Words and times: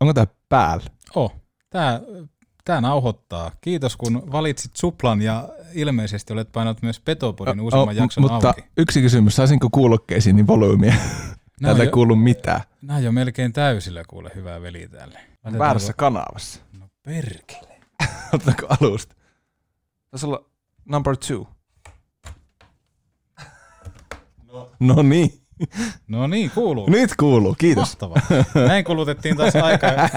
Onko 0.00 0.14
tämä 0.14 0.26
päällä? 0.48 0.84
Oh, 1.14 1.34
tää, 1.70 2.00
tää 2.64 2.80
nauhoittaa. 2.80 3.50
Kiitos 3.60 3.96
kun 3.96 4.32
valitsit 4.32 4.76
suplan 4.76 5.22
ja 5.22 5.48
ilmeisesti 5.74 6.32
olet 6.32 6.52
painanut 6.52 6.82
myös 6.82 7.00
Petopodin 7.00 7.60
uusimman 7.60 7.88
Oh, 7.88 7.94
jakson 7.94 8.22
mutta 8.22 8.48
auki. 8.48 8.64
yksi 8.76 9.00
kysymys, 9.02 9.36
saisinko 9.36 9.68
kuulokkeisiin 9.72 10.36
niin 10.36 10.46
on 10.50 10.78
Täältä 11.62 11.82
ei 11.82 11.88
kuulu 11.88 12.16
mitään. 12.16 12.60
On 12.82 13.04
jo 13.04 13.12
melkein 13.12 13.52
täysillä 13.52 14.02
kuule 14.08 14.30
hyvää 14.34 14.62
veli 14.62 14.88
täällä. 14.88 15.18
Laitetaanko- 15.20 15.58
Väärässä 15.58 15.92
kanavassa. 15.92 16.60
No 16.78 16.88
perkele. 17.02 17.80
Otetaanko 18.34 18.66
alusta? 18.80 19.14
Taisi 20.10 20.26
olla 20.26 20.44
number 20.84 21.16
two. 21.16 21.46
No 24.80 25.02
niin, 25.02 25.32
No 26.08 26.26
niin, 26.26 26.50
kuuluu. 26.50 26.90
nyt 26.90 27.16
kuuluu, 27.16 27.54
kiitos. 27.58 27.88
Mahtavaa. 27.88 28.44
Näin 28.66 28.84
kulutettiin 28.84 29.36
taas 29.36 29.56
aikaa. 29.56 29.90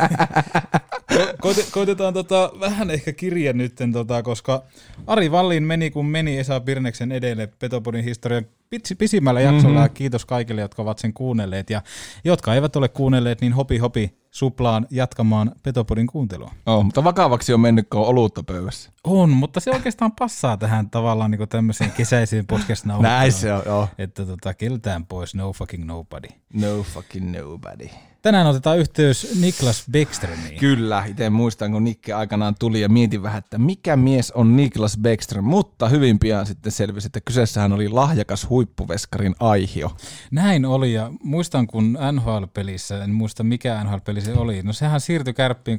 Ko- 1.13 1.33
koite- 1.41 1.71
Koitetaan 1.71 2.13
tota, 2.13 2.51
vähän 2.59 2.89
ehkä 2.89 3.13
kirja 3.13 3.53
nytten, 3.53 3.91
tota, 3.91 4.23
koska 4.23 4.63
Ari 5.07 5.31
Vallin 5.31 5.63
meni 5.63 5.91
kun 5.91 6.05
meni 6.05 6.37
Esa 6.37 6.59
Pirneksen 6.59 7.11
edelle 7.11 7.47
Petopodin 7.47 8.03
historian 8.03 8.45
pitsi- 8.69 8.95
pisimmällä 8.95 9.41
jaksolla. 9.41 9.79
Mm-hmm. 9.79 9.93
Kiitos 9.93 10.25
kaikille, 10.25 10.61
jotka 10.61 10.81
ovat 10.81 10.99
sen 10.99 11.13
kuunnelleet. 11.13 11.69
Ja 11.69 11.81
jotka 12.23 12.53
eivät 12.55 12.75
ole 12.75 12.89
kuunnelleet, 12.89 13.41
niin 13.41 13.53
hopi 13.53 13.77
hopi 13.77 14.17
suplaan 14.31 14.87
jatkamaan 14.89 15.51
Petopodin 15.63 16.07
kuuntelua. 16.07 16.51
Oh, 16.65 16.83
mutta 16.83 17.03
vakavaksi 17.03 17.53
on 17.53 17.59
mennyt, 17.59 17.87
kun 17.89 18.01
on 18.01 18.07
olutta 18.07 18.43
pöydässä. 18.43 18.91
On, 19.03 19.29
mutta 19.29 19.59
se 19.59 19.71
oikeastaan 19.71 20.11
passaa 20.11 20.57
tähän 20.57 20.89
tavallaan 20.89 21.31
niin 21.31 21.49
tämmöiseen 21.49 21.91
kesäiseen 21.91 22.47
podcast 22.47 22.85
Näin 22.85 23.31
se 23.31 23.53
on, 23.53 23.61
joo. 23.65 23.87
Että 23.97 24.25
tota, 24.25 24.53
keltään 24.53 25.05
pois, 25.05 25.35
no 25.35 25.53
fucking 25.53 25.85
nobody. 25.85 26.27
No 26.53 26.83
fucking 26.83 27.37
nobody. 27.37 27.89
Tänään 28.21 28.47
otetaan 28.47 28.79
yhteys 28.79 29.39
Niklas 29.41 29.85
Beckströmiin. 29.91 30.59
Kyllä, 30.59 31.03
itse 31.07 31.29
muistan, 31.29 31.71
kun 31.71 31.83
Nikke 31.83 32.13
aikanaan 32.13 32.55
tuli 32.59 32.81
ja 32.81 32.89
mietin 32.89 33.23
vähän, 33.23 33.39
että 33.39 33.57
mikä 33.57 33.95
mies 33.95 34.31
on 34.31 34.55
Niklas 34.55 34.97
Beckström, 34.97 35.45
mutta 35.45 35.89
hyvin 35.89 36.19
pian 36.19 36.45
sitten 36.45 36.71
selvisi, 36.71 37.07
että 37.07 37.21
kyseessähän 37.21 37.73
oli 37.73 37.89
lahjakas 37.89 38.49
huippuveskarin 38.49 39.35
aihio. 39.39 39.91
Näin 40.31 40.65
oli 40.65 40.93
ja 40.93 41.11
muistan 41.23 41.67
kun 41.67 41.97
NHL-pelissä, 42.11 43.03
en 43.03 43.11
muista 43.11 43.43
mikä 43.43 43.83
NHL-peli 43.83 44.21
se 44.21 44.33
oli, 44.33 44.61
no 44.63 44.73
sehän 44.73 45.01
siirtyi 45.01 45.33
kärppiin 45.33 45.77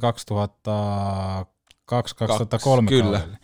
2002-2003 1.91 2.87
Kyllä. 2.87 3.03
kaudelle. 3.03 3.37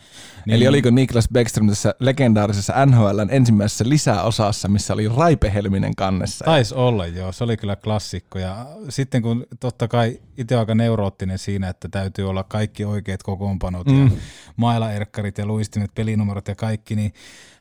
Niin. 0.46 0.56
Eli 0.56 0.68
oliko 0.68 0.90
Niklas 0.90 1.30
Beckström 1.34 1.68
tässä 1.70 1.96
legendaarisessa 2.00 2.86
NHLn 2.86 3.28
ensimmäisessä 3.30 3.86
lisäosassa, 3.88 4.68
missä 4.68 4.94
oli 4.94 5.08
Raipe 5.08 5.54
Helminen 5.54 5.96
kannessa? 5.96 6.46
Taisi 6.46 6.76
olla 6.76 7.06
joo, 7.06 7.32
se 7.32 7.44
oli 7.44 7.58
kyllä 7.58 7.76
klassikko 7.76 8.40
ja 8.40 8.66
sitten 8.90 9.22
kun 9.22 9.46
totta 9.60 9.88
kai 9.88 10.20
itse 10.38 10.56
aika 10.56 10.76
neuroottinen 10.76 11.38
siinä, 11.38 11.70
että 11.70 11.90
täytyy 11.90 12.30
olla 12.30 12.44
kaikki 12.44 12.86
oikeat 12.86 13.24
kokoonpanot 13.24 13.88
mm. 13.88 14.04
ja 14.04 14.12
mailaerkkarit 14.56 15.38
ja 15.38 15.46
luistimet, 15.46 15.92
pelinumerot 15.96 16.48
ja 16.48 16.56
kaikki, 16.56 16.96
niin 16.96 17.14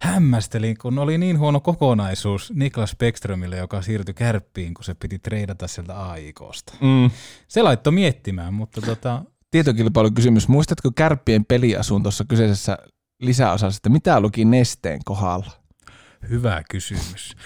hämmästelin, 0.03 0.79
kun 0.79 0.99
oli 0.99 1.19
niin 1.19 1.39
huono 1.39 1.61
kokonaisuus 1.61 2.53
Niklas 2.55 2.97
Beckströmille, 2.99 3.57
joka 3.57 3.83
siirtyi 3.83 4.15
kärppiin, 4.15 4.75
kun 4.75 4.85
se 4.85 4.95
piti 4.95 5.19
treidata 5.19 5.69
sieltä 5.69 6.09
AIKsta. 6.09 6.73
Mm. 6.81 7.11
Se 7.49 7.63
laittoi 7.63 7.93
miettimään, 7.93 8.55
mutta 8.55 8.81
tota, 8.81 9.23
Tietokilpailukysymys. 9.51 10.49
Muistatko 10.49 10.91
kärppien 10.97 11.45
peliasuun 11.45 12.03
tuossa 12.03 12.25
kyseisessä 12.29 12.79
lisäosassa, 13.23 13.79
että 13.79 13.89
mitä 13.89 14.21
luki 14.21 14.45
nesteen 14.45 15.01
kohdalla? 15.05 15.51
Hyvä 16.29 16.63
kysymys. 16.71 17.37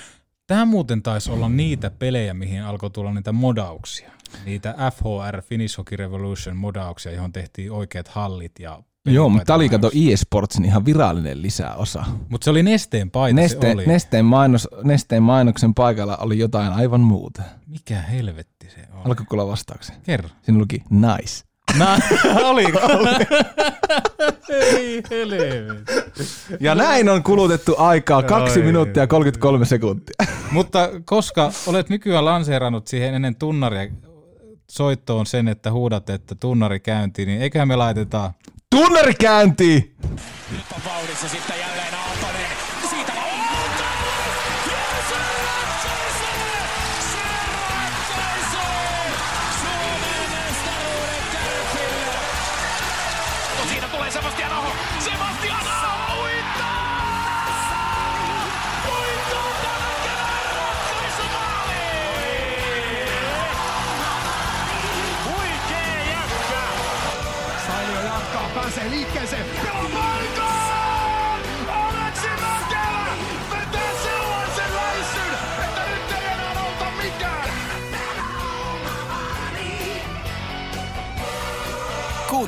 Tämä 0.46 0.64
muuten 0.64 1.02
taisi 1.02 1.30
olla 1.30 1.48
niitä 1.48 1.90
pelejä, 1.90 2.34
mihin 2.34 2.62
alkoi 2.62 2.90
tulla 2.90 3.14
niitä 3.14 3.32
modauksia. 3.32 4.10
Niitä 4.44 4.74
FHR, 4.94 5.42
Finnish 5.42 5.78
Hockey 5.78 5.96
Revolution 5.96 6.56
modauksia, 6.56 7.12
johon 7.12 7.32
tehtiin 7.32 7.72
oikeat 7.72 8.08
hallit 8.08 8.52
ja 8.58 8.82
Joo, 9.06 9.28
mutta 9.28 9.44
tämä 9.44 9.54
oli 9.56 9.68
kato 9.68 9.90
eSportsin 10.12 10.64
ihan 10.64 10.84
virallinen 10.84 11.42
lisäosa. 11.42 12.04
Mutta 12.28 12.44
se 12.44 12.50
oli 12.50 12.62
Nesteen 12.62 13.10
paita, 13.10 13.34
Neste, 13.36 13.66
se 13.66 13.72
oli. 13.74 13.86
nesteen, 13.86 14.24
mainos, 14.24 14.68
nesteen 14.84 15.22
mainoksen 15.22 15.74
paikalla 15.74 16.16
oli 16.16 16.38
jotain 16.38 16.72
aivan 16.72 17.00
muuta. 17.00 17.42
Mikä 17.66 18.00
helvetti 18.00 18.70
se 18.70 18.80
on? 18.92 19.06
Alkoi 19.06 19.26
kuulla 19.26 19.46
vastauksen. 19.46 19.96
Kerro. 20.02 20.28
Siinä 20.42 20.58
luki 20.60 20.82
nice. 20.90 21.44
Nä, 21.78 21.98
oliko? 22.50 22.78
Ei 24.48 25.02
helvetti. 25.10 25.92
Ja 26.60 26.74
näin 26.74 27.08
on 27.08 27.22
kulutettu 27.22 27.74
aikaa 27.78 28.22
2 28.22 28.60
Ai. 28.60 28.66
minuuttia 28.66 29.06
33 29.06 29.64
sekuntia. 29.64 30.14
Mutta 30.50 30.88
koska 31.04 31.52
olet 31.66 31.88
nykyään 31.88 32.24
lanseerannut 32.24 32.86
siihen 32.88 33.14
ennen 33.14 33.36
tunnaria 33.36 33.90
soittoon 34.70 35.26
sen, 35.26 35.48
että 35.48 35.72
huudat, 35.72 36.10
että 36.10 36.34
tunnari 36.34 36.80
käyntiin, 36.80 37.28
niin 37.28 37.42
eiköhän 37.42 37.68
me 37.68 37.76
laiteta 37.76 38.32
Tunnari 38.70 39.14
käynti! 39.14 39.94
Nyt 40.50 40.64
on 40.76 40.82
vauhdissa 40.84 41.28
sitten 41.28 41.56
jälleen 41.60 41.91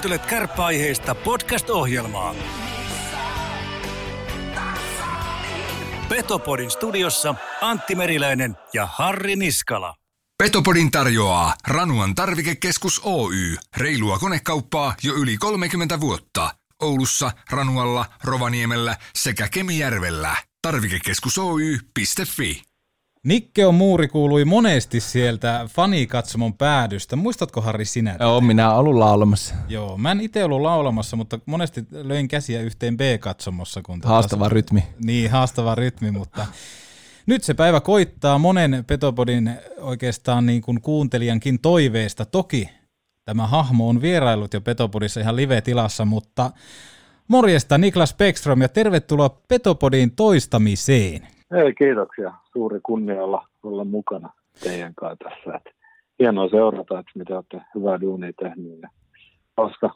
Kuuntelet 0.05 0.27
kärppäaiheista 0.27 1.15
podcast-ohjelmaa. 1.15 2.35
Petopodin 6.09 6.71
studiossa 6.71 7.35
Antti 7.61 7.95
Meriläinen 7.95 8.57
ja 8.75 8.89
Harri 8.93 9.37
Niskala. 9.37 9.95
Petopodin 10.43 10.91
tarjoaa 10.91 11.55
Ranuan 11.69 12.15
tarvikekeskus 12.15 13.01
Oy. 13.05 13.57
Reilua 13.77 14.19
konekauppaa 14.19 14.95
jo 15.03 15.15
yli 15.15 15.37
30 15.37 16.01
vuotta. 16.01 16.55
Oulussa, 16.83 17.31
Ranualla, 17.51 18.07
Rovaniemellä 18.25 18.97
sekä 19.15 19.49
Kemijärvellä. 19.49 20.37
Tarvikekeskus 20.63 21.39
Oy.fi. 21.39 22.63
Nikke 23.25 23.67
on 23.67 23.75
muuri 23.75 24.09
kuului 24.09 24.45
monesti 24.45 25.01
sieltä 25.01 25.69
fanikatsomon 25.71 26.55
päädystä. 26.55 27.17
Muistatko 27.17 27.61
Harri 27.61 27.85
sinä? 27.85 28.13
tätä? 28.13 28.25
Joo, 28.25 28.41
minä 28.41 28.69
olen 28.69 28.79
ollut 28.79 28.95
laulamassa. 28.95 29.55
Joo, 29.69 29.97
mä 29.99 30.11
en 30.11 30.21
itse 30.21 30.45
ollut 30.45 30.61
laulamassa, 30.61 31.17
mutta 31.17 31.39
monesti 31.47 31.85
löin 31.91 32.29
käsiä 32.29 32.61
yhteen 32.61 32.97
B-katsomossa. 32.97 33.83
Kun 33.83 34.01
tota- 34.05 34.09
Haastava 34.09 34.49
rytmi. 34.49 34.85
Niin, 35.05 35.31
haastava 35.31 35.75
rytmi, 35.75 36.11
mutta 36.11 36.47
nyt 37.27 37.45
se 37.45 37.55
päivä 37.55 37.81
koittaa 37.81 38.39
monen 38.39 38.85
Petopodin 38.87 39.51
oikeastaan 39.81 40.47
niin 40.47 40.63
kuin 40.63 40.81
kuuntelijankin 40.81 41.59
toiveesta. 41.61 42.25
Toki 42.25 42.69
tämä 43.25 43.47
hahmo 43.47 43.89
on 43.89 44.03
vierailut 44.03 44.55
jo 44.55 44.61
Petopodissa 44.61 45.21
ihan 45.21 45.37
live-tilassa, 45.37 46.05
mutta 46.05 46.51
morjesta 47.29 47.79
Niklas 47.79 48.15
Beckström 48.15 48.63
ja 48.63 48.69
tervetuloa 48.69 49.29
Petopodin 49.49 50.11
toistamiseen. 50.17 51.34
Ei, 51.53 51.75
kiitoksia. 51.75 52.35
Suuri 52.53 52.81
kunnia 52.83 53.25
olla, 53.25 53.49
olla 53.63 53.85
mukana 53.85 54.33
teidän 54.63 54.95
kanssa 54.95 55.29
tässä. 55.29 55.57
Et 55.57 55.75
hienoa 56.19 56.49
seurata, 56.49 56.99
että 56.99 57.13
mitä 57.15 57.35
olette 57.35 57.61
hyvää 57.75 58.01
duunia 58.01 58.33
tehnyt. 58.33 58.81
Ja 58.83 58.89
hauska 59.57 59.91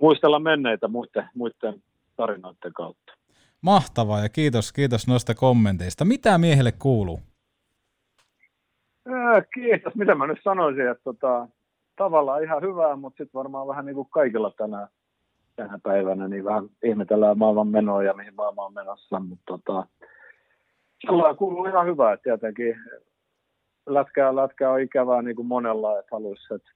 muistella 0.00 0.38
menneitä 0.38 0.88
muiden, 0.88 1.28
muiden 1.34 1.82
tarinoiden 2.16 2.72
kautta. 2.72 3.12
Mahtavaa 3.60 4.20
ja 4.20 4.28
kiitos, 4.28 4.72
kiitos 4.72 5.08
noista 5.08 5.34
kommenteista. 5.34 6.04
Mitä 6.04 6.38
miehelle 6.38 6.72
kuuluu? 6.72 7.20
Ää, 9.08 9.42
kiitos. 9.54 9.94
Mitä 9.94 10.14
mä 10.14 10.26
nyt 10.26 10.38
sanoisin, 10.44 10.90
että 10.90 11.04
tota, 11.04 11.48
tavallaan 11.96 12.42
ihan 12.42 12.62
hyvää, 12.62 12.96
mutta 12.96 13.16
sitten 13.16 13.38
varmaan 13.38 13.68
vähän 13.68 13.86
niin 13.86 13.94
kuin 13.94 14.08
kaikilla 14.10 14.50
tänä, 14.50 14.88
tänä 15.56 15.78
päivänä, 15.82 16.28
niin 16.28 16.44
vähän 16.44 16.68
ihmetellään 16.84 17.38
maailman 17.38 17.68
menoa 17.68 18.02
ja 18.02 18.14
mihin 18.14 18.34
maailma 18.34 18.64
on 18.64 18.74
menossa, 18.74 19.20
mutta 19.20 19.44
tota, 19.46 19.86
sellainen 21.06 21.36
kuuluu 21.36 21.66
ihan 21.66 21.86
hyvää, 21.86 22.16
tietenkin 22.16 22.76
lätkää, 23.86 24.36
lätkää 24.36 24.70
on 24.70 24.80
ikävää 24.80 25.22
niin 25.22 25.36
kuin 25.36 25.46
monella, 25.46 25.98
että 25.98 26.16
haluaisi, 26.16 26.54
että 26.54 26.70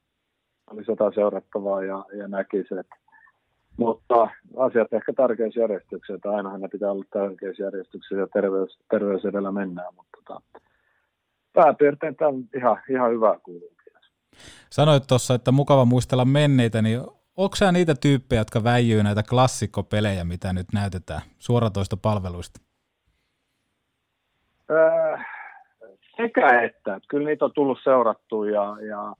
olisi 0.70 0.90
jotain 0.90 1.14
seurattavaa 1.14 1.84
ja, 1.84 2.04
ja 2.18 2.28
näkisi, 2.28 2.74
että 2.80 2.96
mutta 3.76 4.28
asiat 4.56 4.92
ehkä 4.92 5.12
tärkeysjärjestyksessä, 5.12 6.14
että 6.14 6.30
ainahan 6.30 6.60
ne 6.60 6.68
pitää 6.68 6.90
olla 6.90 7.04
tärkeysjärjestyksessä 7.12 8.16
ja 8.16 8.26
terveys, 8.32 8.78
terveys 8.90 9.24
edellä 9.24 9.52
mennään, 9.52 9.94
mutta 9.94 10.18
tota, 10.24 10.40
pääpiirtein 11.52 12.16
tämä 12.16 12.28
on 12.28 12.44
ihan, 12.56 12.82
ihan 12.90 13.10
hyvää 13.10 13.38
kuuluu. 13.42 13.70
Sanoit 14.70 15.06
tuossa, 15.06 15.34
että 15.34 15.52
mukava 15.52 15.84
muistella 15.84 16.24
menneitä, 16.24 16.82
niin 16.82 17.00
onko 17.36 17.56
sä 17.56 17.72
niitä 17.72 17.94
tyyppejä, 17.94 18.40
jotka 18.40 18.64
väijyy 18.64 19.02
näitä 19.02 19.22
klassikkopelejä, 19.22 20.24
mitä 20.24 20.52
nyt 20.52 20.66
näytetään 20.74 21.22
suoratoista 21.38 21.96
palveluista? 21.96 22.69
Öö, 24.70 25.18
sekä 26.16 26.62
että. 26.62 27.00
Kyllä 27.08 27.26
niitä 27.26 27.44
on 27.44 27.52
tullut 27.54 27.78
seurattua 27.84 28.46
ja, 28.46 28.76
ja, 28.88 29.14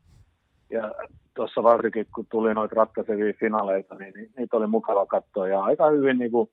ja 0.71 0.95
tuossa 1.35 1.63
varsinkin 1.63 2.07
kun 2.15 2.27
tuli 2.31 2.55
noita 2.55 2.75
ratkaisevia 2.75 3.33
finaaleita, 3.41 3.95
niin 3.95 4.15
niitä 4.37 4.57
oli 4.57 4.67
mukava 4.67 5.07
katsoa 5.07 5.49
ja 5.49 5.63
aika 5.63 5.91
hyvin 5.91 6.19
niin 6.19 6.31
kuin 6.31 6.51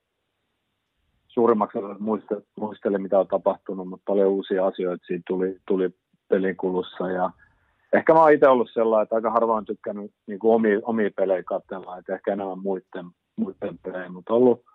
suurimmaksi 1.27 1.77
muisteli, 1.99 2.41
muisteli, 2.59 2.97
mitä 2.97 3.19
on 3.19 3.27
tapahtunut, 3.27 3.89
mutta 3.89 4.03
paljon 4.07 4.29
uusia 4.29 4.65
asioita 4.65 5.05
siinä 5.05 5.23
tuli, 5.27 5.57
tuli 5.67 5.89
pelinkulussa 6.27 7.11
ja 7.11 7.31
ehkä 7.93 8.13
mä 8.13 8.21
oon 8.21 8.33
itse 8.33 8.47
ollut 8.47 8.69
sellainen, 8.73 9.03
että 9.03 9.15
aika 9.15 9.31
harvoin 9.31 9.65
tykkännyt 9.65 10.11
niin 10.27 10.39
kuin 10.39 10.55
omia, 10.55 10.79
omia 10.83 11.09
pelejä 11.15 11.43
katsella, 11.43 11.97
että 11.97 12.15
ehkä 12.15 12.33
enemmän 12.33 12.59
muiden, 12.59 13.05
muiden 13.35 13.79
pelejä, 13.83 14.09
mutta 14.09 14.33
ollut, 14.33 14.65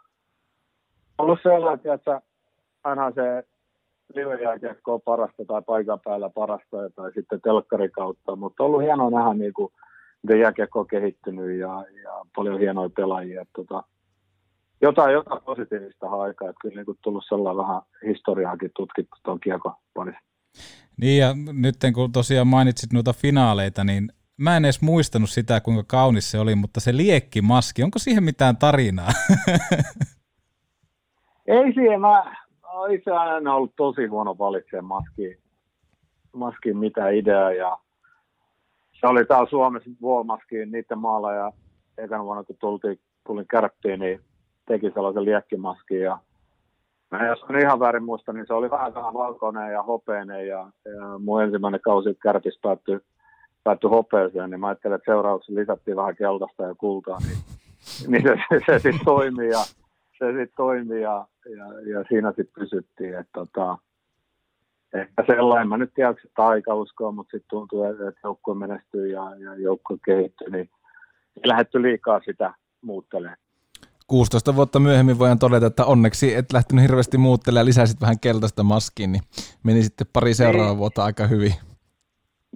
ollut 1.18 1.38
sellainen, 1.42 1.94
että 1.94 2.22
aina 2.84 3.12
se 3.12 3.44
live-jääkiekko 4.14 4.94
on 4.94 5.02
parasta 5.02 5.44
tai 5.44 5.62
paikan 5.62 6.00
päällä 6.04 6.30
parasta 6.30 6.76
tai 6.96 7.12
sitten 7.14 7.40
telkkarin 7.40 7.90
kautta, 7.90 8.36
mutta 8.36 8.62
on 8.62 8.66
ollut 8.66 8.82
hienoa 8.82 9.10
nähdä, 9.10 9.34
niin 9.34 9.52
kuin, 9.52 9.72
miten 10.22 10.40
jääkiekko 10.40 10.80
on 10.80 10.86
kehittynyt 10.86 11.58
ja, 11.58 11.84
ja 12.02 12.10
paljon 12.36 12.58
hienoja 12.60 12.90
pelaajia. 12.96 13.44
Tota, 13.56 13.82
jotain, 14.82 15.12
jotain 15.12 15.42
positiivista 15.44 16.06
aikaa, 16.06 16.50
että 16.50 16.60
kyllä 16.62 16.82
niin 16.82 16.98
tullut 17.02 17.24
sellainen 17.28 17.66
vähän 17.66 17.82
historiaakin 18.06 18.70
tutkittu 18.76 19.16
tuon 19.22 19.40
kiekon 19.40 19.72
parissa. 19.94 20.20
Niin 21.00 21.18
ja 21.18 21.34
nyt 21.52 21.76
kun 21.94 22.12
tosiaan 22.12 22.46
mainitsit 22.46 22.92
noita 22.92 23.12
finaaleita, 23.12 23.84
niin 23.84 24.12
mä 24.36 24.56
en 24.56 24.64
edes 24.64 24.82
muistanut 24.82 25.30
sitä, 25.30 25.60
kuinka 25.60 25.84
kaunis 25.86 26.30
se 26.30 26.38
oli, 26.38 26.54
mutta 26.54 26.80
se 26.80 26.96
liekkimaski, 26.96 27.82
onko 27.82 27.98
siihen 27.98 28.24
mitään 28.24 28.56
tarinaa? 28.56 29.10
Ei 31.46 31.72
siihen, 31.74 32.00
mä 32.00 32.41
itse 32.90 33.10
aina 33.10 33.54
ollut 33.54 33.76
tosi 33.76 34.06
huono 34.06 34.38
valitsemaan 34.38 35.02
maskiin, 35.02 35.38
maskiin 36.32 36.76
mitä 36.76 37.08
ideaa 37.08 37.52
ja 37.52 37.78
se 39.00 39.06
oli 39.06 39.24
täällä 39.24 39.50
Suomessa 39.50 39.90
Vuomaskiin 40.00 40.72
niiden 40.72 40.98
maalla 40.98 41.32
ja 41.32 41.52
ekana 41.98 42.24
vuonna 42.24 42.44
kun 42.44 42.56
tultiin, 42.60 43.00
tulin 43.26 43.46
kärppiin, 43.48 44.00
niin 44.00 44.20
teki 44.66 44.90
sellaisen 44.90 45.24
liekkimaskin 45.24 46.00
ja 46.00 46.18
Mä 47.12 47.26
jos 47.26 47.42
on 47.42 47.58
ihan 47.58 47.80
väärin 47.80 48.04
muista, 48.04 48.32
niin 48.32 48.46
se 48.46 48.54
oli 48.54 48.70
vähän 48.70 48.94
vähän 48.94 49.14
valkoinen 49.14 49.72
ja 49.72 49.82
hopeinen 49.82 50.48
ja, 50.48 50.70
ja 50.84 51.18
mun 51.18 51.42
ensimmäinen 51.42 51.80
kausi 51.80 52.14
kärpis 52.22 52.58
päättyi, 52.62 53.00
päättyi 53.64 53.90
hopeeseen, 53.90 54.50
niin 54.50 54.60
mä 54.60 54.66
ajattelin, 54.66 54.94
että 54.94 55.12
seuraavaksi 55.12 55.54
lisättiin 55.54 55.96
vähän 55.96 56.16
keltaista 56.16 56.62
ja 56.62 56.74
kultaa, 56.74 57.18
niin, 57.18 57.38
niin 58.08 58.22
se, 58.22 58.36
se, 58.48 58.64
se 58.66 58.78
sitten 58.78 59.04
toimi 59.04 59.48
ja 59.48 59.58
se 60.18 60.26
sitten 60.26 60.56
toimi 60.56 61.00
ja, 61.00 61.26
ja, 61.50 61.80
ja 61.90 62.04
siinä 62.08 62.28
sitten 62.28 62.62
pysyttiin, 62.62 63.18
että 63.18 63.30
tota, 63.32 63.78
ehkä 64.94 65.24
sellainen, 65.26 65.68
mä 65.68 65.76
nyt 65.76 65.94
tiedä, 65.94 66.10
että 66.10 66.22
taikauskoa, 66.36 67.12
mutta 67.12 67.30
sitten 67.30 67.50
tuntuu, 67.50 67.84
että 67.84 68.20
joukkue 68.24 68.54
menestyy 68.54 69.06
ja, 69.06 69.36
ja 69.36 69.54
joukkue 69.54 69.98
kehittyy, 70.04 70.50
niin 70.50 70.70
ei 71.36 71.48
lähdetty 71.48 71.82
liikaa 71.82 72.20
sitä 72.24 72.54
muuttelemaan. 72.82 73.38
16 74.06 74.56
vuotta 74.56 74.80
myöhemmin 74.80 75.18
voidaan 75.18 75.38
todeta, 75.38 75.66
että 75.66 75.84
onneksi 75.84 76.34
et 76.34 76.52
lähtenyt 76.52 76.82
hirveästi 76.82 77.18
muuttelemaan 77.18 77.62
ja 77.62 77.66
lisäsit 77.66 78.00
vähän 78.00 78.20
keltaista 78.20 78.62
maskiin, 78.62 79.12
niin 79.12 79.22
meni 79.62 79.82
sitten 79.82 80.06
pari 80.12 80.34
seuraavaa 80.34 80.68
niin. 80.68 80.78
vuotta 80.78 81.04
aika 81.04 81.26
hyvin. 81.26 81.54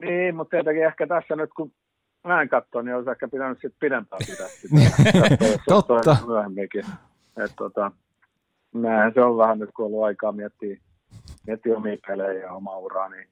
Niin, 0.01 0.37
mutta 0.37 0.51
tietenkin 0.51 0.85
ehkä 0.85 1.07
tässä 1.07 1.37
nyt 1.37 1.51
kun 1.57 1.73
näin 2.25 2.49
katsoa, 2.49 2.83
niin 2.83 2.97
olisi 2.97 3.11
ehkä 3.11 3.29
pitänyt 3.29 3.59
sitten 3.59 3.81
pidempään 3.81 4.23
pitää 4.27 4.49
sitä. 4.49 4.75
Totta. 5.69 6.17
Myöhemminkin. 6.27 6.85
Et, 7.45 7.53
tota, 7.57 7.93
näin 8.83 9.15
se 9.15 9.21
on 9.21 9.37
vähän 9.37 9.59
nyt, 9.59 9.71
kun 9.77 9.85
on 9.85 9.93
ollut 9.93 10.05
aikaa 10.05 10.33
miettiä, 10.33 10.77
miettiä 11.47 11.77
omia 11.77 11.97
pelejä 12.07 12.41
ja 12.41 12.53
omaa 12.53 12.79
uraa, 12.79 13.09
niin 13.09 13.29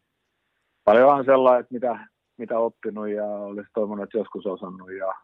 paljon 0.84 1.14
on 1.14 1.24
sellainen, 1.24 1.60
että 1.60 1.74
mitä, 1.74 2.08
mitä 2.36 2.58
oppinut 2.58 3.08
ja 3.08 3.24
olisi 3.24 3.70
toivonut, 3.74 4.02
että 4.02 4.18
joskus 4.18 4.46
osannut 4.46 4.92
ja 4.92 5.14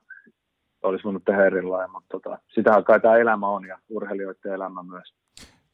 olisi 0.82 1.04
voinut 1.04 1.24
tehdä 1.24 1.46
erilainen, 1.46 1.90
mutta 1.90 2.08
tota, 2.08 2.38
sitähän 2.54 2.84
kai 2.84 3.00
tämä 3.00 3.16
elämä 3.16 3.48
on 3.48 3.66
ja 3.66 3.78
urheilijoiden 3.88 4.52
elämä 4.52 4.82
myös. 4.82 5.14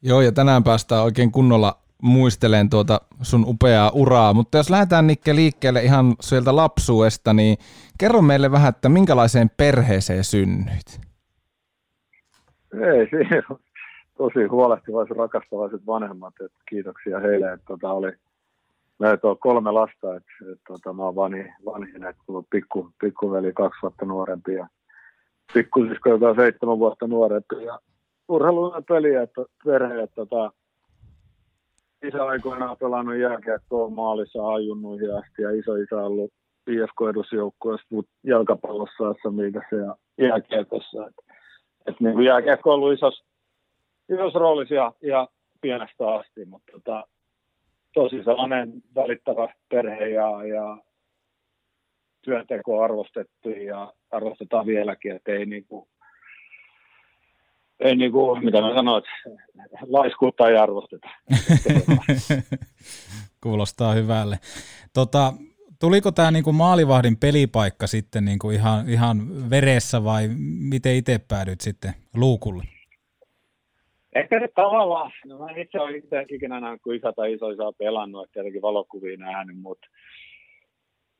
Joo, 0.03 0.21
ja 0.21 0.33
tänään 0.33 0.65
päästään 0.65 1.03
oikein 1.03 1.33
kunnolla 1.33 1.79
muisteleen 2.03 2.71
tuota 2.71 3.01
sun 3.23 3.45
upeaa 3.47 3.91
uraa, 3.91 4.35
mutta 4.35 4.59
jos 4.59 4.71
lähdetään 4.71 5.07
Nikke 5.07 5.35
liikkeelle 5.35 5.83
ihan 5.83 6.15
sieltä 6.21 6.57
lapsuudesta, 6.57 7.33
niin 7.33 7.59
kerro 7.99 8.23
meille 8.23 8.51
vähän, 8.51 8.69
että 8.69 8.89
minkälaiseen 8.89 9.51
perheeseen 9.57 10.25
synnyit? 10.25 11.01
Ei, 12.75 13.09
siinä 13.11 13.43
tosi 14.19 14.45
huolehtivaiset, 14.45 15.17
rakastavaiset 15.17 15.87
vanhemmat, 15.87 16.35
että 16.45 16.59
kiitoksia 16.69 17.21
heille, 17.21 17.53
että 17.53 17.67
tota 17.67 17.93
oli, 17.93 18.13
meitä 18.99 19.29
on 19.29 19.39
kolme 19.39 19.71
lasta, 19.71 20.17
että, 20.17 20.33
että 20.53 20.65
tota, 20.69 20.93
mä 20.93 21.03
oon 21.03 21.17
vanhin, 21.17 21.55
vanhin 21.65 22.05
että 22.05 22.23
mulla 22.29 22.39
on 22.39 22.47
pikku, 22.51 22.91
pikkuveli 23.01 23.53
kaksi 23.53 23.83
vuotta 23.83 24.05
nuorempi 24.05 24.55
ja 24.55 24.67
pikkusisko, 25.55 26.09
joka 26.09 26.29
on 26.29 26.37
seitsemän 26.37 26.79
vuotta 26.79 27.07
nuorempi. 27.07 27.65
Ja 27.65 27.79
urheiluinen 28.29 28.85
peli, 28.85 29.15
että 29.15 29.45
perhe, 29.65 30.03
että 30.03 30.17
tota, 30.17 30.53
isä 32.05 32.25
aikoinaan 32.25 32.77
pelannut 32.77 33.17
jääkiekkoa 33.17 33.91
maalissa 33.91 34.49
ajunnuihin 34.49 35.15
asti 35.15 35.43
ja 35.43 35.51
iso 35.51 35.75
isä 35.75 35.97
on 35.97 36.05
ollut 36.05 36.33
IFK-edusjoukkueessa 36.67 37.87
jalkapallossa 38.25 39.15
SMIissä 39.23 39.77
ja 39.77 39.97
jääkiekossa. 40.19 41.07
Että 41.07 41.23
et 41.87 42.01
niin 42.01 42.23
jääkiekko 42.23 42.71
on 42.71 42.75
ollut 42.75 42.93
isos, 42.93 43.25
isos 44.09 44.35
roolis 44.35 44.71
ja, 44.71 44.93
pienestä 45.61 46.15
asti, 46.15 46.45
mutta 46.45 46.73
tota, 46.73 47.07
tosi 47.95 48.25
sellainen 48.25 48.73
välittävä 48.95 49.49
perhe 49.69 50.09
ja, 50.09 50.45
ja 50.45 50.79
työnteko 52.23 52.83
arvostettu 52.83 53.49
ja 53.49 53.93
arvostetaan 54.11 54.67
vieläkin, 54.67 55.17
että 55.17 55.33
ei 55.33 55.47
niinku, 55.47 55.89
ei 57.81 57.97
niinku, 57.97 58.37
mitä 58.37 58.61
mä 58.61 58.75
sanoin, 58.75 59.03
laiskuutta 59.89 60.49
ei 60.49 60.57
arvosteta. 60.57 61.09
Kuulostaa 63.43 63.95
hyvälle. 63.95 64.39
Tota, 64.95 65.33
tuliko 65.81 66.13
tämä 66.13 66.31
niinku 66.31 66.53
maalivahdin 66.53 67.17
pelipaikka 67.17 67.87
sitten 67.87 68.25
niinku 68.25 68.51
ihan, 68.51 68.89
ihan 68.89 69.51
veressä 69.51 70.05
vai 70.05 70.29
miten 70.59 70.95
itse 70.95 71.21
päädyit 71.29 71.61
sitten 71.61 71.95
luukulle? 72.15 72.76
Ehkä 74.17 74.41
se 74.41 74.49
tavallaan, 74.55 75.11
no 75.27 75.39
mä 75.39 75.47
itse 75.57 75.81
olen 75.81 75.97
itse 75.97 76.25
ikinä 76.29 76.61
nähnyt, 76.61 76.83
kun 76.83 76.95
isä 76.95 77.13
tai 77.13 77.33
iso 77.33 77.51
isä 77.51 77.63
pelannut, 77.79 78.25
että 78.25 78.33
tietenkin 78.33 78.63
valokuvia 78.63 79.17
nähnyt, 79.17 79.57
mutta 79.57 79.89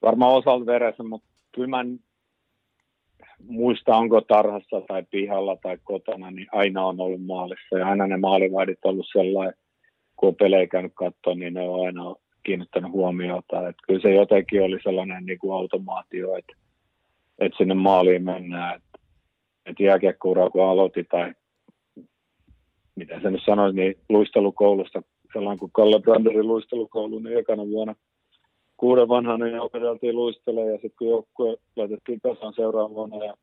varmaan 0.03 0.35
osalta 0.35 0.67
veressä, 0.67 1.03
mutta 1.03 1.29
kyllä 1.55 1.69
mä 1.69 1.85
muista, 3.49 3.97
onko 3.97 4.21
tarhassa 4.21 4.81
tai 4.89 5.03
pihalla 5.11 5.57
tai 5.57 5.79
kotona, 5.85 6.31
niin 6.31 6.47
aina 6.53 6.87
on 6.87 7.01
ollut 7.01 7.27
maalissa. 7.27 7.79
Ja 7.79 7.87
aina 7.87 8.07
ne 8.07 8.17
maalivahdit 8.17 8.79
on 8.85 8.91
ollut 8.91 9.07
sellainen, 9.13 9.55
kun 10.17 10.29
on 10.29 10.37
pelejä 10.37 10.67
käynyt 10.67 10.93
katsoa, 10.95 11.35
niin 11.35 11.55
ne 11.55 11.69
on 11.69 11.87
aina 11.87 12.15
kiinnittänyt 12.43 12.93
huomiota. 12.93 13.69
Että 13.69 13.83
kyllä 13.87 14.01
se 14.01 14.15
jotenkin 14.15 14.63
oli 14.63 14.79
sellainen 14.83 15.27
niin 15.27 15.39
kuin 15.39 15.55
automaatio, 15.55 16.37
että, 16.37 16.53
että 17.39 17.59
sinne 17.59 17.75
maaliin 17.75 18.25
mennään. 18.25 18.77
Että, 18.77 18.99
että 19.67 19.83
jääkiekkoura 19.83 20.51
kun 20.51 20.65
aloitti 20.65 21.05
tai 21.05 21.35
mitä 22.97 23.21
se 23.21 23.31
nyt 23.31 23.43
sanoisi, 23.47 23.77
niin 23.77 23.95
luistelukoulusta, 24.09 25.03
sellainen 25.33 25.59
kuin 25.59 25.73
Kalle 25.73 26.01
Branderin 26.01 26.49
luistelukoulu, 26.49 27.19
niin 27.19 27.39
ekana 27.39 27.67
vuonna– 27.67 27.95
kuuden 28.77 29.09
vanhana 29.09 29.45
niin 29.45 29.61
opeteltiin 29.61 30.17
luistelemaan 30.17 30.73
ja 30.73 30.75
sitten 30.75 30.97
kun 30.99 31.09
joukkue 31.09 31.57
laitettiin 31.77 32.21
kasaan 32.21 32.53
seuraavan 32.57 32.95
vuonna 32.95 33.25
ja 33.25 33.35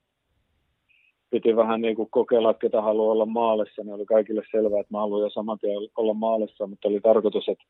piti 1.29 1.55
vähän 1.55 1.81
niin 1.81 1.95
kuin 1.95 2.09
kokeilla, 2.11 2.49
että 2.49 2.61
ketä 2.61 2.81
haluaa 2.81 3.11
olla 3.11 3.25
maalissa, 3.25 3.83
niin 3.83 3.93
oli 3.93 4.05
kaikille 4.05 4.41
selvää, 4.51 4.79
että 4.79 4.93
mä 4.93 4.99
haluan 4.99 5.21
jo 5.21 5.29
saman 5.29 5.59
tien 5.59 5.77
olla 5.97 6.13
maalissa, 6.13 6.67
mutta 6.67 6.87
oli 6.87 6.99
tarkoitus, 6.99 7.49
että 7.49 7.63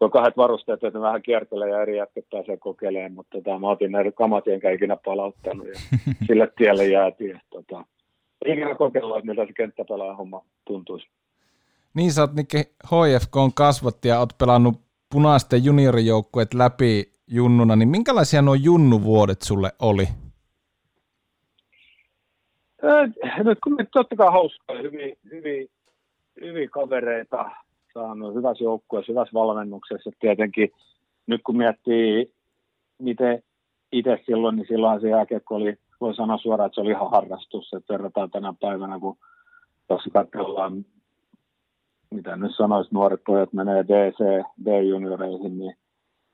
on 0.00 0.10
kahdet 0.10 0.36
varusteet, 0.36 0.84
että 0.84 1.00
vähän 1.00 1.22
kiertelee 1.22 1.68
ja 1.68 1.82
eri 1.82 1.96
jätket 1.96 2.24
pääsee 2.30 2.56
kokeilemaan, 2.56 3.12
mutta 3.12 3.38
tota, 3.38 3.58
mä 3.58 3.70
otin 3.70 3.92
näitä 3.92 4.12
kamat 4.12 4.48
enkä 4.48 4.70
ikinä 4.70 4.96
palauttanut 5.04 5.66
ja 5.66 5.74
sille 6.26 6.52
tielle 6.56 6.86
jäätiin. 6.86 7.40
Tota, 7.50 7.84
ikinä 8.46 8.74
kokeilla, 8.74 9.18
että 9.18 9.26
miltä 9.26 9.46
se 9.46 9.52
kenttäpelaajan 9.52 10.16
homma 10.16 10.44
tuntuisi. 10.64 11.06
Niin 11.94 12.12
sä 12.12 12.20
oot 12.20 12.34
Nikke 12.34 12.58
HFK 12.84 13.36
on 13.36 13.54
kasvatti 13.54 14.08
ja 14.08 14.18
oot 14.18 14.38
pelannut 14.38 14.80
punaisten 15.12 15.64
juniorijoukkueet 15.64 16.54
läpi 16.54 17.12
junnuna, 17.26 17.76
niin 17.76 17.88
minkälaisia 17.88 18.42
nuo 18.42 18.54
junnuvuodet 18.54 19.42
sulle 19.42 19.72
oli? 19.78 20.08
Nyt 23.44 23.58
kun 23.64 23.76
totta 23.92 24.16
kai 24.16 24.32
hauskaa, 24.32 24.76
hyvin, 24.82 25.16
hyvin, 25.30 25.68
hyvin 26.40 26.70
kavereita 26.70 27.50
saanut 27.94 28.34
hyvässä 28.34 28.64
joukkueessa, 28.64 29.12
hyvässä 29.12 29.34
valmennuksessa. 29.34 30.10
Tietenkin 30.20 30.72
nyt 31.26 31.40
kun 31.46 31.56
miettii, 31.56 32.32
miten 32.98 33.42
itse 33.92 34.18
silloin, 34.26 34.56
niin 34.56 34.66
silloin 34.68 35.00
se 35.00 35.08
jääkiekko 35.08 35.54
oli, 35.54 35.76
voi 36.00 36.14
sanoa 36.14 36.38
suoraan, 36.38 36.66
että 36.66 36.74
se 36.74 36.80
oli 36.80 36.90
ihan 36.90 37.10
harrastus, 37.10 37.72
että 37.72 37.92
verrataan 37.92 38.30
tänä 38.30 38.54
päivänä, 38.60 38.98
kun 38.98 39.18
tuossa 39.88 40.10
katsellaan, 40.10 40.84
mitä 42.14 42.36
nyt 42.36 42.56
sanoisi, 42.56 42.94
nuoret 42.94 43.20
pojat 43.26 43.52
menee 43.52 43.84
DC, 43.84 44.44
D-junioreihin, 44.64 45.58
niin 45.58 45.74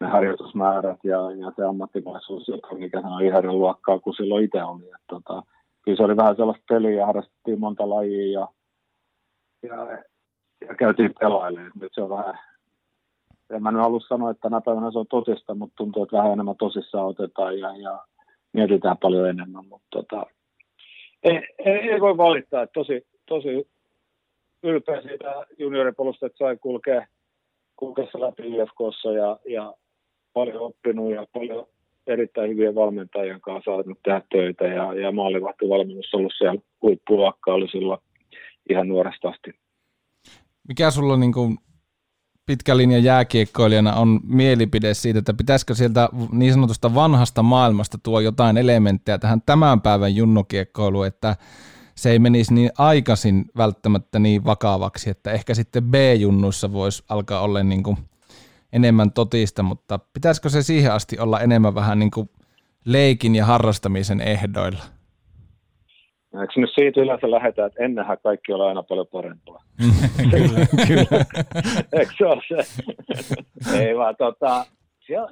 ne 0.01 0.07
harjoitusmäärät 0.07 0.99
ja, 1.05 1.31
ja 1.31 1.53
se 1.57 1.65
ammattimaisuus, 1.65 2.49
joka 2.49 2.75
mikä 2.75 2.99
on 2.99 3.25
ihan 3.25 3.59
luokkaa 3.59 3.99
kuin 3.99 4.17
silloin 4.17 4.45
itse 4.45 4.65
oli. 4.65 4.85
että 4.85 5.07
tota, 5.07 5.43
kyllä 5.85 5.97
se 5.97 6.03
oli 6.03 6.17
vähän 6.17 6.37
sellaista 6.37 6.65
peliä 6.69 7.07
harrastettiin 7.07 7.61
monta 7.61 7.91
lajia 7.91 8.41
ja, 8.41 8.49
ja, 9.63 10.03
ja 10.69 10.75
käytiin 10.75 11.15
pelailemaan. 11.21 11.73
Nyt 11.81 11.93
se 11.95 12.03
on 12.03 12.11
vähän, 12.11 12.39
en 13.51 13.63
mä 13.63 13.73
nyt 13.73 13.81
halua 13.81 14.01
sanoa, 14.01 14.31
että 14.31 14.49
tänä 14.49 14.61
päivänä 14.61 14.91
se 14.91 14.99
on 14.99 15.07
tosista, 15.07 15.55
mutta 15.55 15.75
tuntuu, 15.77 16.03
että 16.03 16.17
vähän 16.17 16.33
enemmän 16.33 16.57
tosissaan 16.59 17.07
otetaan 17.07 17.59
ja, 17.59 17.77
ja 17.77 18.05
mietitään 18.53 18.97
paljon 18.99 19.29
enemmän. 19.29 19.67
Mutta 19.67 19.87
tota, 19.91 20.27
ei, 21.23 21.41
ei, 21.59 21.91
ei, 21.91 22.01
voi 22.01 22.17
valittaa, 22.17 22.63
että 22.63 22.73
tosi, 22.73 23.07
tosi 23.27 23.69
ylpeä 24.67 25.03
siitä 25.03 25.47
junioripolusta, 25.59 26.27
että 26.27 26.39
sai 26.39 26.57
kulkea, 26.57 27.07
kulkea 27.77 28.05
läpi 28.15 28.43
IFKssa 28.43 29.13
ja, 29.13 29.39
ja 29.49 29.75
paljon 30.33 30.61
oppinut 30.61 31.15
ja 31.15 31.27
paljon 31.33 31.67
erittäin 32.07 32.51
hyviä 32.51 32.75
valmentajien 32.75 33.41
kanssa 33.41 33.71
saanut 33.71 33.99
tehdä 34.05 34.23
töitä 34.31 34.65
ja, 34.65 34.95
ja 34.95 35.13
maalivahtivalmennus 35.13 36.15
ollut 36.15 36.33
siellä 36.39 36.61
huippuluokka 36.83 37.55
oli 37.55 37.69
silloin 37.69 38.01
ihan 38.71 38.89
nuoresta 38.89 39.29
asti. 39.29 39.51
Mikä 40.69 40.91
sulla 40.91 41.17
niin 41.17 41.33
kuin 41.33 41.59
pitkä 42.47 42.77
linja 42.77 42.99
jääkiekkoilijana 42.99 43.95
on 43.95 44.21
mielipide 44.29 44.95
siitä, 44.95 45.19
että 45.19 45.35
pitäisikö 45.35 45.75
sieltä 45.75 46.09
niin 46.33 46.53
sanotusta 46.53 46.95
vanhasta 46.95 47.43
maailmasta 47.43 47.99
tuo 48.03 48.21
jotain 48.21 48.57
elementtejä 48.57 49.19
tähän 49.19 49.43
tämän 49.47 49.81
päivän 49.81 50.17
junnukiekkoiluun, 50.17 51.07
että 51.07 51.37
se 51.97 52.11
ei 52.11 52.19
menisi 52.19 52.55
niin 52.55 52.71
aikaisin 52.79 53.45
välttämättä 53.57 54.19
niin 54.19 54.45
vakavaksi, 54.45 55.11
että 55.11 55.33
ehkä 55.33 55.55
sitten 55.55 55.83
B-junnuissa 55.83 56.73
voisi 56.73 57.05
alkaa 57.09 57.41
olla 57.41 57.63
niin 57.63 57.83
kuin 57.83 57.97
enemmän 58.73 59.13
totista, 59.13 59.63
mutta 59.63 59.99
pitäisikö 60.13 60.49
se 60.49 60.63
siihen 60.63 60.93
asti 60.93 61.19
olla 61.19 61.41
enemmän 61.41 61.75
vähän 61.75 61.99
niin 61.99 62.11
kuin 62.11 62.29
leikin 62.85 63.35
ja 63.35 63.45
harrastamisen 63.45 64.21
ehdoilla? 64.21 64.83
Eikö 66.41 66.53
nyt 66.57 66.71
siitä 66.75 67.01
yleensä 67.01 67.31
lähdetään, 67.31 67.67
että 67.67 67.85
ennenhän 67.85 68.19
kaikki 68.23 68.53
oli 68.53 68.69
aina 68.69 68.83
paljon 68.83 69.07
parempaa? 69.13 69.63
kyllä, 70.31 70.67
kyllä. 70.87 71.25
Eikö 71.99 72.13
se 72.19 72.27
ole 72.27 72.43
se? 72.49 72.85
Ei 73.81 73.97
vaan 73.97 74.17
tota, 74.17 74.67
siellä, 75.07 75.31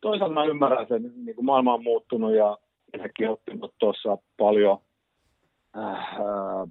toisaalta 0.00 0.34
mä 0.34 0.44
ymmärrän 0.44 0.86
sen, 0.88 1.02
niin 1.02 1.34
kuin 1.34 1.44
maailma 1.44 1.74
on 1.74 1.82
muuttunut 1.82 2.34
ja 2.34 2.58
minäkin 2.92 3.30
oppinut 3.30 3.74
tuossa 3.78 4.18
paljon 4.38 4.78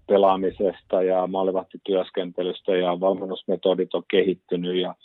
pelaamisesta 0.08 1.04
ja 1.04 1.28
maalivahtityöskentelystä 1.28 2.72
ja 2.72 3.00
valmennusmetodit 3.00 3.94
on 3.94 4.04
kehittynyt 4.08 4.76
ja 4.76 4.96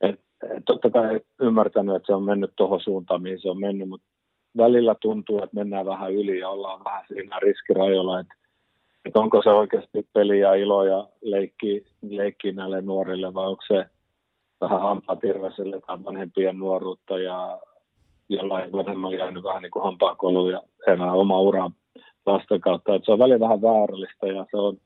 et, 0.00 0.20
et 0.56 0.64
totta 0.66 0.90
kai 0.90 1.20
ymmärtänyt, 1.40 1.96
että 1.96 2.06
se 2.06 2.14
on 2.14 2.22
mennyt 2.22 2.52
tuohon 2.56 2.80
suuntaan, 2.80 3.22
mihin 3.22 3.40
se 3.40 3.50
on 3.50 3.60
mennyt, 3.60 3.88
mutta 3.88 4.06
välillä 4.56 4.94
tuntuu, 5.00 5.38
että 5.38 5.56
mennään 5.56 5.86
vähän 5.86 6.12
yli 6.12 6.38
ja 6.38 6.48
ollaan 6.48 6.84
vähän 6.84 7.04
siinä 7.08 7.38
riskirajoilla, 7.38 8.20
että, 8.20 8.34
että 9.04 9.20
onko 9.20 9.42
se 9.42 9.50
oikeasti 9.50 10.08
peli 10.12 10.40
ja 10.40 10.54
ilo 10.54 10.84
ja 10.84 11.08
leikki, 11.22 11.84
leikki 12.02 12.52
näille 12.52 12.82
nuorille 12.82 13.34
vai 13.34 13.46
onko 13.46 13.62
se 13.68 13.86
vähän 14.60 14.80
hampaatirveselle 14.80 15.80
tai 15.86 16.04
vanhempien 16.04 16.58
nuoruutta 16.58 17.18
ja 17.18 17.60
jollain 18.28 18.72
vanhemmalla 18.72 19.16
jäänyt 19.16 19.44
vähän 19.44 19.62
niin 19.62 19.70
kuin 19.70 19.82
hampaakolu 19.82 20.50
ja 20.50 20.62
elää 20.86 21.12
oma 21.12 21.40
ura 21.40 21.70
lasten 22.26 22.60
kautta. 22.60 22.94
Että 22.94 23.06
se 23.06 23.12
on 23.12 23.18
välillä 23.18 23.40
vähän 23.40 23.62
väärällistä 23.62 24.26
ja 24.26 24.46
se 24.50 24.56
on, 24.56 24.76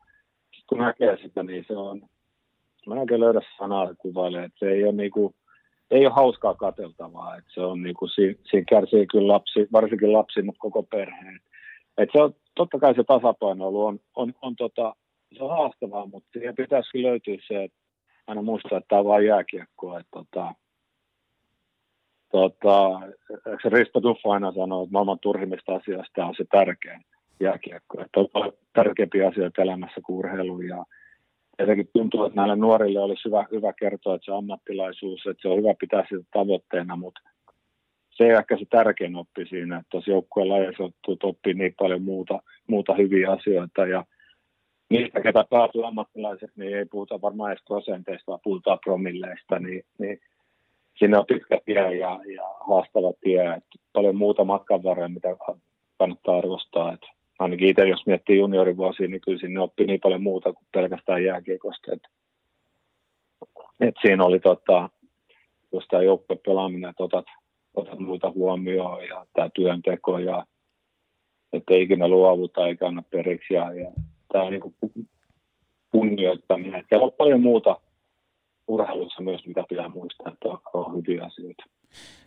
kun 0.68 0.78
näkee 0.78 1.16
sitä, 1.22 1.42
niin 1.42 1.64
se 1.68 1.76
on, 1.76 2.02
mä 2.86 2.94
en 2.94 3.00
oikein 3.00 3.20
löydä 3.20 3.40
sanaa 3.58 3.94
kuvaille, 3.94 4.44
että 4.44 4.58
se 4.58 4.70
ei 4.70 4.84
ole 4.84 4.92
niin 4.92 5.10
kuin, 5.10 5.34
ei 5.90 6.06
ole 6.06 6.14
hauskaa 6.14 6.54
kateltavaa. 6.54 7.36
Että 7.36 7.50
se 7.54 7.60
on 7.60 7.82
niin 7.82 7.94
kuin, 7.94 8.08
siinä, 8.10 8.34
siinä 8.50 8.64
kärsii 8.68 9.06
kyllä 9.06 9.32
lapsi, 9.32 9.68
varsinkin 9.72 10.12
lapsi, 10.12 10.42
mutta 10.42 10.60
koko 10.60 10.82
perhe. 10.82 11.38
Et 11.98 12.08
se 12.12 12.22
on, 12.22 12.34
totta 12.54 12.78
kai 12.78 12.94
se 12.94 13.04
tasapainoilu 13.04 13.86
on, 13.86 14.00
on, 14.14 14.34
on, 14.42 14.56
tota, 14.56 14.94
se 15.38 15.44
on 15.44 15.50
haastavaa, 15.50 16.06
mutta 16.06 16.28
siihen 16.32 16.54
pitäisi 16.54 17.02
löytyä 17.02 17.36
se, 17.48 17.64
että 17.64 17.78
aina 18.26 18.42
muistaa, 18.42 18.78
että 18.78 18.88
tämä 18.88 19.00
on 19.00 19.06
vain 19.06 19.26
jääkiekkoa. 19.26 20.00
Että, 20.00 20.10
tota, 20.10 20.54
tota, 22.30 23.00
Risto 23.64 24.02
Duffa 24.02 24.32
aina 24.32 24.52
sanoo, 24.52 24.82
että 24.82 24.92
maailman 24.92 25.18
turhimmista 25.18 25.74
asioista 25.74 26.26
on 26.26 26.34
se 26.36 26.44
tärkein 26.50 27.04
jääkiekko. 27.40 28.00
Että 28.00 28.20
on 28.20 28.28
paljon 28.32 28.52
tärkeimpiä 28.72 29.28
asioita 29.28 29.62
elämässä 29.62 30.00
kuin 30.06 30.18
urheilu. 30.18 30.60
Ja 30.60 30.84
jotenkin 31.58 31.88
tuntuu, 31.92 32.24
että 32.24 32.36
näille 32.36 32.56
nuorille 32.56 33.00
olisi 33.00 33.24
hyvä, 33.24 33.46
hyvä 33.50 33.72
kertoa, 33.72 34.14
että 34.14 34.24
se 34.24 34.32
ammattilaisuus, 34.32 35.26
että 35.26 35.42
se 35.42 35.48
on 35.48 35.58
hyvä 35.58 35.74
pitää 35.80 36.04
sitä 36.08 36.24
tavoitteena, 36.32 36.96
mutta 36.96 37.20
se 38.10 38.24
ei 38.24 38.30
ehkä 38.30 38.58
se 38.58 38.64
tärkein 38.70 39.16
oppi 39.16 39.46
siinä, 39.46 39.76
että 39.76 39.90
tuossa 39.90 40.10
joukkueen 40.10 40.48
lajeissa 40.48 40.84
oppii 41.22 41.54
niin 41.54 41.74
paljon 41.78 42.02
muuta, 42.02 42.42
muuta 42.66 42.94
hyviä 42.94 43.30
asioita. 43.30 43.86
Ja 43.86 44.04
niistä, 44.90 45.20
ketä 45.20 45.44
päätyy 45.50 45.86
ammattilaiset, 45.86 46.50
niin 46.56 46.76
ei 46.76 46.84
puhuta 46.84 47.20
varmaan 47.22 47.52
edes 47.52 47.64
prosenteista, 47.64 48.24
vaan 48.26 48.40
puhutaan 48.44 48.78
promilleista, 48.84 49.58
niin, 49.58 49.84
niin 49.98 50.20
sinne 50.98 51.18
on 51.18 51.26
pitkä 51.26 51.60
tie 51.64 51.96
ja, 51.96 52.20
ja 52.34 52.42
haastava 52.68 53.12
tie, 53.20 53.54
että 53.54 53.78
paljon 53.92 54.16
muuta 54.16 54.44
matkan 54.44 54.82
varrella, 54.82 55.08
mitä 55.08 55.28
kannattaa 55.98 56.38
arvostaa, 56.38 56.92
että 56.92 57.06
ainakin 57.38 57.68
itse 57.68 57.88
jos 57.88 58.06
miettii 58.06 58.38
juniorivuosia, 58.38 59.08
niin 59.08 59.20
kyllä 59.20 59.38
sinne 59.38 59.60
oppi 59.60 59.84
niin 59.84 60.00
paljon 60.02 60.22
muuta 60.22 60.52
kuin 60.52 60.66
pelkästään 60.72 61.24
jääkiekosta. 61.24 61.92
Et, 61.92 62.02
et 63.80 63.94
siinä 64.02 64.24
oli 64.24 64.40
tota, 64.40 64.90
just 65.72 65.88
tämä 65.88 66.02
pelaaminen, 66.46 66.90
että 66.90 67.04
otat, 67.04 67.26
otat 67.74 67.98
muita 67.98 68.30
huomioon 68.30 69.04
ja 69.04 69.26
tämä 69.32 69.50
työnteko 69.54 70.18
ja 70.18 70.46
että 71.52 71.74
ei 71.74 71.82
ikinä 71.82 72.08
luovuta 72.08 72.66
eikä 72.66 72.86
anna 72.86 73.02
periksi 73.10 73.54
ja, 73.54 73.72
ja 73.74 73.92
tämä 74.32 74.50
niinku 74.50 74.74
kunnioittaminen. 75.90 76.84
Siellä 76.88 77.04
on 77.04 77.12
paljon 77.12 77.40
muuta 77.40 77.80
urheilussa 78.68 79.22
myös, 79.22 79.46
mitä 79.46 79.64
pitää 79.68 79.88
muistaa, 79.88 80.32
että 80.32 80.48
on 80.74 80.96
hyviä 80.96 81.24
asioita. 81.24 81.64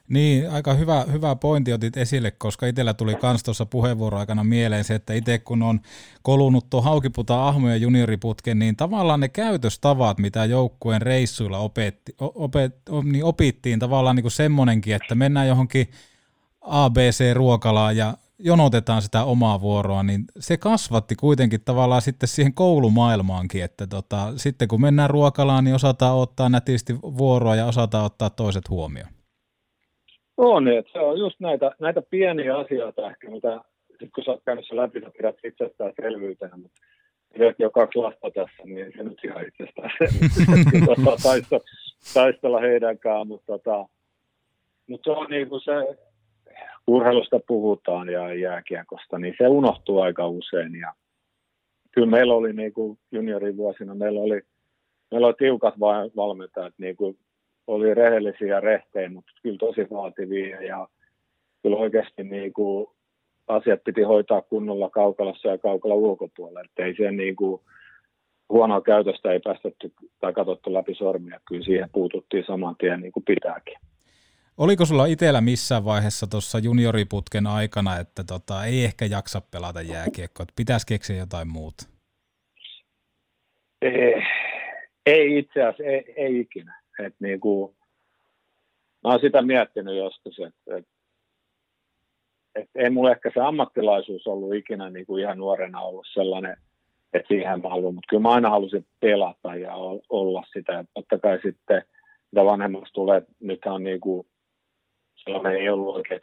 Niin, 0.10 0.50
aika 0.50 0.74
hyvä, 0.74 1.06
hyvä 1.12 1.36
pointti 1.36 1.74
otit 1.74 1.98
esille, 1.98 2.32
koska 2.32 2.68
itsellä 2.68 2.94
tuli 2.94 3.16
kans 3.16 3.44
tuossa 3.44 3.66
puheenvuoroaikana 3.66 4.44
mieleen 4.44 4.84
se, 4.84 4.96
että 4.96 5.14
itse 5.14 5.40
kun 5.40 5.64
on 5.64 5.80
kolunut 6.22 6.70
tuon 6.70 6.84
Haukiputa 6.84 7.48
Ahmojen 7.48 7.82
junioriputken, 7.82 8.60
niin 8.60 8.76
tavallaan 8.76 9.20
ne 9.20 9.28
käytöstavat, 9.28 10.18
mitä 10.18 10.46
joukkueen 10.46 11.02
reissuilla 11.02 11.58
opetti, 11.58 12.16
opet, 12.20 12.76
niin 13.04 13.24
opittiin 13.24 13.80
tavallaan 13.80 14.16
niin 14.16 14.24
kuin 14.24 14.32
semmonenkin, 14.32 14.96
että 14.96 15.16
mennään 15.16 15.48
johonkin 15.48 15.92
ABC-ruokalaan 16.62 17.98
ja 17.98 18.18
jonotetaan 18.40 19.02
sitä 19.02 19.24
omaa 19.24 19.62
vuoroa, 19.62 20.04
niin 20.04 20.26
se 20.40 20.58
kasvatti 20.58 21.16
kuitenkin 21.16 21.62
tavallaan 21.62 22.02
sitten 22.02 22.30
siihen 22.30 22.54
koulumaailmaankin, 22.54 23.64
että 23.64 23.88
tota, 23.88 24.34
sitten 24.36 24.68
kun 24.68 24.82
mennään 24.82 25.10
ruokalaan, 25.10 25.64
niin 25.64 25.76
osataan 25.76 26.16
ottaa 26.16 26.50
nätisti 26.50 26.96
vuoroa 27.02 27.56
ja 27.56 27.66
osataan 27.66 28.06
ottaa 28.06 28.30
toiset 28.30 28.70
huomioon. 28.70 29.19
On, 30.42 30.68
että 30.68 30.92
se 30.92 31.00
on 31.00 31.20
just 31.20 31.40
näitä, 31.40 31.72
näitä 31.80 32.02
pieniä 32.02 32.58
asioita 32.58 33.10
ehkä, 33.10 33.30
mitä 33.30 33.62
sit 34.00 34.10
kun 34.16 34.24
sä 34.24 34.32
oot 34.32 34.44
käynyt 34.46 34.66
sen 34.68 34.78
läpi, 34.78 35.02
sä 35.02 35.12
pidät 35.18 35.36
itsestäänselvyytenä, 35.44 36.58
mutta 36.58 36.82
pidät 37.34 37.56
jo 37.60 37.70
kaksi 37.70 38.00
lasta 38.00 38.32
tässä, 38.34 38.64
niin 38.66 38.92
se 38.98 39.04
nyt 39.04 39.24
ihan 39.24 39.46
itsestäänselvyys. 39.48 41.24
taistella, 41.24 41.64
taistella 42.14 42.60
heidän 42.60 42.98
mutta 43.26 43.46
tota, 43.46 43.86
mutta 44.88 45.14
se 45.14 45.20
on 45.20 45.28
niin 45.30 45.50
kuin 45.50 45.62
se, 45.62 45.74
urheilusta 46.88 47.40
puhutaan 47.48 48.10
ja 48.10 48.34
jääkiekosta, 48.34 49.20
niin 49.20 49.36
se 49.38 49.48
unohtuu 49.48 50.02
aika 50.02 50.28
usein. 50.28 50.76
Ja 50.76 50.94
kyllä 51.92 52.08
meillä 52.08 52.34
oli 52.34 52.54
niin 52.54 52.74
kuin 52.74 53.00
juniorivuosina, 53.12 53.96
meillä 53.96 54.20
oli, 54.20 54.42
meillä 55.12 55.28
oli 55.28 55.36
tiukat 55.38 55.80
valmentajat, 56.16 56.74
niin 56.78 56.96
kuin 56.96 57.18
oli 57.70 57.94
rehellisiä 57.94 58.60
rehtejä, 58.60 59.10
mutta 59.10 59.32
kyllä 59.44 59.58
tosi 59.58 59.88
vaativia 59.92 60.62
ja 60.62 60.88
kyllä 61.64 61.78
oikeasti 61.78 62.24
niin 62.24 62.54
kuin 62.54 62.88
asiat 63.48 63.84
piti 63.84 64.02
hoitaa 64.02 64.42
kunnolla 64.42 64.90
kaukalassa 64.90 65.48
ja 65.48 65.58
kaukalla 65.58 65.96
ulkopuolella, 65.96 66.62
että 66.62 66.86
ei 66.86 66.96
se 66.98 67.12
niin 67.12 67.36
kuin 67.36 67.62
huonoa 68.50 68.82
käytöstä 68.82 69.32
ei 69.32 69.40
päästetty 69.40 69.92
tai 70.20 70.34
katsottu 70.34 70.74
läpi 70.74 70.96
sormia, 70.96 71.40
kyllä 71.48 71.66
siihen 71.66 71.90
puututtiin 71.92 72.44
saman 72.48 72.76
tien 72.76 73.02
niin 73.02 73.12
kuin 73.12 73.24
pitääkin. 73.28 73.78
Oliko 74.58 74.86
sulla 74.86 75.06
itsellä 75.06 75.42
missään 75.42 75.86
vaiheessa 75.86 76.28
tuossa 76.28 76.60
junioriputken 76.60 77.48
aikana, 77.48 78.00
että 78.00 78.24
tota, 78.24 78.66
ei 78.66 78.84
ehkä 78.84 79.06
jaksa 79.06 79.42
pelata 79.52 79.82
jääkiekkoa, 79.82 80.44
että 80.44 80.54
pitäisi 80.56 80.88
keksiä 80.88 81.16
jotain 81.16 81.48
muuta? 81.48 81.86
Ei, 83.82 84.24
ei 85.06 85.38
itse 85.38 85.64
asiassa, 85.64 85.84
ei, 85.84 86.14
ei 86.16 86.40
ikinä. 86.40 86.79
Et 87.06 87.16
niinku, 87.20 87.76
mä 89.04 89.10
oon 89.10 89.20
sitä 89.20 89.42
miettinyt 89.42 89.98
joskus, 89.98 90.40
että 90.40 90.90
et, 92.56 92.70
ei 92.76 92.90
mulla 92.90 93.12
ehkä 93.12 93.32
se 93.34 93.40
ammattilaisuus 93.40 94.28
ollut 94.28 94.54
ikinä 94.54 94.92
kuin 95.08 95.22
ihan 95.22 95.38
nuorena 95.38 95.82
ollut 95.82 96.08
sellainen, 96.14 96.58
että 97.14 97.28
siihen 97.28 97.62
mä 97.62 97.70
haluan, 97.70 97.96
mutta 97.96 98.08
kyllä 98.10 98.22
mä 98.22 98.32
aina 98.32 98.50
halusin 98.50 98.86
pelata 99.00 99.56
ja 99.56 99.76
olla 100.10 100.44
sitä. 100.54 100.74
Ja 100.74 100.84
totta 100.94 101.18
kai 101.18 101.40
sitten, 101.44 101.84
mitä 102.32 102.46
vanhemmaksi 102.46 102.94
tulee, 102.94 103.22
nyt 103.40 103.60
on 103.66 103.84
niin 103.84 104.00
kuin, 104.00 104.28
sellainen 105.16 105.56
ei 105.56 105.70
ollut 105.70 105.96
oikein 105.96 106.22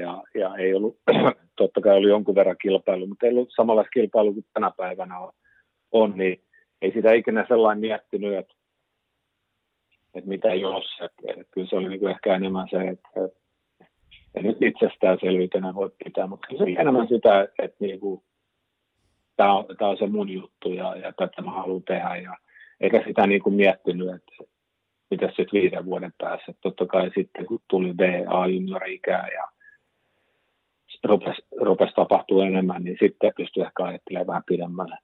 ja, 0.00 0.22
ja 0.34 0.56
ei 0.56 0.74
ollut, 0.74 0.98
totta 1.56 1.80
kai 1.80 1.96
oli 1.96 2.08
jonkun 2.08 2.34
verran 2.34 2.56
kilpailu, 2.62 3.06
mutta 3.06 3.26
ei 3.26 3.32
ollut 3.32 3.52
samanlaista 3.56 3.90
kilpailu 3.90 4.32
kuin 4.32 4.46
tänä 4.52 4.70
päivänä 4.76 5.18
on, 5.18 5.32
on 5.92 6.16
niin 6.16 6.42
ei 6.82 6.92
sitä 6.92 7.12
ikinä 7.12 7.44
sellainen 7.48 7.80
miettinyt, 7.80 8.38
että, 8.38 8.54
että 10.16 10.28
mitä 10.28 10.54
jos. 10.54 10.84
Että, 11.00 11.22
että 11.28 11.44
kyllä 11.50 11.66
se 11.66 11.76
oli 11.76 11.88
niin 11.88 12.00
kuin 12.00 12.10
ehkä 12.10 12.36
enemmän 12.36 12.68
se, 12.70 12.76
että, 12.76 13.08
että 14.34 14.48
nyt 14.48 14.62
itsestäänselvyytenä 14.62 15.74
voi 15.74 15.90
pitää, 16.04 16.26
mutta 16.26 16.46
kyllä 16.46 16.58
se 16.58 16.64
oli 16.64 16.76
enemmän 16.78 17.08
sitä, 17.08 17.48
että, 17.58 17.76
niin 17.80 18.00
kuin, 18.00 18.22
tämä, 19.36 19.54
on, 19.54 19.64
on 19.80 19.96
se 19.98 20.06
mun 20.06 20.30
juttu 20.30 20.72
ja, 20.72 20.96
ja 20.96 21.12
tätä 21.12 21.42
mä 21.42 21.50
haluan 21.50 21.82
tehdä. 21.82 22.16
Ja, 22.16 22.36
eikä 22.80 23.02
sitä 23.06 23.26
niin 23.26 23.42
kuin 23.42 23.54
miettinyt, 23.54 24.14
että 24.14 24.32
mitä 25.10 25.26
sitten 25.26 25.60
viiden 25.60 25.84
vuoden 25.84 26.12
päässä. 26.18 26.54
Totta 26.60 26.86
kai 26.86 27.10
sitten 27.14 27.46
kun 27.46 27.60
tuli 27.68 27.94
BA 27.94 28.46
juniori-ikää 28.46 29.28
ja 29.28 29.48
rupesi, 31.04 31.42
rupesi 31.60 31.94
tapahtua 31.94 32.46
enemmän, 32.46 32.84
niin 32.84 32.96
sitten 33.00 33.32
pystyi 33.36 33.62
ehkä 33.62 33.84
ajattelemaan 33.84 34.26
vähän 34.26 34.42
pidemmälle. 34.46 34.98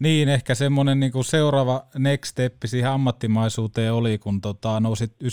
Niin, 0.00 0.28
ehkä 0.28 0.54
semmoinen 0.54 1.00
niin 1.00 1.24
seuraava 1.24 1.82
next 1.98 2.30
step 2.30 2.54
siihen 2.64 2.90
ammattimaisuuteen 2.90 3.92
oli, 3.92 4.18
kun 4.18 4.40
tota, 4.40 4.80
nousit 4.80 5.12
98-99 5.24 5.26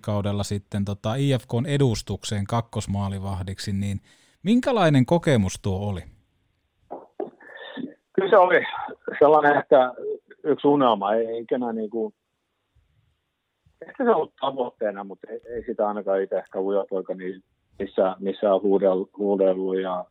kaudella 0.00 0.42
sitten 0.42 0.84
tota 0.84 1.14
IFKn 1.14 1.66
edustukseen 1.66 2.44
kakkosmaalivahdiksi, 2.46 3.72
niin 3.72 4.00
minkälainen 4.42 5.06
kokemus 5.06 5.60
tuo 5.62 5.88
oli? 5.88 6.00
Kyllä 8.12 8.30
se 8.30 8.36
oli 8.36 8.60
sellainen 9.18 9.56
ehkä 9.56 9.92
yksi 10.44 10.68
unelma, 10.68 11.14
ei 11.14 11.38
ikinä 11.38 11.72
niin 11.72 11.90
kuin, 11.90 12.14
ehkä 13.88 14.04
se 14.04 14.10
ollut 14.10 14.34
tavoitteena, 14.40 15.04
mutta 15.04 15.26
ei, 15.30 15.40
ei 15.54 15.64
sitä 15.66 15.88
ainakaan 15.88 16.22
itse 16.22 16.38
ehkä 16.38 16.60
ujopoika 16.60 17.14
niin 17.14 17.42
missä, 17.78 18.16
missä 18.18 18.54
on 18.54 18.62
huudellut 19.18 19.80
ja 19.82 20.04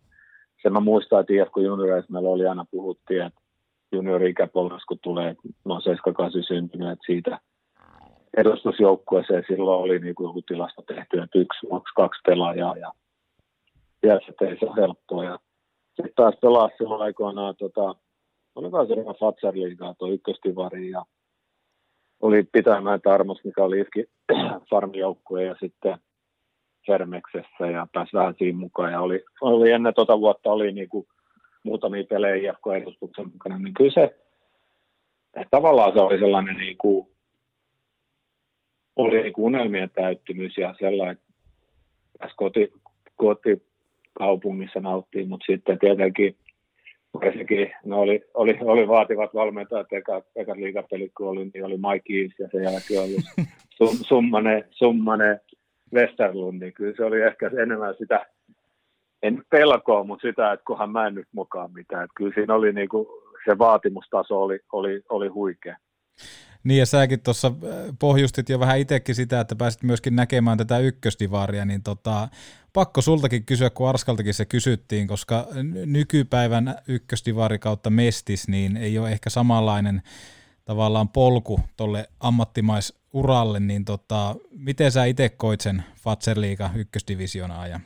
sen 0.63 0.73
mä 0.73 0.79
muistan, 0.79 1.21
että 1.21 1.33
IFK 1.33 1.57
junioreissa 1.57 2.13
meillä 2.13 2.29
oli 2.29 2.47
aina 2.47 2.65
puhuttiin, 2.71 3.21
että 3.21 3.41
juniori-ikäpolvessa, 3.91 4.85
kun 4.87 4.99
tulee 5.01 5.35
noin 5.65 5.81
78 5.81 6.43
syntynyt, 6.43 6.89
että 6.89 7.05
siitä 7.05 7.39
edustusjoukkueeseen 8.37 9.43
silloin 9.47 9.83
oli 9.83 9.99
niin 9.99 10.15
kuin 10.15 10.27
joku 10.27 10.41
tilasta 10.41 10.81
tehty, 10.87 11.19
että 11.19 11.39
yksi, 11.39 11.67
kaksi, 11.95 12.21
pelaajaa 12.25 12.77
ja, 12.77 12.91
ja 14.03 14.19
sitten 14.25 14.47
ei 14.47 14.59
se 14.59 14.65
ole 14.65 14.81
helppoa. 14.81 15.23
Ja 15.23 15.39
sitten 15.87 16.13
taas 16.15 16.35
pelaa 16.41 16.69
silloin 16.77 17.01
aikoinaan, 17.01 17.55
tota, 17.55 17.95
olikohan 18.55 18.87
se 18.87 18.93
ihan 18.93 19.15
Fatser 19.19 19.53
liigaa, 19.53 19.95
tuo 19.99 20.07
ykköstivari 20.07 20.89
ja 20.89 21.05
oli 22.21 22.43
pitämään 22.43 23.01
Tarmos, 23.01 23.43
mikä 23.43 23.63
oli 23.63 23.79
Iski 23.79 24.05
farmijoukkue 24.69 25.43
ja 25.43 25.55
sitten 25.59 25.97
Hermeksessä 26.87 27.67
ja 27.71 27.87
pääsi 27.93 28.13
vähän 28.13 28.35
siinä 28.37 28.59
mukaan. 28.59 28.91
Ja 28.91 29.01
oli, 29.01 29.23
oli 29.41 29.71
ennen 29.71 29.93
tota 29.93 30.19
vuotta 30.19 30.51
oli 30.51 30.71
niin 30.71 30.89
kuin 30.89 31.07
muutamia 31.63 32.03
pelejä 32.03 32.51
IFK-edustuksen 32.51 33.31
mukana, 33.31 33.59
niin 33.59 33.73
kyllä 33.73 33.91
se, 33.93 34.03
että 35.35 35.51
tavallaan 35.51 35.93
se 35.93 35.99
oli 35.99 36.19
sellainen 36.19 36.57
niin 36.57 36.77
kuin, 36.77 37.07
oli 38.95 39.21
niin 39.21 39.33
kuin 39.33 39.45
unelmien 39.45 39.89
täyttymys 39.89 40.57
ja 40.57 40.75
sellainen, 40.79 41.17
tässä 42.19 42.35
koti, 42.37 42.73
kotikaupungissa 43.15 44.79
nauttiin, 44.79 45.29
mutta 45.29 45.45
sitten 45.45 45.79
tietenkin 45.79 46.35
varsinkin 47.13 47.71
no 47.85 47.99
oli, 47.99 48.21
oli, 48.33 48.57
oli, 48.61 48.87
vaativat 48.87 49.33
valmentajat, 49.33 49.93
eka, 49.93 50.21
eka 50.35 50.55
liigapelit 50.55 51.11
kun 51.17 51.29
oli, 51.29 51.49
niin 51.53 51.65
oli 51.65 51.77
Mike 51.77 52.13
Eves 52.13 52.39
ja 52.39 52.47
sen 52.51 52.63
jälkeen 52.63 53.01
oli 53.01 53.45
sum, 53.77 53.97
Summane, 54.01 54.63
Summane 54.71 55.39
Westerlund, 55.93 56.59
niin 56.59 56.73
kyllä 56.73 56.93
se 56.97 57.03
oli 57.03 57.21
ehkä 57.21 57.51
enemmän 57.63 57.95
sitä 57.97 58.25
en 59.23 59.43
pelkoa, 59.49 60.03
mutta 60.03 60.27
sitä, 60.27 60.51
että 60.51 60.65
kunhan 60.67 60.91
mä 60.91 61.07
en 61.07 61.15
nyt 61.15 61.27
mukaan 61.31 61.73
mitään. 61.73 62.03
Että 62.03 62.13
kyllä 62.17 62.31
siinä 62.35 62.53
oli 62.53 62.73
niin 62.73 62.89
kuin, 62.89 63.07
se 63.45 63.57
vaatimustaso 63.57 64.41
oli, 64.41 64.59
oli, 64.71 65.01
oli 65.09 65.27
huikea. 65.27 65.77
Niin 66.63 66.79
ja 66.79 66.85
säkin 66.85 67.19
tuossa 67.23 67.47
äh, 67.47 67.95
pohjustit 67.99 68.49
jo 68.49 68.59
vähän 68.59 68.79
itsekin 68.79 69.15
sitä, 69.15 69.39
että 69.39 69.55
pääsit 69.55 69.83
myöskin 69.83 70.15
näkemään 70.15 70.57
tätä 70.57 70.79
ykkösdivaria, 70.79 71.65
niin 71.65 71.83
tota, 71.83 72.27
pakko 72.73 73.01
sultakin 73.01 73.45
kysyä, 73.45 73.69
kun 73.69 73.89
Arskaltakin 73.89 74.33
se 74.33 74.45
kysyttiin, 74.45 75.07
koska 75.07 75.47
nykypäivän 75.85 76.75
ykkösdivari 76.87 77.59
kautta 77.59 77.89
Mestis, 77.89 78.47
niin 78.47 78.77
ei 78.77 78.99
ole 78.99 79.11
ehkä 79.11 79.29
samanlainen 79.29 80.01
tavallaan 80.65 81.09
polku 81.09 81.59
tuolle 81.77 82.09
ammattimaisuralle, 83.13 83.59
niin 83.59 83.85
tota, 83.85 84.35
miten 84.57 84.91
sä 84.91 85.05
itse 85.05 85.29
koit 85.29 85.61
sen 85.61 85.83
Fatserliiga 86.03 86.69
ykkösdivision 86.75 87.51
ajan? 87.51 87.81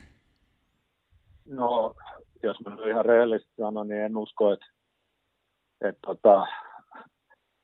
No, 1.46 1.94
jos 2.42 2.56
mä 2.60 2.76
ihan 2.90 3.04
rehellisesti 3.04 3.52
sanon, 3.56 3.88
niin 3.88 4.00
en 4.00 4.16
usko, 4.16 4.52
että, 4.52 4.66
että 5.80 6.00
tota, 6.06 6.46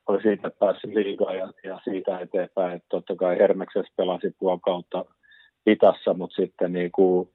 oli 0.07 0.23
siitä 0.23 0.51
päässyt 0.51 0.95
liigaa 0.95 1.35
ja, 1.35 1.53
ja, 1.65 1.81
siitä 1.85 2.19
eteenpäin. 2.19 2.77
Että 2.77 2.87
totta 2.89 3.17
kai 3.17 3.39
Hermeksessä 3.39 3.93
pelasi 3.97 4.35
puoli 4.39 4.61
kautta 4.65 5.05
Itassa, 5.67 6.15
mutta 6.15 6.37
sitten 6.37 6.73
niin 6.73 6.93
kuin, 6.93 7.29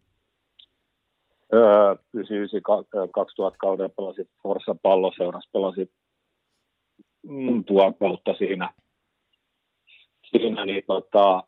öö, 1.54 1.96
2000 3.14 3.58
kauden 3.58 3.92
pelasi 3.92 4.30
Forssa 4.44 4.76
palloseurassa, 4.82 5.50
pelasi 5.54 5.92
mm, 7.24 7.64
puoli 7.64 7.94
kautta 8.00 8.34
siinä, 8.38 8.74
siinä 10.32 10.66
niin 10.66 10.84
tota, 10.88 11.44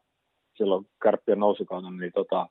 silloin 0.58 0.86
kärppien 1.04 1.40
nousukauden, 1.40 1.98
niin 1.98 2.12
tota, 2.16 2.48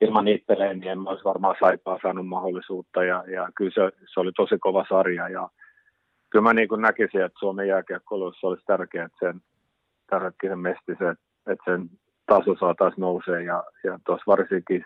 ilman 0.00 0.24
pelejä, 0.46 0.74
niin 0.74 0.88
en 0.88 0.98
mä 1.00 1.10
olisi 1.10 1.24
varmaan 1.24 1.56
Saipaa 1.60 1.98
saanut 2.02 2.26
mahdollisuutta. 2.26 3.04
Ja, 3.04 3.24
ja 3.26 3.48
kyllä 3.56 3.70
se, 3.74 3.96
se, 4.14 4.20
oli 4.20 4.32
tosi 4.36 4.58
kova 4.58 4.84
sarja. 4.88 5.28
Ja 5.28 5.48
kyllä 6.30 6.42
mä 6.42 6.54
niin 6.54 6.68
kuin 6.68 6.82
näkisin, 6.82 7.22
että 7.22 7.38
Suomen 7.38 7.68
jääkiekkoilussa 7.68 8.46
olisi 8.46 8.64
tärkeää, 8.66 9.06
että 9.06 9.26
sen 9.26 9.40
tämänhetkinen 10.06 10.58
mesti, 10.58 10.92
se, 10.98 11.10
että 11.52 11.64
sen 11.64 11.90
taso 12.26 12.54
saataisiin 12.60 13.00
nousee. 13.00 13.42
Ja, 13.42 13.64
ja 13.84 13.98
tuossa 14.06 14.24
varsinkin 14.26 14.84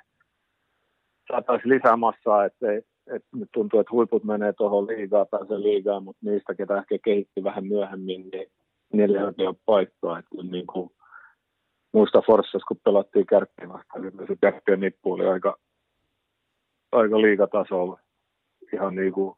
saataisiin 1.32 1.74
lisää 1.74 1.96
massaa, 1.96 2.44
että, 2.44 2.66
että 3.06 3.28
nyt 3.36 3.48
tuntuu, 3.52 3.80
että 3.80 3.92
huiput 3.92 4.24
menee 4.24 4.52
tuohon 4.52 4.86
liigaan, 4.86 5.26
pääsee 5.30 5.60
liigaan, 5.60 6.04
mutta 6.04 6.20
niistä, 6.30 6.54
ketä 6.54 6.78
ehkä 6.78 6.98
kehitti 7.04 7.44
vähän 7.44 7.66
myöhemmin, 7.66 8.28
niin 8.32 8.48
niillä 8.92 9.18
ei 9.38 9.46
ole 9.46 9.56
paikkaa. 9.66 10.18
Että 10.18 10.42
niin 10.50 10.66
kuin 10.66 10.90
muista 11.92 12.22
Forssassa, 12.26 12.66
kun 12.68 12.80
pelattiin 12.84 13.26
kärppiä 13.26 13.68
vastaan, 13.68 14.02
niin 14.02 14.26
se 14.28 14.36
kärppien 14.40 14.80
nippu 14.80 15.12
oli 15.12 15.26
aika, 15.26 15.56
aika 16.92 17.20
liigatasolla. 17.20 18.00
Ihan 18.72 18.94
niin 18.94 19.12
kuin 19.12 19.36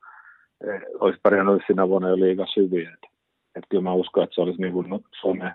eh, 0.67 0.83
olisi 1.01 1.21
pärjännyt 1.23 1.63
siinä 1.67 1.89
vuonna 1.89 2.09
jo 2.09 2.17
liiga 2.17 2.47
syviä. 2.55 2.91
Et, 2.91 3.11
et 3.55 3.65
kyllä 3.71 3.83
mä 3.83 3.93
uskon, 3.93 4.25
että 4.25 4.35
se 4.35 4.41
olisi 4.41 4.61
niin 4.61 4.73
kuin 4.73 4.87
Suomen 5.21 5.55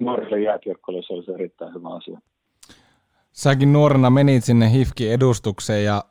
nuorille 0.00 0.40
jääkiekkoille 0.40 1.02
se 1.02 1.12
olisi 1.12 1.32
erittäin 1.32 1.74
hyvä 1.74 1.88
asia. 1.88 2.18
Säkin 3.32 3.72
nuorena 3.72 4.10
menit 4.10 4.44
sinne 4.44 4.72
HIFKin 4.72 5.12
edustukseen 5.12 5.84
ja 5.84 6.02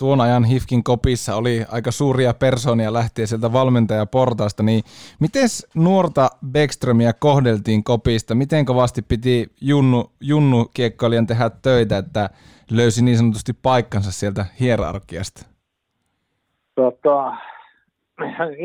tuon 0.00 0.20
ajan 0.20 0.44
Hifkin 0.44 0.84
kopissa 0.84 1.36
oli 1.36 1.64
aika 1.72 1.90
suuria 1.90 2.34
persoonia 2.34 2.92
lähtien 2.92 3.28
sieltä 3.28 3.52
valmentajaportaasta, 3.52 4.62
niin 4.62 4.82
miten 5.20 5.48
nuorta 5.74 6.28
Beckströmiä 6.52 7.12
kohdeltiin 7.12 7.84
kopista? 7.84 8.34
Miten 8.34 8.64
kovasti 8.64 9.02
piti 9.02 9.46
Junnu, 9.60 10.12
Junnu 10.20 10.70
kiekkoilijan 10.74 11.26
tehdä 11.26 11.50
töitä, 11.62 11.98
että 11.98 12.30
löysi 12.70 13.04
niin 13.04 13.16
sanotusti 13.16 13.52
paikkansa 13.62 14.12
sieltä 14.12 14.46
hierarkiasta? 14.60 15.46
Tota, 16.74 17.36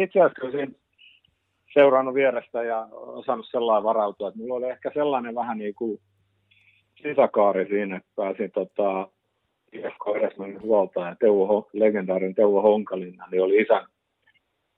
itse 0.03 0.21
asiassa 0.21 0.75
seurannut 1.73 2.13
vierestä 2.13 2.63
ja 2.63 2.87
osannut 2.91 3.47
sellainen 3.51 3.83
varautua, 3.83 4.27
että 4.27 4.39
mulla 4.39 4.55
oli 4.55 4.69
ehkä 4.69 4.91
sellainen 4.93 5.35
vähän 5.35 5.57
niin 5.57 5.75
kuin 5.75 5.99
sisäkaari 7.01 7.67
siinä, 7.67 7.97
että 7.97 8.09
pääsin 8.15 8.51
tota, 8.51 9.07
IFK 9.75 10.15
Eresmanin 10.15 10.61
huolta 10.61 10.99
ja 10.99 11.15
Teuvo, 11.19 11.69
legendaarinen 11.73 12.35
Teuvo 12.35 12.61
Honkalinna, 12.61 13.27
niin 13.31 13.43
oli 13.43 13.61
isän, 13.61 13.85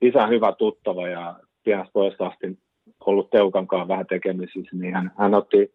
isän 0.01 0.29
hyvä 0.29 0.51
tuttava 0.51 1.07
ja 1.07 1.39
pienestä 1.63 1.93
pojasta 1.93 2.27
asti 2.27 2.59
ollut 3.05 3.29
Teukankaan 3.29 3.87
vähän 3.87 4.07
tekemisissä, 4.07 4.75
niin 4.75 4.93
hän, 4.93 5.11
hän 5.17 5.33
otti 5.33 5.73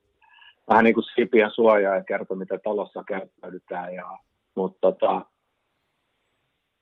vähän 0.68 0.84
niin 0.84 0.94
kuin 0.94 1.04
sipien 1.14 1.50
suojaa 1.50 1.96
ja 1.96 2.04
kertoi, 2.04 2.36
miten 2.36 2.60
talossa 2.64 3.04
käyttäydytään. 3.04 3.94
Ja, 3.94 4.18
mutta 4.54 4.78
tota, 4.80 5.26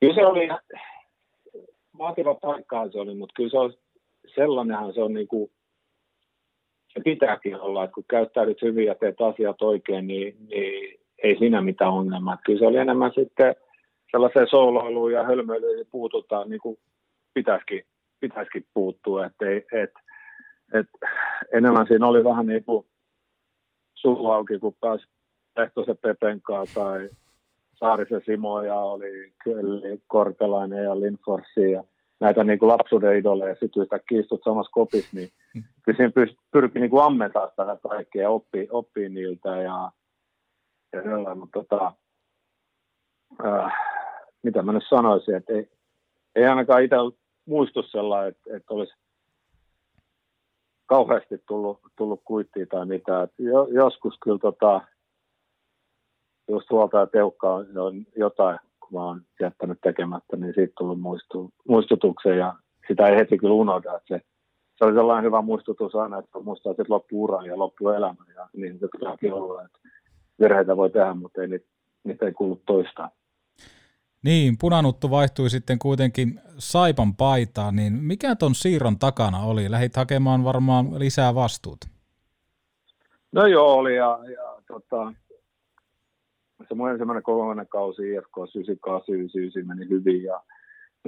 kyllä 0.01 0.15
se 0.15 0.27
oli 0.27 0.49
vaativa 1.99 2.35
paikkaa 2.35 2.91
se 2.91 3.01
oli, 3.01 3.15
mutta 3.15 3.33
kyllä 3.37 3.51
se 3.51 3.59
on 3.59 3.75
sellainenhan 4.35 4.95
se 4.95 5.03
on 5.03 5.15
niin 5.15 5.29
kuin, 5.29 5.51
se 6.95 7.01
pitääkin 7.05 7.61
olla, 7.61 7.85
että 7.85 7.95
kun 7.95 8.05
käyttäydyt 8.11 8.63
hyvin 8.63 8.87
ja 8.87 8.95
teet 8.95 9.21
asiat 9.21 9.63
oikein, 9.63 10.07
niin, 10.07 10.37
niin 10.49 11.00
ei 11.23 11.39
siinä 11.39 11.61
mitään 11.61 11.91
ongelmaa. 11.91 12.39
Kyllä 12.47 12.59
se 12.59 12.67
oli 12.67 12.77
enemmän 12.77 13.13
sitten 13.15 13.55
sellaiseen 14.11 14.47
sooloiluun 14.51 15.13
ja 15.13 15.25
hölmöilyyn 15.25 15.87
puututaan 15.91 16.51
niin 16.51 16.61
kuin 16.61 16.79
pitäisikin, 17.35 17.85
pitäisikin 18.21 18.67
puuttua. 18.75 19.27
Et 19.27 19.33
et, 19.73 19.95
et, 20.75 20.89
enemmän 21.53 21.87
siinä 21.87 22.07
oli 22.07 22.25
vähän 22.25 22.47
niin 22.47 22.65
kuin 22.65 22.87
suu 23.95 24.31
auki, 24.31 24.59
kun 24.59 24.77
pääsi 24.81 25.07
Lehtosen 25.57 25.99
Pepen 25.99 26.41
kanssa 26.41 26.81
tai 26.81 27.09
Saarisen 27.75 28.23
Simo 28.27 28.63
ja 28.63 28.77
oli 28.77 29.33
Kölli, 29.45 30.03
Korpelainen 30.07 30.85
ja 30.85 31.01
Lindforsi 31.01 31.71
ja 31.71 31.85
näitä 32.21 32.45
niin 32.45 32.59
kuin 32.59 32.69
lapsuuden 32.69 33.17
idoleja, 33.17 33.57
sitten 33.61 33.83
yhtäkkiä 33.83 34.21
istut 34.21 34.41
samassa 34.45 34.73
kopissa, 34.73 35.17
niin 35.17 35.29
kyllä 35.83 35.97
siinä 35.97 36.13
pyrki 36.53 36.81
niin 36.81 36.91
kuin 36.91 37.03
ammentaa 37.03 37.51
tätä 37.57 37.77
kaikkea 37.89 38.23
ja 38.23 38.31
oppii, 38.31 38.69
oppii 38.71 39.09
niiltä 39.09 39.49
ja, 39.49 39.91
ja 40.93 41.03
sellainen, 41.03 41.39
mutta 41.39 41.65
tota, 41.65 41.93
äh, 43.45 43.73
mitä 44.43 44.63
mä 44.63 44.73
nyt 44.73 44.85
sanoisin, 44.89 45.35
että 45.35 45.53
ei, 45.53 45.71
ei 46.35 46.47
ainakaan 46.47 46.83
itse 46.83 46.97
muistu 47.47 47.83
sellainen, 47.83 48.29
että, 48.29 48.57
että 48.57 48.75
olisi 48.75 48.95
kauheasti 50.87 51.43
tullut, 51.49 51.81
tullut 51.97 52.21
kuittia 52.25 52.67
tai 52.67 52.87
mitään. 52.87 53.25
Et 53.25 53.33
jo, 53.39 53.67
joskus 53.67 54.15
kyllä 54.23 54.39
tota, 54.39 54.81
just 56.49 56.71
huolta 56.71 56.99
ja 56.99 57.07
teukka 57.07 57.55
on, 57.55 57.67
jotain, 58.17 58.59
kun 58.81 58.89
mä 58.93 59.05
oon 59.05 59.21
jättänyt 59.41 59.79
tekemättä, 59.83 60.37
niin 60.37 60.55
siitä 60.55 60.73
tullut 60.79 61.01
muistu, 61.01 61.51
muistutuksen 61.69 62.39
ja 62.39 62.55
sitä 62.89 63.07
ei 63.07 63.17
heti 63.17 63.39
kyllä 63.39 63.55
unohda. 63.55 63.97
Että 63.97 64.09
se, 64.09 64.21
se 64.77 64.85
oli 64.85 64.95
sellainen 64.95 65.25
hyvä 65.25 65.43
muistutus 65.43 65.95
aina, 65.95 66.19
että 66.19 66.41
muistaa 66.41 66.73
sitten 66.73 66.87
loppuuran 66.89 67.47
ja 67.47 67.59
loppuelämän 67.59 68.27
ja 68.35 68.49
niin 68.57 68.79
se 68.79 68.89
pitääkin 68.93 69.33
olla, 69.33 69.63
että 69.63 69.79
virheitä 70.41 70.77
voi 70.77 70.91
tehdä, 70.91 71.15
mutta 71.15 71.43
ei 71.43 71.49
niitä, 71.49 71.67
niitä 72.05 72.27
ei 72.27 72.33
kuulu 72.33 72.63
toistaa. 72.67 73.11
Niin, 74.25 74.59
punanuttu 74.61 75.11
vaihtui 75.11 75.51
sitten 75.51 75.79
kuitenkin 75.79 76.41
Saipan 76.59 77.15
paitaan, 77.15 77.77
niin 77.77 77.93
mikä 77.93 78.37
ton 78.37 78.55
siirron 78.55 78.99
takana 78.99 79.39
oli? 79.39 79.71
Lähit 79.71 79.97
hakemaan 79.97 80.45
varmaan 80.45 80.99
lisää 80.99 81.35
vastuuta. 81.35 81.87
No 83.33 83.47
joo, 83.47 83.73
oli 83.73 83.97
ja, 83.97 84.19
ja 84.35 84.63
tota, 84.69 85.13
se 86.69 86.75
mun 86.75 86.91
ensimmäinen 86.91 87.23
kolmannen 87.23 87.69
kausi 87.69 88.03
IFK 88.03 88.37
98 88.55 89.67
meni 89.67 89.89
hyvin 89.89 90.23
ja 90.23 90.41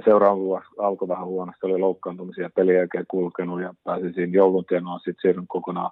seuraava 0.05 0.37
vuosi 0.37 0.67
alkoi 0.77 1.07
vähän 1.07 1.25
huonosti, 1.25 1.65
oli 1.65 1.79
loukkaantumisia 1.79 2.49
pelin 2.55 2.75
jälkeen 2.75 3.05
kulkenut 3.07 3.61
ja 3.61 3.73
pääsin 3.83 4.13
siinä 4.13 4.33
jouluntienoon, 4.33 4.99
sitten 4.99 5.21
siirryn 5.21 5.47
kokonaan 5.47 5.91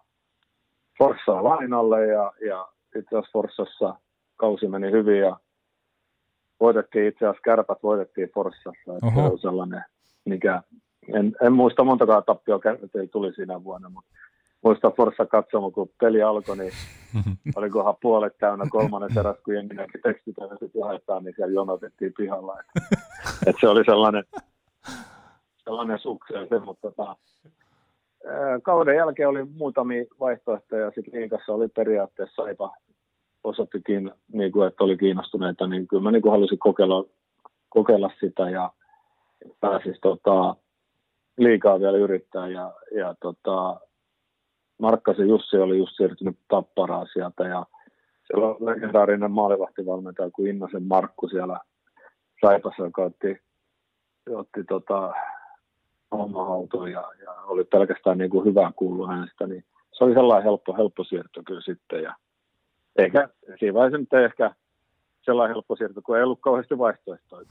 Forssaan 0.97 1.43
lainalle 1.43 2.07
ja, 2.07 2.31
ja 2.47 2.67
itse 2.99 3.17
asiassa 3.17 3.31
Forssassa 3.33 3.95
kausi 4.37 4.67
meni 4.67 4.91
hyvin 4.91 5.19
ja 5.19 5.37
voitettiin 6.59 7.07
itse 7.07 7.25
asiassa, 7.25 7.41
kärpät 7.43 7.83
voitettiin 7.83 8.29
Forssassa, 8.33 8.93
että 8.93 9.11
se 9.15 9.21
on 9.21 9.39
sellainen, 9.39 9.83
mikä, 10.25 10.61
en, 11.13 11.35
en 11.41 11.53
muista 11.53 11.83
montakaan 11.83 12.23
tappioa 12.23 12.59
ei 12.99 13.07
tuli 13.07 13.33
siinä 13.33 13.63
vuonna, 13.63 13.89
mutta 13.89 14.11
muista 14.63 14.91
Forssa 14.91 15.25
katsomaan, 15.25 15.71
kun 15.71 15.89
peli 15.99 16.21
alkoi, 16.21 16.57
niin 16.57 16.73
olikohan 17.55 17.95
puolet 18.01 18.37
täynnä 18.37 18.65
kolmannen 18.69 19.17
eräs, 19.17 19.37
kun 19.45 19.55
jengi 19.55 19.73
näki 19.75 19.97
tekstit 20.03 20.35
ja 20.37 20.85
haetaan, 20.85 21.23
niin 21.23 21.33
siellä 21.35 21.53
jonotettiin 21.53 22.13
pihalla. 22.17 22.59
Et, 22.59 22.83
et 23.47 23.55
se 23.61 23.67
oli 23.67 23.85
sellainen, 23.85 24.23
sellainen 25.63 25.99
sukseen 25.99 26.47
se, 26.49 26.59
mutta 26.59 26.91
tota, 26.91 27.15
kauden 28.63 28.95
jälkeen 28.95 29.29
oli 29.29 29.43
muutamia 29.43 30.05
vaihtoehtoja, 30.19 30.91
sitten 30.91 31.19
liikassa 31.19 31.53
oli 31.53 31.67
periaatteessa 31.67 32.43
saipa 32.43 32.75
osoittikin, 33.43 34.11
niin 34.33 34.51
kuin, 34.51 34.67
että 34.67 34.83
oli 34.83 34.97
kiinnostuneita, 34.97 35.67
niin 35.67 35.87
kyllä 35.87 36.03
mä 36.03 36.11
niin 36.11 36.21
kuin 36.21 36.31
halusin 36.31 36.59
kokeilla, 36.59 37.05
kokeilla 37.69 38.11
sitä 38.19 38.49
ja 38.49 38.71
pääsis 39.59 39.97
tota, 40.01 40.55
liikaa 41.37 41.79
vielä 41.79 41.97
yrittää 41.97 42.47
ja, 42.47 42.73
ja 42.95 43.15
tota, 43.21 43.79
Markkasen 44.81 45.29
Jussi 45.29 45.57
oli 45.57 45.77
just 45.77 45.97
siirtynyt 45.97 46.37
Tapparaa 46.47 47.05
sieltä 47.13 47.43
ja 47.43 47.65
siellä 48.27 48.47
on 48.47 48.55
legendaarinen 48.59 49.31
maalivahtivalmentaja 49.31 50.31
kuin 50.31 50.49
Innosen 50.49 50.83
Markku 50.83 51.27
siellä 51.27 51.59
Saipassa, 52.41 52.83
joka 52.83 53.03
otti, 53.03 53.37
otti 54.29 54.63
tota, 54.63 55.13
haltuun 56.11 56.91
ja, 56.91 57.11
ja, 57.21 57.31
oli 57.33 57.63
pelkästään 57.63 58.17
niin 58.17 58.29
kuin 58.29 58.45
hyvää 58.45 58.71
kuulua 58.75 59.07
hänestä, 59.07 59.47
niin 59.47 59.63
se 59.93 60.03
oli 60.03 60.13
sellainen 60.13 60.43
helppo, 60.43 60.77
helppo 60.77 61.03
siirto 61.03 61.41
kyllä 61.45 61.61
sitten 61.61 62.03
ja 62.03 62.15
eikä 62.95 63.29
siinä 63.59 63.73
vaiheessa 63.73 63.97
nyt 63.97 64.13
ei 64.13 64.23
ehkä 64.23 64.55
sellainen 65.21 65.55
helppo 65.55 65.75
siirto, 65.75 66.01
kun 66.01 66.17
ei 66.17 66.23
ollut 66.23 66.41
kauheasti 66.41 66.77
vaihtoehtoja. 66.77 67.45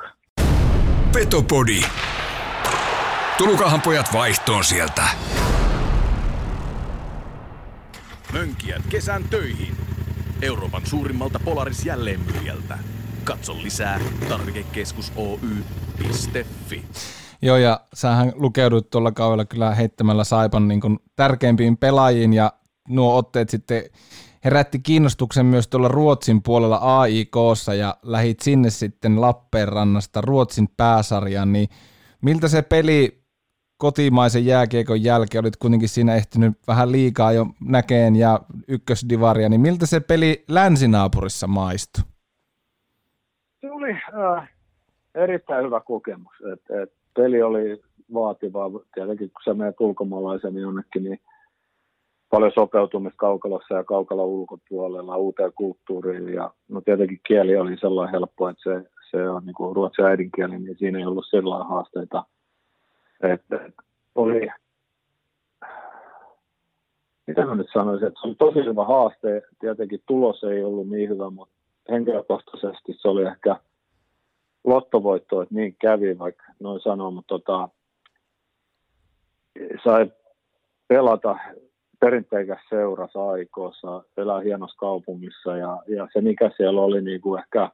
Petopodi. 1.14 1.81
Tulukahan 3.38 3.81
pojat 3.81 4.07
vaihtoon 4.12 4.64
sieltä. 4.64 5.03
Mönkijät 8.33 8.83
kesän 8.90 9.22
töihin. 9.31 9.74
Euroopan 10.42 10.83
suurimmalta 10.85 11.40
Polaris 11.44 11.87
jälleenmyyjältä. 11.87 12.79
Katso 13.24 13.55
lisää 13.62 14.00
tarvikekeskus 14.29 15.12
Oy.fi. 15.16 16.85
Joo, 17.42 17.57
ja 17.57 17.81
sähän 17.94 18.33
lukeudut 18.35 18.90
tuolla 18.90 19.12
kaudella 19.12 19.44
kyllä 19.44 19.74
heittämällä 19.74 20.24
Saipan 20.24 20.68
niin 20.68 20.81
kuin 20.81 20.98
tärkeimpiin 21.16 21.76
pelaajiin, 21.76 22.33
ja 22.33 22.53
nuo 22.88 23.16
otteet 23.16 23.48
sitten 23.48 23.83
herätti 24.44 24.79
kiinnostuksen 24.79 25.46
myös 25.46 25.68
tuolla 25.68 25.88
Ruotsin 25.88 26.42
puolella 26.42 26.76
AIKssa, 26.76 27.74
ja 27.74 27.96
lähit 28.03 28.40
sinne 28.40 28.70
sitten 28.70 29.20
Lappeenrannasta 29.20 30.20
Ruotsin 30.20 30.68
pääsarjan, 30.76 31.53
niin 31.53 31.68
miltä 32.22 32.48
se 32.48 32.62
peli 32.62 33.20
kotimaisen 33.76 34.46
jääkiekon 34.46 35.03
jälkeen, 35.03 35.44
olit 35.44 35.57
kuitenkin 35.57 35.88
siinä 35.88 36.14
ehtinyt 36.14 36.53
vähän 36.66 36.92
liikaa 36.92 37.33
jo 37.33 37.46
näkeen 37.61 38.16
ja 38.16 38.40
ykkösdivaria, 38.68 39.48
niin 39.48 39.61
miltä 39.61 39.87
se 39.87 40.00
peli 40.00 40.44
länsinaapurissa 40.48 41.46
maistui? 41.46 42.05
Se 43.61 43.72
oli 43.72 43.90
äh, 43.90 44.48
erittäin 45.14 45.66
hyvä 45.66 45.81
kokemus. 45.81 46.33
Et, 46.53 46.83
et 46.83 46.92
peli 47.16 47.42
oli 47.42 47.83
vaativaa. 48.14 48.70
Tietenkin 48.94 49.31
kun 49.31 49.42
sä 49.44 49.55
menet 49.55 49.81
ulkomaalaisen 49.81 50.55
jonnekin, 50.55 51.05
niin 51.05 51.20
paljon 52.30 52.52
sopeutumista 52.54 53.16
kaukalossa 53.16 53.74
ja 53.74 53.84
kaukalla 53.84 54.24
ulkopuolella 54.24 55.16
uuteen 55.16 55.52
kulttuuriin. 55.54 56.34
Ja, 56.34 56.50
no 56.68 56.80
tietenkin 56.80 57.20
kieli 57.26 57.56
oli 57.56 57.76
sellainen 57.76 58.12
helppo, 58.12 58.48
että 58.48 58.62
se, 58.62 58.90
se 59.10 59.28
on 59.28 59.46
niin 59.46 59.54
kuin 59.54 59.76
ruotsin 59.76 60.04
äidinkieli, 60.04 60.58
niin 60.58 60.76
siinä 60.78 60.98
ei 60.98 61.04
ollut 61.04 61.26
sellainen 61.30 61.68
haasteita– 61.68 62.24
että 63.22 63.70
oli, 64.14 64.48
mitä 67.26 67.46
mä 67.46 67.54
nyt 67.54 67.66
sanoisin, 67.72 68.08
että 68.08 68.20
se 68.20 68.26
oli 68.26 68.34
tosi 68.34 68.64
hyvä 68.64 68.84
haaste. 68.84 69.42
Tietenkin 69.60 70.02
tulos 70.06 70.44
ei 70.44 70.64
ollut 70.64 70.88
niin 70.88 71.08
hyvä, 71.08 71.30
mutta 71.30 71.54
henkilökohtaisesti 71.90 72.92
se 72.98 73.08
oli 73.08 73.22
ehkä 73.22 73.56
lottovoitto, 74.64 75.42
että 75.42 75.54
niin 75.54 75.76
kävi, 75.78 76.18
vaikka 76.18 76.44
noin 76.60 76.80
sanoo, 76.80 77.10
mutta 77.10 77.38
tota, 77.38 77.68
sai 79.84 80.12
pelata 80.88 81.38
perinteikäs 82.00 82.60
seurassa 82.68 83.30
aikoissa, 83.30 84.02
elää 84.16 84.40
hienossa 84.40 84.78
kaupungissa 84.78 85.56
ja, 85.56 85.82
ja 85.88 86.08
se 86.12 86.20
mikä 86.20 86.50
siellä 86.56 86.80
oli 86.80 87.02
niin 87.02 87.20
kuin 87.20 87.40
ehkä 87.40 87.70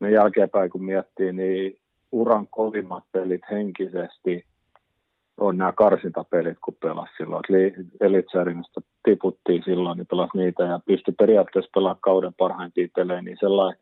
me 0.00 0.10
jälkeenpäin 0.10 0.70
kun 0.70 0.84
miettii, 0.84 1.32
niin 1.32 1.76
uran 2.12 2.46
kovimmat 2.46 3.04
pelit 3.12 3.42
henkisesti 3.50 4.44
on 5.40 5.58
nämä 5.58 5.72
karsintapelit, 5.72 6.58
kun 6.64 6.76
pelasi 6.80 7.12
silloin. 7.16 7.44
Elitsärinistä 8.00 8.80
tiputtiin 9.04 9.62
silloin, 9.64 9.96
niin 9.96 10.06
pelasi 10.06 10.38
niitä 10.38 10.62
ja 10.62 10.80
pystyi 10.86 11.14
periaatteessa 11.18 11.70
pelaamaan 11.74 12.00
kauden 12.00 12.34
parhaimpia 12.38 12.88
pelejä, 12.96 13.22
niin 13.22 13.36
sellainen 13.40 13.80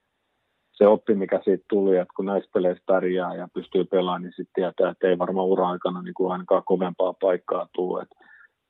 se 0.72 0.86
oppi, 0.86 1.14
mikä 1.14 1.40
siitä 1.44 1.64
tuli, 1.68 1.96
että 1.96 2.14
kun 2.16 2.26
näissä 2.26 2.50
peleissä 2.54 2.82
pärjää 2.86 3.34
ja 3.34 3.48
pystyy 3.54 3.84
pelaamaan, 3.84 4.22
niin 4.22 4.32
sitten 4.36 4.54
tietää, 4.54 4.90
että 4.90 5.08
ei 5.08 5.18
varmaan 5.18 5.46
ura-aikana 5.46 6.02
niin 6.02 6.14
kuin 6.14 6.32
ainakaan 6.32 6.62
kovempaa 6.64 7.12
paikkaa 7.12 7.68
tule. 7.72 8.02
Että 8.02 8.14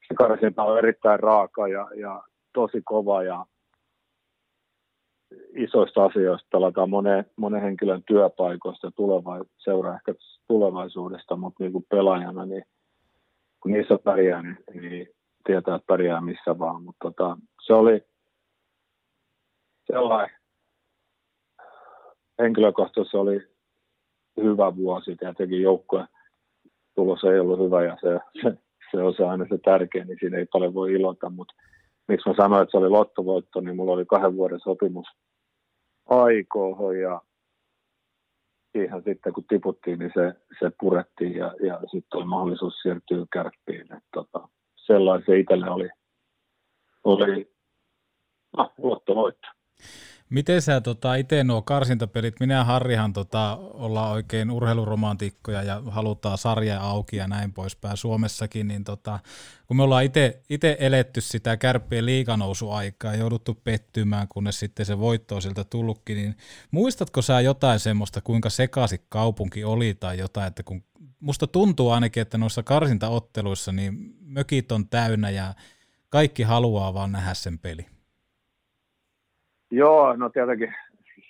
se 0.09 0.15
karsinta 0.15 0.63
on 0.63 0.79
erittäin 0.79 1.21
raaka 1.21 1.69
ja, 1.69 1.89
ja 1.97 2.23
tosi 2.53 2.83
kova 2.85 3.23
ja 3.23 3.47
isoista 5.57 6.05
asioista 6.05 6.49
pelataan 6.53 6.91
monen, 6.91 7.25
monen 7.37 7.63
henkilön 7.63 8.03
työpaikoista 8.07 8.87
ja 8.87 8.91
tuleva, 8.91 9.45
seuraa 9.59 9.95
ehkä 9.95 10.15
tulevaisuudesta, 10.49 11.37
mutta 11.37 11.65
niin 11.65 11.73
kuin 11.73 11.87
pelaajana, 11.89 12.47
niin 12.47 12.63
kun 13.61 13.73
niissä 13.73 13.99
pärjää, 14.05 14.43
niin, 14.43 14.59
niin 14.81 15.09
tietää, 15.47 15.75
että 15.75 15.87
pärjää 15.87 16.21
missä 16.21 16.59
vaan. 16.59 16.83
Mutta 16.83 17.11
tota, 17.11 17.37
se 17.67 17.73
oli 17.73 18.05
sellainen, 19.87 20.37
henkilökohtaisesti 22.39 23.11
se 23.11 23.17
oli 23.17 23.49
hyvä 24.37 24.77
vuosi. 24.77 25.17
Tietenkin 25.17 25.63
joukkue 25.63 26.05
tulos 26.95 27.25
ei 27.25 27.41
ollut 27.41 27.59
hyvä 27.59 27.85
ja 27.85 27.97
se, 28.01 28.19
se, 28.43 28.59
se 28.91 29.03
on 29.03 29.15
se 29.15 29.25
aina 29.25 29.47
se 29.49 29.59
tärkein, 29.65 30.07
niin 30.07 30.19
siinä 30.21 30.39
ei 30.39 30.47
paljon 30.53 30.75
voi 30.75 30.93
ilota. 30.93 31.31
Mutta 31.31 31.55
miksi 32.09 32.29
mä 32.29 32.35
sanoin, 32.37 32.63
että 32.63 32.71
se 32.71 32.77
oli 32.77 32.89
lottovoitto, 32.89 33.61
niin 33.61 33.77
mulla 33.77 33.93
oli 33.93 34.05
kahden 34.05 34.37
vuoden 34.37 34.61
sopimus 34.61 35.07
aikoihin 36.09 37.03
ja 37.03 37.21
siihen 38.73 39.03
sitten 39.05 39.33
kun 39.33 39.45
tiputtiin, 39.49 39.99
niin 39.99 40.11
se, 40.15 40.35
se 40.59 40.71
purettiin 40.81 41.35
ja, 41.35 41.55
ja 41.67 41.79
sitten 41.79 42.19
oli 42.19 42.25
mahdollisuus 42.25 42.75
siirtyä 42.83 43.27
kärppiin. 43.33 43.93
Et 43.97 44.05
tota, 44.15 44.49
sellainen 44.77 45.27
se 45.27 45.39
itselle 45.39 45.71
oli, 45.71 45.89
oli 47.05 47.51
no, 48.57 48.73
luottovoitto. 48.79 49.49
Miten 50.31 50.63
sä 50.63 50.81
tota, 50.81 51.15
itse 51.15 51.45
nuo 51.45 51.63
karsintapelit, 51.63 52.41
minä 52.41 52.55
ja 52.55 52.65
Harrihan 52.65 53.13
tota, 53.13 53.57
ollaan 53.61 54.13
oikein 54.13 54.51
urheiluromantikkoja 54.51 55.63
ja 55.63 55.83
halutaan 55.87 56.39
sarja 56.39 56.81
auki 56.81 57.17
ja 57.17 57.29
näin 57.29 57.53
poispäin 57.53 57.97
Suomessakin, 57.97 58.69
niin 58.69 58.85
tota, 58.85 59.21
kun 59.67 59.77
me 59.77 59.83
ollaan 59.83 60.05
itse 60.49 60.77
eletty 60.81 61.21
sitä 61.21 61.57
kärppien 61.57 62.07
liikanousuaikaa 62.07 63.15
jouduttu 63.15 63.55
pettymään, 63.65 64.29
kunnes 64.29 64.59
sitten 64.61 64.87
se 64.87 64.99
voitto 64.99 65.35
on 65.35 65.43
sieltä 65.43 65.65
tullutkin, 65.65 66.17
niin 66.17 66.37
muistatko 66.71 67.23
sä 67.23 67.41
jotain 67.41 67.81
semmoista, 67.81 68.21
kuinka 68.21 68.51
sekaisin 68.51 69.01
kaupunki 69.09 69.65
oli 69.65 69.95
tai 69.95 70.19
jotain, 70.19 70.47
että 70.47 70.63
kun 70.63 70.85
musta 71.21 71.47
tuntuu 71.47 71.91
ainakin, 71.91 72.21
että 72.21 72.39
noissa 72.39 72.63
karsintaotteluissa 72.63 73.73
niin 73.73 74.17
mökit 74.21 74.73
on 74.73 74.89
täynnä 74.89 75.31
ja 75.31 75.55
kaikki 76.09 76.43
haluaa 76.43 76.95
vaan 76.95 77.13
nähdä 77.13 77.35
sen 77.35 77.59
peli. 77.59 77.98
Joo, 79.71 80.17
no 80.17 80.29
tietenkin, 80.29 80.75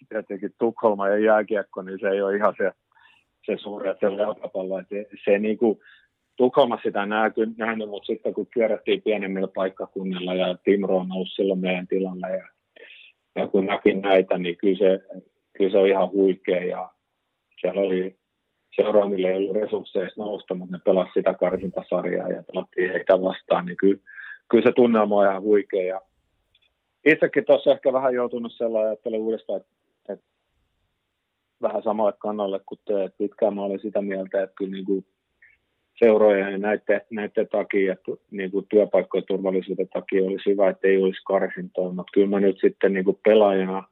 tietenkin 0.09 0.55
Tukholma 0.59 1.09
ja 1.09 1.19
jääkiekko, 1.19 1.83
niin 1.83 1.99
se 2.01 2.09
ei 2.09 2.23
ole 2.23 2.37
ihan 2.37 2.55
se, 2.59 2.73
se 3.47 3.57
suuri, 3.63 3.89
että 3.89 4.11
se 4.11 4.15
jalkapallo. 4.15 4.79
Että 4.79 4.95
se 5.25 5.39
niin 5.39 5.59
kuin, 5.59 5.79
Tukholma 6.37 6.79
sitä 6.83 7.07
nähnyt, 7.07 7.59
nähnyt, 7.59 7.89
mutta 7.89 8.07
sitten 8.07 8.35
kun 8.35 8.47
kierrettiin 8.55 9.03
pienemmillä 9.03 9.49
paikkakunnilla 9.55 10.35
ja 10.35 10.57
Timro 10.65 10.97
on 10.97 11.09
noussut 11.09 11.37
silloin 11.37 11.61
meidän 11.61 11.87
tilalle 11.87 12.37
ja, 12.37 12.49
ja 13.37 13.49
kun 13.49 13.67
näkin 13.67 14.01
näitä, 14.01 14.39
niin 14.39 14.57
kyllä 14.57 14.79
se, 14.79 15.01
kyllä 15.57 15.71
se 15.71 15.79
on 15.79 15.89
ihan 15.89 16.11
huikea 16.11 16.65
ja 16.65 16.91
siellä 17.61 17.81
oli 17.81 18.17
seuraamille 18.77 19.29
ei 19.29 19.37
ollut 19.37 19.57
resursseja 19.57 20.09
nousta, 20.17 20.55
mutta 20.55 20.77
ne 20.77 20.81
pelasivat 20.85 21.15
sitä 21.15 21.35
karsintasarjaa 21.35 22.29
ja 22.29 22.43
pelattiin 22.43 22.93
heitä 22.93 23.23
vastaan, 23.23 23.67
niin 23.67 23.77
kyllä, 23.77 23.99
kyllä 24.51 24.65
se 24.65 24.73
tunnelma 24.73 25.17
on 25.17 25.27
ihan 25.27 25.43
huikea 25.43 25.85
ja 25.85 26.01
itsekin 27.05 27.45
tuossa 27.45 27.73
ehkä 27.73 27.93
vähän 27.93 28.15
joutunut 28.15 28.53
sellainen 28.53 28.89
ajattelemaan 28.89 29.25
uudestaan, 29.25 29.61
että, 29.61 29.73
että 30.13 30.27
vähän 31.63 31.83
samalle 31.83 32.13
kannalle 32.19 32.61
kuin 32.67 32.81
te, 32.85 33.05
että 33.05 33.19
pitkään 33.19 33.55
mä 33.55 33.63
olin 33.63 33.81
sitä 33.81 34.03
mieltä, 34.03 34.43
että 34.43 34.55
kyllä 34.59 34.73
niin 34.73 34.85
kuin 34.85 35.07
seurojen 35.99 36.53
ja 36.53 36.59
näiden, 36.59 37.01
näiden 37.11 37.49
takia, 37.49 37.93
että 37.93 38.13
niin 38.31 38.51
kuin 38.51 38.67
työpaikkojen 38.71 39.25
turvallisuuden 39.29 39.89
takia 39.89 40.25
olisi 40.25 40.51
hyvä, 40.51 40.71
että 40.71 40.89
ei 40.89 41.03
olisi 41.03 41.23
karsintoa, 41.25 41.93
mutta 41.93 42.11
kyllä 42.15 42.29
mä 42.29 42.41
nyt 42.41 42.59
sitten 42.61 42.93
niin 42.93 43.05
kuin 43.05 43.21
pelaajana, 43.25 43.85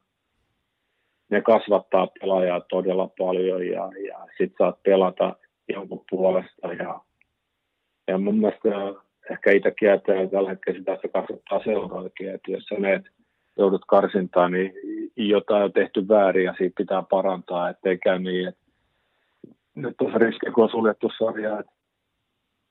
ne 1.29 1.41
kasvattaa 1.41 2.07
pelaajaa 2.19 2.61
todella 2.69 3.09
paljon 3.17 3.67
ja, 3.67 3.91
ja 4.07 4.27
sit 4.37 4.53
saat 4.57 4.83
pelata 4.83 5.35
jonkun 5.69 6.03
puolesta 6.09 6.73
ja, 6.73 6.99
ja 8.07 8.17
mun 8.17 8.37
mielestä 8.37 8.69
ehkä 9.31 9.51
itsekin 9.51 9.89
ajattelee 9.89 10.27
tällä 10.27 10.49
hetkellä 10.49 10.79
sitä, 10.79 10.93
että 10.93 11.07
kasvattaa 11.07 11.63
seuraajakin, 11.63 12.29
että 12.29 12.51
jos 12.51 12.63
sä 12.63 12.75
meet, 12.75 13.03
joudut 13.57 13.85
karsintaan, 13.87 14.51
niin 14.51 14.73
jotain 15.15 15.63
on 15.63 15.73
tehty 15.73 16.07
väärin 16.07 16.45
ja 16.45 16.53
siitä 16.57 16.77
pitää 16.77 17.03
parantaa, 17.09 17.69
ettei 17.69 17.97
käy 17.97 18.19
niin, 18.19 18.47
että 18.47 18.61
nyt 19.75 19.97
tuossa 19.97 20.17
riski, 20.17 20.51
kun 20.51 20.63
on 20.63 20.69
suljettu 20.69 21.11
sarja, 21.17 21.59
että 21.59 21.71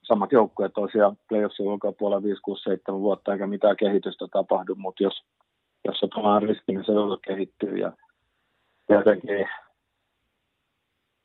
samat 0.03 0.33
joukkueet 0.33 0.73
tosiaan 0.73 1.17
playoffsin 1.29 1.67
ulkopuolella 1.67 2.23
5, 2.23 2.41
6, 2.43 2.63
7 2.63 3.01
vuotta 3.01 3.33
eikä 3.33 3.47
mitään 3.47 3.77
kehitystä 3.77 4.27
tapahdu, 4.33 4.75
mutta 4.75 5.03
jos, 5.03 5.25
jos 5.85 6.03
on 6.15 6.43
riski, 6.43 6.73
niin 6.73 6.85
se 6.87 6.93
joudut 6.93 7.21
kehittyä 7.27 7.77
ja 7.77 7.93
jotenkin 8.89 9.49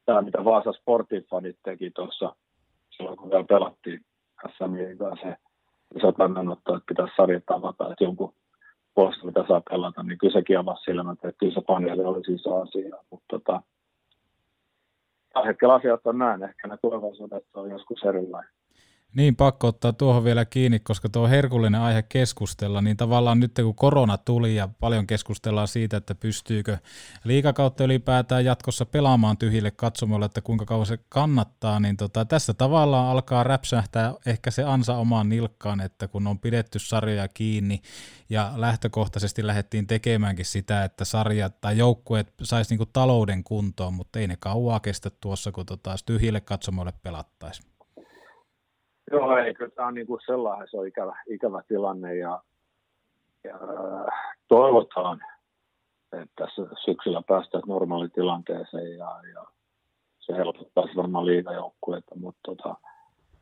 tämä, 0.06 0.22
mitä 0.22 0.46
Vaasa 0.46 0.72
Sportin 0.72 1.24
fanit 1.24 1.58
teki 1.64 1.92
tuossa 1.92 2.36
silloin, 2.90 3.18
kun 3.18 3.30
vielä 3.30 3.44
pelattiin 3.44 4.06
Kanssa 4.42 4.70
se 5.22 5.36
iso 5.96 6.14
kannanotto, 6.14 6.76
että 6.76 6.86
pitäisi 6.88 7.16
sarjat 7.16 7.44
tavata, 7.46 7.92
että 7.92 8.04
jonkun 8.04 8.34
puolesta, 8.96 9.26
mitä 9.26 9.44
saa 9.48 9.62
pelata, 9.70 10.04
niin 10.04 10.18
kyllä 10.18 10.34
sekin 10.34 10.60
avasi 10.60 10.84
silmät, 10.84 11.26
että 11.26 11.40
kyllä 11.40 11.54
se 11.54 11.62
paneeli 11.68 12.04
olisi 12.04 12.34
iso 12.34 12.62
asia, 12.62 12.98
mutta 13.10 13.26
tota, 13.30 13.62
tällä 15.34 15.48
hetkellä 15.48 15.74
asiat 15.74 16.08
on 16.08 16.18
näin, 16.18 16.44
ehkä 16.44 16.68
ne 16.68 16.78
tulevaisuudessa 16.82 17.62
on 17.62 17.70
joskus 17.70 18.04
erilainen. 18.04 18.61
Niin, 19.14 19.36
pakko 19.36 19.68
ottaa 19.68 19.94
tuohon 19.94 20.24
vielä 20.24 20.46
kiinni, 20.46 20.80
koska 20.80 21.10
tuo 21.10 21.28
herkullinen 21.28 21.82
aihe 21.82 22.02
keskustella, 22.02 22.82
niin 22.82 22.98
tavallaan 22.98 23.40
nyt 23.40 23.52
kun 23.64 23.76
korona 23.76 24.18
tuli 24.18 24.56
ja 24.56 24.70
paljon 24.80 25.08
keskustellaan 25.08 25.68
siitä, 25.68 25.98
että 25.98 26.16
pystyykö 26.16 26.78
liikakautta 27.24 27.84
ylipäätään 27.84 28.46
jatkossa 28.46 28.86
pelaamaan 28.86 29.38
tyhjille 29.38 29.72
katsomoille, 29.72 30.26
että 30.26 30.42
kuinka 30.42 30.66
kauan 30.66 30.86
se 30.86 31.00
kannattaa, 31.10 31.80
niin 31.80 31.98
tota, 31.98 32.26
tässä 32.26 32.54
tavallaan 32.54 33.08
alkaa 33.08 33.44
räpsähtää 33.44 34.14
ehkä 34.26 34.52
se 34.52 34.64
ansa 34.64 34.96
omaan 34.96 35.30
nilkkaan, 35.30 35.82
että 35.82 36.08
kun 36.08 36.28
on 36.28 36.40
pidetty 36.40 36.80
sarjoja 36.80 37.28
kiinni 37.28 37.82
ja 38.30 38.54
lähtökohtaisesti 38.56 39.48
lähdettiin 39.48 39.88
tekemäänkin 39.88 40.46
sitä, 40.46 40.84
että 40.84 41.06
sarjat 41.06 41.62
tai 41.62 41.78
joukkueet 41.78 42.34
saisi 42.44 42.72
niinku 42.72 42.86
talouden 42.86 43.44
kuntoon, 43.44 43.94
mutta 43.94 44.20
ei 44.20 44.28
ne 44.28 44.38
kauaa 44.40 44.80
kestä 44.80 45.10
tuossa, 45.10 45.52
kun 45.52 45.66
tota, 45.66 45.96
tyhjille 46.06 46.42
katsomoille 46.42 46.94
pelattaisiin. 47.04 47.71
Joo, 49.12 49.38
ei, 49.38 49.54
kyllä 49.54 49.72
tämä 49.72 49.88
on 49.88 49.94
niin 49.94 50.08
kuin 50.08 50.22
sellainen, 50.26 50.68
se 50.72 50.78
on 50.78 50.88
ikävä, 50.88 51.16
ikävä 51.30 51.64
tilanne 51.68 52.16
ja, 52.16 52.42
ja 53.44 53.60
toivotaan, 54.48 55.22
että 56.14 56.46
tässä 56.46 56.76
syksyllä 56.86 57.22
päästään 57.28 57.64
normaalitilanteeseen 57.68 58.98
ja, 58.98 59.20
ja 59.34 59.46
se 60.20 60.34
helpottaisi 60.34 60.96
varmaan 60.96 61.26
liigajoukkuetta, 61.26 62.16
mutta 62.16 62.40
tota, 62.46 62.76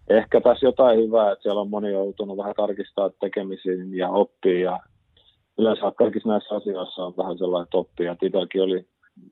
ehkä 0.10 0.42
tässä 0.42 0.66
jotain 0.66 1.00
hyvää, 1.00 1.32
että 1.32 1.44
siellä 1.44 1.62
on 1.62 1.70
moni 1.70 1.92
joutunut 1.92 2.38
vähän 2.38 2.54
tarkistaa 2.58 3.10
tekemisiin 3.10 3.98
ja 3.98 4.10
oppii 4.10 4.62
ja 4.62 4.80
yleensä 5.58 5.92
kaikissa 5.98 6.30
näissä 6.30 6.56
asioissa 6.56 7.06
on 7.06 7.18
vähän 7.18 7.38
sellainen 7.38 7.68
oppi 7.74 8.04
ja 8.04 8.16
itselläkin 8.22 8.62
oli 8.62 8.88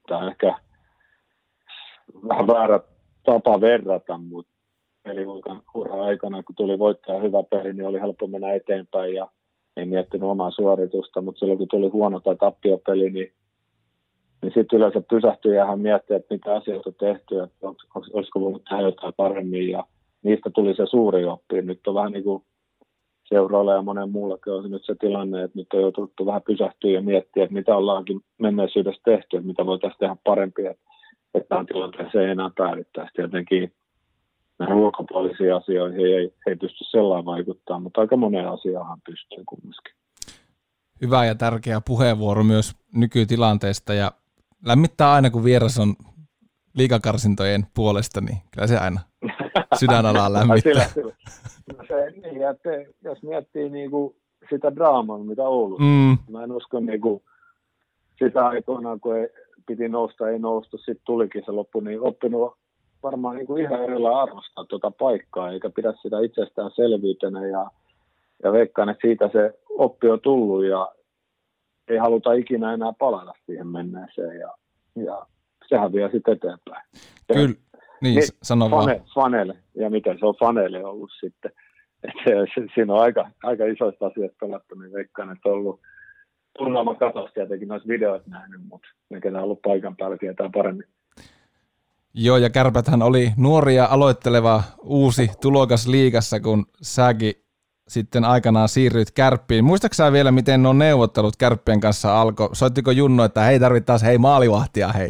tämä 0.07 0.27
ehkä 0.27 0.55
vähän 2.27 2.47
väärä 2.47 2.79
tapa 3.25 3.61
verrata, 3.61 4.17
mutta 4.17 4.56
peliluokan 5.07 5.61
ura 5.73 6.03
aikana, 6.03 6.43
kun 6.43 6.55
tuli 6.55 6.79
voittaa 6.79 7.19
hyvä 7.19 7.43
peli, 7.43 7.73
niin 7.73 7.87
oli 7.87 7.99
helppo 7.99 8.27
mennä 8.27 8.53
eteenpäin 8.53 9.13
ja 9.13 9.27
ei 9.77 9.85
miettinyt 9.85 10.29
omaa 10.29 10.51
suoritusta, 10.51 11.21
mutta 11.21 11.39
silloin 11.39 11.57
kun 11.57 11.67
tuli 11.67 11.87
huono 11.87 12.19
tai 12.19 12.35
tappiopeli, 12.35 13.09
niin, 13.09 13.31
niin 14.41 14.51
sitten 14.55 14.77
yleensä 14.77 15.01
pysähtyi 15.09 15.55
ja 15.55 15.65
hän 15.65 15.79
mietti, 15.79 16.13
että 16.13 16.33
mitä 16.33 16.55
asioita 16.55 16.91
tehty, 16.91 17.39
että 17.39 17.67
olisiko 18.13 18.41
voinut 18.41 18.63
tehdä 18.69 18.81
jotain 18.81 19.13
paremmin 19.17 19.69
ja 19.69 19.83
niistä 20.23 20.49
tuli 20.49 20.75
se 20.75 20.85
suuri 20.85 21.25
oppi. 21.25 21.61
Nyt 21.61 21.87
on 21.87 21.95
vähän 21.95 22.11
niin 22.11 22.23
kuin 22.23 22.43
seuroilla 23.29 23.73
ja 23.73 23.81
monen 23.81 24.09
muullakin 24.09 24.53
on 24.53 24.71
nyt 24.71 24.85
se 24.85 24.95
tilanne, 24.99 25.43
että 25.43 25.59
nyt 25.59 25.67
on 25.73 25.81
joutunut 25.81 26.11
vähän 26.25 26.41
pysähtyä 26.41 26.91
ja 26.91 27.01
miettiä, 27.01 27.43
että 27.43 27.53
mitä 27.53 27.77
ollaankin 27.77 28.19
menneisyydessä 28.37 29.01
tehty, 29.05 29.37
että 29.37 29.47
mitä 29.47 29.65
voitaisiin 29.65 29.99
tehdä 29.99 30.15
parempi, 30.23 30.65
että, 30.65 30.83
että 31.33 31.49
tämän 31.49 31.65
tilanteeseen 31.65 32.25
ei 32.25 32.31
enää 32.31 32.51
päädyttäisi. 32.57 33.13
Tietenkin 33.13 33.71
näihin 34.59 34.75
ulkopuolisiin 34.75 35.55
asioihin 35.55 36.05
ei, 36.05 36.33
ei 36.47 36.55
pysty 36.55 36.83
sellainen 36.83 37.25
vaikuttaa, 37.25 37.79
mutta 37.79 38.01
aika 38.01 38.17
moneen 38.17 38.49
asiaan 38.49 39.01
pystyy 39.05 39.43
kumminkin. 39.45 39.93
Hyvä 41.01 41.25
ja 41.25 41.35
tärkeä 41.35 41.81
puheenvuoro 41.81 42.43
myös 42.43 42.75
nykytilanteesta 42.95 43.93
ja 43.93 44.11
lämmittää 44.65 45.11
aina, 45.11 45.29
kun 45.29 45.43
vieras 45.43 45.79
on 45.79 45.95
liikakarsintojen 46.73 47.67
puolesta, 47.75 48.21
niin 48.21 48.37
kyllä 48.51 48.67
se 48.67 48.77
aina 48.77 48.99
sydänalaa 49.79 50.33
lämmittää. 50.33 50.73
sillä, 50.73 50.83
sillä. 50.83 51.13
No 51.77 51.83
se, 51.87 52.11
niin, 52.21 52.49
että 52.49 52.69
jos 53.03 53.23
miettii 53.23 53.69
niin 53.69 53.91
kuin 53.91 54.15
sitä 54.49 54.75
draamaa, 54.75 55.17
mitä 55.17 55.43
Oulussa, 55.43 55.83
mm. 55.83 56.17
mä 56.31 56.43
en 56.43 56.51
usko 56.51 56.79
niin 56.79 57.01
kuin 57.01 57.23
sitä 58.19 58.47
aikoinaan, 58.47 58.99
kun 58.99 59.17
ei, 59.17 59.29
piti 59.67 59.89
nousta, 59.89 60.29
ei 60.29 60.39
noustu, 60.39 60.77
sitten 60.77 61.05
tulikin 61.05 61.43
se 61.45 61.51
loppu, 61.51 61.79
niin 61.79 62.01
oppinut 62.01 62.53
varmaan 63.07 63.35
niin 63.35 63.47
kuin 63.47 63.63
ihan 63.63 63.83
erillä 63.83 64.21
arvostaa 64.21 64.65
tuota 64.65 64.91
paikkaa, 64.91 65.51
eikä 65.51 65.69
pidä 65.69 65.93
sitä 66.01 66.19
itsestäänselvyytenä 66.19 67.47
ja, 67.47 67.71
ja 68.43 68.51
veikkaan, 68.51 68.89
että 68.89 69.07
siitä 69.07 69.29
se 69.31 69.59
oppi 69.69 70.09
on 70.09 70.21
tullut 70.21 70.65
ja 70.65 70.91
ei 71.87 71.97
haluta 71.97 72.33
ikinä 72.33 72.73
enää 72.73 72.93
palata 72.99 73.33
siihen 73.45 73.67
menneeseen 73.67 74.39
ja, 74.39 74.51
ja 74.95 75.25
sehän 75.67 75.93
vie 75.93 76.09
sitten 76.11 76.33
eteenpäin. 76.33 76.83
Kyllä, 77.33 77.55
niin, 78.01 78.15
niin 78.15 78.23
sano 78.43 78.69
fane, 78.69 78.93
vaan. 78.93 79.05
Fanele, 79.15 79.57
ja 79.75 79.89
miten 79.89 80.19
se 80.19 80.25
on 80.25 80.35
fanele 80.39 80.85
ollut 80.85 81.11
sitten. 81.19 81.51
että 82.07 82.23
se, 82.23 82.31
se, 82.55 82.67
siinä 82.73 82.93
on 82.93 83.01
aika, 83.01 83.31
aika 83.43 83.65
isoista 83.65 84.07
asioista 84.07 84.37
pelattu, 84.39 84.75
niin 84.75 84.93
veikkaan, 84.93 85.31
että 85.31 85.49
on 85.49 85.55
ollut 85.55 85.81
tunnelma 86.57 86.95
katosta 86.95 87.33
tietenkin 87.33 87.67
noissa 87.67 87.87
videoissa 87.87 88.29
nähnyt, 88.29 88.61
mutta 88.69 88.87
ne, 89.09 89.21
ketä 89.21 89.37
on 89.37 89.43
ollut 89.43 89.61
paikan 89.61 89.95
päällä, 89.95 90.17
tietää 90.17 90.49
paremmin. 90.53 90.87
Joo, 92.13 92.37
ja 92.37 92.49
Kärpäthän 92.49 93.01
oli 93.01 93.31
nuoria 93.37 93.85
aloitteleva 93.85 94.63
uusi 94.83 95.31
tulokas 95.41 95.87
liigassa, 95.87 96.39
kun 96.39 96.65
säkin 96.81 97.33
sitten 97.87 98.25
aikanaan 98.25 98.69
siirryit 98.69 99.11
Kärppiin. 99.11 99.65
Muistaaksä 99.65 100.11
vielä, 100.11 100.31
miten 100.31 100.63
nuo 100.63 100.73
neuvottelut 100.73 101.35
Kärppien 101.35 101.79
kanssa 101.79 102.21
alkoi? 102.21 102.49
Soittiko 102.53 102.91
Junno, 102.91 103.23
että 103.23 103.41
hei 103.41 103.59
tarvittaisiin 103.59 104.07
hei 104.07 104.17
maalivahtia 104.17 104.87
hei? 104.87 105.09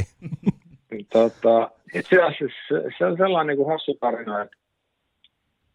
Tota, 1.14 1.72
itse 1.94 2.22
asiassa 2.24 2.58
se- 2.98 3.06
on 3.06 3.18
sellainen 3.18 3.48
niin 3.48 3.66
kuin 3.66 3.74
hassu 3.74 3.98
tarina, 4.00 4.42
että, 4.42 4.58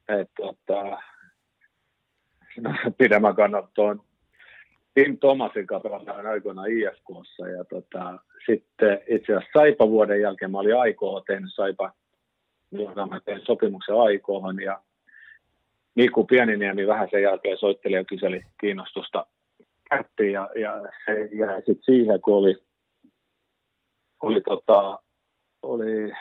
että 0.08 0.32
tota, 0.37 0.98
no, 2.61 2.70
pidemmän 2.98 3.37
kannalta 3.37 3.68
tuon 3.74 4.02
Tim 4.94 5.18
Thomasin 5.18 5.66
kanssa 5.66 5.88
pelasin 5.88 6.26
aikoinaan 6.26 6.70
IFKssa 6.70 7.48
ja 7.48 7.64
tota, 7.64 8.18
sitten 8.46 9.00
itse 9.07 9.33
asiassa 9.33 9.59
Saipa 9.59 9.88
vuoden 9.88 10.20
jälkeen 10.20 10.50
mä 10.50 10.59
olin 10.59 10.76
aikoa 10.76 11.22
tehnyt 11.26 11.55
Saipa, 11.55 11.92
jonka 12.70 13.07
mä 13.07 13.20
tein 13.20 13.40
sopimuksen 13.46 13.94
aikoon 13.94 14.62
ja 14.62 14.83
Miku 15.94 16.24
Pieniniemi 16.24 16.87
vähän 16.87 17.09
sen 17.11 17.22
jälkeen 17.22 17.59
soitteli 17.59 17.94
ja 17.94 18.05
kyseli 18.05 18.42
kiinnostusta 18.61 19.26
Kärppiin 19.90 20.33
ja, 20.33 20.48
ja 20.61 20.83
se 21.07 21.28
jäi 21.33 21.57
sitten 21.57 21.83
siihen, 21.83 22.20
kun 22.20 22.35
oli, 22.35 22.57
oli, 24.22 24.40
tota, 24.40 24.98
oli 25.62 26.12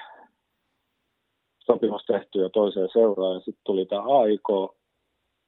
sopimus 1.59 2.05
tehty 2.05 2.39
jo 2.39 2.49
toiseen 2.49 2.89
seuraan 2.93 3.33
ja 3.33 3.39
sitten 3.39 3.63
tuli 3.63 3.85
tämä 3.85 4.19
AIK, 4.19 4.75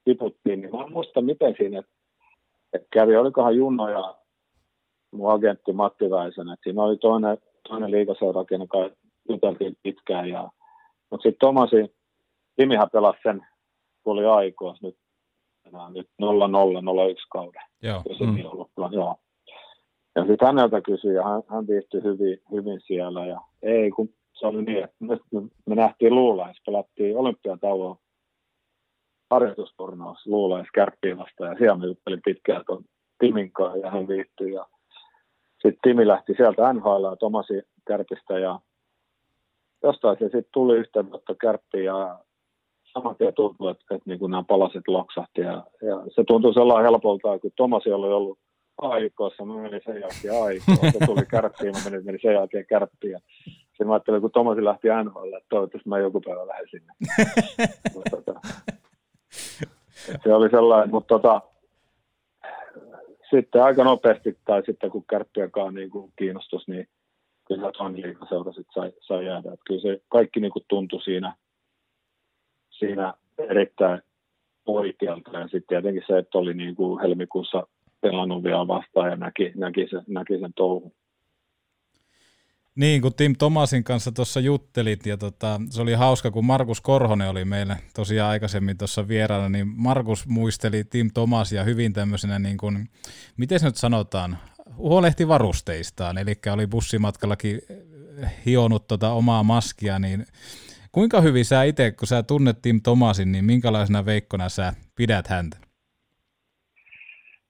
tiputtiin, 0.04 0.62
niin 0.62 0.76
mä 0.76 0.84
en 0.84 0.92
muista 0.92 1.22
miten 1.22 1.56
siinä, 1.58 1.84
et 2.74 2.88
kävi, 2.94 3.16
olikohan 3.16 3.56
Junno 3.56 3.90
ja 3.90 4.16
mun 5.12 5.32
agentti 5.32 5.74
Matti 5.74 6.10
Väisänen, 6.10 6.54
että 6.54 6.64
siinä 6.64 6.84
oli 6.84 6.98
toinen, 6.98 7.38
toinen 7.70 7.92
liikaseura, 7.92 8.46
kenen 8.46 8.68
kanssa 8.68 8.98
juteltiin 9.30 9.78
pitkään, 9.84 10.30
ja, 10.30 10.50
mutta 11.10 11.24
sitten 11.24 11.40
Tomasi, 11.40 11.96
Timihän 12.56 12.90
pelasi 12.94 13.20
sen, 13.24 13.46
kun 14.04 14.14
oli 14.14 14.26
aikoa, 14.26 14.76
nyt, 14.82 14.98
nyt 15.94 16.08
0-0, 16.22 16.26
0-1 16.26 17.28
kauden 17.30 17.62
Joo. 17.82 18.02
jos 18.10 18.20
mm. 18.20 18.46
ollut. 18.46 18.72
Joo. 18.92 19.16
Ja 20.16 20.26
sitten 20.26 20.48
häneltä 20.48 20.82
kysyi, 20.82 21.16
ja 21.16 21.24
hän, 21.24 21.42
hän 21.48 21.68
viihtyi 21.68 22.04
hyvin, 22.04 22.42
hyvin 22.52 22.82
siellä. 22.82 23.26
Ja 23.26 23.42
ei, 23.62 23.92
kun 23.92 24.10
se 24.34 24.48
oli 24.48 24.64
niin, 24.64 24.84
että 24.84 24.96
me, 25.00 25.18
me 25.66 25.76
nähtiin 25.76 26.16
Luulais, 26.16 26.58
pelattiin 26.66 27.18
olympiatauon 27.18 27.98
harjoitusturnaus 29.34 30.28
Luulais 30.28 30.68
kärppiin 30.74 31.18
vastaan, 31.18 31.52
ja 31.52 31.58
siellä 31.58 31.76
me 31.76 31.86
juttelin 31.86 32.22
pitkään 32.26 32.64
tuon 32.68 32.84
Timin 33.20 33.52
kanssa, 33.52 33.78
ja 33.78 33.92
hän 33.92 34.08
viihtyi. 34.08 34.54
Ja 34.54 34.66
sitten 35.54 35.80
Timi 35.84 36.08
lähti 36.08 36.34
sieltä 36.38 36.74
NHL 36.74 37.04
ja 37.04 37.16
Tomasi 37.16 37.62
Kärpistä, 37.88 38.40
ja 38.40 38.60
jostain 39.84 40.18
se 40.20 40.26
sitten 40.26 40.54
tuli 40.54 40.78
yhteydenotto 40.78 41.36
Kärppiin, 41.36 41.86
ja 41.86 42.20
saman 42.94 43.16
tien 43.16 43.34
tuntui, 43.34 43.72
että, 43.72 43.96
että 43.96 44.10
niin 44.10 44.20
kuin 44.20 44.32
nämä 44.32 44.44
palaset 44.48 44.88
loksahti. 44.88 45.42
Ja, 45.42 45.64
ja 45.82 45.96
se 46.16 46.24
tuntui 46.28 46.54
sellainen 46.54 46.92
helpolta, 46.92 47.40
kun 47.40 47.52
Tomasi 47.56 47.92
oli 47.92 48.08
ollut 48.08 48.40
aikoissa, 48.78 49.46
mä 49.46 49.62
menin 49.62 49.82
sen 49.86 50.02
jälkeen 50.02 50.44
aikoon. 50.44 50.92
Se 50.92 51.06
tuli 51.06 51.26
kärppiin, 51.26 51.72
mä 51.72 51.90
menin, 51.90 52.06
menin 52.06 52.22
sen 52.22 52.34
jälkeen 52.34 52.66
kärppiin. 52.66 53.12
Ja 53.12 53.20
sitten 53.46 53.88
mä 53.88 53.94
ajattelin, 53.94 54.22
kun 54.22 54.32
Tomasi 54.32 54.64
lähti 54.64 54.88
NHL, 55.04 55.34
että 55.34 55.50
toivottavasti 55.50 55.90
mä 55.90 56.00
joku 56.00 56.22
päivä 56.22 56.48
lähden 56.48 56.68
sinne. 56.72 56.94
Tota, 58.12 58.40
se 60.24 60.34
oli 60.34 60.50
sellainen, 60.50 60.92
mutta 60.92 61.20
tota, 61.20 61.42
sitten 63.30 63.64
aika 63.64 63.84
nopeasti, 63.84 64.38
tai 64.46 64.64
sitten 64.66 64.92
kun 64.92 65.06
kärppiäkaan 65.10 65.74
niin 65.74 65.90
kuin 65.90 66.14
kiinnostus, 66.16 66.68
niin 66.68 66.88
kyllä 67.48 67.72
toinen 67.72 68.02
liikaseura 68.02 68.52
sitten 68.52 68.74
sai, 68.74 68.92
sai 69.00 69.26
jäädä. 69.26 69.54
Että 69.54 69.64
kyllä 69.68 69.82
se 69.82 70.02
kaikki 70.08 70.40
niin 70.40 70.52
kuin 70.52 70.66
tuntui 70.68 71.02
siinä, 71.02 71.36
siinä 72.70 73.14
erittäin 73.38 74.02
oikealta. 74.66 75.40
Ja 75.40 75.44
sitten 75.44 75.68
tietenkin 75.68 76.04
se, 76.08 76.18
että 76.18 76.38
oli 76.38 76.54
niin 76.54 76.76
kuin 76.76 77.02
helmikuussa 77.02 77.68
pelannut 78.02 78.44
vielä 78.44 78.68
vastaan 78.68 79.10
ja 79.10 79.16
näki, 79.16 79.52
näki, 79.56 79.88
sen, 79.90 80.04
näki 80.08 80.40
sen 80.40 80.54
touhun. 80.56 80.92
Niin, 82.76 83.02
kun 83.02 83.14
Tim 83.14 83.36
Tomasin 83.40 83.84
kanssa 83.84 84.12
tuossa 84.12 84.40
juttelit, 84.40 85.06
ja 85.06 85.18
tota, 85.18 85.62
se 85.70 85.82
oli 85.82 85.94
hauska, 85.94 86.32
kun 86.32 86.46
Markus 86.46 86.82
Korhonen 86.82 87.30
oli 87.30 87.46
meillä 87.46 87.78
tosiaan 87.96 88.30
aikaisemmin 88.30 88.78
tuossa 88.78 89.08
vieraana, 89.08 89.50
niin 89.50 89.68
Markus 89.76 90.28
muisteli 90.28 90.84
Tim 90.84 91.10
Tomasia 91.14 91.64
hyvin 91.64 91.94
tämmöisenä, 91.94 92.40
niin 92.40 92.58
kuin, 92.58 92.90
miten 93.38 93.60
se 93.60 93.66
nyt 93.66 93.76
sanotaan, 93.76 94.38
huolehti 94.78 95.28
varusteistaan, 95.28 96.18
eli 96.18 96.36
oli 96.54 96.68
bussimatkallakin 96.68 97.62
hionut 98.46 98.88
tota 98.88 99.12
omaa 99.12 99.44
maskia, 99.44 100.00
niin 100.00 100.26
kuinka 100.92 101.22
hyvin 101.22 101.46
sä 101.46 101.64
itse, 101.64 101.92
kun 101.92 102.08
sä 102.08 102.24
tunnet 102.24 102.62
Tim 102.62 102.82
Tomasin, 102.82 103.32
niin 103.32 103.46
minkälaisena 103.46 104.06
veikkona 104.06 104.50
sä 104.50 104.74
pidät 104.96 105.28
häntä? 105.28 105.58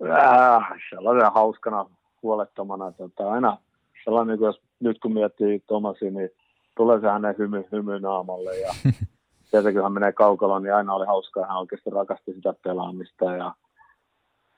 Äh, 0.04 0.64
sellainen 0.90 1.32
hauskana, 1.34 1.86
huolettomana. 2.24 2.92
Tota, 2.92 3.32
aina 3.32 3.58
sellainen, 4.04 4.38
kun 4.38 4.48
jos, 4.48 4.62
nyt 4.84 5.00
kun 5.00 5.14
miettii 5.14 5.60
Tomasi, 5.68 6.12
niin 6.12 6.30
tulee 6.78 7.00
se 7.00 7.08
hänen 7.08 7.36
hymy, 7.38 7.64
hymy 7.72 8.00
naamalle. 8.00 8.60
Ja 8.60 8.74
tietenkin 9.52 9.74
kun 9.74 9.84
hän 9.84 9.92
menee 9.92 10.12
kaukaloon, 10.12 10.64
niin 10.64 10.74
aina 10.74 10.94
oli 10.94 11.06
hauskaa. 11.06 11.48
Hän 11.48 11.58
oikeasti 11.58 11.90
rakasti 11.90 12.34
sitä 12.34 12.54
pelaamista. 12.64 13.26
Ja, 13.26 13.54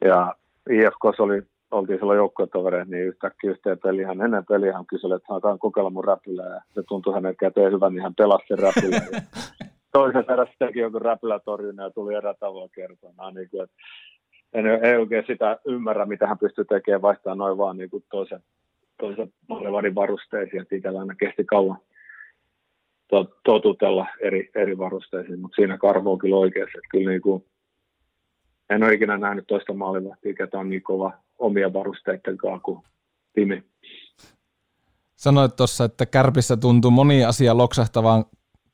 ja 0.05 0.35
IFKs 0.69 1.19
oli, 1.19 1.41
oltiin 1.71 1.99
silloin 1.99 2.17
joukkuetovereet, 2.17 2.88
niin 2.88 3.03
yhtäkkiä 3.03 3.51
yhteen 3.51 3.79
peliin. 3.79 4.07
Hän 4.07 4.21
ennen 4.21 4.45
peliä 4.45 4.73
hän 4.73 4.85
kysyi, 4.85 5.13
että 5.13 5.25
halutaan 5.29 5.59
kokeilla 5.59 5.89
mun 5.89 6.03
räpylää. 6.03 6.49
Ja 6.49 6.61
se 6.73 6.83
tuntui 6.88 7.13
hänen 7.13 7.35
käteen 7.35 7.71
hyvän, 7.71 7.93
niin 7.93 8.03
hän 8.03 8.15
pelasi 8.15 8.45
sen 8.47 8.59
räpylää. 8.59 9.07
Ja 9.11 9.21
toisen 9.93 10.25
erässä 10.33 10.55
teki 10.59 10.79
joku 10.79 10.99
räpylätorjunnan 10.99 11.83
ja 11.83 11.91
tuli 11.91 12.13
erätavoin 12.13 12.69
kertona. 12.75 13.31
Niin 13.31 13.49
kuin, 13.49 13.63
että 13.63 13.75
en, 14.53 14.65
ei 14.65 14.97
oikein 14.97 15.23
sitä 15.27 15.59
ymmärrä, 15.65 16.05
mitä 16.05 16.27
hän 16.27 16.38
pystyy 16.38 16.65
tekemään, 16.65 17.01
vaihtaa 17.01 17.35
noin 17.35 17.57
vaan 17.57 17.77
niin 17.77 17.89
kuin 17.89 18.03
toisen, 18.11 18.39
toisen 18.99 19.34
maalivadin 19.49 19.95
varusteisiin, 19.95 20.62
että 20.62 20.75
ikävä 20.75 20.99
aina 20.99 21.15
kesti 21.15 21.43
kauan 21.43 21.77
to, 23.08 23.38
totutella 23.43 24.08
eri, 24.21 24.49
eri 24.55 24.77
varusteisiin, 24.77 25.39
mutta 25.39 25.55
siinä 25.55 25.77
Karvo 25.77 26.12
on 26.12 26.19
kyllä 26.19 26.36
oikeassa, 26.36 26.77
että 26.77 26.89
kyllä 26.91 27.10
niin 27.10 27.21
kuin, 27.21 27.45
en 28.69 28.84
ole 28.84 28.93
ikinä 28.93 29.17
nähnyt 29.17 29.47
toista 29.47 29.73
maalivahtia, 29.73 30.34
ketä 30.34 30.60
on 30.60 30.69
niin 30.69 30.84
kova 30.84 31.13
omia 31.38 31.73
varusteiden 31.73 32.38
kanssa 32.38 32.60
kuin 32.60 32.79
Timi. 33.34 33.63
Sanoit 35.15 35.55
tuossa, 35.55 35.84
että 35.84 36.05
Kärpissä 36.05 36.58
tuntuu 36.58 36.91
moni 36.91 37.25
asia 37.25 37.58
loksahtavan 37.58 38.25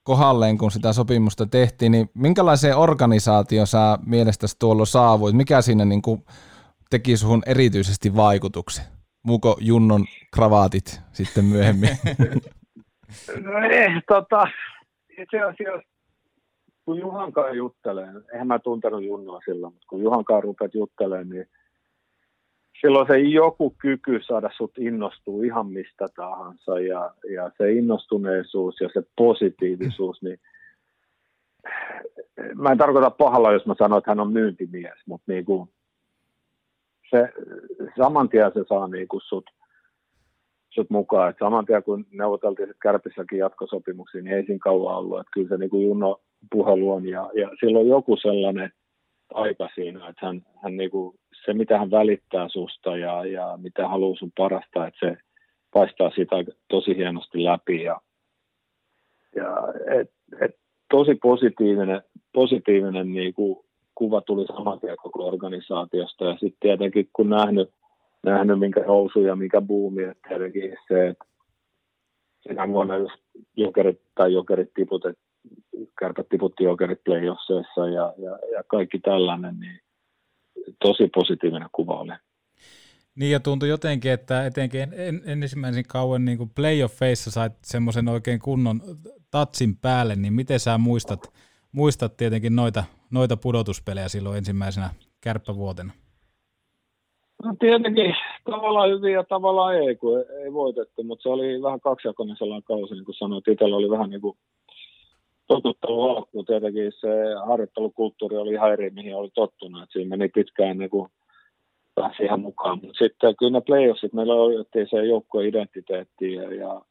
kohdalleen, 0.04 0.58
kun 0.58 0.72
sitä 0.72 0.94
sopimusta 0.94 1.46
tehtiin, 1.46 1.92
niin 1.92 2.10
minkälaiseen 2.14 2.78
organisaatioon 2.78 3.68
sä 3.68 3.98
mielestäsi 4.06 4.56
tuolla 4.60 4.86
saavuit? 4.86 5.36
Mikä 5.36 5.62
siinä 5.62 5.86
niin 5.86 6.02
kuin 6.02 6.26
teki 6.90 7.18
suhun 7.18 7.44
erityisesti 7.46 8.16
vaikutuksen? 8.16 9.01
Muuko 9.24 9.58
Junnon 9.60 10.06
kravaatit 10.36 11.02
sitten 11.14 11.46
myöhemmin? 11.46 11.90
No 13.44 13.60
ei, 13.72 13.88
tota, 14.08 14.48
itse 15.18 15.40
asiassa 15.40 15.92
kun 16.86 17.00
Juhankaan 17.00 17.58
juttelee, 17.58 18.08
eihän 18.34 18.48
mä 18.48 18.60
tuntenut 18.60 19.04
Junnoa 19.04 19.40
silloin, 19.46 19.74
mutta 19.74 19.88
kun 19.90 20.02
Juhankaan 20.02 20.44
rupeat 20.44 20.74
juttelemaan, 20.74 21.30
niin 21.30 21.50
silloin 22.82 23.08
se 23.08 23.20
joku 23.20 23.76
kyky 23.78 24.20
saada 24.22 24.50
sut 24.58 24.78
innostua 24.78 25.44
ihan 25.44 25.68
mistä 25.68 26.06
tahansa 26.16 26.80
ja, 26.80 27.14
ja 27.36 27.52
se 27.58 27.72
innostuneisuus 27.72 28.82
ja 28.82 28.90
se 28.94 29.04
positiivisuus, 29.18 30.22
niin 30.22 30.40
mä 32.56 32.72
en 32.72 32.78
tarkoita 32.78 33.12
pahalla, 33.12 33.54
jos 33.54 33.66
mä 33.66 33.76
sanon, 33.78 33.98
että 33.98 34.12
hän 34.12 34.20
on 34.20 34.34
myyntimies, 34.34 35.00
mutta 35.06 35.32
niin 35.32 35.46
kuin, 35.46 35.70
se, 37.12 37.30
saman 37.98 38.30
tien 38.30 38.52
se 38.54 38.64
saa 38.70 38.88
niin 38.88 39.08
kuin 39.08 39.22
sut, 39.22 39.46
sut 40.70 40.90
mukaan. 40.90 41.30
Et 41.30 41.36
saman 41.40 41.66
tien 41.66 41.84
kun 41.84 42.06
neuvoteltiin 42.12 42.68
sit 42.68 42.78
Kärpissäkin 42.82 43.40
jatkosopimuksia, 43.40 44.22
niin 44.22 44.36
ei 44.36 44.46
siinä 44.46 44.60
kauan 44.64 44.98
ollut. 44.98 45.20
Et 45.20 45.28
kyllä 45.34 45.50
se 45.50 45.58
niin 45.58 45.70
kuin 45.70 45.88
Junno 45.88 46.22
puhelu 46.52 46.92
on 46.92 47.08
ja, 47.08 47.30
ja 47.36 47.50
silloin 47.60 47.88
joku 47.88 48.16
sellainen 48.16 48.72
aika 49.34 49.70
siinä, 49.76 50.08
että 50.08 50.26
hän, 50.26 50.42
hän 50.64 50.78
niin 50.78 50.92
kuin, 50.92 51.20
se 51.46 51.54
mitä 51.54 51.80
hän 51.80 51.92
välittää 51.92 52.50
susta 52.50 52.98
ja, 52.98 53.26
ja 53.26 53.58
mitä 53.62 53.88
haluaa 53.88 54.18
sun 54.18 54.32
parasta, 54.38 54.88
että 54.88 55.00
se 55.00 55.18
paistaa 55.74 56.10
sitä 56.10 56.36
tosi 56.70 56.98
hienosti 56.98 57.44
läpi 57.44 57.84
ja, 57.84 58.02
ja 59.36 59.58
et, 60.00 60.12
et, 60.42 60.56
tosi 60.90 61.16
positiivinen, 61.16 62.02
positiivinen 62.34 63.14
niin 63.14 63.34
kuin, 63.34 63.66
kuva 63.96 64.22
tuli 64.22 64.48
saman 64.48 64.80
tien 64.80 64.98
koko 65.04 65.28
organisaatiosta 65.28 66.26
ja 66.26 66.32
sitten 66.32 66.60
tietenkin 66.60 67.10
kun 67.14 67.30
nähnyt, 67.30 67.70
nähnyt 68.24 68.60
minkä 68.60 68.82
nousu 68.82 69.22
ja 69.22 69.36
mikä 69.36 69.62
buumi, 69.62 70.04
että 70.04 70.30
tietenkin 70.30 70.78
se, 70.88 71.08
että 71.08 71.26
sinä 72.42 72.68
vuonna 72.68 72.98
jos 72.98 73.12
jokerit 73.58 74.02
tai 74.16 74.34
jokerit 74.34 74.74
tiputet, 74.74 75.18
kärpät 76.00 76.30
tiputti 76.30 76.64
jokerit 76.64 77.04
playoffseissa 77.04 77.88
ja, 77.88 78.14
ja, 78.18 78.32
ja 78.56 78.64
kaikki 78.68 79.00
tällainen, 79.00 79.60
niin 79.60 79.80
tosi 80.80 81.10
positiivinen 81.16 81.70
kuva 81.72 82.00
oli. 82.00 82.12
Niin 83.16 83.32
ja 83.32 83.40
tuntui 83.40 83.70
jotenkin, 83.70 84.12
että 84.12 84.46
etenkin 84.46 84.82
en, 84.82 84.94
en, 84.94 85.22
ensimmäisen 85.26 85.84
kauan 85.88 86.26
niin 86.26 86.50
playoffeissa 86.56 87.32
sait 87.32 87.54
semmoisen 87.64 88.08
oikein 88.08 88.40
kunnon 88.40 88.82
tatsin 89.32 89.78
päälle, 89.78 90.16
niin 90.16 90.34
miten 90.34 90.60
sä 90.60 90.78
muistat, 90.78 91.34
muistat 91.72 92.18
tietenkin 92.18 92.56
noita, 92.56 92.84
noita 93.12 93.38
pudotuspelejä 93.38 94.10
silloin 94.10 94.38
ensimmäisenä 94.38 94.90
kärppävuotena? 95.22 95.94
No 97.44 97.56
tietenkin 97.60 98.16
tavallaan 98.44 98.90
hyvin 98.90 99.14
ja 99.14 99.24
tavallaan 99.24 99.76
ei, 99.76 99.96
kun 99.96 100.20
ei, 100.44 100.54
voitettu, 100.54 101.04
mutta 101.04 101.24
se 101.24 101.30
oli 101.30 101.62
vähän 101.62 101.82
kaksijakoinen 101.82 102.38
sellainen 102.38 102.64
kausi, 102.64 102.94
niin 102.94 103.06
kuin 103.06 103.16
sanoit. 103.16 103.48
Itsellä 103.48 103.76
oli 103.76 103.90
vähän 103.90 104.10
niin 104.10 104.22
kuin 104.22 104.38
totuttelu 105.48 106.10
alkuun. 106.10 106.46
Tietenkin 106.46 106.92
se 107.00 107.08
harjoittelukulttuuri 107.48 108.38
oli 108.38 108.54
ihan 108.54 108.74
eri, 108.74 108.90
mihin 108.90 109.16
oli 109.16 109.30
tottunut. 109.34 109.84
Että 109.84 109.94
siinä 109.94 110.18
meni 110.18 110.30
pitkään 110.30 110.78
niin 110.78 110.90
kuin 110.90 111.10
pääsi 111.96 112.24
ihan 112.24 112.42
mukaan. 112.42 112.80
Mutta 112.82 112.98
sitten 113.06 113.36
kyllä 113.36 113.52
ne 113.52 113.62
playoffit, 113.62 114.14
meillä 114.14 114.34
oli 114.34 114.66
se 114.90 115.06
joukkueen 115.06 115.50
identiteetti 115.50 116.34
ja, 116.34 116.54
ja 116.54 116.82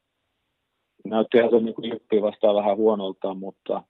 näytti 1.05 1.37
ihan 1.37 1.49
se 1.49 1.59
niin 1.59 1.91
Jyppi 1.91 2.21
vastaan 2.21 2.55
vähän 2.55 2.77
huonolta, 2.77 3.33
mutta, 3.33 3.83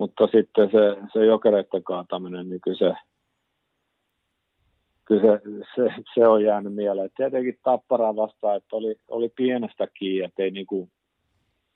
mutta 0.00 0.26
sitten 0.26 0.70
se, 0.70 1.08
se 1.12 1.24
jokereiden 1.26 1.84
kaataminen, 1.84 2.48
niin 2.48 2.60
kyllä 2.60 2.78
se, 2.78 2.92
kyllä 5.04 5.22
se, 5.22 5.40
se, 5.74 6.02
se 6.14 6.28
on 6.28 6.44
jäänyt 6.44 6.74
mieleen. 6.74 7.06
Et 7.06 7.12
tietenkin 7.16 7.58
Tapparaa 7.62 8.16
vastaan, 8.16 8.56
että 8.56 8.76
oli, 8.76 8.94
oli 9.08 9.28
pienestä 9.36 9.86
kiinni, 9.98 10.24
että 10.24 10.42
ei 10.42 10.50
niinku 10.50 10.88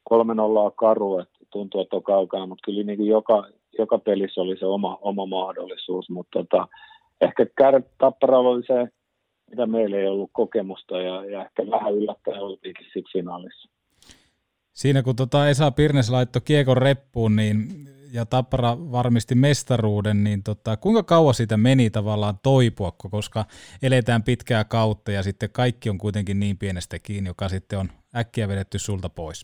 kolme 0.04 0.34
nollaa 0.34 0.70
karu, 0.70 1.18
että 1.18 1.38
tuntuu, 1.50 1.80
että 1.80 1.96
on 1.96 2.02
kaukana, 2.02 2.46
mutta 2.46 2.62
kyllä 2.64 2.82
niinku 2.82 3.04
joka, 3.04 3.48
joka 3.78 3.98
pelissä 3.98 4.40
oli 4.40 4.58
se 4.58 4.66
oma, 4.66 4.98
oma 5.00 5.26
mahdollisuus, 5.26 6.10
mutta 6.10 6.38
tota, 6.38 6.68
ehkä 7.20 7.46
kär, 7.58 7.82
Tapparalla 7.98 8.50
oli 8.50 8.62
se, 8.66 8.88
mitä 9.50 9.66
meillä 9.66 9.96
ei 9.96 10.06
ollut 10.06 10.30
kokemusta 10.32 11.00
ja, 11.00 11.24
ja 11.24 11.44
ehkä 11.44 11.70
vähän 11.70 11.94
yllättäen 11.94 12.40
oltiinkin 12.40 12.84
sitten 12.84 13.12
finaalissa. 13.12 13.68
Siinä 14.72 15.02
kun 15.02 15.16
tota 15.16 15.48
Esa 15.48 15.70
Pirnes 15.70 16.10
laittoi 16.10 16.42
kiekon 16.44 16.76
reppuun 16.76 17.36
niin, 17.36 17.68
ja 18.14 18.26
Tappara 18.26 18.76
varmisti 18.92 19.34
mestaruuden, 19.34 20.24
niin 20.24 20.42
tota, 20.42 20.76
kuinka 20.76 21.02
kauan 21.02 21.34
siitä 21.34 21.56
meni 21.56 21.90
tavallaan 21.90 22.34
toipua, 22.42 22.92
koska 23.10 23.44
eletään 23.82 24.22
pitkää 24.22 24.64
kautta 24.64 25.12
ja 25.12 25.22
sitten 25.22 25.50
kaikki 25.52 25.90
on 25.90 25.98
kuitenkin 25.98 26.40
niin 26.40 26.58
pienestä 26.58 26.96
kiinni, 26.98 27.30
joka 27.30 27.48
sitten 27.48 27.78
on 27.78 27.88
äkkiä 28.16 28.48
vedetty 28.48 28.78
sulta 28.78 29.08
pois? 29.08 29.42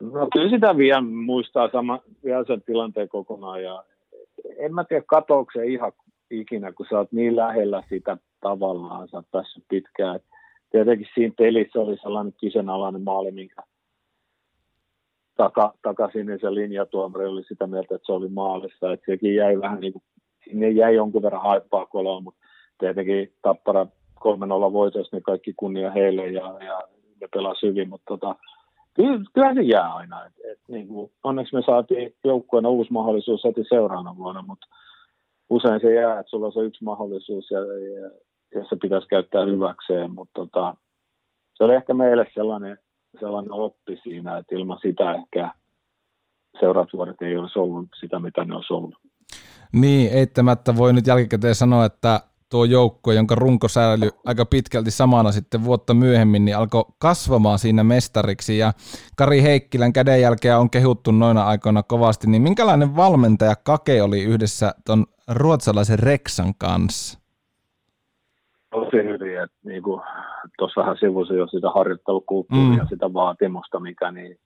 No 0.00 0.28
kyllä 0.32 0.50
sitä 0.50 0.76
vielä 0.76 1.00
muistaa 1.00 1.68
sama, 1.72 2.00
vielä 2.24 2.44
sen 2.46 2.62
tilanteen 2.62 3.08
kokonaan 3.08 3.62
ja 3.62 3.84
en 4.58 4.74
mä 4.74 4.84
tiedä 4.84 5.04
katoako 5.06 5.50
se 5.52 5.66
ihan 5.66 5.92
ikinä, 6.30 6.72
kun 6.72 6.86
sä 6.90 6.98
oot 6.98 7.12
niin 7.12 7.36
lähellä 7.36 7.82
sitä 7.88 8.16
tavallaan, 8.40 9.08
sä 9.08 9.16
oot 9.16 9.30
päässyt 9.30 9.64
pitkään. 9.68 10.16
Et 10.16 10.24
tietenkin 10.70 11.06
siinä 11.14 11.34
pelissä 11.38 11.80
oli 11.80 11.96
sellainen 12.02 12.34
kyseenalainen 12.40 13.02
maali, 13.02 13.30
minkä 13.30 13.62
taka, 15.42 15.74
takaisinisen 15.82 16.54
linjatuomari 16.54 17.26
oli 17.26 17.42
sitä 17.42 17.66
mieltä, 17.66 17.94
että 17.94 18.06
se 18.06 18.12
oli 18.12 18.28
maalissa. 18.28 18.92
Että 18.92 19.12
sekin 19.12 19.34
jäi 19.34 19.60
vähän 19.60 19.80
niin 19.80 19.92
kuin, 19.92 20.02
sinne 20.44 20.70
jäi 20.70 20.94
jonkun 20.94 21.22
verran 21.22 21.42
haippaa 21.42 21.86
koloa, 21.86 22.20
mutta 22.20 22.40
tietenkin 22.78 23.32
Tappara 23.42 23.86
3-0 24.20 24.72
voitossa, 24.72 25.16
niin 25.16 25.22
kaikki 25.22 25.52
kunnia 25.56 25.90
heille 25.90 26.26
ja, 26.26 26.58
ja 26.66 26.82
ne 27.20 27.28
pelasi 27.34 27.66
hyvin, 27.66 27.88
mutta 27.88 28.04
tota, 28.08 28.34
kyllä 29.34 29.54
se 29.54 29.62
jää 29.62 29.94
aina. 29.94 30.26
Et, 30.26 30.32
et, 30.52 30.58
niin 30.68 30.88
kuin, 30.88 31.12
onneksi 31.24 31.56
me 31.56 31.62
saatiin 31.66 32.14
joukkueena 32.24 32.68
uusi 32.68 32.92
mahdollisuus 32.92 33.44
heti 33.44 33.64
seuraavana 33.68 34.16
vuonna, 34.16 34.42
mutta 34.46 34.66
usein 35.50 35.80
se 35.80 35.94
jää, 35.94 36.20
että 36.20 36.30
sulla 36.30 36.46
on 36.46 36.52
se 36.52 36.60
yksi 36.60 36.84
mahdollisuus 36.84 37.50
ja, 37.50 37.60
ja, 37.60 38.10
ja 38.54 38.64
se 38.68 38.76
pitäisi 38.82 39.08
käyttää 39.08 39.44
hyväkseen, 39.44 40.10
mutta 40.10 40.32
tota, 40.34 40.74
se 41.54 41.64
oli 41.64 41.74
ehkä 41.74 41.94
meille 41.94 42.26
sellainen, 42.34 42.78
sellainen 43.20 43.52
oppi 43.52 44.00
siinä, 44.02 44.38
että 44.38 44.54
ilman 44.54 44.78
sitä 44.82 45.14
ehkä 45.14 45.54
seuraavat 46.60 46.92
vuodet 46.92 47.22
ei 47.22 47.36
olisi 47.36 47.58
ollut 47.58 47.88
sitä, 48.00 48.18
mitä 48.18 48.44
ne 48.44 48.54
olisi 48.54 48.72
ollut. 48.72 48.94
Niin, 49.72 50.12
eittämättä 50.12 50.76
voi 50.76 50.92
nyt 50.92 51.06
jälkikäteen 51.06 51.54
sanoa, 51.54 51.84
että 51.84 52.20
tuo 52.50 52.64
joukko, 52.64 53.12
jonka 53.12 53.34
runko 53.34 53.68
säilyi 53.68 54.10
aika 54.24 54.44
pitkälti 54.44 54.90
samana 54.90 55.32
sitten 55.32 55.64
vuotta 55.64 55.94
myöhemmin, 55.94 56.44
niin 56.44 56.56
alkoi 56.56 56.84
kasvamaan 56.98 57.58
siinä 57.58 57.84
mestariksi. 57.84 58.58
Ja 58.58 58.72
Kari 59.16 59.42
Heikkilän 59.42 59.92
kädenjälkeä 59.92 60.58
on 60.58 60.70
kehuttu 60.70 61.10
noina 61.10 61.44
aikoina 61.44 61.82
kovasti. 61.82 62.26
Niin 62.26 62.42
minkälainen 62.42 62.96
valmentaja 62.96 63.56
Kake 63.56 64.02
oli 64.02 64.22
yhdessä 64.22 64.74
tuon 64.86 65.06
ruotsalaisen 65.28 65.98
Reksan 65.98 66.54
kanssa? 66.54 67.19
Tosi 68.70 68.96
hyvin, 68.96 69.40
että 69.42 69.56
niin 69.64 69.82
kuin, 69.82 70.02
tuossahan 70.58 70.96
sivusi 71.00 71.34
jo 71.34 71.46
sitä 71.46 71.70
harjoittelukulttuuria, 71.70 72.82
mm. 72.82 72.88
sitä 72.88 73.12
vaatimusta, 73.12 73.80
mikä 73.80 74.10
niin 74.10 74.38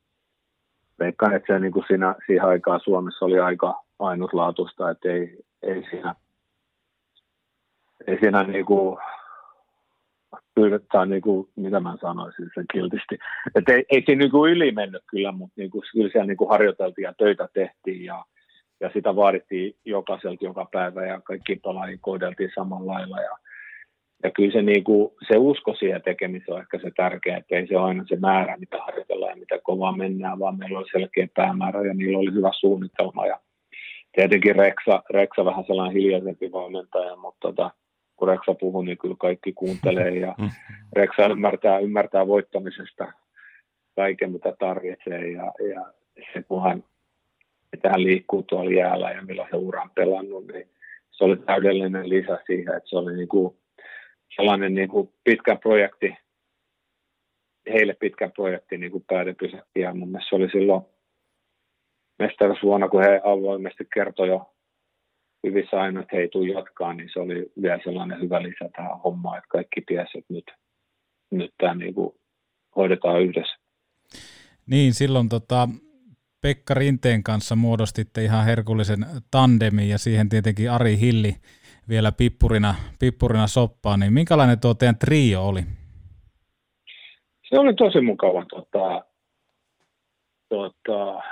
veikkaan, 0.99 1.35
että 1.35 1.55
se 1.55 1.61
niin 1.61 1.73
kuin 1.73 1.85
siinä, 1.89 2.15
siihen 2.27 2.45
aikaan 2.45 2.81
Suomessa 2.85 3.25
oli 3.25 3.41
aika 3.41 3.83
ainutlaatuista, 3.99 4.91
että 4.91 5.09
ei, 5.09 5.39
ei 5.63 5.87
siinä 5.91 6.15
ei 8.07 8.19
siinä 8.21 8.43
niinku 8.43 8.99
pyydetään, 10.55 11.11
niinku, 11.11 11.49
mitä 11.57 11.81
mä 11.81 11.97
sanoisin 12.01 12.51
sen 12.55 12.65
kiltisti, 12.73 13.19
että 13.55 13.73
ei, 13.73 13.85
ei 13.91 14.03
siinä 14.07 14.21
niinku 14.21 14.47
yli 14.47 14.73
mennyt 14.73 15.03
kyllä, 15.11 15.33
mutta 15.33 15.55
niinku, 15.57 15.83
kyllä 15.93 16.11
siellä 16.13 16.27
niinku 16.27 16.49
harjoiteltiin 16.49 17.03
ja 17.03 17.15
töitä 17.19 17.49
tehtiin 17.55 18.05
ja, 18.05 18.25
ja 18.81 18.91
sitä 18.93 19.17
vaadittiin 19.17 19.77
jokaiselta 19.85 20.45
joka 20.45 20.67
päivä 20.73 21.07
ja 21.07 21.21
kaikki 21.21 21.57
pelaajia 21.57 21.99
kohdeltiin 22.01 22.51
samalla 22.55 22.93
lailla 22.93 23.21
ja, 23.21 23.39
ja 24.25 24.31
kyllä 24.31 24.53
se, 24.53 24.63
niinku, 24.63 25.17
se 25.29 25.37
usko 25.39 25.75
siihen 25.75 26.03
tekemiseen 26.03 26.55
on 26.55 26.61
ehkä 26.61 26.79
se 26.79 26.91
tärkeä, 26.97 27.37
että 27.37 27.57
ei 27.57 27.67
se 27.67 27.77
ole 27.77 27.87
aina 27.87 28.05
se 28.09 28.17
määrä, 28.17 28.57
mitä 28.57 28.79
harjoitellaan 28.83 29.31
ja 29.31 29.37
mitä 29.37 29.59
kovaa 29.63 29.97
mennään, 29.97 30.39
vaan 30.39 30.59
meillä 30.59 30.79
oli 30.79 30.89
selkeä 30.93 31.29
päämäärä 31.35 31.87
ja 31.87 31.95
niillä 31.95 32.19
oli 32.19 32.33
hyvä 32.35 32.51
suunnitelma 32.53 33.27
ja 33.27 33.41
tietenkin 34.13 34.57
Reksa, 34.57 35.03
Reksa 35.11 35.45
vähän 35.45 35.65
sellainen 35.67 36.03
hiljaisempi 36.03 36.53
valmentaja, 36.53 37.17
mutta 37.17 37.39
tota, 37.41 37.71
kun 38.17 38.29
Reksa 38.29 38.55
puhuu, 38.55 38.83
niin 38.83 38.99
kyllä 38.99 39.17
kaikki 39.19 39.53
kuuntelee 39.53 40.11
ja 40.11 40.35
mm. 40.41 40.51
Reksa 40.93 41.27
ymmärtää, 41.27 41.79
ymmärtää 41.79 42.27
voittamisesta 42.27 43.13
kaiken, 43.97 44.33
mitä 44.33 44.55
tarvitsee 44.59 45.31
ja, 45.31 45.53
ja 45.73 45.87
se, 46.33 46.43
kun 46.43 46.63
hän, 46.63 46.85
että 47.73 47.89
hän 47.89 48.03
liikkuu 48.03 48.43
tuolla 48.43 48.71
jäällä 48.71 49.11
ja 49.11 49.23
millaisen 49.23 49.61
uran 49.61 49.91
pelannut, 49.95 50.47
niin 50.47 50.69
se 51.11 51.25
oli 51.25 51.37
täydellinen 51.37 52.09
lisä 52.09 52.39
siihen, 52.47 52.77
että 52.77 52.89
se 52.89 52.97
oli 52.97 53.17
niin 53.17 53.29
kuin 53.29 53.57
sellainen 54.37 54.75
niin 54.75 54.89
kuin 54.89 55.13
pitkä 55.25 55.57
projekti, 55.57 56.15
heille 57.73 57.97
pitkä 58.01 58.29
projekti 58.29 58.79
niin 58.79 58.93
kuin 58.93 59.05
päädepysäkki 59.07 59.81
ja 59.81 59.95
mun 59.95 60.09
mielestä 60.09 60.29
se 60.29 60.35
oli 60.37 60.51
silloin 60.51 60.83
mestaruusvuonna, 62.19 62.89
kun 62.89 63.03
he 63.03 63.21
avoimesti 63.25 63.85
kertoi 63.95 64.29
jo 64.29 64.55
hyvissä 65.47 65.81
aina, 65.81 66.01
että 66.01 66.17
hei, 66.17 66.29
tuu 66.29 66.45
jatkaa, 66.45 66.95
niin 66.95 67.11
se 67.13 67.21
oli 67.21 67.53
vielä 67.63 67.81
sellainen 67.85 68.21
hyvä 68.21 68.43
lisä 68.43 68.71
tähän 68.77 69.01
hommaan, 69.01 69.39
että 69.39 69.49
kaikki 69.49 69.83
tiesi, 69.87 70.19
että 70.19 70.35
nyt, 70.35 70.45
nyt 71.31 71.51
tämä 71.59 71.75
niin 71.75 71.95
kuin 71.95 72.15
hoidetaan 72.77 73.23
yhdessä. 73.23 73.57
Niin, 74.67 74.95
silloin 74.95 75.29
tota, 75.29 75.69
Pekka 76.41 76.75
Rinteen 76.75 77.23
kanssa 77.23 77.57
muodostitte 77.57 78.25
ihan 78.25 78.45
herkullisen 78.45 79.07
tandemin 79.31 79.89
ja 79.89 79.99
siihen 79.99 80.29
tietenkin 80.29 80.71
Ari 80.71 81.01
Hilli 81.01 81.37
vielä 81.89 82.13
pippurina, 82.13 82.75
pippurina 83.01 83.47
soppaan, 83.47 84.01
niin 84.01 84.13
minkälainen 84.13 84.61
tuo 84.61 84.75
teidän 84.75 84.99
trio 84.99 85.49
oli? 85.49 85.61
Se 87.49 87.59
oli 87.59 87.75
tosi 87.75 88.01
mukava. 88.01 88.45
Tota, 88.45 89.05
tota, 90.49 91.23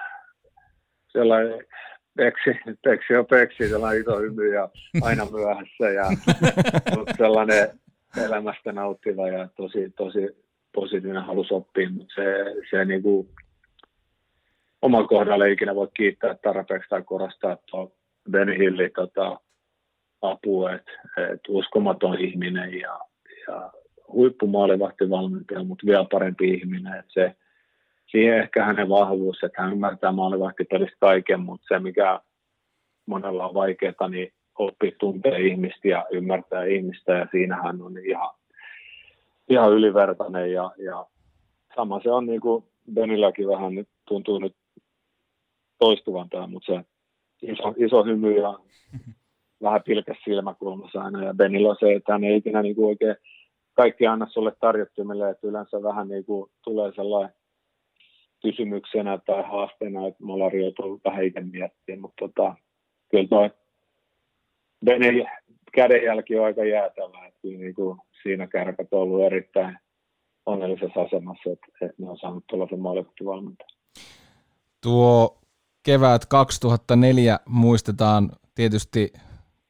sellainen 1.12 1.66
peksi, 2.16 2.50
peksi 2.84 3.16
on 3.16 3.26
peksi, 3.26 3.68
sellainen 3.68 4.02
iso 4.02 4.18
hymy 4.18 4.54
ja 4.54 4.68
aina 5.02 5.24
myöhässä 5.24 5.88
ja 5.88 6.04
sellainen 7.18 7.68
elämästä 8.26 8.72
nauttiva 8.72 9.28
ja 9.28 9.48
tosi, 9.56 9.90
tosi 9.96 10.36
positiivinen 10.74 11.22
halus 11.22 11.52
oppia, 11.52 11.90
mutta 11.90 12.14
se, 12.14 12.44
se 12.70 12.84
niin 12.84 13.02
kuin, 13.02 13.28
oman 14.82 15.08
kohdalla 15.08 15.46
ei 15.46 15.52
ikinä 15.52 15.74
voi 15.74 15.88
kiittää 15.94 16.34
tarpeeksi 16.34 16.88
tai 16.88 17.02
korostaa 17.02 17.56
tuo 17.70 17.92
Benny 18.30 18.58
Hilli 18.58 18.90
tota, 18.90 19.40
apua, 20.22 20.72
että 20.72 20.92
et 21.32 21.40
uskomaton 21.48 22.20
ihminen 22.20 22.74
ja, 22.74 23.00
ja 23.48 23.72
huippumaalivahtivalmentaja, 24.12 25.64
mutta 25.64 25.86
vielä 25.86 26.06
parempi 26.12 26.54
ihminen, 26.54 26.94
että 26.98 27.12
se 27.12 27.36
siihen 28.10 28.38
ehkä 28.38 28.64
hänen 28.64 28.88
vahvuus, 28.88 29.42
että 29.42 29.62
hän 29.62 29.72
ymmärtää 29.72 30.12
maalivahtipelistä 30.12 30.96
kaiken, 31.00 31.40
mutta 31.40 31.66
se 31.68 31.78
mikä 31.78 32.20
monella 33.06 33.48
on 33.48 33.54
vaikeaa, 33.54 34.08
niin 34.08 34.32
oppii 34.58 34.96
tuntee 35.00 35.40
ihmistä 35.40 35.88
ja 35.88 36.06
ymmärtää 36.10 36.64
ihmistä 36.64 37.12
ja 37.12 37.26
siinä 37.30 37.62
hän 37.62 37.82
on 37.82 37.98
ihan, 37.98 38.30
ihan 39.48 39.72
ylivertainen 39.72 40.52
ja, 40.52 40.70
ja 40.78 41.06
sama 41.76 42.00
se 42.02 42.10
on 42.10 42.26
niin 42.26 42.40
kuin 42.40 42.64
Benilläkin 42.94 43.48
vähän 43.48 43.74
nyt 43.74 43.88
tuntuu 44.08 44.38
nyt 44.38 44.56
toistuvan 45.78 46.28
tämä, 46.28 46.46
mutta 46.46 46.72
se 46.72 46.84
iso, 47.42 47.74
iso 47.76 48.04
hymy 48.04 48.38
ja 48.38 48.58
vähän 49.62 49.82
pilkäs 49.82 50.16
silmäkulmassa 50.24 51.02
aina 51.02 51.24
ja 51.24 51.34
Benillä 51.34 51.70
on 51.70 51.76
se, 51.80 51.92
että 51.92 52.12
hän 52.12 52.24
ei 52.24 52.36
ikinä 52.36 52.62
niin 52.62 52.74
kuin 52.74 52.86
oikein 52.86 53.16
kaikki 53.74 54.06
anna 54.06 54.26
sulle 54.30 54.52
tarjottimille, 54.60 55.30
että 55.30 55.46
yleensä 55.46 55.82
vähän 55.82 56.08
niin 56.08 56.24
kuin 56.24 56.50
tulee 56.64 56.92
sellainen 56.96 57.34
kysymyksenä 58.42 59.18
tai 59.26 59.42
haasteena, 59.42 60.06
että 60.06 60.24
me 60.24 60.32
ollaan 60.32 60.60
joutunut 60.60 61.00
vähän 61.04 61.24
itse 61.24 61.40
miettimään, 61.40 62.00
mutta 62.00 62.28
tota, 62.28 62.54
kyllä 63.10 63.28
toi 63.28 63.50
Benen 64.84 65.28
kädenjälki 65.72 66.38
on 66.38 66.44
aika 66.44 66.64
jäätävä, 66.64 67.26
että 67.26 67.40
niin 67.42 67.74
kuin 67.74 67.98
siinä 68.22 68.46
kärkät 68.46 68.88
on 68.92 69.00
ollut 69.00 69.22
erittäin 69.22 69.78
onnellisessa 70.46 71.00
asemassa, 71.00 71.50
että, 71.50 71.66
että 71.80 72.02
ne 72.02 72.10
on 72.10 72.18
saanut 72.18 72.44
tuollaisen 72.46 72.80
maalivahtivalmentajan. 72.80 73.78
Tuo 74.82 75.38
kevät 75.82 76.26
2004 76.26 77.38
muistetaan 77.48 78.30
tietysti 78.54 79.12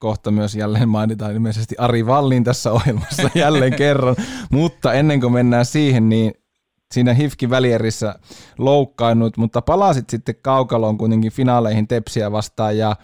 kohta 0.03 0.31
myös 0.31 0.55
jälleen 0.55 0.89
mainitaan 0.89 1.33
ilmeisesti 1.33 1.75
Ari 1.79 2.07
Vallin 2.07 2.45
tässä 2.45 2.73
ohjelmassa 2.73 3.31
jälleen 3.45 3.77
kerran, 3.77 4.17
mutta 4.51 4.93
ennen 4.93 5.21
kuin 5.21 5.33
mennään 5.33 5.65
siihen, 5.65 6.09
niin 6.09 6.35
siinä 6.95 7.15
Hifki 7.15 7.51
välierissä 7.51 8.15
loukkaannut, 8.59 9.37
mutta 9.37 9.63
palasit 9.63 10.11
sitten 10.11 10.35
kaukaloon 10.43 10.99
kuitenkin 10.99 11.33
finaaleihin 11.33 11.89
Tepsiä 11.89 12.33
vastaan 12.33 12.79
ja 12.79 12.97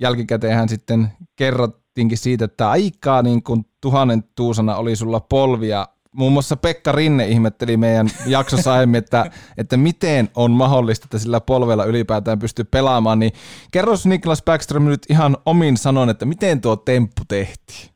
jälkikäteen 0.00 0.54
hän 0.54 0.68
sitten 0.68 1.12
kerrottiinkin 1.36 2.18
siitä, 2.18 2.44
että 2.44 2.70
aikaa 2.70 3.22
niin 3.22 3.42
kuin 3.42 3.64
tuhannen 3.80 4.24
tuusana 4.34 4.76
oli 4.76 4.96
sulla 4.96 5.20
polvia 5.20 5.88
muun 6.12 6.32
muassa 6.32 6.56
Pekka 6.56 6.92
Rinne 6.92 7.26
ihmetteli 7.26 7.76
meidän 7.76 8.06
jaksossa 8.26 8.72
aiemmin, 8.72 8.98
että, 8.98 9.24
että 9.58 9.76
miten 9.76 10.28
on 10.36 10.50
mahdollista, 10.50 11.06
että 11.06 11.18
sillä 11.18 11.40
polvella 11.40 11.84
ylipäätään 11.84 12.38
pystyy 12.38 12.64
pelaamaan, 12.70 13.18
niin 13.18 13.32
kerros 13.72 14.06
Niklas 14.06 14.42
Backström 14.44 14.84
nyt 14.84 15.10
ihan 15.10 15.36
omin 15.46 15.76
sanon, 15.76 16.10
että 16.10 16.24
miten 16.24 16.60
tuo 16.60 16.76
temppu 16.76 17.22
tehtiin? 17.28 17.92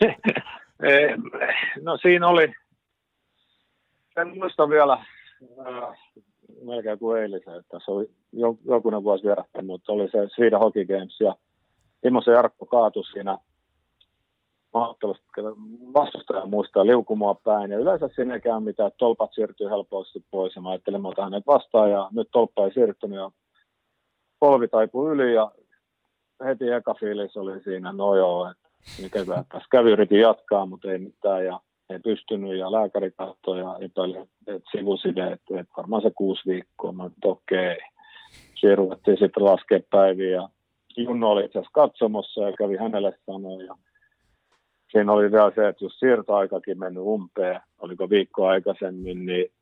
no 1.82 1.96
siinä 2.02 2.28
oli, 2.28 2.52
en 4.16 4.38
muista 4.38 4.68
vielä 4.68 4.92
äh, 4.92 5.98
melkein 6.62 6.98
kuin 6.98 7.22
eilisen, 7.22 7.58
että 7.58 7.78
se 7.84 7.90
oli 7.90 8.10
jokunen 8.64 9.04
vuosi 9.04 9.24
vierähtänyt, 9.24 9.66
mutta 9.66 9.92
oli 9.92 10.10
se 10.10 10.28
Sweden 10.34 10.58
Hockey 10.58 10.84
Games 10.84 11.20
ja 11.20 11.36
Timo 12.00 12.20
se 12.20 12.30
Jarkko 12.30 12.66
kaatui 12.66 13.04
siinä 13.04 13.38
mahdottomasti 14.78 15.24
vastustaja 15.94 16.46
muistaa 16.46 16.86
liukumaa 16.86 17.34
päin. 17.34 17.70
Ja 17.70 17.78
yleensä 17.78 18.08
siinä 18.14 18.34
ei 18.34 18.40
käy 18.40 18.60
mitään, 18.60 18.86
että 18.86 18.98
tolpat 18.98 19.30
siirtyy 19.34 19.68
helposti 19.68 20.24
pois. 20.30 20.56
Ja 20.56 20.62
mä 20.62 20.70
ajattelin, 20.70 21.06
että 21.06 21.24
hänet 21.24 21.46
vastaan 21.46 21.90
ja 21.90 22.08
nyt 22.12 22.28
tolppa 22.32 22.64
ei 22.64 22.72
siirtynyt 22.72 23.18
ja 23.18 23.30
polvi 24.40 24.68
taipui 24.68 25.10
yli 25.12 25.34
ja 25.34 25.52
heti 26.44 26.70
eka 26.70 26.94
fiilis 26.94 27.36
oli 27.36 27.60
siinä, 27.60 27.92
no 27.92 28.16
joo, 28.16 28.50
että 28.50 28.68
mikä 29.02 29.24
tässä 29.24 29.68
kävi, 29.70 29.90
yritin 29.90 30.20
jatkaa, 30.20 30.66
mutta 30.66 30.92
ei 30.92 30.98
mitään 30.98 31.44
ja 31.44 31.60
ei 31.90 31.98
pystynyt 31.98 32.58
ja 32.58 32.72
lääkäri 32.72 33.10
katsoi 33.10 33.58
ja 33.58 33.76
epäili, 33.80 34.18
että 34.46 34.70
sivuside, 34.70 35.26
että, 35.26 35.60
että 35.60 35.72
varmaan 35.76 36.02
se 36.02 36.10
kuusi 36.10 36.42
viikkoa, 36.46 36.92
mä 36.92 37.06
että 37.06 37.28
okei. 37.28 37.78
Siinä 38.60 38.76
ruvettiin 38.76 39.18
sitten 39.18 39.44
laskea 39.44 39.80
päiviä 39.90 40.48
Junno 40.96 41.30
oli 41.30 41.44
itse 41.44 41.58
asiassa 41.58 41.80
katsomossa 41.80 42.42
ja 42.42 42.52
kävi 42.52 42.76
hänelle 42.76 43.18
sanoa 43.26 43.62
ja 43.62 43.76
siinä 44.92 45.12
oli 45.12 45.32
vielä 45.32 45.52
se, 45.54 45.68
että 45.68 45.84
jos 45.84 45.98
siirtoaikakin 45.98 46.78
mennyt 46.78 47.02
umpeen, 47.02 47.60
oliko 47.78 48.10
viikko 48.10 48.46
aikaisemmin, 48.46 49.26
niin 49.26 49.52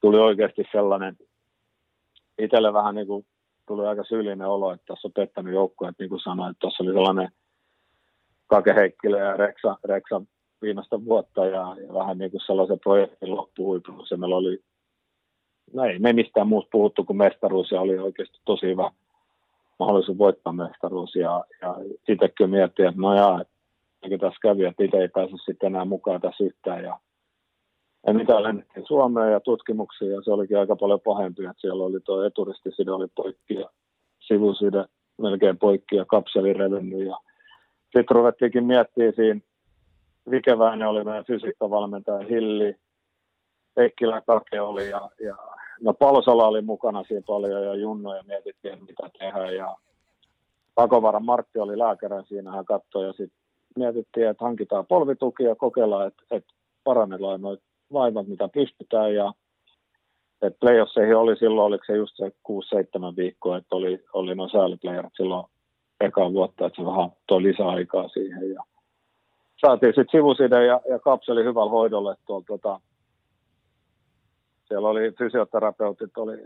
tuli 0.00 0.18
oikeasti 0.18 0.64
sellainen, 0.72 1.16
itselle 2.38 2.72
vähän 2.72 2.94
niin 2.94 3.06
kuin 3.06 3.26
tuli 3.66 3.86
aika 3.86 4.04
syyllinen 4.04 4.48
olo, 4.48 4.72
että 4.72 4.86
tässä 4.86 5.08
on 5.08 5.12
pettänyt 5.12 5.54
joukkoja, 5.54 5.88
että 5.88 6.02
niin 6.02 6.10
kuin 6.10 6.20
sanoin, 6.20 6.50
että 6.50 6.60
tuossa 6.60 6.84
oli 6.84 6.92
sellainen 6.92 7.28
Kake 8.46 8.74
Heikkilä 8.74 9.18
ja 9.18 9.36
Reksa, 9.36 9.76
Reksa 9.84 10.22
viimeistä 10.62 11.04
vuotta 11.04 11.46
ja, 11.46 11.76
ja 11.86 11.94
vähän 11.94 12.18
niin 12.18 12.30
kuin 12.30 12.40
sellaisen 12.46 12.80
projektin 12.80 13.36
loppuhuipuus. 13.36 14.10
meillä 14.16 14.36
oli, 14.36 14.58
no 15.72 15.84
ei 15.84 15.98
me 15.98 16.12
mistään 16.12 16.48
muusta 16.48 16.68
puhuttu 16.72 17.04
kuin 17.04 17.16
mestaruus 17.16 17.70
ja 17.70 17.80
oli 17.80 17.98
oikeasti 17.98 18.38
tosi 18.44 18.66
hyvä 18.66 18.90
mahdollisuus 19.78 20.18
voittaa 20.18 20.52
mestaruus. 20.52 21.14
Ja, 21.14 21.44
ja 21.62 21.76
itsekin 22.08 22.50
miettii, 22.50 22.86
että 22.86 23.00
no 23.00 23.14
jaa, 23.14 23.40
että 23.40 23.54
niin 24.06 24.20
tässä 24.20 24.38
kävi, 24.42 24.64
että 24.64 24.84
itse 24.84 24.96
ei 24.96 25.08
pääse 25.08 25.36
sitten 25.44 25.66
enää 25.66 25.84
mukaan 25.84 26.20
tässä 26.20 26.44
yhtään. 26.44 26.84
Ja, 26.84 26.98
ja 28.06 28.14
mitä 28.14 28.42
lennettiin 28.42 28.86
Suomeen 28.86 29.32
ja 29.32 29.40
tutkimuksiin, 29.40 30.10
ja 30.10 30.22
se 30.22 30.32
olikin 30.32 30.58
aika 30.58 30.76
paljon 30.76 31.00
pahempi, 31.00 31.44
että 31.44 31.60
siellä 31.60 31.84
oli 31.84 32.00
tuo 32.00 32.22
eturistiside 32.22 32.90
oli 32.90 33.06
poikki 33.16 33.54
ja 33.54 33.70
sivuside 34.20 34.84
melkein 35.18 35.58
poikki 35.58 35.96
ja 35.96 36.04
kapseli 36.04 36.52
revennyt. 36.52 37.06
Ja 37.06 37.18
sitten 37.82 38.16
ruvettiinkin 38.16 38.64
miettimään 38.64 39.12
siinä, 39.16 39.40
Vikeväinen 40.30 40.88
oli 40.88 41.04
meidän 41.04 41.24
fysiikkavalmentaja 41.24 42.28
Hilli, 42.28 42.76
Heikkilä 43.76 44.20
Kake 44.20 44.60
oli 44.60 44.90
ja, 44.90 45.10
ja 45.20 45.36
no 45.80 45.94
Palsala 45.94 46.46
oli 46.46 46.62
mukana 46.62 47.04
siinä 47.04 47.22
paljon 47.26 47.64
ja 47.64 47.74
Junno 47.74 48.14
ja 48.14 48.22
mietittiin 48.22 48.84
mitä 48.84 49.10
tehdä 49.18 49.50
ja 49.50 49.76
Pakovaran 50.74 51.24
Martti 51.24 51.58
oli 51.58 51.78
lääkärä 51.78 52.22
siinä, 52.22 52.52
hän 52.52 52.64
katsoi 52.64 53.06
ja 53.06 53.12
sitten 53.12 53.37
mietittiin, 53.78 54.28
että 54.28 54.44
hankitaan 54.44 54.86
polvitukia 54.86 55.48
ja 55.48 55.54
kokeillaan, 55.54 56.06
että, 56.06 56.22
että 56.30 56.54
parannellaan 56.84 57.40
noita 57.40 57.62
vaivat, 57.92 58.26
mitä 58.26 58.48
pystytään. 58.48 59.14
Ja 59.14 59.32
että 60.42 60.58
playoffseihin 60.60 61.16
oli 61.16 61.36
silloin, 61.36 61.66
oliko 61.66 61.84
se 61.86 61.96
just 61.96 62.16
se 62.16 62.32
6-7 63.12 63.16
viikkoa, 63.16 63.56
että 63.56 63.76
oli, 63.76 64.04
oli 64.12 64.34
noin 64.34 64.50
sääliplayerit 64.50 65.12
silloin 65.16 65.46
eka 66.00 66.32
vuotta, 66.32 66.66
että 66.66 66.82
se 66.82 66.86
vähän 66.86 67.10
toi 67.26 67.42
lisäaikaa 67.42 68.08
siihen. 68.08 68.52
Ja 68.52 68.62
saatiin 69.60 69.92
sitten 69.94 70.18
sivuside 70.18 70.66
ja, 70.66 70.80
ja 70.88 70.98
kapseli 70.98 71.44
hyvällä 71.44 71.70
hoidolle 71.70 72.16
tuolla 72.26 72.44
tota, 72.48 72.80
siellä 74.68 74.88
oli 74.88 75.10
fysioterapeutit, 75.18 76.18
oli 76.18 76.36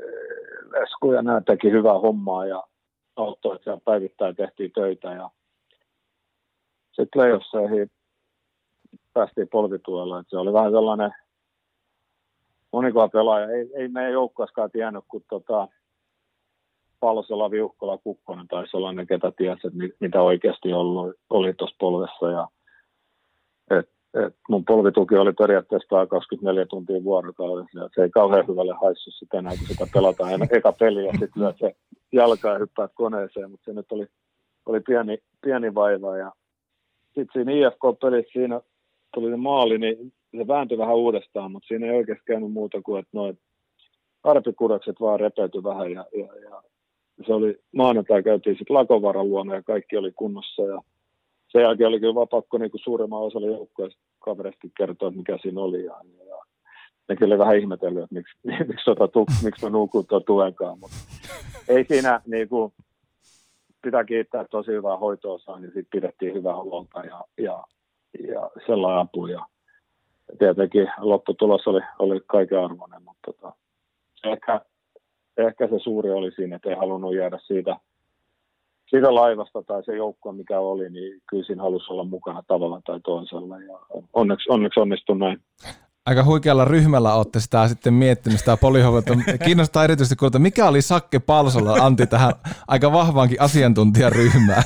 Esku 0.82 1.12
ja 1.12 1.22
nämä 1.22 1.40
teki 1.40 1.70
hyvää 1.70 1.98
hommaa 1.98 2.46
ja 2.46 2.62
auttoi, 3.16 3.54
että 3.54 3.64
siellä 3.64 3.80
päivittäin 3.84 4.36
tehtiin 4.36 4.72
töitä 4.72 5.12
ja 5.12 5.30
sitten 6.92 7.08
playoffseihin 7.12 7.90
päästiin 9.12 9.48
polvituella. 9.48 10.20
Että 10.20 10.30
se 10.30 10.36
oli 10.36 10.52
vähän 10.52 10.72
sellainen 10.72 11.10
monikoa 12.72 13.08
pelaaja. 13.08 13.48
Ei, 13.48 13.70
ei 13.74 13.88
meidän 13.88 14.12
joukkueessakaan 14.12 14.70
tiennyt, 14.70 15.04
kun 15.08 15.22
tota, 15.28 15.68
Pallosola, 17.00 17.50
Viuhkola, 17.50 17.98
Kukkonen 17.98 18.48
tai 18.48 18.68
sellainen, 18.68 19.06
ketä 19.06 19.32
tiesi, 19.36 19.66
että 19.66 19.78
mitä 20.00 20.22
oikeasti 20.22 20.72
ollut, 20.72 21.16
oli 21.30 21.54
tuossa 21.54 21.76
polvessa. 21.80 22.30
Ja, 22.30 22.48
et, 23.70 23.88
et 24.24 24.36
mun 24.48 24.64
polvituki 24.64 25.14
oli 25.14 25.32
periaatteessa 25.32 26.06
24 26.06 26.66
tuntia 26.66 27.04
vuorokaudessa. 27.04 27.88
Se 27.94 28.02
ei 28.02 28.10
kauhean 28.10 28.48
hyvälle 28.48 28.74
haissu 28.80 29.10
sitä 29.10 29.38
enää, 29.38 29.52
kun 29.58 29.66
sitä 29.66 29.86
pelataan 29.92 30.32
en, 30.32 30.48
eka 30.50 30.72
peli 30.72 31.04
ja 31.06 31.12
sitten 31.12 31.54
se 31.60 31.76
jalkaa 32.12 32.52
ja 32.52 32.58
hyppäät 32.58 32.90
koneeseen, 32.94 33.50
mutta 33.50 33.64
se 33.64 33.72
nyt 33.72 33.92
oli, 33.92 34.06
oli 34.66 34.80
pieni, 34.80 35.18
pieni 35.40 35.74
vaiva 35.74 36.16
ja 36.16 36.32
sitten 37.14 37.32
siinä 37.32 37.52
IFK-pelissä 37.52 38.32
siinä 38.32 38.60
tuli 39.14 39.30
se 39.30 39.36
maali, 39.36 39.78
niin 39.78 40.12
se 40.36 40.48
vääntyi 40.48 40.78
vähän 40.78 40.96
uudestaan, 40.96 41.52
mutta 41.52 41.66
siinä 41.66 41.86
ei 41.86 41.96
oikeasti 41.96 42.24
käynyt 42.26 42.52
muuta 42.52 42.82
kuin, 42.82 43.00
että 43.00 43.10
noin 43.12 43.38
arpikudokset 44.22 45.00
vaan 45.00 45.20
repeytyi 45.20 45.62
vähän 45.62 45.92
ja, 45.92 46.04
ja, 46.18 46.40
ja 46.40 46.62
se 47.26 47.34
oli 47.34 47.58
maanantai 47.76 48.22
käytiin 48.22 48.56
sitten 48.58 48.74
Lakovaran 48.74 49.28
luona 49.28 49.54
ja 49.54 49.62
kaikki 49.62 49.96
oli 49.96 50.12
kunnossa 50.12 50.62
ja 50.62 50.82
sen 51.48 51.62
jälkeen 51.62 51.88
oli 51.88 52.00
kyllä 52.00 52.26
pakko 52.26 52.58
niin 52.58 52.70
kuin 52.70 52.80
suuremman 52.84 53.20
osalle 53.20 53.46
joukkoista 53.46 54.00
kavereista 54.18 54.68
kertoa, 54.76 55.08
että 55.08 55.18
mikä 55.18 55.38
siinä 55.42 55.60
oli 55.60 55.84
ja, 55.84 55.96
ja 56.26 56.36
ne 57.08 57.16
kyllä 57.16 57.38
vähän 57.38 57.58
ihmetellyt, 57.58 58.02
että 58.02 58.14
miksi, 58.14 58.38
miksi, 58.68 58.84
tota, 58.84 59.08
miksi 59.44 59.64
mä 59.64 59.70
nukun 59.70 60.06
tuon 60.06 60.24
tuenkaan, 60.24 60.78
mutta 60.78 60.96
ei 61.68 61.84
siinä 61.88 62.20
niin 62.26 62.48
kuin, 62.48 62.72
pitää 63.82 64.04
kiittää 64.04 64.44
tosi 64.50 64.70
hyvää 64.70 64.96
hoitoa 64.96 65.38
saa, 65.38 65.58
niin 65.58 65.72
sitten 65.74 66.00
pidettiin 66.00 66.34
hyvää 66.34 66.56
huolta 66.62 67.00
ja, 67.00 67.24
ja, 67.38 67.64
ja 68.28 68.50
sellainen 68.66 69.00
apu. 69.00 69.26
Ja 69.26 69.46
tietenkin 70.38 70.88
lopputulos 70.98 71.66
oli, 71.66 71.80
oli 71.98 72.20
kaiken 72.26 72.64
arvoinen, 72.64 73.02
mutta 73.02 73.32
tota, 73.32 73.52
ehkä, 74.24 74.60
ehkä, 75.36 75.68
se 75.68 75.78
suuri 75.78 76.10
oli 76.10 76.32
siinä, 76.32 76.56
että 76.56 76.70
ei 76.70 76.76
halunnut 76.76 77.14
jäädä 77.14 77.38
siitä, 77.42 77.76
siitä 78.86 79.14
laivasta 79.14 79.62
tai 79.62 79.84
se 79.84 79.96
joukko, 79.96 80.32
mikä 80.32 80.60
oli, 80.60 80.90
niin 80.90 81.22
kyllä 81.30 81.44
siinä 81.44 81.62
halusi 81.62 81.92
olla 81.92 82.04
mukana 82.04 82.42
tavalla 82.46 82.80
tai 82.84 83.00
toisella. 83.04 83.58
Ja 83.58 83.78
onneksi, 84.12 84.50
onneksi 84.52 84.80
onnistui 84.80 85.18
näin 85.18 85.40
aika 86.06 86.24
huikealla 86.24 86.64
ryhmällä 86.64 87.14
olette 87.14 87.40
sitä 87.40 87.68
sitten 87.68 87.94
miettinyt 87.94 88.38
sitä 88.38 88.56
polihovuutta. 88.56 89.12
Kiinnostaa 89.44 89.84
erityisesti 89.84 90.16
kuulta, 90.16 90.38
mikä 90.38 90.68
oli 90.68 90.82
Sakke 90.82 91.18
Palsolla 91.18 91.72
Antti 91.72 92.06
tähän 92.06 92.32
aika 92.68 92.92
vahvaankin 92.92 93.40
asiantuntijaryhmään? 93.40 94.62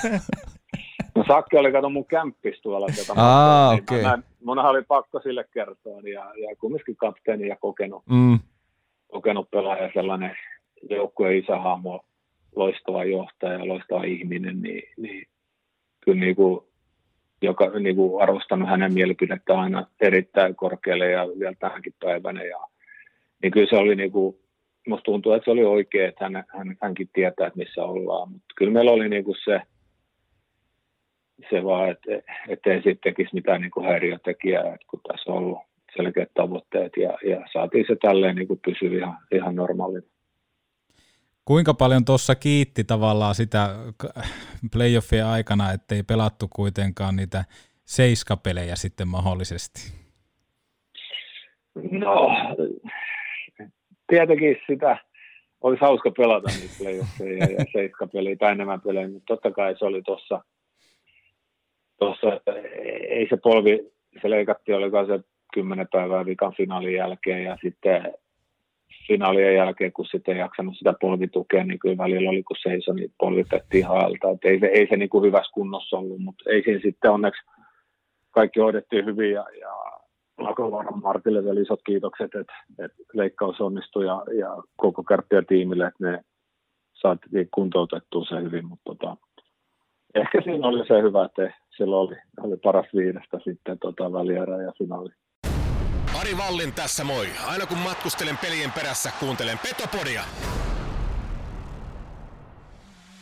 No 1.14 1.24
Sakke 1.28 1.58
oli 1.58 1.72
kato 1.72 1.90
mun 1.90 2.06
kämppis 2.06 2.60
tuolla. 2.60 2.86
Jota 2.98 3.12
Aa, 3.22 3.72
niin. 3.72 3.82
Okay. 3.82 4.22
Munhan 4.44 4.66
oli 4.66 4.82
pakko 4.82 5.20
sille 5.20 5.44
kertoa, 5.54 6.00
ja, 6.00 6.32
ja 6.48 6.56
kumminkin 6.60 6.96
kapteeni 6.96 7.48
ja 7.48 7.56
kokenut, 7.56 8.02
mm. 8.10 8.38
kokenut 9.12 9.50
pelaaja, 9.50 9.90
sellainen 9.94 10.36
joukkueen 10.90 11.38
isähahmo, 11.38 12.04
loistava 12.56 13.04
johtaja, 13.04 13.68
loistava 13.68 14.04
ihminen, 14.04 14.62
niin, 14.62 14.82
niin 14.96 15.26
kyllä 16.00 16.20
niin 16.20 16.36
kuin 16.36 16.65
joka 17.46 17.70
niin 17.78 17.96
kuin 17.96 18.22
arvostanut 18.22 18.68
hänen 18.68 18.94
mielipidettä 18.94 19.60
aina 19.60 19.86
erittäin 20.00 20.56
korkealle 20.56 21.10
ja 21.10 21.28
vielä 21.38 21.54
tähänkin 21.58 21.94
päivänä. 22.00 22.42
Ja, 22.42 22.58
niin 23.42 23.52
kyllä 23.52 23.66
se 23.70 23.76
oli 23.76 23.96
niin 23.96 24.12
kuin, 24.12 24.36
musta 24.88 25.04
tuntuu, 25.04 25.32
että 25.32 25.44
se 25.44 25.50
oli 25.50 25.64
oikein, 25.64 26.08
että 26.08 26.24
hän, 26.24 26.44
hän, 26.48 26.76
hänkin 26.82 27.10
tietää, 27.12 27.46
että 27.46 27.58
missä 27.58 27.84
ollaan, 27.84 28.32
mutta 28.32 28.54
kyllä 28.56 28.72
meillä 28.72 28.90
oli 28.90 29.08
niin 29.08 29.24
kuin 29.24 29.36
se, 29.44 29.60
se 31.50 31.64
vaan, 31.64 31.90
että 32.48 32.72
ei 32.72 32.82
sitten 32.82 32.98
tekisi 33.02 33.34
mitään 33.34 33.60
niin 33.60 33.70
kuin 33.70 33.86
häiriötekijää, 33.86 34.74
että 34.74 34.86
kun 34.90 35.00
tässä 35.08 35.32
on 35.32 35.38
ollut 35.38 35.58
selkeät 35.96 36.30
tavoitteet 36.34 36.92
ja, 36.96 37.18
ja 37.24 37.46
saatiin 37.52 37.84
se 37.88 37.96
tälleen 38.02 38.36
niin 38.36 38.48
kuin 38.48 38.60
pysyä 38.64 38.98
ihan, 38.98 39.16
ihan 39.32 39.56
normaalina. 39.56 40.06
Kuinka 41.46 41.74
paljon 41.74 42.04
tuossa 42.04 42.34
kiitti 42.34 42.84
tavallaan 42.84 43.34
sitä 43.34 43.68
playoffien 44.72 45.26
aikana, 45.26 45.72
ettei 45.72 46.02
pelattu 46.02 46.48
kuitenkaan 46.56 47.16
niitä 47.16 47.44
seiskapelejä 47.84 48.76
sitten 48.76 49.08
mahdollisesti? 49.08 49.92
No, 51.90 52.28
tietenkin 54.08 54.56
sitä 54.66 54.98
olisi 55.60 55.80
hauska 55.80 56.10
pelata 56.10 56.48
niitä 56.48 56.74
playoffeja 56.78 57.46
ja 57.58 57.64
seiskapeliä 57.72 58.36
tai 58.36 58.52
enemmän 58.52 58.80
pelejä, 58.80 59.08
mutta 59.08 59.34
totta 59.34 59.50
kai 59.50 59.76
se 59.78 59.84
oli 59.84 60.02
tuossa, 60.02 60.44
tossa, 61.98 62.26
ei 63.08 63.26
se 63.30 63.36
polvi, 63.36 63.92
se 64.22 64.30
leikattiin, 64.30 64.76
oliko 64.76 65.06
se 65.06 65.20
kymmenen 65.54 65.88
päivää 65.92 66.26
vikan 66.26 66.54
finaalin 66.56 66.94
jälkeen 66.94 67.44
ja 67.44 67.58
sitten 67.62 68.14
finaalien 69.08 69.54
jälkeen, 69.54 69.92
kun 69.92 70.06
sitten 70.06 70.34
ei 70.34 70.40
jaksanut 70.40 70.76
sitä 70.76 70.94
polvitukea, 71.00 71.64
niin 71.64 71.78
kyllä 71.78 71.98
välillä 71.98 72.30
oli, 72.30 72.42
kun 72.42 72.56
seisoi, 72.62 72.94
niin 72.94 73.12
polvitettiin 73.18 73.86
haalta. 73.86 74.30
Et 74.30 74.44
ei 74.44 74.60
se, 74.60 74.66
ei 74.66 74.86
se 74.90 74.96
niin 74.96 75.08
kuin 75.08 75.24
hyvässä 75.24 75.52
kunnossa 75.54 75.98
ollut, 75.98 76.18
mutta 76.18 76.50
ei 76.50 76.62
siinä 76.62 76.80
sitten 76.82 77.10
onneksi 77.10 77.42
kaikki 78.30 78.60
hoidettiin 78.60 79.04
hyvin 79.04 79.30
ja, 79.30 79.44
ja 79.60 79.72
Lakovaaran 80.38 81.02
Martille 81.02 81.44
vielä 81.44 81.60
isot 81.60 81.80
kiitokset, 81.86 82.34
että, 82.34 82.52
että 82.78 82.98
leikkaus 83.14 83.60
onnistui 83.60 84.06
ja, 84.06 84.22
ja 84.38 84.62
koko 84.76 85.02
kärppiä 85.02 85.42
tiimille, 85.42 85.86
että 85.86 86.10
ne 86.10 86.20
saatiin 86.92 87.48
kuntoutettua 87.54 88.24
se 88.24 88.42
hyvin, 88.42 88.66
mutta 88.66 88.84
tota, 88.84 89.16
ehkä 90.14 90.40
siinä 90.44 90.68
oli 90.68 90.86
se 90.86 91.02
hyvä, 91.02 91.24
että 91.24 91.52
silloin 91.76 92.08
oli, 92.08 92.16
oli 92.40 92.56
paras 92.56 92.86
viidestä 92.94 93.38
sitten 93.44 93.78
tota, 93.78 94.12
välierä 94.12 94.62
ja 94.62 94.72
finaali. 94.78 95.10
Ari 96.26 96.36
Vallin 96.36 96.72
tässä 96.72 97.04
moi. 97.04 97.30
Aina 97.44 97.66
kun 97.66 97.78
matkustelen 97.78 98.38
pelien 98.38 98.72
perässä, 98.72 99.10
kuuntelen 99.20 99.58
Petopodia. 99.58 100.24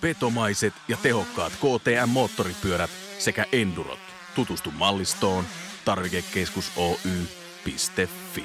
Petomaiset 0.01 0.75
ja 0.89 0.97
tehokkaat 0.97 1.53
KTM-moottoripyörät 1.53 2.91
sekä 3.19 3.45
Endurot. 3.53 3.99
Tutustu 4.35 4.71
mallistoon 4.71 5.45
tarvikekeskus 5.85 6.73
Oy.fi. 6.77 8.45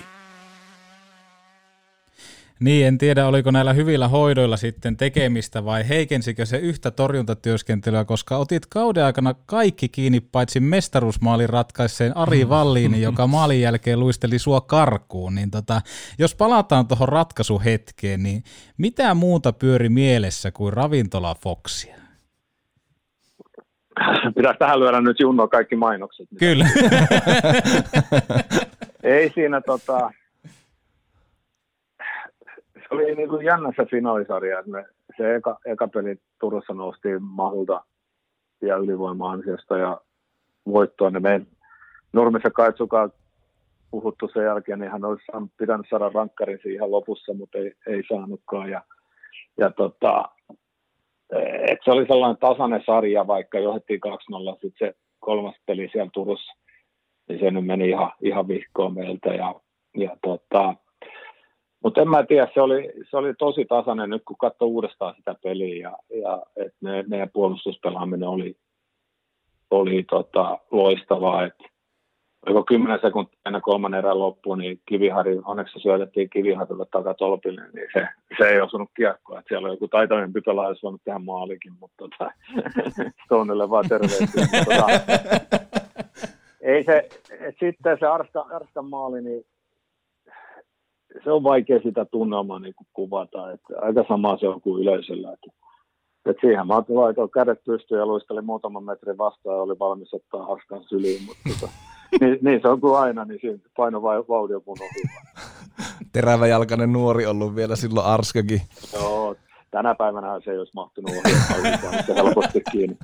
Niin, 2.59 2.87
en 2.87 2.97
tiedä 2.97 3.27
oliko 3.27 3.51
näillä 3.51 3.73
hyvillä 3.73 4.07
hoidoilla 4.07 4.57
sitten 4.57 4.97
tekemistä 4.97 5.65
vai 5.65 5.89
heikensikö 5.89 6.45
se 6.45 6.57
yhtä 6.57 6.91
torjuntatyöskentelyä, 6.91 8.05
koska 8.05 8.37
otit 8.37 8.65
kauden 8.65 9.05
aikana 9.05 9.33
kaikki 9.45 9.89
kiinni 9.89 10.19
paitsi 10.19 10.59
mestaruusmaalin 10.59 11.49
ratkaisseen 11.49 12.17
Ari 12.17 12.49
Valliini, 12.49 13.01
joka 13.09 13.27
maalin 13.27 13.61
jälkeen 13.61 13.99
luisteli 13.99 14.39
sua 14.39 14.61
karkuun. 14.61 15.35
Niin 15.35 15.51
tota, 15.51 15.81
jos 16.19 16.35
palataan 16.35 16.87
tuohon 16.87 17.09
ratkaisuhetkeen, 17.09 18.23
niin 18.23 18.43
mitä 18.77 19.13
muuta 19.13 19.53
pyöri 19.53 19.89
mielessä 19.89 20.51
kuin 20.51 20.73
ravintola 20.73 21.35
Foxia? 21.35 21.95
Pitäisi 24.35 24.59
tähän 24.59 24.79
lyödä 24.79 25.01
nyt 25.01 25.19
Junno 25.19 25.47
kaikki 25.47 25.75
mainokset. 25.75 26.27
Kyllä. 26.39 26.67
Ei 29.03 29.31
siinä 29.35 29.61
tota, 29.61 30.11
se 32.89 32.95
oli 32.95 33.15
niin 33.15 33.29
kuin 33.29 33.45
jännä 33.45 33.71
se 33.75 33.85
finaalisarja, 33.85 34.59
että 34.59 34.71
me, 34.71 34.85
se 35.17 35.35
eka, 35.35 35.59
eka 35.65 35.87
peli 35.87 36.15
Turussa 36.39 36.73
noustiin 36.73 37.23
mahulta 37.23 37.83
ja 38.61 38.77
ylivoima-ansiosta 38.77 39.77
ja 39.77 40.01
voittoon. 40.65 41.13
Ne 41.13 41.19
meidän 41.19 41.47
Nurmissa 42.13 42.49
Kaitsukaan 42.49 43.11
puhuttu 43.91 44.29
sen 44.33 44.43
jälkeen, 44.43 44.79
niin 44.79 44.91
hän 44.91 45.05
olisi 45.05 45.23
pitänyt 45.57 45.85
saada 45.89 46.11
rankkarin 46.13 46.59
siihen 46.63 46.91
lopussa, 46.91 47.33
mutta 47.33 47.57
ei, 47.57 47.73
ei 47.87 48.03
saanutkaan. 48.09 48.69
Ja, 48.69 48.81
ja 49.57 49.71
tota, 49.71 50.29
et 51.67 51.79
se 51.83 51.91
oli 51.91 52.05
sellainen 52.07 52.37
tasainen 52.37 52.83
sarja, 52.85 53.27
vaikka 53.27 53.59
johdettiin 53.59 53.99
2-0, 54.07 54.51
sitten 54.51 54.87
se 54.87 54.95
kolmas 55.19 55.55
peli 55.65 55.89
siellä 55.91 56.09
Turussa, 56.13 56.53
niin 57.29 57.39
se 57.39 57.51
nyt 57.51 57.65
meni 57.65 57.89
ihan, 57.89 58.11
ihan 58.21 58.47
vihkoon 58.47 58.93
meiltä. 58.93 59.29
Ja, 59.29 59.55
ja 59.97 60.17
tota, 60.23 60.75
mutta 61.83 62.01
en 62.01 62.09
mä 62.09 62.23
tiedä, 62.23 62.47
se 62.53 62.61
oli, 62.61 62.91
se 63.09 63.17
oli 63.17 63.33
tosi 63.33 63.65
tasainen 63.65 64.09
nyt, 64.09 64.21
kun 64.25 64.37
katsoo 64.37 64.67
uudestaan 64.67 65.15
sitä 65.15 65.35
peliä 65.43 65.89
ja, 65.89 65.97
ja 66.21 66.43
et 66.55 66.73
ne, 66.81 67.03
meidän 67.07 67.29
puolustuspelaaminen 67.33 68.29
oli, 68.29 68.57
oli 69.71 70.03
tota, 70.03 70.57
loistavaa. 70.71 71.45
Et, 71.45 71.53
oliko 72.45 72.63
10 72.63 72.99
sekuntia 73.01 73.39
ennen 73.45 73.61
kolmannen 73.61 73.97
erän 73.97 74.19
loppuun, 74.19 74.57
niin 74.57 74.81
Kivihari, 74.85 75.39
onneksi 75.45 75.79
syötettiin 75.79 76.29
Kiviharille 76.29 76.85
takatolpille, 76.91 77.61
niin 77.73 77.87
se, 77.93 78.07
se 78.37 78.49
ei 78.49 78.61
osunut 78.61 78.89
kiekkoa. 78.95 79.39
Et 79.39 79.45
siellä 79.47 79.65
on 79.65 79.73
joku 79.73 79.87
taitavampi 79.87 80.41
pelaaja, 80.41 80.67
olisi 80.67 80.83
voinut 80.83 81.01
tehdä 81.03 81.19
maalikin, 81.19 81.73
mutta 81.79 81.95
tota, 81.97 82.31
Stonelle 83.25 83.69
vaan 83.69 83.89
terveisiä. 83.89 84.45
tota, 84.65 84.87
ei 86.61 86.83
se, 86.83 87.09
sitten 87.59 87.97
se 87.99 88.05
Arska, 88.05 88.45
Arskan 88.51 88.85
maali, 88.85 89.21
niin 89.21 89.45
se 91.23 91.31
on 91.31 91.43
vaikea 91.43 91.79
sitä 91.83 92.05
tunnelmaa 92.05 92.59
niin 92.59 92.73
kuvata. 92.93 93.51
Että 93.51 93.73
aika 93.81 94.05
sama 94.07 94.37
se 94.37 94.47
on 94.47 94.61
kuin 94.61 94.81
yleisöllä. 94.81 95.33
Että, 95.33 95.47
että 96.25 96.41
siihen 96.41 96.67
mä 96.67 96.83
laitoin 96.87 97.29
kädet 97.29 97.63
pystyyn 97.63 97.99
ja 97.99 98.05
luistelin 98.05 98.45
muutaman 98.45 98.83
metrin 98.83 99.17
vastaan 99.17 99.55
ja 99.55 99.61
oli 99.61 99.79
valmis 99.79 100.13
ottaa 100.13 100.45
haskan 100.45 100.83
syliin. 100.83 101.21
Mutta 101.25 101.43
tota, 101.49 101.71
niin, 102.21 102.39
niin, 102.41 102.61
se 102.61 102.67
on 102.67 102.81
kuin 102.81 102.97
aina, 102.97 103.25
niin 103.25 103.39
siinä 103.41 103.59
paino 103.77 104.01
vai 104.01 104.23
vaudio 104.29 104.61
mun. 104.65 104.77
Teräväjalkainen 106.13 106.93
nuori 106.93 107.25
ollut 107.25 107.55
vielä 107.55 107.75
silloin 107.75 108.05
Arskakin. 108.05 108.61
Joo, 108.93 109.35
tänä 109.71 109.95
päivänä 109.95 110.39
se 110.45 110.51
ei 110.51 110.57
olisi 110.57 110.71
mahtunut 110.75 111.11
ohi, 111.11 112.03
se 112.05 112.15
helposti 112.15 112.61
kiinni 112.71 112.97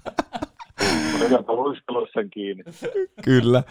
sen 2.13 2.30
kiinni. 2.30 2.63
Kyllä. 3.24 3.63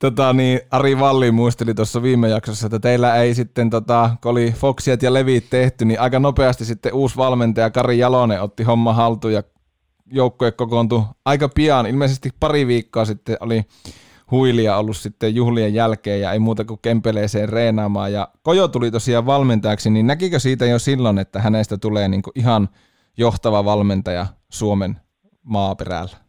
Tota, 0.00 0.32
niin 0.32 0.60
Ari 0.70 0.98
Valli 0.98 1.30
muisteli 1.30 1.74
tuossa 1.74 2.02
viime 2.02 2.28
jaksossa, 2.28 2.66
että 2.66 2.78
teillä 2.78 3.16
ei 3.16 3.34
sitten, 3.34 3.70
tota, 3.70 4.10
kun 4.22 4.30
oli 4.32 4.52
Foxiat 4.56 5.02
ja 5.02 5.12
Levit 5.12 5.50
tehty, 5.50 5.84
niin 5.84 6.00
aika 6.00 6.18
nopeasti 6.18 6.64
sitten 6.64 6.94
uusi 6.94 7.16
valmentaja 7.16 7.70
Kari 7.70 7.98
Jalonen 7.98 8.42
otti 8.42 8.62
homma 8.62 8.92
haltuun 8.92 9.34
ja 9.34 9.42
joukkue 10.12 10.52
kokoontui 10.52 11.02
aika 11.24 11.48
pian. 11.48 11.86
Ilmeisesti 11.86 12.30
pari 12.40 12.66
viikkoa 12.66 13.04
sitten 13.04 13.36
oli 13.40 13.62
huilia 14.30 14.76
ollut 14.76 14.96
sitten 14.96 15.34
juhlien 15.34 15.74
jälkeen 15.74 16.20
ja 16.20 16.32
ei 16.32 16.38
muuta 16.38 16.64
kuin 16.64 16.80
kempeleeseen 16.82 17.48
reenaamaan. 17.48 18.12
Ja 18.12 18.28
Kojo 18.42 18.68
tuli 18.68 18.90
tosiaan 18.90 19.26
valmentajaksi, 19.26 19.90
niin 19.90 20.06
näkikö 20.06 20.38
siitä 20.38 20.66
jo 20.66 20.78
silloin, 20.78 21.18
että 21.18 21.40
hänestä 21.40 21.78
tulee 21.78 22.08
niin 22.08 22.22
ihan 22.34 22.68
johtava 23.16 23.64
valmentaja 23.64 24.26
Suomen 24.52 24.96
maaperällä? 25.42 26.23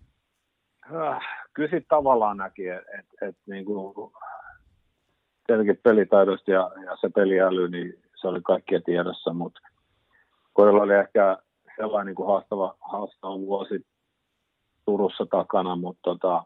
Äh, 0.93 1.19
kyllä 1.53 1.81
tavallaan 1.89 2.37
näki, 2.37 2.67
että 2.67 2.91
et, 2.99 3.29
et, 3.29 3.35
niin 3.45 3.65
kuin, 3.65 4.11
tietenkin 5.47 5.79
pelitaidosta 5.83 6.51
ja, 6.51 6.71
ja 6.85 6.97
se 7.01 7.09
peliäly, 7.15 7.69
niin 7.69 8.03
se 8.15 8.27
oli 8.27 8.41
kaikkien 8.41 8.83
tiedossa, 8.83 9.33
mutta 9.33 9.59
Koilla 10.53 10.83
oli 10.83 10.93
ehkä 10.93 11.37
sellainen 11.75 12.05
niin 12.05 12.15
kuin 12.15 12.27
haastava, 12.27 12.75
haastava 12.91 13.39
vuosi 13.39 13.85
Turussa 14.85 15.25
takana, 15.25 15.75
mutta 15.75 16.01
tota, 16.03 16.43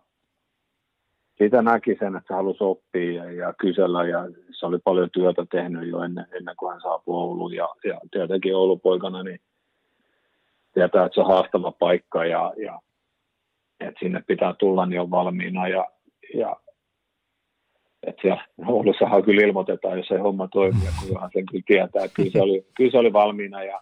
siitä 1.38 1.62
näki 1.62 1.96
sen, 2.00 2.16
että 2.16 2.28
se 2.28 2.34
halusi 2.34 2.64
oppia 2.64 3.26
ja, 3.26 3.32
ja 3.32 3.54
kysellä 3.54 4.08
ja 4.08 4.20
se 4.60 4.66
oli 4.66 4.80
paljon 4.84 5.10
työtä 5.12 5.46
tehnyt 5.52 5.90
jo 5.90 6.04
ennen, 6.04 6.28
ennen 6.32 6.56
kuin 6.56 6.72
hän 6.72 6.82
saapui 6.82 7.16
Ouluun 7.16 7.54
ja, 7.54 7.70
ja 7.84 8.00
tietenkin 8.12 8.56
Oulupoikana 8.56 9.24
niin 9.24 9.40
tietää, 10.74 11.06
että 11.06 11.14
se 11.14 11.22
on 11.22 11.28
haastava 11.28 11.72
paikka 11.72 12.26
ja, 12.26 12.54
ja 12.58 12.80
että 13.80 14.00
sinne 14.00 14.24
pitää 14.28 14.54
tulla, 14.60 14.86
niin 14.86 15.02
on 15.02 15.12
valmiina 15.12 15.68
ja, 15.68 15.86
ja 16.36 16.56
että 18.04 18.22
siellä 18.22 18.44
Oulussahan 18.68 19.24
kyllä 19.24 19.42
ilmoitetaan, 19.42 19.98
jos 19.98 20.12
ei 20.12 20.18
homma 20.18 20.48
toimi, 20.48 20.86
ja 20.86 20.92
kunhan 21.08 21.30
sen 21.34 21.46
kyllä 21.46 21.64
tietää. 21.68 22.08
Kyllä 22.14 22.30
se, 22.30 22.42
oli, 22.42 22.66
kyllä 22.76 22.92
se 22.92 22.98
oli 22.98 23.14
valmiina 23.14 23.64
ja 23.64 23.80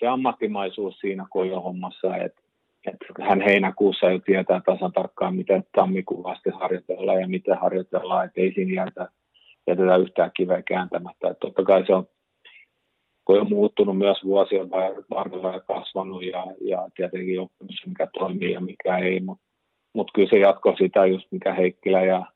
se 0.00 0.06
ammattimaisuus 0.06 0.98
siinä 0.98 1.26
on 1.34 1.62
hommassa, 1.62 2.16
että, 2.16 2.42
että 2.86 3.24
hän 3.24 3.40
heinäkuussa 3.40 4.10
jo 4.10 4.18
tietää 4.18 4.60
tasan 4.66 4.92
tarkkaan, 4.92 5.36
miten 5.36 5.64
tammikuun 5.76 6.30
asti 6.30 6.50
harjoitellaan 6.50 7.20
ja 7.20 7.28
miten 7.28 7.58
harjoitellaan, 7.58 8.26
että 8.26 8.40
ei 8.40 8.52
siinä 8.54 8.84
jätä, 8.84 9.08
jätetä 9.66 9.96
yhtään 9.96 10.30
kiveä 10.36 10.62
kääntämättä. 10.62 11.28
Että 11.28 11.40
totta 11.40 11.64
kai 11.64 11.86
se 11.86 11.94
on 11.94 12.06
kun 13.30 13.40
on 13.40 13.48
muuttunut 13.48 13.98
myös 13.98 14.24
vuosien 14.24 14.70
varrella 15.10 15.52
ja 15.52 15.60
kasvanut 15.60 16.22
ja, 16.22 16.46
ja 16.60 16.88
tietenkin 16.96 17.40
oppinut 17.40 17.74
mikä 17.86 18.08
toimii 18.18 18.52
ja 18.52 18.60
mikä 18.60 18.98
ei, 18.98 19.20
mutta 19.20 19.44
mut 19.92 20.10
kyllä 20.14 20.30
se 20.30 20.38
jatkoi 20.38 20.76
sitä 20.76 21.06
just 21.06 21.26
mikä 21.30 21.54
Heikkilä 21.54 22.04
ja 22.04 22.26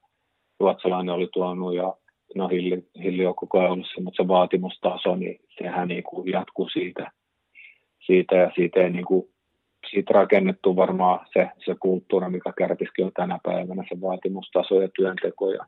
Ruotsalainen 0.60 1.14
oli 1.14 1.28
tuonut 1.32 1.74
ja 1.74 1.94
no 2.34 2.48
Hilli, 2.48 2.86
Hilli 3.02 3.26
on 3.26 3.34
koko 3.34 3.58
ajan 3.58 3.70
ollut 3.70 3.86
se, 3.94 4.00
mutta 4.00 4.22
se 4.22 4.28
vaatimustaso, 4.28 5.16
niin 5.16 5.40
sehän 5.58 5.88
niin 5.88 6.04
kuin 6.04 6.32
jatkuu 6.32 6.68
siitä, 6.68 7.10
siitä 8.06 8.36
ja 8.36 8.50
siitä 8.54 8.80
ei 8.80 8.90
niin 8.90 9.04
kuin, 9.04 9.28
siitä 9.90 10.14
rakennettu 10.14 10.76
varmaan 10.76 11.26
se, 11.32 11.48
se 11.64 11.74
kulttuuri, 11.80 12.30
mikä 12.30 12.52
kärpiskin 12.58 13.04
on 13.04 13.12
tänä 13.16 13.38
päivänä, 13.42 13.84
se 13.88 14.00
vaatimustaso 14.00 14.80
ja 14.80 14.88
työnteko 14.96 15.50
ja, 15.50 15.66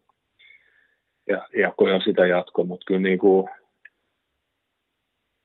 ja, 1.29 1.47
ja 1.59 1.73
kun 1.77 1.91
jo 1.91 2.01
sitä 2.01 2.27
jatko, 2.27 2.65
mutta 2.65 2.85
kyllä 2.87 3.01
niin 3.01 3.19
kuin, 3.19 3.49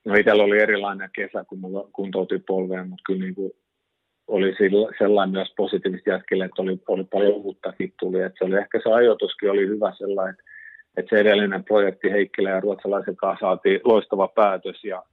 no 0.05 0.15
itsellä 0.15 0.43
oli 0.43 0.59
erilainen 0.59 1.09
kesä, 1.15 1.43
kun 1.47 1.59
mulla 1.59 1.89
kuntoutin 1.93 2.43
polveen, 2.47 2.89
mutta 2.89 3.03
kyllä 3.05 3.23
niin 3.23 3.35
kuin 3.35 3.51
oli 4.27 4.55
sellainen 4.97 5.33
myös 5.33 5.53
positiivisesti 5.57 6.09
jätkille, 6.09 6.45
että 6.45 6.61
oli, 6.61 6.79
oli 6.87 7.03
paljon 7.03 7.33
uuttakin 7.33 7.93
tuli. 7.99 8.21
Että 8.21 8.37
se 8.37 8.45
oli 8.45 8.55
ehkä 8.55 8.79
se 8.83 8.89
ajoituskin 8.93 9.51
oli 9.51 9.67
hyvä 9.67 9.93
sellainen, 9.97 10.35
että, 10.97 11.15
se 11.15 11.21
edellinen 11.21 11.63
projekti 11.63 12.11
Heikkilä 12.11 12.49
ja 12.49 12.59
ruotsalaisen 12.59 13.15
kanssa 13.15 13.45
saatiin 13.45 13.79
loistava 13.83 14.27
päätös 14.27 14.83
ja, 14.83 15.03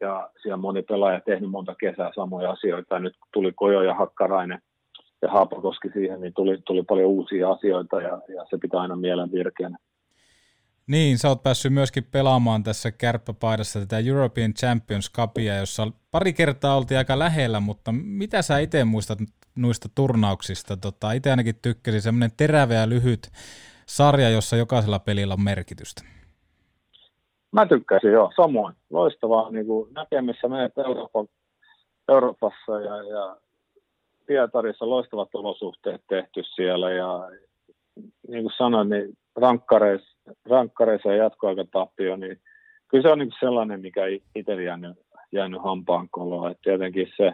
ja 0.00 0.30
siellä 0.42 0.56
moni 0.56 0.82
pelaaja 0.82 1.20
tehnyt 1.20 1.50
monta 1.50 1.74
kesää 1.80 2.10
samoja 2.14 2.50
asioita. 2.50 2.98
Nyt 2.98 3.14
tuli 3.32 3.52
Kojo 3.56 3.82
ja 3.82 3.94
Hakkarainen 3.94 4.58
ja 5.22 5.28
Haapakoski 5.28 5.88
siihen, 5.92 6.20
niin 6.20 6.34
tuli, 6.34 6.58
tuli 6.66 6.82
paljon 6.82 7.08
uusia 7.08 7.50
asioita 7.50 8.00
ja, 8.00 8.20
ja 8.34 8.46
se 8.50 8.58
pitää 8.58 8.80
aina 8.80 8.96
mielen 8.96 9.32
virkeänä. 9.32 9.76
Niin, 10.86 11.18
sä 11.18 11.28
oot 11.28 11.42
päässyt 11.42 11.72
myöskin 11.72 12.04
pelaamaan 12.10 12.62
tässä 12.62 12.90
kärppäpaidassa 12.90 13.80
tätä 13.80 13.98
European 13.98 14.54
Champions 14.54 15.12
Cupia, 15.12 15.56
jossa 15.56 15.86
pari 16.10 16.32
kertaa 16.32 16.76
oltiin 16.76 16.98
aika 16.98 17.18
lähellä, 17.18 17.60
mutta 17.60 17.92
mitä 17.92 18.42
sä 18.42 18.58
itse 18.58 18.84
muistat 18.84 19.18
noista 19.56 19.88
turnauksista? 19.94 20.76
Tota, 20.76 21.12
itse 21.12 21.30
ainakin 21.30 21.54
tykkäsin 21.62 22.02
semmoinen 22.02 22.30
terävä 22.36 22.74
ja 22.74 22.88
lyhyt 22.88 23.30
sarja, 23.86 24.30
jossa 24.30 24.56
jokaisella 24.56 24.98
pelillä 24.98 25.34
on 25.34 25.44
merkitystä. 25.44 26.02
Mä 27.52 27.66
tykkäsin 27.66 28.12
joo, 28.12 28.32
samoin. 28.36 28.74
Loistavaa 28.90 29.50
niin 29.50 29.66
kuin 29.66 29.94
näkemissä 29.94 30.48
meidät 30.48 30.78
Euroopan, 30.78 31.28
Euroopassa 32.08 32.80
ja, 32.80 33.02
ja 33.02 33.36
Pietarissa 34.26 34.88
loistavat 34.88 35.34
olosuhteet 35.34 36.02
tehty 36.08 36.42
siellä 36.54 36.90
ja 36.90 37.28
niin 38.28 38.42
kuin 38.42 38.52
sanoin, 38.58 38.88
niin 38.88 39.18
rankkareissa 39.36 40.11
rankkareissa 40.48 41.08
ja 41.08 41.22
jatkoaikatappio, 41.22 42.16
niin 42.16 42.40
kyllä 42.88 43.02
se 43.02 43.12
on 43.12 43.18
niin 43.18 43.32
sellainen, 43.40 43.80
mikä 43.80 44.00
itse 44.34 44.62
jäänyt, 44.62 44.96
jäänyt 45.32 45.62
hampaan 45.62 46.08
koloa. 46.10 46.50
Et 46.50 46.58
tietenkin 46.62 47.12
se 47.16 47.32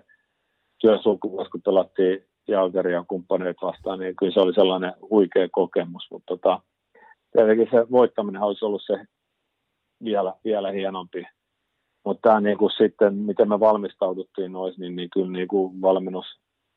työsulku, 0.80 1.28
kun 1.30 1.62
pelattiin 1.64 2.24
Jalgeri 2.49 2.93
ja 2.93 3.05
kumppaneita 3.09 3.66
vastaan, 3.66 3.99
niin 3.99 4.16
kyllä 4.16 4.32
se 4.32 4.41
oli 4.41 4.55
sellainen 4.55 4.93
huikea 5.11 5.49
kokemus, 5.53 6.07
mutta 6.11 6.26
tota, 6.26 6.61
tietenkin 7.32 7.68
se 7.70 7.91
voittaminen 7.91 8.43
olisi 8.43 8.64
ollut 8.64 8.82
se 8.86 9.05
vielä, 10.05 10.34
vielä 10.45 10.70
hienompi. 10.70 11.24
Mutta 12.05 12.28
tämä 12.28 12.41
niin 12.41 12.59
sitten, 12.78 13.14
miten 13.14 13.49
me 13.49 13.61
valmistauduttiin 13.61 14.53
nois, 14.53 14.78
niin, 14.78 14.97
niin 14.97 15.11
kyllä 15.11 15.32
niin 15.32 15.49
kuin 15.49 15.80
valmennus 15.80 16.26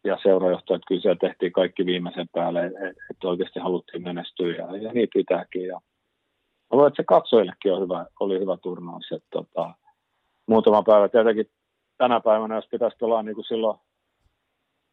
ja 0.03 0.17
seurajohto, 0.23 0.75
että 0.75 0.85
kyllä 0.87 1.01
siellä 1.01 1.19
tehtiin 1.21 1.51
kaikki 1.51 1.85
viimeisen 1.85 2.27
päälle, 2.33 2.65
että 3.11 3.27
oikeasti 3.27 3.59
haluttiin 3.59 4.03
menestyä 4.03 4.55
ja, 4.55 4.77
ja 4.77 4.91
niin 4.93 5.09
pitääkin. 5.13 5.67
Ja 5.67 5.81
Mä 6.71 6.75
luulen, 6.75 6.87
että 6.87 7.03
se 7.03 7.05
katsojillekin 7.05 7.73
on 7.73 7.81
hyvä, 7.81 8.05
oli 8.19 8.39
hyvä 8.39 8.57
turnaus. 8.57 9.11
Että, 9.11 9.27
tota, 9.31 9.73
muutama 10.47 10.83
päivä 10.83 11.09
tietenkin 11.09 11.51
tänä 11.97 12.19
päivänä, 12.19 12.55
jos 12.55 12.67
pitäisi 12.71 12.97
pelaa 12.97 13.23
niin 13.23 13.35
kuin 13.35 13.45
silloin 13.45 13.77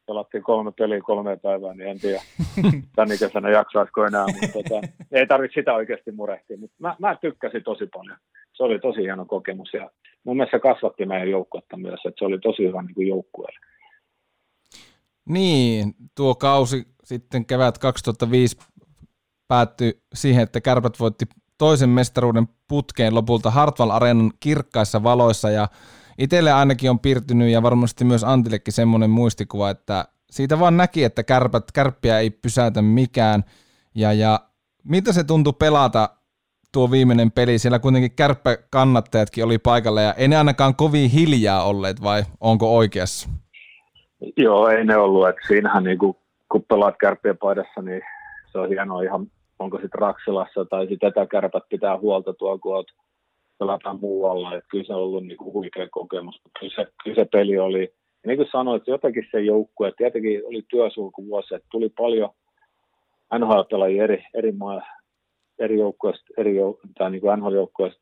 pelattiin 0.07 0.43
kolme 0.43 0.73
peliä 0.73 1.01
kolme 1.01 1.37
päivää, 1.37 1.75
niin 1.75 1.89
en 1.89 2.01
tiedä 2.01 2.23
tänä 2.97 3.17
kesänä 3.19 3.51
jaksaisiko 3.51 4.07
enää, 4.07 4.27
mutta 4.27 4.49
tota, 4.53 4.89
ei 5.13 5.27
tarvitse 5.27 5.61
sitä 5.61 5.75
oikeasti 5.75 6.13
murehtia. 6.13 6.59
Mutta 6.59 6.77
mä, 6.79 6.97
mä 6.99 7.17
tykkäsin 7.21 7.65
tosi 7.65 7.87
paljon. 7.95 8.19
Se 8.53 8.63
oli 8.63 8.79
tosi 8.79 9.01
hieno 9.01 9.25
kokemus 9.25 9.75
ja 9.75 9.91
mun 10.25 10.37
mielestä 10.37 10.57
se 10.57 10.61
kasvatti 10.61 11.07
meidän 11.07 11.31
joukkuetta 11.31 11.77
myös, 11.77 12.01
että 12.05 12.19
se 12.19 12.25
oli 12.25 12.39
tosi 12.39 12.67
hyvä 12.67 12.83
niin 12.83 13.09
joukkueelle. 13.09 13.59
Niin, 15.29 15.95
tuo 16.17 16.35
kausi 16.35 16.85
sitten 17.05 17.47
kevät 17.47 17.79
2005 17.79 18.57
päättyi 19.49 19.93
siihen, 20.15 20.43
että 20.43 20.61
Kärpät 20.61 21.01
voitti 21.01 21.25
toisen 21.59 21.89
mestaruuden 21.89 22.49
putkeen 22.69 23.15
lopulta 23.15 23.51
Hartwall 23.51 23.91
Areenan 23.91 24.33
kirkkaissa 24.41 25.03
valoissa. 25.03 25.51
Ja 25.51 25.69
itselle 26.19 26.53
ainakin 26.53 26.91
on 26.91 26.99
piirtynyt 26.99 27.51
ja 27.51 27.63
varmasti 27.63 28.05
myös 28.05 28.25
Antillekin 28.25 28.73
semmoinen 28.73 29.11
muistikuva, 29.11 29.71
että 29.71 30.05
siitä 30.31 30.61
vaan 30.61 30.77
näki, 30.77 31.05
että 31.05 31.23
kärpät, 31.23 31.73
kärppiä 31.73 32.19
ei 32.19 32.31
pysäytä 32.31 32.83
mikään. 32.83 33.45
Ja, 33.95 34.13
ja 34.13 34.41
mitä 34.85 35.13
se 35.13 35.25
tuntui 35.25 35.53
pelata 35.53 36.09
tuo 36.73 36.91
viimeinen 36.91 37.31
peli, 37.31 37.59
siellä 37.59 37.79
kuitenkin 37.79 38.17
kärppäkannattajatkin 38.17 39.45
oli 39.45 39.59
paikalla 39.59 40.01
ja 40.01 40.13
ei 40.13 40.29
ne 40.29 40.37
ainakaan 40.37 40.75
kovin 40.75 41.11
hiljaa 41.11 41.65
olleet 41.65 42.03
vai 42.03 42.23
onko 42.41 42.77
oikeassa? 42.77 43.29
Joo, 44.37 44.69
ei 44.69 44.85
ne 44.85 44.97
ollut, 44.97 45.29
että 45.29 45.41
siinähän 45.49 45.85
niin 45.85 45.99
kuin, 45.99 46.17
kun 46.53 46.65
pelaat 46.69 46.95
kärppien 47.01 47.39
paidassa, 47.39 47.83
niin 47.83 48.03
se 48.53 48.59
on 48.59 48.69
hienoa 48.69 49.03
ihan 49.03 49.27
onko 49.59 49.77
sitten 49.77 50.01
Raksilassa 50.01 50.65
tai 50.65 50.87
sitten 50.87 51.09
etäkärpät 51.09 51.63
pitää 51.69 51.99
huolta 51.99 52.35
tuolla, 52.35 52.59
kun 52.59 52.75
olet 52.75 52.87
pelataan 53.59 54.01
muualla. 54.01 54.55
Että 54.55 54.69
kyllä 54.71 54.85
se 54.85 54.95
on 54.95 55.03
ollut 55.03 55.27
niin 55.27 55.39
kuin 55.39 55.53
huikea 55.53 55.89
kokemus. 55.91 56.41
Kyllä 56.61 56.73
se, 56.77 56.93
kyllä 57.05 57.15
se 57.15 57.29
peli 57.33 57.59
oli, 57.59 57.83
ja 58.23 58.27
niin 58.27 58.37
kuin 58.37 58.49
sanoit, 58.53 58.87
jotenkin 58.87 59.27
se 59.31 59.41
joukkue, 59.41 59.93
tietenkin 59.97 60.43
oli 60.45 60.63
työsulkuvuosi, 60.71 61.55
että 61.55 61.69
tuli 61.71 61.89
paljon 61.89 62.31
NHL-pelaajia 63.39 64.05
eri, 64.05 64.25
eri, 64.35 64.53
maa, 64.53 64.83
eri 65.59 65.79
joukkueista, 65.79 66.25
eri 66.37 66.57
jouk- 66.57 66.89
tai 66.99 67.11
niin 67.11 67.23
NHL-joukkueista 67.23 68.01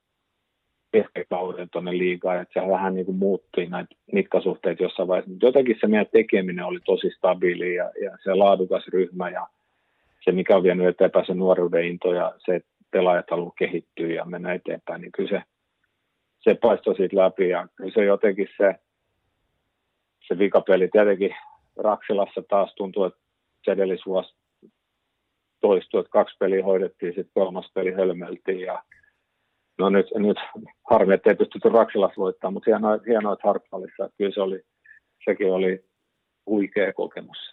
keskikauden 0.93 1.69
tuonne 1.71 1.99
liigaan, 1.99 2.43
että 2.43 2.61
se 2.61 2.69
vähän 2.69 2.95
niin 2.95 3.07
kuin 3.07 3.17
muuttui 3.17 3.67
näitä 3.67 3.95
mittasuhteita 4.13 4.83
jossain 4.83 5.09
vaiheessa, 5.09 5.31
mutta 5.31 5.47
jotenkin 5.47 5.77
se 5.81 5.87
meidän 5.87 6.07
tekeminen 6.13 6.65
oli 6.65 6.81
tosi 6.85 7.11
stabiili 7.17 7.75
ja, 7.75 7.93
ja 8.03 8.19
se 8.25 8.35
laadukas 8.35 8.89
ryhmä 8.89 9.31
ja 9.31 9.47
se, 10.27 10.33
mikä 10.33 10.57
on 10.57 10.63
vienyt 10.63 10.89
eteenpäin 10.89 11.27
se 11.27 11.35
nuoruuden 11.35 11.85
into 11.85 12.13
ja 12.13 12.35
se, 12.45 12.55
että 12.55 12.69
pelaajat 12.91 13.31
haluaa 13.31 13.53
kehittyä 13.59 14.07
ja 14.07 14.25
mennä 14.25 14.53
eteenpäin, 14.53 15.01
niin 15.01 15.13
kyllä 15.13 15.29
se, 15.29 15.43
se 16.41 16.55
paistoi 16.55 16.97
siitä 16.97 17.17
läpi 17.17 17.49
ja 17.49 17.69
kyllä 17.77 17.93
se 17.95 18.05
jotenkin 18.05 18.49
se, 18.57 18.75
se 20.29 20.39
vikapeli 20.39 20.89
tietenkin 20.89 21.35
Raksilassa 21.77 22.43
taas 22.49 22.75
tuntuu, 22.75 23.05
että 23.05 23.21
se 23.65 23.73
edellisvuosi 23.73 24.35
toistui, 25.61 26.01
että 26.01 26.11
kaksi 26.11 26.37
peliä 26.39 26.65
hoidettiin, 26.65 27.15
sitten 27.15 27.35
kolmas 27.35 27.71
peli 27.75 27.93
hölmeltiin 27.93 28.61
ja 28.61 28.83
no 29.79 29.91
nyt, 29.91 30.07
nyt 30.15 30.37
harmi, 30.91 31.15
että 31.15 31.31
ei 31.31 31.37
pystytty 31.37 31.69
Raksilassa 31.69 32.21
voittamaan, 32.21 32.55
mutta 32.55 32.71
hienoa, 32.71 32.99
hienoa 33.07 33.33
että 33.33 33.49
Hartwallissa, 33.49 34.11
kyllä 34.19 34.35
se 34.35 34.41
oli, 34.41 34.63
sekin 35.25 35.53
oli 35.53 35.85
huikea 36.47 36.93
kokemus. 36.93 37.51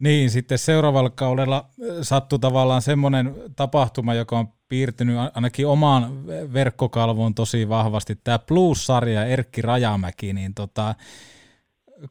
Niin, 0.00 0.30
sitten 0.30 0.58
seuraavalla 0.58 1.10
kaudella 1.10 1.68
sattui 2.02 2.38
tavallaan 2.38 2.82
semmoinen 2.82 3.34
tapahtuma, 3.56 4.14
joka 4.14 4.38
on 4.38 4.48
piirtynyt 4.68 5.16
ainakin 5.34 5.66
omaan 5.66 6.26
verkkokalvoon 6.26 7.34
tosi 7.34 7.68
vahvasti, 7.68 8.16
tämä 8.24 8.38
Plus-sarja 8.38 9.24
Erkki 9.24 9.62
Rajamäki, 9.62 10.32
niin 10.32 10.54
tota, 10.54 10.94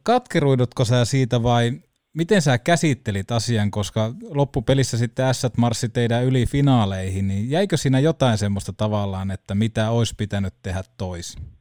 katkeruidutko 0.02 0.84
sä 0.84 1.04
siitä 1.04 1.42
vai 1.42 1.72
miten 2.12 2.42
sä 2.42 2.58
käsittelit 2.58 3.30
asian, 3.30 3.70
koska 3.70 4.14
loppupelissä 4.30 4.98
sitten 4.98 5.34
S 5.34 5.46
marssi 5.56 5.88
teidän 5.88 6.24
yli 6.24 6.46
finaaleihin, 6.46 7.28
niin 7.28 7.50
jäikö 7.50 7.76
siinä 7.76 8.00
jotain 8.00 8.38
semmoista 8.38 8.72
tavallaan, 8.72 9.30
että 9.30 9.54
mitä 9.54 9.90
olisi 9.90 10.14
pitänyt 10.16 10.54
tehdä 10.62 10.82
toisin? 10.96 11.59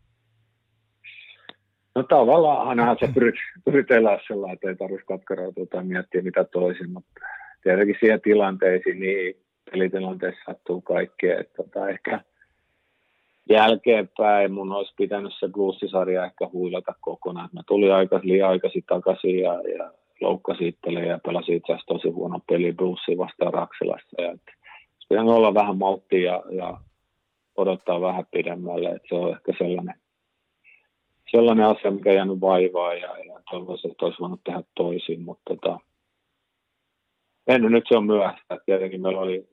No 2.00 2.04
tavallaan 2.04 2.68
ainahan 2.68 2.97
se 3.00 3.08
pyrit, 3.14 3.36
pyrit 3.66 3.91
elää 3.91 4.20
sellainen, 4.28 4.54
että 4.54 4.70
ei 4.70 4.76
tarvitsisi 4.76 5.08
katkeroitua 5.08 5.66
tai 5.66 5.84
miettiä 5.84 6.22
mitä 6.22 6.43
toisin, 6.43 6.91
mutta 6.91 7.12
tietenkin 7.64 7.95
siihen 8.00 8.22
tilanteisiin, 8.22 9.00
niin 9.00 9.36
pelitilanteissa 9.72 10.43
sattuu 10.45 10.82
kaikkea, 10.82 11.39
että 11.39 11.64
tota, 11.64 11.89
ehkä 11.89 12.22
jälkeenpäin 13.50 14.52
mun 14.52 14.72
olisi 14.72 14.93
pitänyt 14.97 15.34
se 15.39 15.47
bluesisarja 15.47 16.26
ehkä 16.26 16.50
huilata 16.54 16.93
kokonaan. 17.02 17.50
Mä 17.54 17.62
tulin 17.68 17.93
aika, 17.93 18.20
liian 18.24 18.50
aikaisin 18.50 18.84
takaisin 18.88 19.39
ja, 19.39 19.54
ja 19.78 19.91
loukkasin 20.22 20.68
itselleen 20.68 21.08
ja 21.08 21.20
pelasin 21.26 21.56
itse 21.56 21.74
asiassa 21.74 21.93
tosi 21.93 22.10
huono 22.10 22.39
peli 22.50 22.74
bluesia 22.74 23.18
vastaan 23.18 23.54
Raksilassa. 23.54 24.22
Ja, 24.22 24.32
että 24.32 24.52
pitänyt 25.10 25.34
olla 25.34 25.54
vähän 25.54 25.78
malttia 25.78 26.32
ja, 26.32 26.43
ja 26.52 26.78
odottaa 27.58 28.02
vähän 28.02 28.26
pidemmälle, 28.32 28.89
että 28.89 29.08
se 29.10 29.16
on 29.16 29.32
ehkä 29.32 29.54
sellainen 29.58 29.95
sellainen 31.32 31.66
asia, 31.66 31.92
mikä 31.92 32.14
jäänyt 32.14 32.42
vaivaa 32.42 32.94
ja, 32.94 33.18
ja 33.18 33.42
toivoisin, 33.52 33.92
että 33.92 34.06
olisi 34.06 34.20
voinut 34.20 34.42
tehdä 34.44 34.64
toisin, 34.76 35.22
mutta 35.22 35.44
tota, 35.56 35.80
en, 37.48 37.62
nyt 37.62 37.84
se 37.88 37.98
on 37.98 38.06
myöhäistä. 38.06 38.58
Tietenkin 38.66 39.02
meillä 39.02 39.22
oli, 39.22 39.50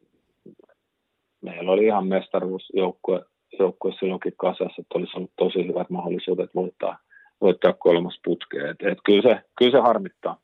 meillä 1.41 1.73
oli 1.73 1.85
ihan 1.85 2.07
mestaruusjoukkue 2.07 3.25
joukkue 3.59 3.93
silloinkin 4.01 4.33
kasassa, 4.37 4.75
että 4.79 4.99
olisi 4.99 5.17
ollut 5.17 5.31
tosi 5.37 5.67
hyvät 5.69 5.91
mahdollisuudet 5.91 6.51
voittaa, 6.55 6.99
voittaa 7.41 7.73
kolmas 7.73 8.21
putkeen. 8.25 8.71
Et, 8.71 8.77
et 8.83 8.99
kyllä, 9.05 9.23
se, 9.23 9.41
kyllä 9.59 9.79
se 9.79 9.81
harmittaa. 9.81 10.37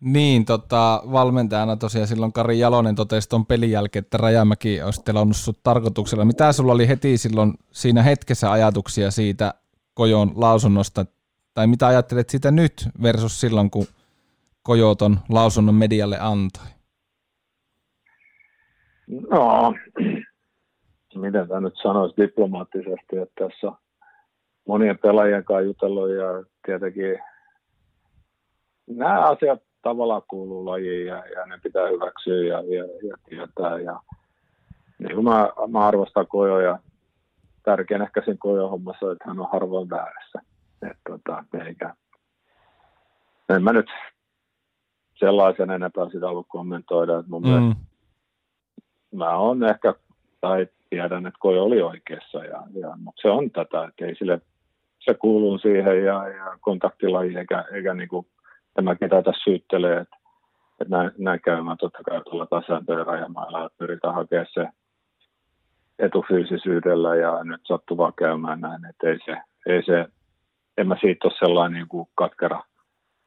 Niin, 0.00 0.44
tota, 0.44 1.02
valmentajana 1.12 1.76
tosiaan 1.76 2.06
silloin 2.06 2.32
Kari 2.32 2.58
Jalonen 2.58 2.94
totesi 2.94 3.28
tuon 3.28 3.46
pelin 3.46 3.70
jälkeen, 3.70 4.04
että 4.04 4.16
Rajamäki 4.16 4.82
olisi 4.82 5.04
telonnut 5.04 5.36
sut 5.36 5.58
tarkoituksella. 5.62 6.24
Mitä 6.24 6.52
sulla 6.52 6.72
oli 6.72 6.88
heti 6.88 7.16
silloin 7.16 7.54
siinä 7.70 8.02
hetkessä 8.02 8.52
ajatuksia 8.52 9.10
siitä 9.10 9.54
Kojon 9.94 10.32
lausunnosta, 10.34 11.06
tai 11.54 11.66
mitä 11.66 11.86
ajattelet 11.86 12.30
siitä 12.30 12.50
nyt 12.50 12.88
versus 13.02 13.40
silloin, 13.40 13.70
kun 13.70 13.86
Kojoton 14.62 15.18
lausunnon 15.28 15.74
medialle 15.74 16.18
antoi? 16.20 16.66
No, 19.30 19.74
miten 21.24 21.48
tämä 21.48 21.60
nyt 21.60 21.74
sanoisi 21.82 22.16
diplomaattisesti, 22.16 23.16
että 23.22 23.44
tässä 23.44 23.66
on 23.66 23.76
monien 24.68 24.98
pelaajien 24.98 25.44
kanssa 25.44 25.60
jutellut 25.60 26.10
ja 26.10 26.44
tietenkin 26.66 27.18
nämä 28.86 29.20
asiat 29.20 29.62
tavallaan 29.82 30.22
kuuluu 30.28 30.66
lajiin 30.66 31.06
ja, 31.06 31.16
ja 31.16 31.46
ne 31.46 31.58
pitää 31.62 31.88
hyväksyä 31.88 32.36
ja, 32.36 32.58
ja, 32.58 32.84
ja 33.08 33.16
tietää. 33.28 33.78
Ja, 33.78 34.00
niin 34.98 35.14
kuin 35.14 35.24
mä, 35.24 35.50
mä 35.68 35.86
arvostan 35.86 36.26
Kojoja, 36.26 36.78
tärkein 37.64 38.02
ehkä 38.02 38.22
sen 38.24 38.38
Kojon 38.38 38.70
hommassa, 38.70 39.12
että 39.12 39.24
hän 39.26 39.40
on 39.40 39.48
harvoin 39.52 39.90
väärässä. 39.90 40.38
Et, 40.90 40.98
tota, 41.08 41.44
eikä, 41.66 41.94
en 43.48 43.62
mä 43.62 43.72
nyt 43.72 43.86
sellaisen 45.14 45.70
enempää 45.70 46.10
sitä 46.10 46.28
ollut 46.28 46.46
kommentoida, 46.48 47.18
että 47.18 47.30
mun 47.30 47.42
mm. 47.42 47.48
mielestä 47.48 47.80
mä 49.14 49.36
oon 49.36 49.64
ehkä, 49.64 49.94
tai 50.40 50.66
tiedän, 50.90 51.26
että 51.26 51.38
Kojo 51.40 51.64
oli 51.64 51.82
oikeassa, 51.82 52.44
ja, 52.44 52.62
ja, 52.80 52.96
mutta 52.96 53.22
se 53.22 53.30
on 53.30 53.50
tätä, 53.50 53.84
että 53.84 54.06
ei 54.06 54.14
sille, 54.14 54.40
se 55.00 55.14
kuuluu 55.14 55.58
siihen 55.58 56.04
ja, 56.04 56.28
ja 56.28 56.58
kontaktilaji, 56.60 57.36
eikä, 57.36 57.64
eikä 57.72 57.94
niin 57.94 58.08
kuin 58.08 58.26
tämä 58.74 58.94
ketä 58.94 59.22
tässä 59.22 59.44
syyttelee, 59.44 60.00
että, 60.00 60.16
että 60.80 60.96
näin, 60.96 61.10
näin 61.18 61.40
käymään 61.40 61.76
totta 61.76 62.02
kai 62.02 62.20
tuolla 62.22 62.46
tasantöön 62.46 63.06
rajamailla, 63.06 63.66
että 63.66 63.78
pyritään 63.78 64.14
hakemaan 64.14 64.46
se 64.54 64.68
etufyysisyydellä 65.98 67.16
ja 67.16 67.44
nyt 67.44 67.60
sattuu 67.64 67.96
vaan 67.96 68.12
käymään 68.18 68.60
näin, 68.60 68.84
että 68.84 69.08
ei 69.08 69.18
se, 69.24 69.36
ei 69.66 69.82
se 69.82 70.06
en 70.78 70.88
mä 70.88 70.96
siitä 71.00 71.28
ole 71.28 71.38
sellainen 71.38 71.78
niin 71.78 71.88
kuin 71.88 72.08
katkera, 72.14 72.62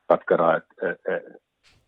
katkera 0.07 0.57
että 0.57 0.73
et, 0.91 1.15
et, 1.15 1.23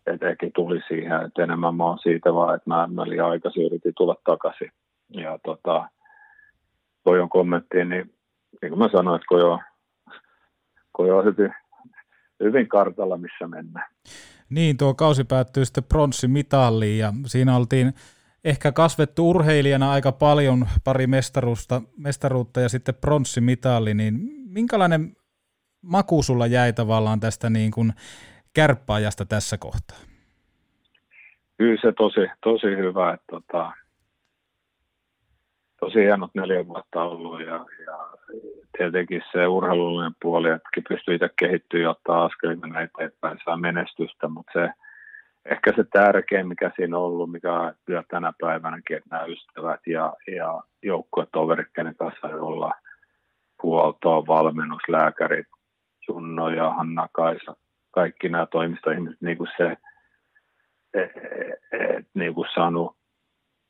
et, 0.06 0.22
et 0.22 0.52
tuli 0.54 0.80
siihen, 0.88 1.22
että 1.26 1.42
enemmän 1.42 1.74
mä 1.74 1.84
oon 1.84 1.98
siitä 1.98 2.34
vaan, 2.34 2.54
että 2.54 2.70
mä, 2.70 2.86
mä 2.86 3.08
liian 3.08 3.30
aikaisin 3.30 3.66
yritin 3.66 3.92
tulla 3.96 4.16
takaisin. 4.24 4.72
Ja 5.08 5.38
tota, 5.44 5.88
Kojon 7.04 7.28
kommenttiin, 7.28 7.88
niin, 7.88 8.14
niin 8.62 8.70
kuin 8.70 8.78
mä 8.78 8.88
sanoin, 8.92 9.16
että 9.16 9.26
Kojo, 9.28 9.58
Kojo 10.92 11.18
on 11.18 11.24
hyvin, 11.24 11.54
hyvin 12.40 12.68
kartalla, 12.68 13.16
missä 13.16 13.46
mennään. 13.46 13.88
Niin, 14.50 14.76
tuo 14.76 14.94
kausi 14.94 15.24
päättyy 15.24 15.64
sitten 15.64 15.84
pronssimitalliin 15.84 16.98
ja 16.98 17.12
siinä 17.26 17.56
oltiin 17.56 17.92
ehkä 18.44 18.72
kasvettu 18.72 19.30
urheilijana 19.30 19.92
aika 19.92 20.12
paljon, 20.12 20.66
pari 20.84 21.06
mestaruutta, 21.06 21.82
mestaruutta 21.96 22.60
ja 22.60 22.68
sitten 22.68 22.94
pronssimitalli, 22.94 23.94
niin 23.94 24.14
minkälainen 24.46 25.16
maku 25.82 26.22
sulla 26.22 26.46
jäi 26.46 26.72
tavallaan 26.72 27.20
tästä 27.20 27.50
niin 27.50 27.70
kuin 27.70 27.92
kärppäajasta 28.54 29.24
tässä 29.24 29.58
kohtaa? 29.58 29.98
Kyllä 31.58 31.80
se 31.80 31.92
tosi, 31.92 32.20
tosi 32.42 32.66
hyvä, 32.66 33.12
että 33.12 33.26
tota, 33.30 33.72
tosi 35.80 35.98
hienot 35.98 36.30
neljä 36.34 36.66
vuotta 36.66 37.02
ollut 37.02 37.40
ja, 37.40 37.66
ja 37.86 38.08
tietenkin 38.78 39.22
se 39.32 39.46
urheilullinen 39.46 40.14
puoli, 40.22 40.48
että 40.50 40.68
pystyy 40.88 41.14
itse 41.14 41.30
kehittyä 41.38 41.80
ja 41.80 41.90
ottaa 41.90 42.24
askelina 42.24 42.80
eteenpäin, 42.80 43.38
saa 43.44 43.56
menestystä, 43.56 44.28
mutta 44.28 44.52
se 44.52 44.68
ehkä 45.44 45.72
se 45.76 45.84
tärkein, 45.92 46.48
mikä 46.48 46.70
siinä 46.76 46.98
on 46.98 47.04
ollut, 47.04 47.30
mikä 47.30 47.52
on 47.52 47.74
vielä 47.88 48.04
tänä 48.10 48.32
päivänäkin, 48.40 48.96
että 48.96 49.08
nämä 49.10 49.24
ystävät 49.24 49.80
ja, 49.86 50.12
ja 50.36 50.62
joukkuetoverit, 50.82 51.68
kenen 51.74 51.96
kanssa 51.96 52.26
olla 52.26 52.72
huoltoa, 53.62 54.26
valmennuslääkärit, 54.26 55.46
Junno 56.08 56.48
ja 56.48 56.70
Hanna 56.70 57.08
Kaisa, 57.12 57.56
kaikki 57.90 58.28
nämä 58.28 58.46
toimistoihmiset, 58.46 59.20
niin 59.20 59.38
kuin 59.38 59.50
se, 59.56 59.76
et, 60.94 61.10
et, 61.72 62.06
niin 62.14 62.34
kuin 62.34 62.48
saanut 62.54 62.96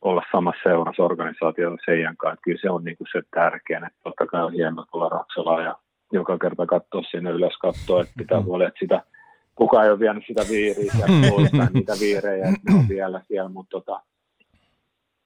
olla 0.00 0.22
samassa 0.32 0.60
seurassa 0.62 1.02
organisaatiossa 1.02 1.84
sen 1.84 2.16
kanssa. 2.16 2.32
Että 2.32 2.44
kyllä 2.44 2.58
se 2.60 2.70
on 2.70 2.84
niin 2.84 2.96
kuin 2.96 3.08
se 3.12 3.22
tärkein. 3.34 3.84
Että 3.84 3.98
totta 4.04 4.26
kai 4.26 4.44
on 4.44 4.52
hienoa 4.52 4.84
tulla 4.92 5.08
Raksalaan 5.08 5.64
ja 5.64 5.76
joka 6.12 6.38
kerta 6.38 6.66
katsoa 6.66 7.02
sinne 7.10 7.30
ylös 7.30 7.56
katsoa, 7.58 8.00
että 8.00 8.14
pitää 8.18 8.42
huolehtia, 8.42 8.84
että 8.84 8.96
sitä 8.96 9.19
kukaan 9.60 9.84
ei 9.84 9.90
ole 9.90 9.98
vienyt 9.98 10.24
sitä 10.26 10.42
viiriä 10.50 10.92
sieltä 10.92 11.30
pois 11.30 11.50
tai 11.50 11.66
niitä 11.72 11.92
viirejä, 12.00 12.48
että 12.48 12.72
ne 12.72 12.78
on 12.78 12.88
vielä 12.88 13.22
siellä, 13.28 13.50
mutta 13.50 13.70
tota, 13.70 14.02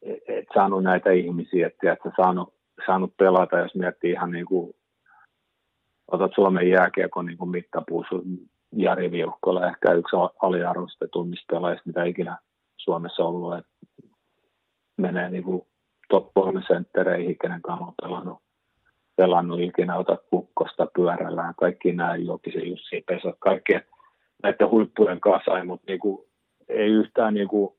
et, 0.02 0.18
et 0.28 0.44
saanut 0.54 0.82
näitä 0.82 1.10
ihmisiä, 1.10 1.66
että 1.66 1.92
et 1.92 1.98
saanut, 2.16 2.54
saanut 2.86 3.16
pelata, 3.16 3.58
jos 3.58 3.74
miettii 3.74 4.10
ihan 4.10 4.30
niin 4.30 4.46
kuin 4.46 4.74
otat 6.12 6.30
Suomen 6.34 6.68
jääkiekon 6.68 7.26
niin 7.26 7.50
mittapuus, 7.50 8.06
Jari 8.76 9.10
Vilkkola 9.10 9.66
ehkä 9.66 9.92
yksi 9.92 10.16
aliarvostetummista 10.42 11.44
pelaajista, 11.50 11.86
mitä 11.86 12.04
ikinä 12.04 12.38
Suomessa 12.76 13.22
on 13.22 13.28
ollut, 13.28 13.58
että 13.58 13.70
menee 14.96 15.30
niin 15.30 15.44
kuin 15.44 15.62
top 16.08 16.34
3 16.34 16.62
senttereihin, 16.68 17.36
kenen 17.42 17.62
kanssa 17.62 17.84
on 17.84 17.94
pelannut, 18.02 18.38
pelannut 19.16 19.60
ikinä, 19.60 19.96
ota 19.96 20.18
kukkosta 20.30 20.86
pyörällään, 20.94 21.54
kaikki 21.58 21.92
nämä 21.92 22.16
Jokisen 22.16 22.68
Jussi 22.68 23.04
Pesat, 23.06 23.36
kaikki 23.38 23.72
näiden 24.44 24.70
huippujen 24.70 25.20
kanssa, 25.20 25.58
ei, 25.58 25.64
mutta 25.64 25.84
niin 25.88 26.00
kuin, 26.00 26.26
ei 26.68 26.90
yhtään 26.90 27.34
niin 27.34 27.48
kuin 27.48 27.74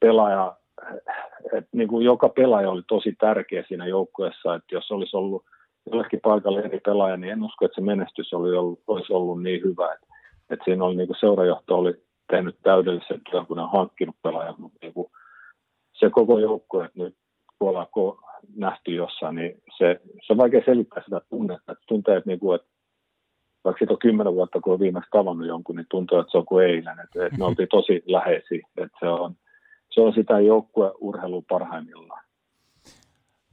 pelaaja, 0.00 0.56
että 1.52 1.70
niin 1.72 1.88
kuin 1.88 2.04
joka 2.04 2.28
pelaaja 2.28 2.70
oli 2.70 2.82
tosi 2.88 3.14
tärkeä 3.18 3.64
siinä 3.68 3.86
joukkueessa, 3.86 4.54
että 4.54 4.74
jos 4.74 4.90
olisi 4.90 5.16
ollut 5.16 5.44
jollekin 5.90 6.20
paikalle 6.20 6.60
eri 6.60 6.80
pelaaja, 6.80 7.16
niin 7.16 7.32
en 7.32 7.42
usko, 7.42 7.64
että 7.64 7.74
se 7.74 7.80
menestys 7.80 8.32
oli 8.32 8.56
ollut, 8.56 8.80
olisi 8.86 9.12
ollut 9.12 9.42
niin 9.42 9.62
hyvä. 9.64 9.92
Että, 9.92 10.06
että 10.50 10.64
siinä 10.64 10.84
oli 10.84 10.96
niin 10.96 11.06
kuin 11.06 11.20
seurajohto 11.20 11.78
oli 11.78 11.94
tehnyt 12.30 12.56
täydellisen 12.62 13.20
työn, 13.30 13.46
kun 13.46 13.56
ne 13.56 13.62
on 13.62 13.72
hankkinut 13.72 14.16
pelaajat, 14.22 14.58
mutta 14.58 14.78
niin 14.82 14.94
kuin 14.94 15.08
se 15.92 16.10
koko 16.10 16.38
joukkue, 16.38 16.84
että 16.84 16.98
nyt 16.98 17.14
kun 17.58 17.68
ollaan 17.68 17.86
nähty 18.56 18.94
jossain, 18.94 19.34
niin 19.34 19.62
se, 19.78 20.00
se 20.26 20.32
on 20.32 20.36
vaikea 20.36 20.62
selittää 20.64 21.02
sitä 21.04 21.20
tunnetta. 21.30 21.72
Että 21.72 21.84
tuntee, 21.88 22.16
että, 22.16 22.30
niin 22.30 22.40
kuin, 22.40 22.54
että 22.54 22.68
vaikka 23.66 23.78
siitä 23.78 23.92
on 23.92 23.98
kymmenen 23.98 24.34
vuotta, 24.34 24.60
kun 24.60 24.72
on 24.72 24.80
viimeksi 24.80 25.10
tavannut 25.10 25.46
jonkun, 25.46 25.76
niin 25.76 25.86
tuntuu, 25.90 26.18
että 26.18 26.30
se 26.30 26.38
on 26.38 26.46
kuin 26.46 26.66
eilen. 26.66 27.00
Että, 27.04 27.26
että 27.26 27.38
me 27.38 27.44
oltiin 27.44 27.68
tosi 27.70 28.02
läheisiä. 28.06 28.68
Että 28.76 28.98
se 29.00 29.08
on, 29.08 29.34
se 29.90 30.00
on 30.00 30.12
sitä 30.12 30.40
joukkueurheilua 30.40 31.42
parhaimmillaan. 31.48 32.24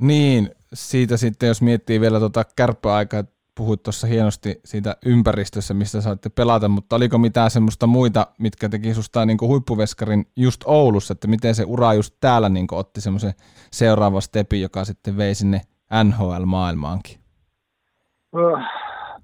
Niin, 0.01 0.49
siitä 0.73 1.17
sitten, 1.17 1.47
jos 1.47 1.61
miettii 1.61 2.01
vielä 2.01 2.19
tuota 2.19 2.43
kärppäaikaa, 2.55 3.23
puhuit 3.57 3.83
tuossa 3.83 4.07
hienosti 4.07 4.61
siitä 4.65 4.97
ympäristössä, 5.05 5.73
mistä 5.73 6.01
saatte 6.01 6.29
pelata, 6.29 6.67
mutta 6.67 6.95
oliko 6.95 7.17
mitään 7.17 7.51
semmoista 7.51 7.87
muita, 7.87 8.27
mitkä 8.39 8.69
teki 8.69 8.93
susta 8.93 9.25
niin 9.25 9.37
huippuveskarin 9.41 10.25
just 10.35 10.61
Oulussa, 10.65 11.11
että 11.11 11.27
miten 11.27 11.55
se 11.55 11.63
ura 11.67 11.93
just 11.93 12.15
täällä 12.19 12.49
niin 12.49 12.67
otti 12.71 13.01
semmoisen 13.01 13.33
seuraava 13.71 14.21
stepi, 14.21 14.61
joka 14.61 14.85
sitten 14.85 15.17
vei 15.17 15.35
sinne 15.35 15.61
NHL-maailmaankin? 16.03 17.17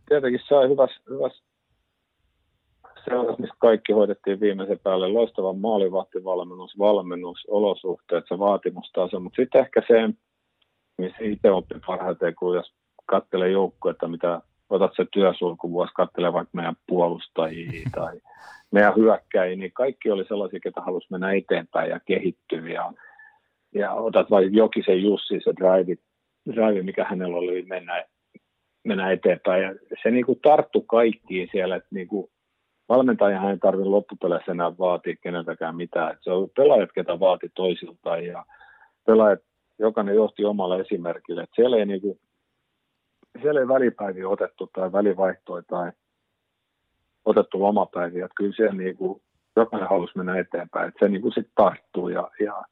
Tietenkin 0.10 0.42
sai 0.50 0.70
hyväs, 0.70 1.00
hyväs 1.10 1.44
seurassa, 3.06 3.42
missä 3.42 3.56
kaikki 3.60 3.94
hoidettiin 3.94 4.40
viimeisen 4.40 4.80
päälle. 4.84 5.08
Loistava 5.08 5.54
maalivahtivalmennus, 5.54 6.78
valmennus, 6.80 7.46
olosuhteet, 7.48 8.26
se 8.28 8.40
vaatimustaso, 8.40 9.20
mutta 9.20 9.42
sitten 9.42 9.62
ehkä 9.62 9.82
se, 9.88 10.10
missä 10.98 11.18
itse 11.22 11.52
oppi 11.52 11.76
parhaiten, 11.88 12.36
kun 12.36 12.56
jos 12.56 12.74
katselee 13.06 13.50
joukkuetta, 13.50 14.08
mitä 14.08 14.42
otat 14.70 14.92
se 14.96 15.06
työsulkuvuosi, 15.12 15.94
katselee 15.94 16.34
vaikka 16.34 16.52
meidän 16.54 16.76
puolustajia 16.88 17.90
tai 17.96 18.22
meidän 18.72 18.96
hyökkäjiä, 18.96 19.56
niin 19.56 19.72
kaikki 19.74 20.12
oli 20.12 20.26
sellaisia, 20.28 20.60
ketä 20.60 20.82
halusi 20.82 21.08
mennä 21.12 21.34
eteenpäin 21.34 21.90
ja 21.90 22.00
kehittyä. 22.00 22.70
Ja, 22.70 22.94
ja 23.74 23.94
otat 23.94 24.32
vaikka 24.32 24.58
Jokisen 24.58 25.04
Jussi, 25.04 25.40
se 25.44 25.54
drive, 25.60 25.96
drive 26.54 26.82
mikä 26.82 27.04
hänellä 27.04 27.38
oli 27.38 27.62
mennä, 27.62 28.06
mennä 28.84 29.12
eteenpäin. 29.12 29.64
Ja 29.64 29.76
se 30.04 30.12
niin 30.12 30.26
kuin 30.26 30.40
tarttu 30.42 30.82
kaikkiin 30.82 31.50
siellä, 31.52 31.76
että 31.76 31.90
niin 31.92 32.08
kuin 32.08 32.32
valmentajahan 32.90 33.52
ei 33.52 33.58
tarvitse 33.58 33.90
loppupeleissä 33.90 34.52
enää 34.52 34.78
vaatia 34.78 35.16
keneltäkään 35.22 35.76
mitään. 35.76 36.12
Että 36.12 36.24
se 36.24 36.32
on 36.32 36.50
pelaajat, 36.56 36.90
ketä 36.96 37.20
vaati 37.20 37.52
toisiltaan 37.56 38.26
ja 38.26 38.46
pelaajat 39.06 39.40
jokainen 39.80 40.16
johti 40.16 40.46
omalla 40.46 40.80
esimerkillä. 40.80 41.44
Että 41.44 41.56
siellä 41.56 41.78
ei, 41.78 41.86
niin 41.86 42.02
kuin, 42.02 42.20
siellä 43.42 43.60
ei 43.60 43.68
välipäiviä 43.68 44.30
otettu 44.30 44.70
tai 44.74 44.92
välivaihtoja 44.92 45.64
tai 45.68 45.92
otettu 47.26 47.60
lomapäiviä. 47.60 48.26
Että 48.26 48.36
kyllä 48.38 48.56
siellä 48.56 48.76
niin 48.76 48.98
kuin, 48.98 49.22
jokainen 49.56 49.90
halusi 49.90 50.18
mennä 50.18 50.40
eteenpäin. 50.40 50.88
Että 50.88 51.06
se 51.06 51.12
niin 51.12 51.24
sitten 51.24 51.54
tarttuu 51.56 52.10
ja, 52.10 52.32
ja, 52.40 52.64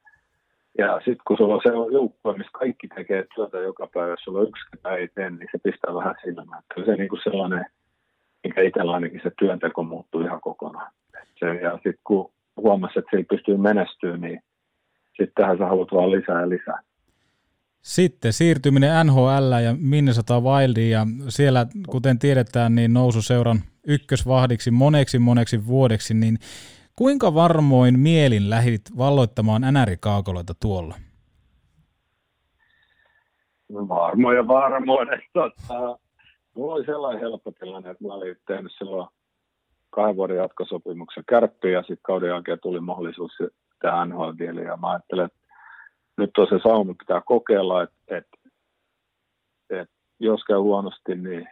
ja 0.78 0.96
sitten 0.98 1.24
kun 1.28 1.38
sulla 1.38 1.56
on 1.56 1.62
se 1.64 1.70
joukkue, 1.94 2.38
missä 2.38 2.52
kaikki 2.52 2.88
tekee 2.88 3.26
työtä 3.36 3.58
joka 3.58 3.88
päivä, 3.94 4.10
jos 4.10 4.20
sulla 4.24 4.40
on 4.40 4.48
yksi, 4.48 4.64
ei 4.98 5.08
tee, 5.08 5.30
niin 5.30 5.50
se 5.52 5.58
pistää 5.64 5.96
vähän 5.96 6.16
silmään. 6.24 6.64
Kyllä 6.74 6.86
se 6.86 6.96
niin 6.96 7.10
kuin 7.10 7.22
sellainen, 7.24 7.66
mikä 8.44 8.62
itsellä 8.62 8.92
ainakin 8.92 9.22
se 9.24 9.32
työnteko 9.40 9.84
muuttuu 9.84 10.22
ihan 10.22 10.42
kokonaan. 10.42 10.92
Se, 11.40 11.46
ja 11.46 11.74
sitten 11.74 12.00
kun 12.04 12.32
huomasi, 12.58 13.00
että 13.00 13.10
sillä 13.12 13.26
pystyy 13.30 13.58
menestyä, 13.58 14.18
niin 14.18 14.40
sittenhän 15.18 15.58
sä 15.58 15.66
haluat 15.66 15.92
vaan 15.92 16.12
lisää 16.12 16.42
ja 16.42 16.50
lisää. 16.50 16.80
Sitten 17.82 18.34
siirtyminen 18.34 19.08
NHL 19.08 19.52
ja 19.64 19.76
Minnesota 19.80 20.40
Wildiin 20.40 20.92
ja 20.92 21.08
siellä, 21.30 21.66
kuten 21.90 22.20
tiedetään, 22.20 22.76
niin 22.76 22.94
nousu 22.94 23.22
seuran 23.22 23.60
ykkösvahdiksi 23.88 24.72
moneksi 24.72 25.20
moneksi 25.20 25.68
vuodeksi, 25.68 26.14
niin 26.14 26.38
kuinka 26.98 27.34
varmoin 27.34 28.00
mielin 28.00 28.50
lähdit 28.50 28.82
valloittamaan 28.98 29.62
NR-kaakoloita 29.62 30.54
tuolla? 30.62 30.96
No 33.70 33.88
varmoja 33.88 34.48
varmoinen. 34.48 35.22
Tota, 35.34 36.00
mulla 36.56 36.74
oli 36.74 36.86
sellainen 36.86 37.22
helppo 37.22 37.52
tilanne, 37.52 37.90
että 37.90 38.04
mä 38.04 38.14
olin 38.14 38.36
tehnyt 38.48 38.72
silloin 38.78 39.08
kahden 39.90 40.16
vuoden 40.16 40.38
jatkosopimuksen 40.38 41.24
kärppiin 41.30 41.74
ja 41.74 41.82
sitten 41.82 42.04
kauden 42.04 42.30
jälkeen 42.30 42.60
tuli 42.60 42.80
mahdollisuus 42.80 43.32
tähän 43.82 44.10
nhl 44.10 44.58
ja 44.66 44.78
mä 44.78 44.90
ajattelin, 44.90 45.26
että 45.26 45.40
nyt 46.18 46.38
on 46.38 46.48
se 46.50 46.60
sauma, 46.64 46.94
pitää 46.94 47.22
kokeilla, 47.26 47.84
että, 47.84 47.98
että, 48.08 48.38
että 49.70 49.96
jos 50.20 50.44
käy 50.44 50.58
huonosti, 50.58 51.16
niin 51.16 51.48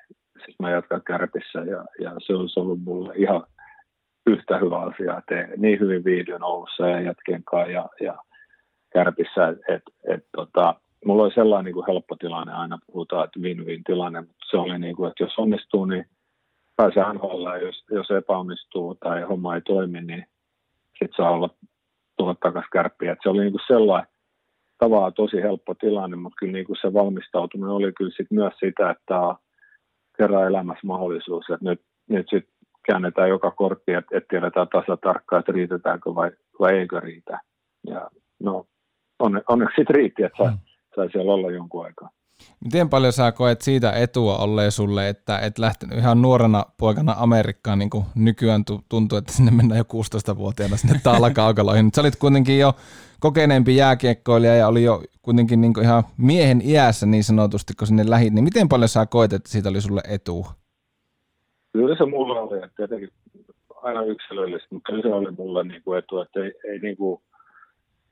siis 0.45 0.55
mä 0.59 0.71
jatkan 0.71 1.01
kärpissä 1.07 1.59
ja, 1.59 1.85
ja 1.99 2.11
se 2.25 2.33
olisi 2.33 2.59
ollut 2.59 2.83
mulle 2.83 3.13
ihan 3.15 3.43
yhtä 4.27 4.57
hyvä 4.57 4.79
asia, 4.79 5.17
että 5.17 5.47
niin 5.57 5.79
hyvin 5.79 6.03
viidon 6.03 6.43
Oulussa 6.43 6.87
ja 6.87 7.01
jätkien 7.01 7.43
kanssa 7.43 7.71
ja, 7.71 7.89
ja 8.01 8.15
kärpissä, 8.93 9.47
et, 9.49 9.83
et, 10.07 10.25
tota, 10.35 10.75
mulla 11.05 11.23
oli 11.23 11.33
sellainen 11.33 11.65
niin 11.65 11.73
kuin 11.73 11.87
helppo 11.87 12.15
tilanne, 12.15 12.53
aina 12.53 12.79
puhutaan, 12.87 13.25
että 13.25 13.39
win-win 13.39 13.83
tilanne, 13.85 14.21
mutta 14.21 14.45
se 14.49 14.57
oli 14.57 14.79
niin 14.79 14.95
kuin, 14.95 15.09
että 15.09 15.23
jos 15.23 15.33
onnistuu, 15.37 15.85
niin 15.85 16.05
pääsee 16.75 17.13
NHL, 17.13 17.47
jos, 17.61 17.85
jos 17.91 18.11
epäonnistuu 18.11 18.95
tai 18.95 19.21
homma 19.21 19.55
ei 19.55 19.61
toimi, 19.61 20.01
niin 20.01 20.25
sitten 20.89 21.17
saa 21.17 21.31
olla 21.31 21.49
tulla 22.17 22.35
takaisin 22.35 22.69
kärppiä. 22.73 23.15
se 23.23 23.29
oli 23.29 23.41
niin 23.41 23.53
kuin 23.53 23.67
sellainen 23.67 24.09
tavallaan 24.77 25.13
tosi 25.13 25.37
helppo 25.41 25.73
tilanne, 25.73 26.17
mutta 26.17 26.35
kyllä 26.39 26.53
niin 26.53 26.65
kuin 26.65 26.77
se 26.81 26.93
valmistautuminen 26.93 27.71
oli 27.71 27.93
kyllä 27.93 28.11
sit 28.17 28.31
myös 28.31 28.53
sitä, 28.59 28.89
että 28.89 29.35
kerran 30.17 30.47
elämässä 30.47 30.87
mahdollisuus, 30.87 31.45
että 31.49 31.69
nyt, 31.69 31.81
nyt 32.09 32.27
sitten 32.29 32.53
käännetään 32.87 33.29
joka 33.29 33.51
kortti, 33.51 33.93
että, 33.93 34.17
että 34.17 34.27
tiedetään 34.29 34.67
tasa 34.67 34.97
tarkkaan, 34.97 35.39
että 35.39 35.51
riitetäänkö 35.51 36.15
vai, 36.15 36.31
vai 36.59 36.73
eikö 36.73 36.99
riitä. 36.99 37.39
Ja 37.87 38.09
no, 38.39 38.65
onne, 39.19 39.41
onneksi 39.49 39.75
sitten 39.75 39.95
riitti, 39.95 40.23
että 40.23 40.37
sai, 40.43 40.51
mm. 40.51 40.57
sai 40.95 41.11
siellä 41.11 41.33
olla 41.33 41.51
jonkun 41.51 41.85
aikaa. 41.85 42.09
Miten 42.63 42.89
paljon 42.89 43.13
sä 43.13 43.31
koet 43.31 43.61
siitä 43.61 43.91
etua 43.91 44.37
olleen 44.37 44.71
sulle, 44.71 45.09
että 45.09 45.39
et 45.39 45.59
lähtenyt 45.59 45.97
ihan 45.97 46.21
nuorena 46.21 46.65
poikana 46.77 47.15
Amerikkaan, 47.17 47.79
niin 47.79 47.89
kuin 47.89 48.05
nykyään 48.15 48.63
tuntuu, 48.89 49.17
että 49.17 49.33
sinne 49.33 49.51
mennään 49.51 49.77
jo 49.77 49.83
16-vuotiaana 49.83 50.77
sinne 50.77 50.99
taalakaukaloihin. 51.03 51.89
Sä 51.95 52.01
olit 52.01 52.15
kuitenkin 52.15 52.59
jo 52.59 52.73
kokeneempi 53.19 53.75
jääkiekkoilija 53.75 54.55
ja 54.55 54.67
oli 54.67 54.83
jo 54.83 55.03
kuitenkin 55.21 55.61
niin 55.61 55.73
ihan 55.81 56.03
miehen 56.17 56.61
iässä 56.63 57.05
niin 57.05 57.23
sanotusti, 57.23 57.73
kun 57.73 57.87
sinne 57.87 58.09
lähit, 58.09 58.33
niin 58.33 58.43
miten 58.43 58.69
paljon 58.69 58.89
sä 58.89 59.05
koet, 59.05 59.33
että 59.33 59.49
siitä 59.49 59.69
oli 59.69 59.81
sulle 59.81 60.01
etu? 60.07 60.45
Kyllä 61.75 61.95
se 61.95 62.05
mulla 62.05 62.41
oli, 62.41 62.57
että 62.57 62.75
tietenkin 62.75 63.09
aina 63.81 64.03
yksilöllisesti, 64.03 64.75
mutta 64.75 64.91
kyllä 64.91 65.01
se 65.01 65.13
oli 65.13 65.31
mulle 65.31 65.63
niin 65.63 65.83
kuin 65.83 65.99
etu, 65.99 66.19
että 66.19 66.39
ei, 66.39 66.53
ei 66.71 66.79
niin 66.79 66.97
kuin, 66.97 67.21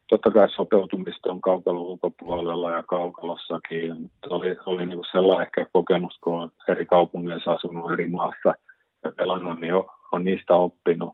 totta 0.10 0.32
kai 0.32 0.50
sopeutumista 0.50 1.32
on 1.32 1.42
kaukalon 1.42 1.82
ulkopuolella 1.82 2.72
ja 2.72 2.84
kaukalossakin, 2.84 4.02
mutta 4.02 4.28
oli, 4.30 4.56
oli 4.66 4.86
niin 4.86 4.98
kuin 4.98 5.12
sellainen 5.12 5.48
ehkä 5.48 5.66
kokemus, 5.74 6.18
kun 6.24 6.42
on 6.42 6.52
eri 6.68 6.86
kaupungeissa 6.86 7.52
asunut 7.52 7.92
eri 7.92 8.08
maassa 8.08 8.54
ja 9.04 9.12
pelannut, 9.18 9.60
niin 9.60 9.74
on, 9.74 9.86
on 10.12 10.24
niistä 10.24 10.56
oppinut. 10.56 11.14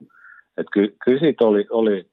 Että 0.58 0.72
ky, 0.74 0.96
kyllä 1.06 1.20
siitä 1.20 1.46
oli, 1.46 1.66
oli 1.70 2.06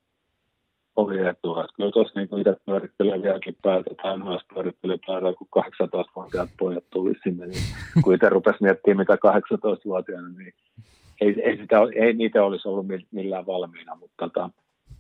oli 0.97 1.27
etua. 1.27 1.65
Että 1.65 1.77
kyllä 1.77 1.91
tuossa 1.91 2.21
niin 2.21 2.39
itse 2.39 2.57
pyörittelee 2.67 3.23
vieläkin 3.23 3.57
päätä, 3.63 3.91
tai 4.03 4.19
myös 4.19 4.43
pyörittelee 4.55 4.99
päätä, 5.07 5.33
kun 5.39 5.63
18-vuotiaat 5.65 6.51
pojat 6.59 6.85
tuli 6.91 7.13
sinne, 7.23 7.47
niin 7.47 7.63
kun 8.05 8.15
itse 8.15 8.29
rupesi 8.29 8.63
miettimään, 8.63 8.99
mitä 8.99 9.15
18-vuotiaana, 9.15 10.29
niin 10.29 10.53
ei, 11.21 11.43
ei, 11.43 11.57
sitä, 11.57 11.77
ei 11.95 12.13
niitä 12.13 12.45
olisi 12.45 12.69
ollut 12.69 12.87
millään 13.11 13.47
valmiina, 13.47 13.95
mutta 13.95 14.15
tota, 14.17 14.51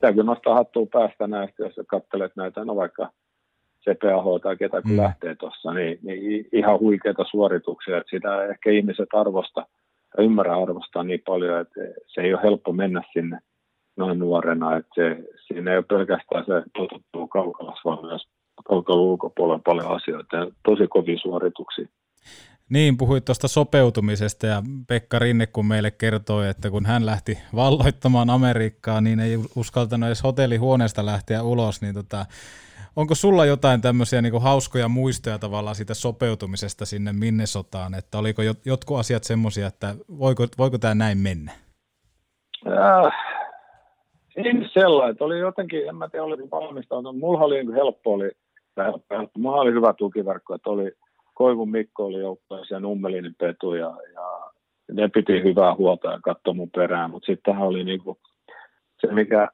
täytyy 0.01 0.23
nostaa 0.23 0.55
hattua 0.55 0.87
päästä 0.93 1.27
näistä, 1.27 1.63
jos 1.63 1.75
katselet 1.87 2.33
näitä, 2.37 2.65
no 2.65 2.77
vaikka 2.77 3.11
CPAH 3.85 4.41
tai 4.43 4.57
ketä 4.57 4.83
kun 4.83 4.91
mm. 4.91 4.97
lähtee 4.97 5.35
tuossa, 5.35 5.73
niin, 5.75 5.99
niin, 6.03 6.49
ihan 6.53 6.81
huikeita 6.81 7.25
suorituksia, 7.31 7.97
että 7.97 8.11
sitä 8.11 8.45
ehkä 8.45 8.71
ihmiset 8.71 9.09
arvosta 9.13 9.67
ja 10.17 10.25
ymmärrä 10.25 10.57
arvostaa 10.57 11.03
niin 11.03 11.23
paljon, 11.27 11.61
että 11.61 11.81
se 12.07 12.21
ei 12.21 12.35
ole 12.35 12.43
helppo 12.43 12.73
mennä 12.73 13.03
sinne 13.13 13.39
noin 13.97 14.19
nuorena, 14.19 14.77
että 14.77 14.95
se, 14.95 15.17
siinä 15.47 15.71
ei 15.71 15.77
ole 15.77 15.85
pelkästään 15.89 16.45
se 16.47 16.63
totuttuu 16.77 17.29
kaukalassa, 17.29 17.81
vaan 17.85 18.07
myös 18.07 18.23
kaukalon 18.69 19.05
ulkopuolella 19.05 19.63
paljon 19.65 19.97
asioita 19.97 20.37
ja 20.37 20.47
tosi 20.65 20.87
kovia 20.89 21.19
suorituksia. 21.19 21.87
Niin, 22.71 22.97
puhuit 22.97 23.25
tuosta 23.25 23.49
sopeutumisesta 23.49 24.47
ja 24.47 24.63
Pekka 24.89 25.19
Rinne, 25.19 25.47
kun 25.47 25.67
meille 25.67 25.91
kertoi, 25.91 26.49
että 26.49 26.71
kun 26.71 26.87
hän 26.87 27.07
lähti 27.07 27.39
valloittamaan 27.55 28.31
Amerikkaa, 28.31 29.01
niin 29.01 29.21
ei 29.21 29.39
uskaltanut 29.57 30.07
edes 30.07 30.23
hotellihuoneesta 30.23 31.07
lähteä 31.07 31.43
ulos, 31.43 31.83
niin 31.83 31.95
tota, 31.95 32.27
onko 32.97 33.15
sulla 33.15 33.45
jotain 33.45 33.81
tämmöisiä 33.81 34.23
niin 34.23 34.43
hauskoja 34.43 34.89
muistoja 34.89 35.39
tavallaan 35.39 35.77
siitä 35.77 35.95
sopeutumisesta 35.95 36.87
sinne 36.87 37.13
Minnesotaan, 37.13 37.95
että 37.95 38.19
oliko 38.19 38.43
jotkut 38.65 38.99
asiat 38.99 39.25
semmoisia, 39.25 39.67
että 39.67 39.95
voiko, 40.19 40.47
voiko 40.59 40.79
tämä 40.79 40.95
näin 40.95 41.19
mennä? 41.19 41.53
Äh, 42.67 43.13
ei 44.37 44.53
sellainen, 44.73 45.13
että 45.13 45.25
oli 45.25 45.39
jotenkin, 45.39 45.89
en 45.89 45.97
mä 45.97 46.09
tiedä, 46.09 46.25
oli 46.25 46.51
valmistautunut. 46.51 47.19
Mulla 47.19 47.41
oli 47.41 47.55
niin 47.55 47.75
helppo, 47.75 48.13
oli, 48.13 48.31
helppo, 48.77 49.17
helppo. 49.17 49.39
Mulla 49.39 49.61
oli 49.61 49.73
hyvä 49.73 49.93
tukiverkko, 49.93 50.55
että 50.55 50.71
oli 50.71 50.93
Koivun 51.35 51.71
Mikko 51.71 52.05
oli 52.05 52.19
joukkueessa 52.19 52.75
ja 52.75 52.81
Nummelinin 52.81 53.35
Petu 53.39 53.75
ja, 53.75 53.97
ja 54.15 54.53
ne 54.93 55.09
piti 55.09 55.43
hyvää 55.43 55.75
huolta 55.75 56.13
ja 56.13 56.21
katsoi 56.23 56.55
mun 56.55 56.71
perään, 56.71 57.11
mutta 57.11 57.27
sitten 57.27 57.59
oli 57.59 57.85
niinku 57.85 58.19
se, 59.01 59.13
mikä 59.13 59.49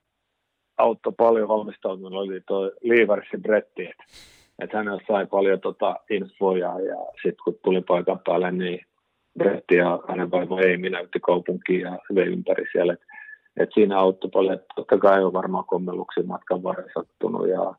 auttoi 0.79 1.13
paljon 1.17 1.49
valmistautuminen, 1.49 2.19
oli 2.19 2.41
tuo 2.47 2.71
Liiversin 2.83 3.43
Bretti, 3.43 3.83
että 3.83 4.05
et 4.59 4.73
hänellä 4.73 5.01
sai 5.07 5.27
paljon 5.27 5.61
tota 5.61 5.97
infoja 6.11 6.81
ja 6.81 6.97
sitten 7.13 7.45
kun 7.45 7.59
tuli 7.65 7.81
paikan 7.81 8.21
päälle, 8.27 8.53
niin 8.53 8.81
Bretti 9.39 9.77
ja 9.77 10.01
hänen 10.09 10.31
vaimo 10.31 10.59
ei 10.59 10.77
näytti 10.77 11.21
kaupunkiin 11.21 11.81
ja 11.81 11.99
vei 12.15 12.27
ympäri 12.27 12.65
siellä. 12.73 12.93
Et 12.93 13.01
et 13.57 13.71
siinä 13.75 13.99
auttoi 13.99 14.31
paljon, 14.31 14.55
että 14.55 14.67
totta 14.75 14.99
kai 14.99 15.25
on 15.25 15.33
varmaan 15.33 15.65
kommelluksia 15.65 16.23
matkan 16.27 16.63
varrella 16.63 16.91
sattunut, 16.95 17.49
ja, 17.49 17.75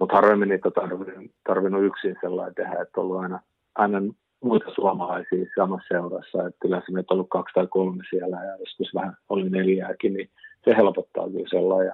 mutta 0.00 0.16
harvemmin 0.16 0.48
niitä 0.48 0.70
tarvinnut, 0.70 1.30
tarvinnut 1.48 1.84
yksin 1.84 2.16
sellainen 2.20 2.54
tehdä, 2.54 2.82
että 2.82 3.00
ollut 3.00 3.20
aina, 3.20 3.40
aina 3.74 3.98
muita 4.44 4.70
suomalaisia 4.74 5.44
samassa 5.54 5.88
seurassa, 5.88 6.46
että 6.46 6.68
yleensä 6.68 6.92
meitä 6.92 7.14
on 7.14 7.16
ollut 7.16 7.30
kaksi 7.30 7.54
tai 7.54 7.66
kolme 7.66 8.04
siellä 8.10 8.36
ja 8.36 8.56
joskus 8.56 8.94
vähän 8.94 9.16
oli 9.28 9.50
neljääkin, 9.50 10.14
niin 10.14 10.30
se 10.64 10.76
helpottaa 10.76 11.30
kyllä 11.30 11.48
sellainen. 11.50 11.92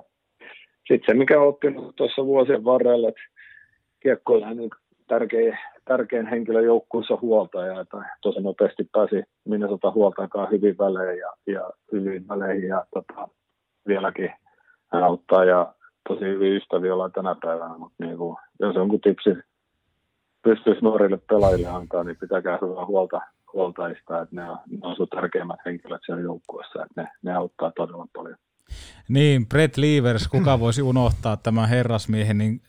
Sitten 0.88 1.02
se, 1.06 1.14
mikä 1.14 1.40
on 1.40 1.48
oppinut 1.48 1.96
tuossa 1.96 2.26
vuosien 2.26 2.64
varrella, 2.64 3.08
että 3.08 3.20
kiekkoilla 4.00 4.54
niin 4.54 4.70
tärkein, 5.08 5.58
tärkein 5.90 6.26
henkilö 6.26 6.60
joukkueessa 6.62 7.18
huoltaja, 7.22 7.80
että 7.80 7.96
tosi 8.22 8.40
nopeasti 8.40 8.88
pääsi 8.92 9.22
Minnesota 9.44 9.90
huoltajakaan 9.90 10.50
hyvin 10.50 10.78
välein 10.78 11.18
ja, 11.18 11.32
ja 11.46 11.70
hyvin 11.92 12.28
väleihin 12.28 12.68
ja 12.68 12.84
tota, 12.94 13.28
vieläkin 13.86 14.30
hän 14.92 15.02
auttaa 15.02 15.44
ja 15.44 15.74
tosi 16.08 16.24
hyvin 16.24 16.56
ystäviä 16.56 16.94
ollaan 16.94 17.12
tänä 17.12 17.36
päivänä, 17.42 17.78
mutta 17.78 18.04
niin 18.04 18.16
kuin, 18.16 18.36
jos 18.60 18.74
jonkun 18.74 19.00
tipsi 19.00 19.30
pystyisi 20.42 20.80
nuorille 20.80 21.18
pelaajille 21.28 21.68
antaa, 21.68 22.04
niin 22.04 22.16
pitäkää 22.20 22.58
hyvää 22.62 22.86
huolta 22.86 23.20
huoltajista, 23.52 24.22
että 24.22 24.36
ne 24.36 24.50
on, 24.50 24.58
ne 24.70 24.78
on 24.82 24.96
sun 24.96 25.08
tärkeimmät 25.08 25.60
henkilöt 25.66 26.00
siellä 26.06 26.22
joukkueessa, 26.22 26.84
että 26.84 27.02
ne, 27.02 27.08
ne 27.22 27.34
auttaa 27.34 27.72
todella 27.76 28.06
paljon. 28.16 28.36
Niin, 29.08 29.46
Brett 29.46 29.76
Leavers, 29.76 30.28
kuka 30.28 30.60
voisi 30.60 30.82
unohtaa 30.82 31.36
tämän 31.36 31.68
herrasmiehen, 31.68 32.38
niin 32.38 32.60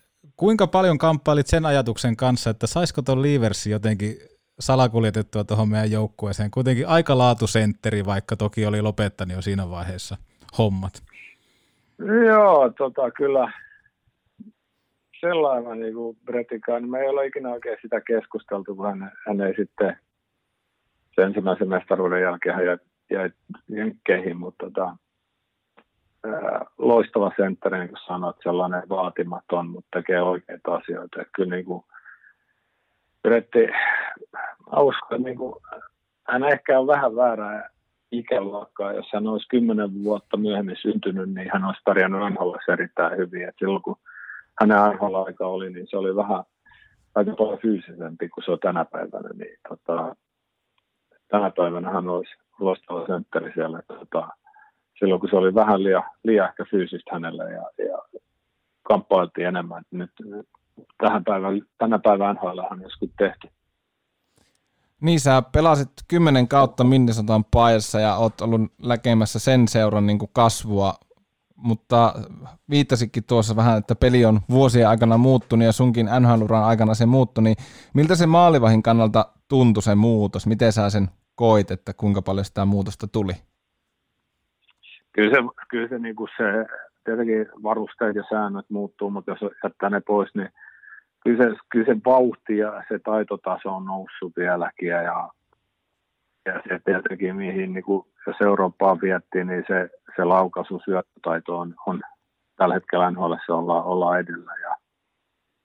Kuinka 0.42 0.68
paljon 0.68 0.98
kamppailit 0.98 1.48
sen 1.48 1.66
ajatuksen 1.66 2.16
kanssa, 2.16 2.50
että 2.50 2.68
saisiko 2.68 3.02
tuon 3.02 3.22
Leaversi 3.22 3.72
jotenkin 3.72 4.16
salakuljetettua 4.60 5.44
tuohon 5.44 5.70
meidän 5.70 5.92
joukkueeseen? 5.92 6.52
Kuitenkin 6.52 6.88
aika 6.88 7.18
laatusentteri, 7.18 8.06
vaikka 8.06 8.36
toki 8.36 8.66
oli 8.66 8.82
lopettanut 8.82 9.36
jo 9.36 9.42
siinä 9.42 9.70
vaiheessa 9.70 10.18
hommat. 10.58 10.94
Joo, 12.26 12.70
tota, 12.78 13.12
kyllä 13.12 13.52
sellainen 15.20 15.80
niin 15.80 15.94
kuin 15.94 16.18
Bretikaan, 16.26 16.82
niin 16.82 16.92
me 16.92 17.00
ei 17.00 17.10
ole 17.10 17.26
ikinä 17.26 17.50
oikein 17.50 17.78
sitä 17.82 18.02
keskusteltu, 18.02 18.76
kun 18.76 18.86
hän, 18.86 19.12
hän 19.28 19.42
ei 19.42 19.54
sitten 19.56 19.98
sen 21.16 21.26
ensimmäisen 21.26 21.70
mestaruuden 21.70 22.22
jälkeen 22.22 22.66
jäi, 22.66 22.78
jäi 23.12 23.32
jenkkeihin, 23.70 24.38
mutta 24.38 24.66
tota, 24.66 24.98
loistava 26.78 27.32
sentteri, 27.38 27.80
niin 27.80 27.90
kuin 27.90 28.00
sanoit, 28.08 28.36
sellainen 28.44 28.84
vaatimaton, 28.90 29.70
mutta 29.70 30.00
tekee 30.00 30.22
oikeita 30.22 30.76
asioita. 30.76 31.22
Että 31.22 31.34
kyllä 31.36 31.56
niin 31.56 31.66
kuin, 31.66 31.84
Bretti, 33.22 33.68
uskon, 34.80 35.24
niin 35.24 35.38
kuin, 35.38 35.56
hän 36.28 36.44
ehkä 36.44 36.80
on 36.80 36.88
vähän 36.88 37.16
väärä 37.16 37.70
ikäluokkaa. 38.12 38.94
Jos 38.94 39.06
hän 39.14 39.28
olisi 39.28 39.48
kymmenen 39.48 40.04
vuotta 40.04 40.38
myöhemmin 40.38 40.76
syntynyt, 40.82 41.34
niin 41.34 41.50
hän 41.54 41.66
olisi 41.66 41.82
pärjännyt 41.86 42.34
NHL 42.34 42.74
erittäin 42.74 43.18
hyvin. 43.18 43.48
Et 43.48 43.56
silloin 43.60 43.82
kun 43.82 43.98
hänen 44.62 44.78
NHL-aika 44.78 45.48
oli, 45.48 45.70
niin 45.70 45.88
se 45.90 45.98
oli 45.98 46.16
vähän 46.16 46.44
aika 47.16 47.32
paljon 47.38 47.60
fyysisempi 47.60 48.30
kuin 48.30 48.46
se 48.46 48.52
on 48.52 48.60
tänä 48.60 48.86
päivänä. 48.86 49.30
Niin, 49.34 49.58
tota, 49.70 50.16
tänä 51.28 51.52
päivänä 51.58 51.90
hän 51.90 52.10
olisi 52.10 52.36
loistava 52.60 53.08
sentteri 53.08 53.52
siellä. 53.54 53.82
Tota, 53.88 54.28
silloin 55.02 55.22
kun 55.22 55.30
se 55.30 55.36
oli 55.36 55.56
vähän 55.56 55.84
liian, 55.84 56.04
liian 56.24 56.50
ehkä 56.50 56.66
fyysistä 56.72 57.12
hänelle 57.14 57.52
ja, 57.52 57.86
ja 57.88 57.98
kamppailtiin 58.84 59.48
enemmän. 59.48 59.84
Nyt, 59.92 60.12
tähän 60.98 61.24
päivään, 61.24 61.62
tänä 61.78 62.00
päivänä 62.00 62.34
NHL 62.34 62.60
on 62.72 62.82
joskus 62.82 63.10
tehty. 63.18 63.48
Niin, 65.02 65.20
sä 65.20 65.44
pelasit 65.52 65.92
kymmenen 66.08 66.48
kautta 66.48 66.84
Minnesotan 66.84 67.46
paijassa 67.46 68.00
ja 68.00 68.16
oot 68.16 68.42
ollut 68.42 68.62
näkemässä 68.86 69.40
sen 69.40 69.68
seuran 69.68 70.08
niin 70.08 70.20
kuin 70.20 70.30
kasvua, 70.34 70.94
mutta 71.56 72.14
viittasikin 72.70 73.24
tuossa 73.24 73.56
vähän, 73.56 73.78
että 73.78 73.96
peli 73.96 74.26
on 74.26 74.42
vuosien 74.50 74.90
aikana 74.90 75.18
muuttunut 75.18 75.66
ja 75.66 75.72
sunkin 75.72 76.10
NHL-uran 76.20 76.64
aikana 76.64 76.94
se 76.94 77.06
muuttui, 77.06 77.44
niin 77.44 77.56
miltä 77.94 78.16
se 78.16 78.26
maalivahin 78.26 78.84
kannalta 78.84 79.26
tuntui 79.48 79.84
se 79.84 79.96
muutos? 79.96 80.48
Miten 80.48 80.74
sä 80.74 80.90
sen 80.90 81.10
koit, 81.36 81.72
että 81.72 81.94
kuinka 81.94 82.22
paljon 82.22 82.46
sitä 82.46 82.66
muutosta 82.66 83.08
tuli? 83.08 83.34
Kyllä 85.12 85.30
se, 85.30 85.64
kyllä 85.70 85.88
se, 85.88 86.00
niin 86.00 86.16
kuin 86.16 86.30
se 86.38 86.66
tietenkin 87.04 87.48
varusteet 87.64 88.16
ja 88.16 88.24
säännöt 88.30 88.66
muuttuu, 88.70 89.10
mutta 89.10 89.32
jos 89.32 89.52
jättää 89.64 89.90
ne 89.90 90.02
pois, 90.08 90.30
niin 90.36 90.50
kyllä 91.24 91.44
se, 91.44 91.58
kyllä 91.70 91.86
se 91.86 91.96
vauhti 92.06 92.58
ja 92.58 92.84
se 92.90 93.00
taitotaso 93.00 93.76
on 93.76 93.86
noussut 93.86 94.34
vieläkin 94.38 94.88
ja, 94.88 95.30
ja 96.46 96.62
se 96.68 96.80
tietenkin 96.86 97.36
mihin 97.36 97.74
niin 97.74 97.84
kuin, 97.84 98.08
jos 98.28 98.42
Eurooppaa 98.42 99.02
viettiin, 99.02 99.48
niin 99.48 99.64
se, 99.68 99.90
se 100.16 100.24
laukaisu 100.24 100.82
syöttötaito 100.86 101.60
on, 101.60 101.76
on 101.86 102.02
tällä 102.56 102.74
hetkellä 102.74 103.12
NHL 103.12 103.34
ollaan, 103.50 103.84
ollaan 103.84 104.20
edellä 104.20 104.54
ja 104.62 104.76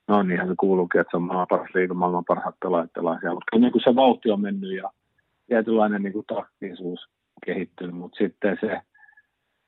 no 0.07 0.23
niinhän 0.23 0.47
se 0.47 0.53
kuuluukin, 0.59 1.01
että 1.01 1.11
se 1.11 1.17
on 1.17 1.23
maailman 1.23 1.47
paras 1.49 1.69
liiga, 1.73 1.93
maailman 1.93 2.25
parhaat 2.25 2.55
pelaajat 2.59 2.91
mutta 3.23 3.59
niin 3.59 3.71
kuin 3.71 3.83
se 3.83 3.95
vauhti 3.95 4.31
on 4.31 4.41
mennyt 4.41 4.75
ja 4.75 4.89
tietynlainen 5.47 6.03
niin 6.03 6.13
kuin 6.13 6.25
taktisuus 6.25 7.09
kehittynyt, 7.45 7.95
mutta 7.95 8.17
sitten 8.17 8.57
se, 8.61 8.81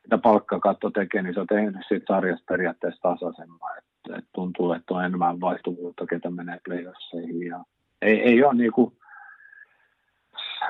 mitä 0.10 0.18
palkkakatto 0.18 0.90
tekee, 0.90 1.22
niin 1.22 1.34
se 1.34 1.40
on 1.40 1.48
tehnyt 1.48 1.86
siitä 1.88 2.06
sarjasta 2.08 2.46
periaatteessa 2.50 3.02
tasaisemman. 3.02 3.78
Et, 3.78 4.18
et 4.18 4.26
tuntuu, 4.36 4.74
että 4.74 4.94
on 4.94 5.06
enemmän 5.06 5.42
vaihtuvuutta, 5.42 6.06
ketä 6.06 6.30
menee 6.30 6.60
playoffseihin. 6.66 7.48
Ja 7.48 7.64
ei, 8.02 8.22
ei 8.22 8.44
ole 8.44 8.54
niin 8.54 8.72
kuin, 8.72 8.98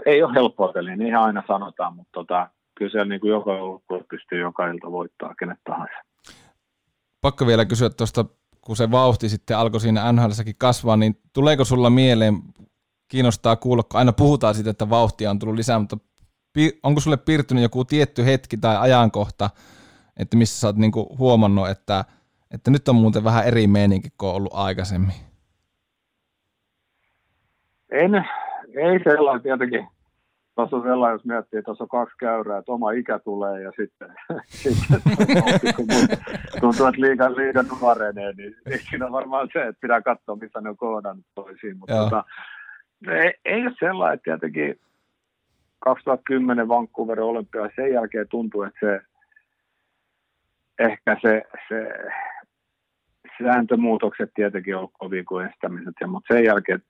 ei 0.05 0.23
ole 0.23 0.33
helppoa 0.33 0.73
peliä, 0.73 0.95
niin 0.95 1.07
ihan 1.07 1.23
aina 1.23 1.43
sanotaan, 1.47 1.95
mutta 1.95 2.11
tota, 2.11 2.49
kyllä 2.75 2.91
siellä 2.91 3.09
niin 3.09 3.21
kuin 3.21 3.31
joka 3.31 3.57
joukkue 3.57 4.03
pystyy 4.09 4.39
joka 4.39 4.67
ilta 4.67 4.91
voittaa 4.91 5.35
kenet 5.35 5.59
tahansa. 5.63 5.97
Pakko 7.21 7.47
vielä 7.47 7.65
kysyä 7.65 7.89
tuosta, 7.89 8.25
kun 8.61 8.75
se 8.75 8.91
vauhti 8.91 9.29
sitten 9.29 9.57
alkoi 9.57 9.79
siinä 9.79 10.11
nhl 10.11 10.29
kasvaa, 10.57 10.97
niin 10.97 11.19
tuleeko 11.33 11.65
sulla 11.65 11.89
mieleen, 11.89 12.35
kiinnostaa 13.07 13.55
kuulla, 13.55 13.83
kun 13.83 13.99
aina 13.99 14.13
puhutaan 14.13 14.55
siitä, 14.55 14.69
että 14.69 14.89
vauhtia 14.89 15.29
on 15.29 15.39
tullut 15.39 15.55
lisää, 15.55 15.79
mutta 15.79 15.97
onko 16.83 16.99
sulle 17.01 17.17
piirtynyt 17.17 17.63
joku 17.63 17.85
tietty 17.85 18.25
hetki 18.25 18.57
tai 18.57 18.77
ajankohta, 18.77 19.49
että 20.17 20.37
missä 20.37 20.59
sä 20.59 20.67
oot 20.67 20.75
niinku 20.75 21.15
huomannut, 21.17 21.69
että, 21.69 22.05
että 22.53 22.71
nyt 22.71 22.87
on 22.87 22.95
muuten 22.95 23.23
vähän 23.23 23.47
eri 23.47 23.67
meininki 23.67 24.09
kuin 24.17 24.29
on 24.29 24.35
ollut 24.35 24.53
aikaisemmin? 24.53 25.13
En, 27.91 28.15
ei 28.75 28.99
sellainen 29.03 29.43
tietenkin. 29.43 29.87
Tuossa 30.55 30.77
on 30.77 30.83
sellainen, 30.83 31.15
jos 31.15 31.25
miettii, 31.25 31.59
että 31.59 31.65
tuossa 31.65 31.83
on 31.83 31.89
kaksi 31.89 32.15
käyrää, 32.19 32.57
että 32.57 32.71
oma 32.71 32.91
ikä 32.91 33.19
tulee 33.19 33.61
ja 33.61 33.71
sitten, 33.75 34.13
sitten 34.63 35.01
tuntuu, 36.61 36.85
että 36.85 37.01
liiga, 37.01 37.35
liiga 37.35 37.63
nuorenee, 37.63 38.33
niin 38.33 38.55
siinä 38.89 39.05
on 39.05 39.11
varmaan 39.11 39.49
se, 39.53 39.67
että 39.67 39.81
pitää 39.81 40.01
katsoa, 40.01 40.35
missä 40.35 40.61
ne 40.61 40.69
on 40.69 40.77
kohdannut 40.77 41.25
toisiin. 41.35 41.77
Mutta 41.77 41.95
tota, 41.95 42.23
ei, 43.07 43.33
ei 43.45 43.61
ole 43.61 43.75
sellainen, 43.79 44.13
että 44.13 44.23
tietenkin 44.23 44.79
2010 45.79 46.67
Vancouverin 46.67 47.23
olympia, 47.23 47.69
sen 47.75 47.93
jälkeen 47.93 48.27
tuntuu, 48.29 48.63
että 48.63 48.79
se 48.79 49.01
ehkä 50.79 51.17
se, 51.21 51.43
se 51.69 51.93
sääntömuutokset 53.43 54.31
tietenkin 54.35 54.75
on 54.75 54.87
kovin 54.91 55.25
kuin 55.25 55.47
estämiset, 55.47 55.95
ja, 56.01 56.07
mutta 56.07 56.33
sen 56.33 56.43
jälkeen 56.43 56.83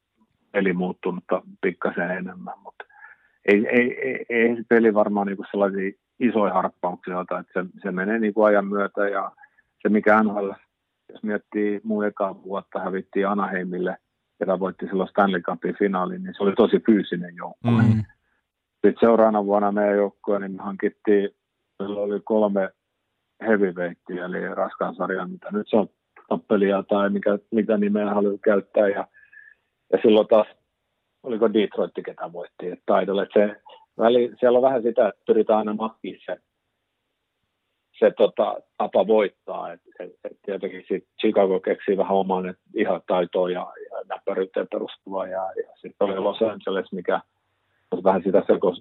peli 0.52 0.74
muuttuu, 0.74 1.12
mutta 1.12 1.42
pikkasen 1.62 2.12
enemmän, 2.12 2.60
mutta 2.64 2.86
ei, 3.46 3.68
ei, 3.68 4.00
ei, 4.02 4.26
ei 4.30 4.56
peli 4.70 4.94
varmaan 4.94 5.28
niin 5.28 5.38
sellaisia 5.52 5.92
isoja 6.20 6.54
harppauksia 6.54 7.22
että 7.22 7.44
se, 7.54 7.70
se 7.82 7.92
menee 7.92 8.20
niin 8.20 8.34
kuin 8.34 8.48
ajan 8.48 8.68
myötä, 8.68 9.10
ja 9.10 9.32
se 9.82 9.90
mikä 9.90 10.24
NHL, 10.24 10.52
jos 11.10 11.24
miettii 11.24 11.82
mun 11.84 12.06
ekaa 12.06 12.44
vuotta, 12.44 12.80
hävittiin 12.80 13.28
Anaheimille, 13.28 13.98
joka 14.40 14.60
voitti 14.60 14.86
silloin 14.86 15.10
Stanley 15.10 15.42
Cupin 15.42 15.76
finaalin, 15.80 16.24
niin 16.24 16.34
se 16.38 16.44
oli 16.44 16.54
tosi 16.56 16.80
fyysinen 16.86 17.36
joukkue. 17.36 17.72
Mm. 17.72 18.04
Sitten 18.82 19.00
seuraavana 19.00 19.46
vuonna 19.46 19.72
meidän 19.72 19.98
joukkue, 19.98 20.40
niin 20.40 20.52
me 20.52 20.64
hankittiin, 20.64 21.30
meillä 21.80 22.00
oli 22.00 22.20
kolme 22.24 22.70
heavyweighttiä, 23.42 24.26
eli 24.26 24.56
raskaan 24.56 24.96
sarjan, 24.96 25.32
mitä 25.32 25.48
nyt 25.52 25.68
se 25.70 25.78
on 25.78 25.90
tappelia 26.30 26.84
tai 26.84 27.10
mikä, 27.10 27.40
mitä 27.52 27.78
nimeä 27.78 28.14
haluaa 28.14 28.38
käyttää. 28.44 28.88
Ja, 28.88 29.08
ja 29.94 30.00
silloin 30.02 30.28
taas, 30.28 30.48
oliko 31.24 31.54
Detroit, 31.54 31.92
ketä 32.06 32.34
voitti, 32.34 32.68
että 32.68 32.84
taidolle. 32.86 33.28
Se, 33.34 33.62
väli, 33.98 34.32
siellä 34.40 34.58
on 34.58 34.64
vähän 34.64 34.84
sitä, 34.84 35.08
että 35.08 35.22
pyritään 35.28 35.60
aina 35.60 35.74
makkiin 35.74 36.20
se, 36.26 36.38
se 38.00 38.12
tota, 38.18 38.56
tapa 38.78 39.08
voittaa. 39.08 39.74
Et, 39.74 39.82
et, 40.00 40.12
et 40.24 40.38
tietenkin 40.46 40.86
sit 40.88 41.08
Chicago 41.20 41.60
keksii 41.60 41.98
vähän 41.98 42.18
oman 42.18 42.56
ihan 42.76 43.02
taitoa 43.08 43.50
ja, 43.50 43.74
ja 43.92 44.02
näppäryyteen 44.10 44.68
perustuvaa. 44.72 45.28
Ja, 45.28 45.52
ja 45.64 45.72
sitten 45.76 46.08
oli 46.08 46.20
Los 46.20 46.42
Angeles, 46.42 46.92
mikä– 46.92 47.22
vähän 48.04 48.22
sitä 48.24 48.44
seko, 48.48 48.76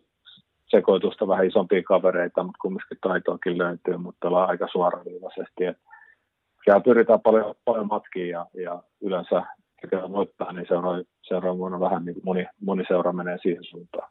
sekoitusta, 0.70 1.28
vähän 1.28 1.46
isompia 1.46 1.82
kavereita, 1.82 2.42
mutta 2.42 2.58
kumminkin 2.62 2.98
taitoakin 3.00 3.58
löytyy, 3.58 3.96
mutta 3.96 4.28
ollaan 4.28 4.48
aika 4.48 4.68
suoraviivaisesti. 4.72 5.64
Siellä 6.64 6.80
pyritään 6.84 7.20
paljon, 7.20 7.54
paljon 7.64 7.86
matkiin 7.86 8.28
ja, 8.28 8.46
ja 8.62 8.82
yleensä 9.00 9.42
tekee 9.80 10.12
voittaa, 10.12 10.52
niin 10.52 10.66
seuraava, 10.68 11.02
seuraava 11.22 11.58
vuonna 11.58 11.80
vähän 11.80 12.04
niin 12.04 12.16
moni, 12.22 12.46
moni 12.60 12.84
seura 12.88 13.12
menee 13.12 13.38
siihen 13.42 13.64
suuntaan. 13.64 14.10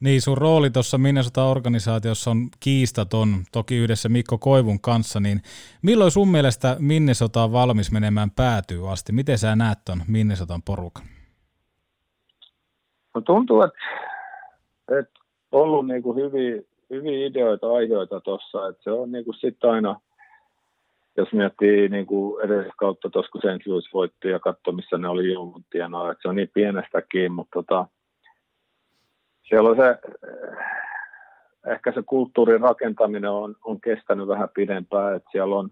Niin, 0.00 0.22
sun 0.22 0.38
rooli 0.38 0.70
tuossa 0.70 0.98
Minnesota-organisaatiossa 0.98 2.30
on 2.30 2.48
kiistaton, 2.60 3.28
toki 3.52 3.76
yhdessä 3.76 4.08
Mikko 4.08 4.38
Koivun 4.38 4.80
kanssa, 4.80 5.20
niin 5.20 5.40
milloin 5.82 6.10
sun 6.10 6.28
mielestä 6.28 6.76
Minnesota 6.78 7.42
on 7.42 7.52
valmis 7.52 7.92
menemään 7.92 8.30
päätyy 8.30 8.92
asti? 8.92 9.12
Miten 9.12 9.38
sä 9.38 9.56
näet 9.56 9.78
ton 9.84 10.02
Minnesotan 10.08 10.62
porukan? 10.62 11.04
No 13.14 13.20
tuntuu, 13.20 13.62
että 13.62 13.78
että 14.88 15.20
ollut 15.52 15.86
niin 15.86 16.02
kuin 16.02 16.16
hyviä, 16.16 16.62
hyviä 16.90 17.26
ideoita, 17.26 17.72
aiheita 17.72 18.20
tuossa, 18.20 18.68
että 18.68 18.82
se 18.82 18.90
on 18.90 19.12
niin 19.12 19.24
kuin 19.24 19.34
sitten 19.34 19.70
aina, 19.70 20.00
jos 21.16 21.32
miettii 21.32 21.88
niin 21.88 22.06
kuin 22.06 22.44
edellisessä 22.44 22.74
kautta 22.76 23.10
tuossa, 23.10 23.30
kun. 23.32 23.42
Louis 23.66 23.92
voitti 23.94 24.28
ja 24.28 24.38
katsoi, 24.38 24.74
missä 24.74 24.98
ne 24.98 25.08
oli 25.08 25.32
joulun 25.32 25.64
tienoa, 25.70 26.10
että 26.10 26.22
se 26.22 26.28
on 26.28 26.36
niin 26.36 26.50
pienestäkin, 26.54 27.32
mutta 27.32 27.50
tota, 27.52 27.86
siellä 29.48 29.70
on 29.70 29.76
se, 29.76 29.98
ehkä 31.72 31.92
se 31.92 32.02
kulttuurin 32.06 32.60
rakentaminen 32.60 33.30
on, 33.30 33.56
on 33.64 33.80
kestänyt 33.80 34.28
vähän 34.28 34.48
pidempään, 34.54 35.16
että 35.16 35.28
siellä 35.32 35.56
on 35.56 35.70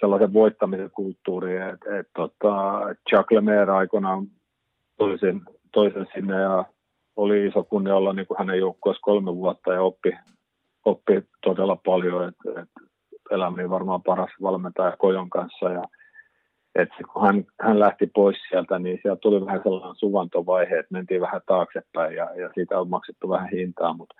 sellaisen 0.00 0.32
voittamisen 0.32 0.90
kulttuuri, 0.90 1.56
että 1.56 1.98
et, 1.98 2.08
tota, 2.16 2.80
Chuck 3.10 3.30
Lemaire 3.30 3.72
aikoinaan 3.72 4.26
toisen, 4.96 5.40
toisen 5.72 6.06
sinne 6.14 6.40
ja 6.40 6.64
oli 7.16 7.46
iso 7.46 7.64
kunnia 7.64 7.96
olla 7.96 8.12
niin 8.12 8.26
kuin 8.26 8.38
hänen 8.38 8.58
joukkueessa 8.58 9.02
kolme 9.02 9.36
vuotta 9.36 9.72
ja 9.72 9.82
oppi, 9.82 10.12
oppi 10.84 11.22
todella 11.44 11.76
paljon, 11.76 12.28
että, 12.28 12.60
että 12.60 12.80
elämäni 13.30 13.70
varmaan 13.70 14.02
paras 14.02 14.30
valmentaja 14.42 14.96
Kojon 14.96 15.30
kanssa 15.30 15.70
ja 15.70 15.82
että 16.74 16.94
kun 17.12 17.22
hän, 17.26 17.44
hän 17.60 17.80
lähti 17.80 18.06
pois 18.06 18.36
sieltä, 18.48 18.78
niin 18.78 18.98
sieltä 19.02 19.20
tuli 19.20 19.46
vähän 19.46 19.60
sellainen 19.62 19.96
suvantovaihe, 19.96 20.78
että 20.78 20.92
mentiin 20.92 21.20
vähän 21.20 21.40
taaksepäin 21.46 22.16
ja, 22.16 22.34
ja 22.34 22.50
siitä 22.54 22.80
on 22.80 22.90
maksettu 22.90 23.28
vähän 23.28 23.48
hintaa, 23.50 23.96
mutta 23.96 24.14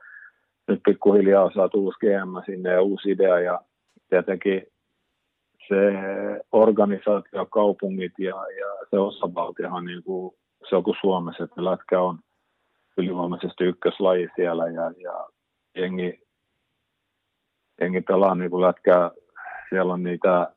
nyt 0.68 0.80
pikkuhiljaa 0.86 1.44
on 1.44 1.52
saatu 1.54 1.84
uusi 1.84 1.98
GM 1.98 2.52
sinne 2.52 2.72
ja 2.72 2.82
uusi 2.82 3.10
idea 3.10 3.40
ja 3.40 3.60
tietenkin 4.10 4.62
se 5.68 5.92
organisaatio, 6.52 7.46
kaupungit 7.46 8.12
ja, 8.18 8.36
ja 8.36 8.86
se 8.90 8.98
osavaltiohan 8.98 9.84
niin 9.84 10.02
kuin, 10.02 10.34
se 10.68 10.76
on 10.76 10.84
kuin 10.84 10.96
Suomessa, 11.00 11.44
että 11.44 11.64
lätkä 11.64 12.00
on 12.00 12.18
ylivoimaisesti 12.96 13.64
ykköslaji 13.64 14.28
siellä 14.36 14.68
ja, 14.68 14.92
ja 15.02 15.26
jengi, 15.76 16.22
jengi 17.80 18.00
pelaa 18.00 18.34
niin 18.34 18.50
kuin 18.50 18.62
lätkää. 18.62 19.10
Siellä 19.68 19.92
on 19.92 20.02
niitä 20.02 20.52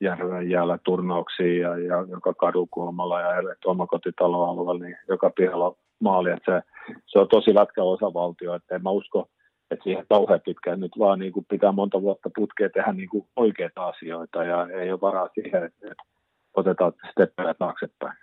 järven 0.00 0.50
jäällä 0.50 0.78
turnauksia 0.84 1.68
ja, 1.68 1.78
ja 1.78 2.06
joka 2.08 2.34
kadukulmalla 2.34 3.20
ja 3.20 3.28
omakotitaloalueella, 3.64 4.84
niin 4.84 4.96
joka 5.08 5.30
pihalla 5.30 5.76
maali. 6.00 6.30
Että 6.30 6.52
se, 6.52 6.92
se 7.06 7.18
on 7.18 7.28
tosi 7.28 7.54
lätkä 7.54 7.82
osavaltio, 7.82 8.54
että 8.54 8.74
en 8.74 8.82
mä 8.82 8.90
usko, 8.90 9.28
että 9.70 9.84
siihen 9.84 10.06
kauhean 10.08 10.40
pitkään 10.44 10.80
nyt 10.80 10.92
vaan 10.98 11.18
niin 11.18 11.32
kuin 11.32 11.46
pitää 11.50 11.72
monta 11.72 12.02
vuotta 12.02 12.30
putkea 12.36 12.70
tehdä 12.70 12.92
niin 12.92 13.08
kuin 13.08 13.26
oikeita 13.36 13.86
asioita 13.86 14.44
ja 14.44 14.68
ei 14.68 14.92
ole 14.92 15.00
varaa 15.00 15.28
siihen, 15.34 15.64
että 15.64 16.04
otetaan 16.54 16.92
steppejä 17.10 17.54
taaksepäin. 17.54 18.16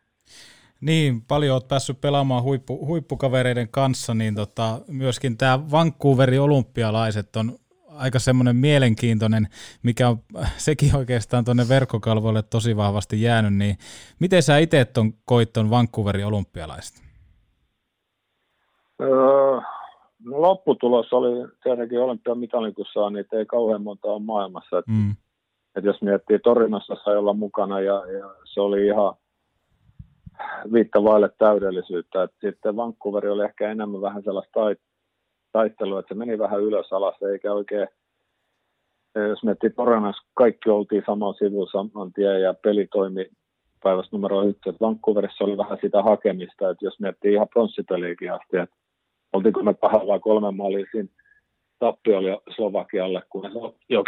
Niin, 0.82 1.22
paljon 1.28 1.54
olet 1.54 1.68
päässyt 1.68 2.02
pelaamaan 2.02 2.44
huippu, 2.44 2.86
huippukavereiden 2.86 3.68
kanssa, 3.72 4.14
niin 4.14 4.36
tota, 4.36 4.80
myöskin 4.88 5.38
tämä 5.38 5.72
Vancouverin 5.72 6.42
olympialaiset 6.42 7.36
on 7.36 7.52
aika 7.98 8.20
semmoinen 8.20 8.56
mielenkiintoinen, 8.56 9.48
mikä 9.84 10.10
on 10.10 10.18
sekin 10.58 10.96
oikeastaan 10.96 11.46
tuonne 11.46 11.64
verkkokalvoille 11.70 12.42
tosi 12.42 12.78
vahvasti 12.78 13.22
jäänyt, 13.22 13.54
niin 13.54 13.76
miten 14.20 14.44
sä 14.44 14.58
itse 14.58 14.86
ton 14.86 15.14
koit 15.26 15.54
ton 15.54 15.70
Vancouverin 15.70 16.26
olympialaiset? 16.26 17.04
Öö, 19.02 19.10
no 20.26 20.42
lopputulos 20.42 21.14
oli 21.14 21.48
tietenkin 21.64 22.00
olympiamitalin, 22.00 22.76
kun 22.76 22.86
saa 22.94 23.10
niitä 23.10 23.38
ei 23.38 23.46
kauhean 23.46 23.82
monta 23.82 24.08
ole 24.08 24.24
maailmassa. 24.24 24.80
Et, 24.80 24.88
mm. 24.88 25.16
et 25.76 25.84
jos 25.84 26.02
miettii, 26.02 26.40
Torinossa 26.40 26.96
sai 27.04 27.18
olla 27.18 27.34
mukana 27.34 27.80
ja, 27.80 28.06
ja 28.06 28.30
se 28.54 28.62
oli 28.62 28.86
ihan 28.88 29.14
viitta 30.74 31.04
vaille 31.04 31.30
täydellisyyttä. 31.38 32.24
Et 32.24 32.32
sitten 32.46 32.76
Vancouveri 32.76 33.30
oli 33.30 33.44
ehkä 33.44 33.72
enemmän 33.72 34.02
vähän 34.02 34.24
sellaista 34.24 34.60
taistelua, 35.52 36.00
että 36.00 36.14
se 36.14 36.18
meni 36.18 36.40
vähän 36.40 36.62
ylös 36.62 36.94
alas, 36.94 37.16
eikä 37.32 37.54
oikein, 37.54 37.88
jos 39.30 39.44
miettii 39.44 39.70
Torinossa, 39.70 40.28
kaikki 40.34 40.70
oltiin 40.70 41.04
samalla 41.06 41.34
sivulla 41.34 41.72
saman 41.72 42.14
tien 42.14 42.42
ja 42.42 42.54
peli 42.54 42.88
toimi 42.92 43.26
päivässä 43.84 44.10
numero 44.12 44.44
yksi. 44.44 44.70
Vancouverissa 44.82 45.44
oli 45.44 45.58
vähän 45.58 45.78
sitä 45.82 46.04
hakemista, 46.04 46.70
että 46.70 46.86
jos 46.86 47.00
miettii 47.00 47.34
ihan 47.34 47.50
pronssipeliäkin 47.50 48.34
asti, 48.34 48.58
että 48.58 48.76
oltiinko 49.34 49.64
me 49.64 49.74
kahdella 49.74 50.08
vai 50.08 50.20
kolme 50.20 50.52
maalia 50.52 50.86
siinä 50.92 51.10
oli 52.08 52.38
Slovakialle, 52.56 53.22
kun 53.30 53.44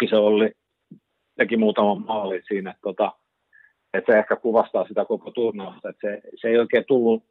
se 0.10 0.16
oli 0.16 0.52
teki 1.38 1.58
muutaman 1.58 2.06
maali 2.06 2.42
siinä, 2.48 2.70
että, 2.70 2.82
tota, 2.82 3.12
että 3.94 4.14
se 4.14 4.20
ehkä 4.20 4.36
kuvastaa 4.36 4.88
sitä 4.88 5.06
koko 5.06 5.32
turnausta, 5.32 5.90
että 5.90 6.08
se, 6.08 6.22
se 6.36 6.48
ei 6.48 6.58
oikein 6.58 6.86
tullut, 6.88 7.24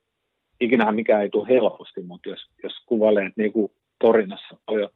ikinä 0.60 0.92
mikään 0.92 1.22
ei 1.22 1.30
tule 1.30 1.48
helposti, 1.48 2.02
mutta 2.02 2.28
jos, 2.28 2.40
jos 2.62 2.72
kuvailee, 2.86 3.26
että 3.26 3.42
niin 3.42 3.52
kuin 3.52 3.72
Torinassa 3.98 4.56
paljon 4.66 4.90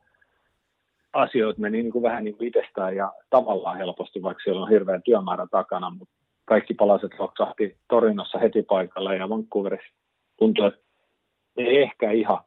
asioita 1.12 1.60
meni 1.60 1.82
niin 1.82 1.92
kuin 1.92 2.02
vähän 2.02 2.24
niin 2.24 2.36
kuin 2.36 2.48
itsestään 2.48 2.96
ja 2.96 3.12
tavallaan 3.30 3.76
helposti, 3.76 4.22
vaikka 4.22 4.42
siellä 4.44 4.62
on 4.62 4.68
hirveän 4.68 5.02
työmäärä 5.02 5.46
takana, 5.50 5.90
mutta 5.90 6.14
kaikki 6.44 6.74
palaset 6.74 7.18
loksahti 7.18 7.76
Torinossa 7.88 8.38
heti 8.38 8.62
paikalla 8.62 9.14
ja 9.14 9.28
Vancouverissa. 9.28 9.94
Tuntui, 10.38 10.66
että 10.66 10.80
ei 11.56 11.82
ehkä 11.82 12.10
ihan 12.10 12.38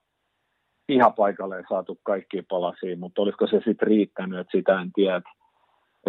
ihan 0.90 1.14
paikalleen 1.14 1.66
saatu 1.70 2.00
kaikki 2.04 2.42
palasia, 2.42 2.98
mutta 2.98 3.22
olisiko 3.22 3.48
se 3.48 3.62
sitten 3.66 3.88
riittänyt, 3.88 4.40
että 4.40 4.58
sitä 4.58 4.82
en 4.82 4.92
tiedä, 4.96 5.16
että, 5.16 5.30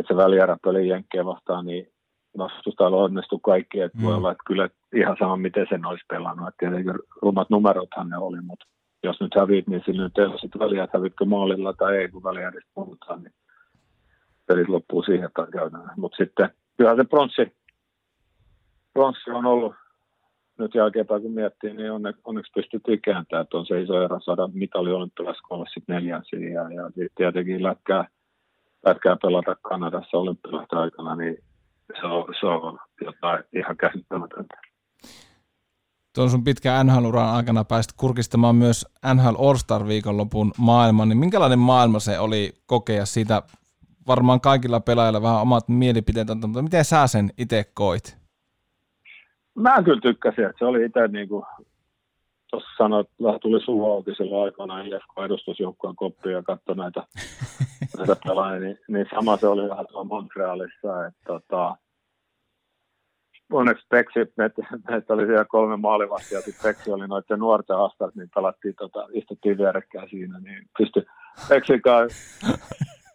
se 0.08 0.16
välieräpeli 0.16 0.88
Jenkkeen 0.88 1.26
vastaan, 1.26 1.66
niin 1.66 1.92
vastustajalla 2.38 2.96
onnistu 2.96 3.38
kaikki, 3.38 3.80
että 3.80 3.98
mm. 3.98 4.04
voi 4.04 4.14
olla, 4.14 4.30
että 4.30 4.42
kyllä 4.46 4.68
ihan 4.94 5.16
sama, 5.18 5.36
miten 5.36 5.66
sen 5.70 5.86
olisi 5.86 6.04
pelannut, 6.08 6.48
että 6.48 6.58
tietenkin 6.58 6.94
rumat 7.22 7.50
numerothan 7.50 8.08
ne 8.08 8.16
oli, 8.16 8.40
mutta 8.40 8.66
jos 9.02 9.20
nyt 9.20 9.34
hävit, 9.36 9.66
niin 9.66 9.82
sillä 9.86 10.02
nyt 10.02 10.18
ei 10.18 10.24
ole 10.24 10.38
sitten 10.38 10.58
väliä, 10.58 10.84
että 10.84 10.98
hävitkö 10.98 11.24
maalilla 11.24 11.72
tai 11.72 11.96
ei, 11.96 12.08
kun 12.08 12.24
väliääristä 12.24 12.70
puhutaan, 12.74 13.22
niin 13.22 13.34
pelit 14.46 14.68
loppuu 14.68 15.02
siihen 15.02 15.30
tai 15.34 15.46
käydään. 15.52 15.90
Mutta 15.96 16.16
sitten 16.16 16.50
kyllä 16.76 16.96
se 16.96 17.04
pronssi, 17.04 17.56
pronssi 18.92 19.30
on 19.30 19.46
ollut 19.46 19.74
nyt 20.58 20.74
jälkeenpäin 20.74 21.22
kun 21.22 21.32
miettii, 21.32 21.74
niin 21.74 21.92
onne, 21.92 22.14
onneksi 22.24 22.52
pystyttiin 22.54 23.02
kääntämään, 23.02 23.42
että 23.42 23.58
on 23.58 23.66
se 23.66 23.80
iso 23.80 24.02
ero 24.02 24.20
saada 24.20 24.48
mitali 24.52 24.92
olympialaisikolle 24.92 25.66
sitten 25.74 25.94
neljän 25.94 26.22
ja, 26.32 26.62
ja 26.62 27.08
tietenkin 27.14 27.62
lätkää, 27.62 28.08
lätkää 28.86 29.16
pelata 29.22 29.56
Kanadassa 29.62 30.18
olympialaisten 30.18 30.78
aikana, 30.78 31.16
niin 31.16 31.38
se 32.00 32.06
on, 32.06 32.34
se 32.40 32.46
on 32.46 32.78
jotain 33.00 33.44
ihan 33.52 33.76
käsittämätöntä. 33.76 34.60
Tuon 36.14 36.30
sun 36.30 36.44
pitkän 36.44 36.86
NHL-uran 36.86 37.34
aikana 37.34 37.64
pääsit 37.64 37.92
kurkistamaan 37.96 38.56
myös 38.56 38.86
NHL 39.14 39.48
All-Star 39.48 39.86
viikonlopun 39.86 40.52
maailman, 40.58 41.08
niin 41.08 41.18
minkälainen 41.18 41.58
maailma 41.58 41.98
se 41.98 42.18
oli 42.18 42.52
kokea 42.66 43.06
siitä? 43.06 43.42
Varmaan 44.06 44.40
kaikilla 44.40 44.80
pelaajilla 44.80 45.22
vähän 45.22 45.40
omat 45.40 45.68
mielipiteet, 45.68 46.28
mutta 46.28 46.62
miten 46.62 46.84
sä 46.84 47.06
sen 47.06 47.30
itse 47.38 47.64
koit? 47.74 48.20
mä 49.60 49.82
kyllä 49.82 50.00
tykkäsin, 50.00 50.44
että 50.44 50.58
se 50.58 50.64
oli 50.64 50.84
itse 50.84 51.08
niin 51.08 51.28
kuin 51.28 51.44
tuossa 52.50 52.68
sanoit, 52.78 53.08
tuli 53.40 53.60
silloin 53.60 54.44
aikana 54.44 54.82
IFK-edustusjoukkueen 54.82 55.96
koppia 55.96 56.32
ja 56.32 56.42
katsoi 56.42 56.76
näitä, 56.76 57.02
näitä 57.98 58.16
pelaajia, 58.24 58.60
niin, 58.60 58.78
niin, 58.88 59.06
sama 59.14 59.36
se 59.36 59.46
oli 59.46 59.68
vähän 59.68 59.86
tuolla 59.86 60.04
Montrealissa, 60.04 61.06
että 61.06 61.20
tota, 61.26 61.76
onneksi 63.52 63.86
Peksi, 63.88 64.18
meitä, 64.36 64.62
meitä 64.90 65.14
oli 65.14 65.26
siellä 65.26 65.44
kolme 65.44 65.76
maalivahtia, 65.76 66.38
ja 66.38 66.42
sitten 66.42 66.62
Peksi 66.62 66.90
oli 66.90 67.06
noiden 67.06 67.38
nuorten 67.38 67.76
hastat, 67.76 68.14
niin 68.14 68.28
pelattiin, 68.34 68.74
tota, 68.78 69.06
istuttiin 69.12 69.58
vierekkään 69.58 70.08
siinä, 70.10 70.40
niin 70.40 70.62
pystyi 70.78 71.02
Peksikaan, 71.48 72.10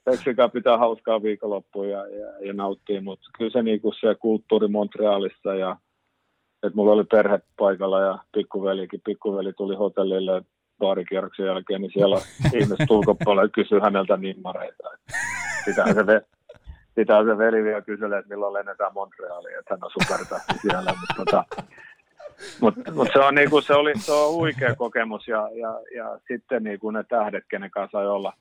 Peksikaan 0.05 0.51
pitää 0.51 0.77
hauskaa 0.77 1.23
viikonloppuun 1.23 1.89
ja, 1.89 2.07
ja, 2.07 2.47
ja 2.47 2.53
nauttii, 2.53 3.01
mutta 3.01 3.29
kyllä 3.37 3.51
se, 3.51 3.63
niin 3.63 3.81
kuin 3.81 3.93
se 3.99 4.15
kulttuuri 4.15 4.67
Montrealissa 4.67 5.55
ja 5.55 5.77
että 6.63 6.75
mulla 6.75 6.91
oli 6.91 7.03
perhe 7.03 7.39
paikalla 7.57 8.01
ja 8.01 8.19
pikkuvelikin. 8.31 9.01
Pikkuveli 9.05 9.53
tuli 9.53 9.75
hotellille 9.75 10.41
baarikierroksen 10.79 11.45
jälkeen, 11.45 11.81
niin 11.81 11.91
siellä 11.93 12.15
ihmiset 12.53 12.87
tulkopuolella 12.87 13.49
kysyi 13.49 13.79
häneltä 13.79 14.17
nimmareita. 14.17 14.89
Sitähän 15.65 15.95
se, 15.95 16.05
ve, 16.05 16.21
sitähän 16.95 17.25
se 17.25 17.37
veli 17.37 17.63
vielä 17.63 17.81
kyselee, 17.81 18.19
että 18.19 18.29
milloin 18.29 18.53
lennetään 18.53 18.93
Montrealiin, 18.93 19.59
että 19.59 19.73
hän 19.73 19.83
on 19.83 19.91
supertähti 19.91 20.53
siellä. 20.61 20.93
Mutta 20.99 21.13
tota, 21.25 21.43
mut, 22.61 22.75
mut 22.95 23.07
se, 23.13 23.19
on, 23.19 23.35
niinku, 23.35 23.61
se, 23.61 23.73
oli, 23.73 23.93
se 23.99 24.11
on 24.11 24.33
huikea 24.33 24.75
kokemus 24.75 25.27
ja, 25.27 25.49
ja, 25.53 25.81
ja 25.95 26.19
sitten 26.27 26.63
niinku 26.63 26.91
ne 26.91 27.03
tähdet, 27.03 27.43
kenen 27.49 27.71
kanssa 27.71 27.97
sai 27.97 28.07
olla 28.07 28.33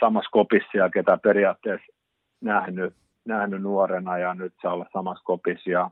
samassa 0.00 0.30
kopissa 0.30 0.78
ja 0.78 0.90
ketä 0.90 1.18
periaatteessa 1.22 1.92
nähnyt, 2.40 2.94
nähnyt 3.24 3.62
nuorena 3.62 4.18
ja 4.18 4.34
nyt 4.34 4.54
saa 4.62 4.72
olla 4.72 4.86
samassa 4.92 5.24
kopissa 5.24 5.70
ja 5.70 5.90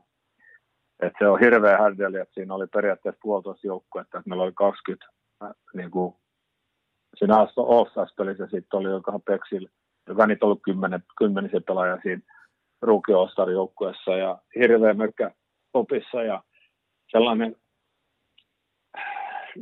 et 0.99 1.13
se 1.19 1.27
on 1.27 1.39
hirveä 1.39 1.77
härdeli, 1.77 2.17
että 2.19 2.33
siinä 2.33 2.53
oli 2.53 2.67
periaatteessa 2.67 3.19
puolitoista 3.21 3.67
joukkuetta, 3.67 4.17
että 4.17 4.29
meillä 4.29 4.43
oli 4.43 4.51
20, 4.55 5.07
äh, 5.43 5.51
niin 5.73 5.91
kuin, 5.91 6.15
siinä 7.15 7.35
All-Starissa 7.35 8.47
sitten 8.49 8.79
oli 8.79 8.89
joka 8.89 9.19
Peksil, 9.19 9.67
joka 10.07 10.27
niitä 10.27 10.45
ollut 10.45 10.61
kymmenen, 10.63 11.03
kymmenisen 11.17 11.63
pelaaja 11.63 11.99
siinä 12.03 12.21
all 12.81 13.51
joukkueessa 13.51 14.15
ja 14.15 14.37
hirveä 14.59 14.93
mökkä 14.93 15.31
opissa 15.73 16.23
ja 16.23 16.43
sellainen 17.11 17.55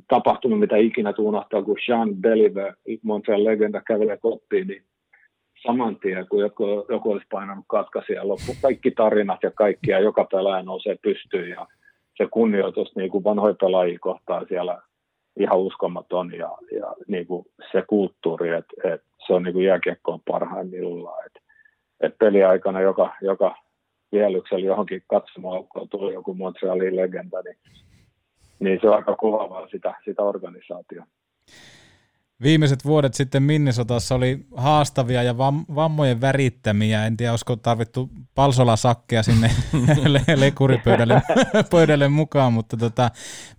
tapahtuma, 0.08 0.56
mitä 0.56 0.78
ikinä 0.78 1.14
unohtaa, 1.18 1.64
kun 1.64 1.78
Jean 1.88 2.16
Belive, 2.16 2.74
Montreal 3.04 3.44
legenda, 3.44 3.82
kävelee 3.82 4.18
koppiin, 4.18 4.68
niin 4.68 4.86
saman 5.66 5.96
tien, 5.96 6.28
kun 6.28 6.40
joku, 6.40 6.86
joku 6.90 7.12
olisi 7.12 7.28
painanut 7.32 7.66
katkaisia 7.68 8.28
loppu. 8.28 8.56
Kaikki 8.62 8.92
tarinat 8.92 9.44
ja 9.44 9.52
kaikki 9.52 9.92
ja 9.92 10.00
joka 10.00 10.28
pelaaja 10.32 10.64
nousee 10.64 10.98
pystyyn 11.02 11.50
ja 11.50 11.68
se 12.18 12.28
kunnioitus 12.32 12.96
niin 12.96 13.12
kuin 13.12 13.24
vanhoja 13.24 13.56
pelaajia 13.60 14.00
kohtaan 14.00 14.46
siellä 14.50 14.82
ihan 15.40 15.60
uskomaton 15.60 16.34
ja, 16.34 16.52
ja 16.80 16.96
niin 17.08 17.28
kuin 17.28 17.46
se 17.72 17.84
kulttuuri, 17.88 18.50
että, 18.50 18.94
että 18.94 19.08
se 19.28 19.34
on 19.34 19.44
niin 19.44 19.54
kuin 19.54 19.66
jääkiekkoon 19.66 20.20
parhaimmillaan. 20.28 21.26
Että, 21.26 21.40
että 22.00 22.18
peliaikana 22.18 22.82
joka, 22.82 23.16
joka 23.22 23.56
vihellyksellä 24.12 24.66
johonkin 24.66 25.04
katsomaukkoon 25.08 25.90
tuli 25.90 26.14
joku 26.14 26.34
Montrealin 26.34 26.96
legenda, 26.96 27.42
niin, 27.42 27.58
niin 28.60 28.80
se 28.82 28.90
on 28.90 28.96
aika 28.96 29.16
kuvaavaa 29.16 29.68
sitä, 29.68 29.94
sitä 30.06 30.24
organisaatiota. 30.24 31.08
Viimeiset 32.44 32.86
vuodet 32.86 33.14
sitten 33.14 33.44
Minnesotassa 33.44 34.16
oli 34.16 34.40
haastavia 34.56 35.24
ja 35.24 35.34
vam- 35.34 35.76
vammojen 35.76 36.22
värittämiä. 36.22 37.06
En 37.06 37.18
tiedä, 37.18 37.32
olisiko 37.32 37.56
tarvittu 37.56 38.10
palsolasakkeja 38.36 39.24
sinne 39.24 39.50
lekuripöydälle 40.36 41.22
pöydälle 41.72 42.08
mukaan, 42.08 42.54
mutta 42.54 42.78
tota, 42.78 43.10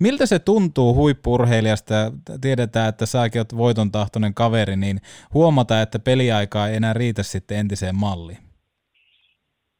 miltä 0.00 0.26
se 0.26 0.38
tuntuu 0.38 0.94
huippurheilijasta? 0.94 1.94
Tiedetään, 2.40 2.88
että 2.88 3.06
säkin 3.06 3.38
olet 3.38 3.56
voiton 3.56 3.92
tahtoinen 3.92 4.34
kaveri, 4.34 4.76
niin 4.76 5.00
huomata, 5.34 5.82
että 5.82 5.98
peliaikaa 5.98 6.68
ei 6.68 6.76
enää 6.76 6.92
riitä 6.92 7.22
sitten 7.22 7.58
entiseen 7.58 7.96
malliin. 7.96 8.38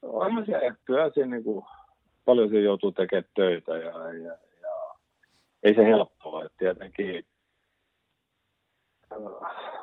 On 0.03 0.47
se, 0.47 0.53
kyllä 0.85 1.11
siinä 1.15 1.31
niin 1.31 1.45
kuin, 1.45 1.65
paljon 2.25 2.49
siinä 2.49 2.65
joutuu 2.65 2.93
tekemään 2.93 3.31
töitä 3.35 3.73
ja, 3.73 4.13
ja, 4.13 4.33
ja 4.63 4.95
ei 5.63 5.75
se 5.75 5.85
helppoa. 5.85 6.43
Tietenkin 6.59 7.25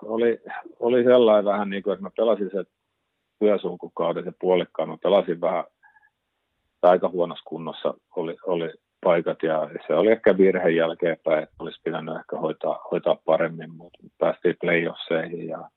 oli, 0.01 0.41
oli 0.79 1.03
sellainen 1.03 1.45
vähän 1.45 1.69
niin 1.69 1.83
kuin, 1.83 1.93
että 1.93 2.03
mä 2.03 2.09
pelasin 2.17 2.49
se 2.51 2.63
työsulkukauden, 3.39 4.23
se 4.23 4.31
puolikkaan, 4.41 4.89
mä 4.89 4.97
pelasin 5.03 5.41
vähän 5.41 5.63
aika 6.81 7.09
huonossa 7.09 7.43
kunnossa 7.47 7.93
oli, 8.15 8.35
oli 8.45 8.73
paikat 9.03 9.43
ja 9.43 9.69
se 9.87 9.93
oli 9.93 10.11
ehkä 10.11 10.37
virhe 10.37 10.69
jälkeenpäin, 10.69 11.43
että 11.43 11.55
olisi 11.59 11.81
pitänyt 11.83 12.15
ehkä 12.15 12.37
hoitaa, 12.37 12.85
hoitaa 12.91 13.17
paremmin, 13.25 13.75
mutta 13.75 13.99
päästiin 14.17 14.55
playoffseihin 14.61 15.47
ja 15.47 15.69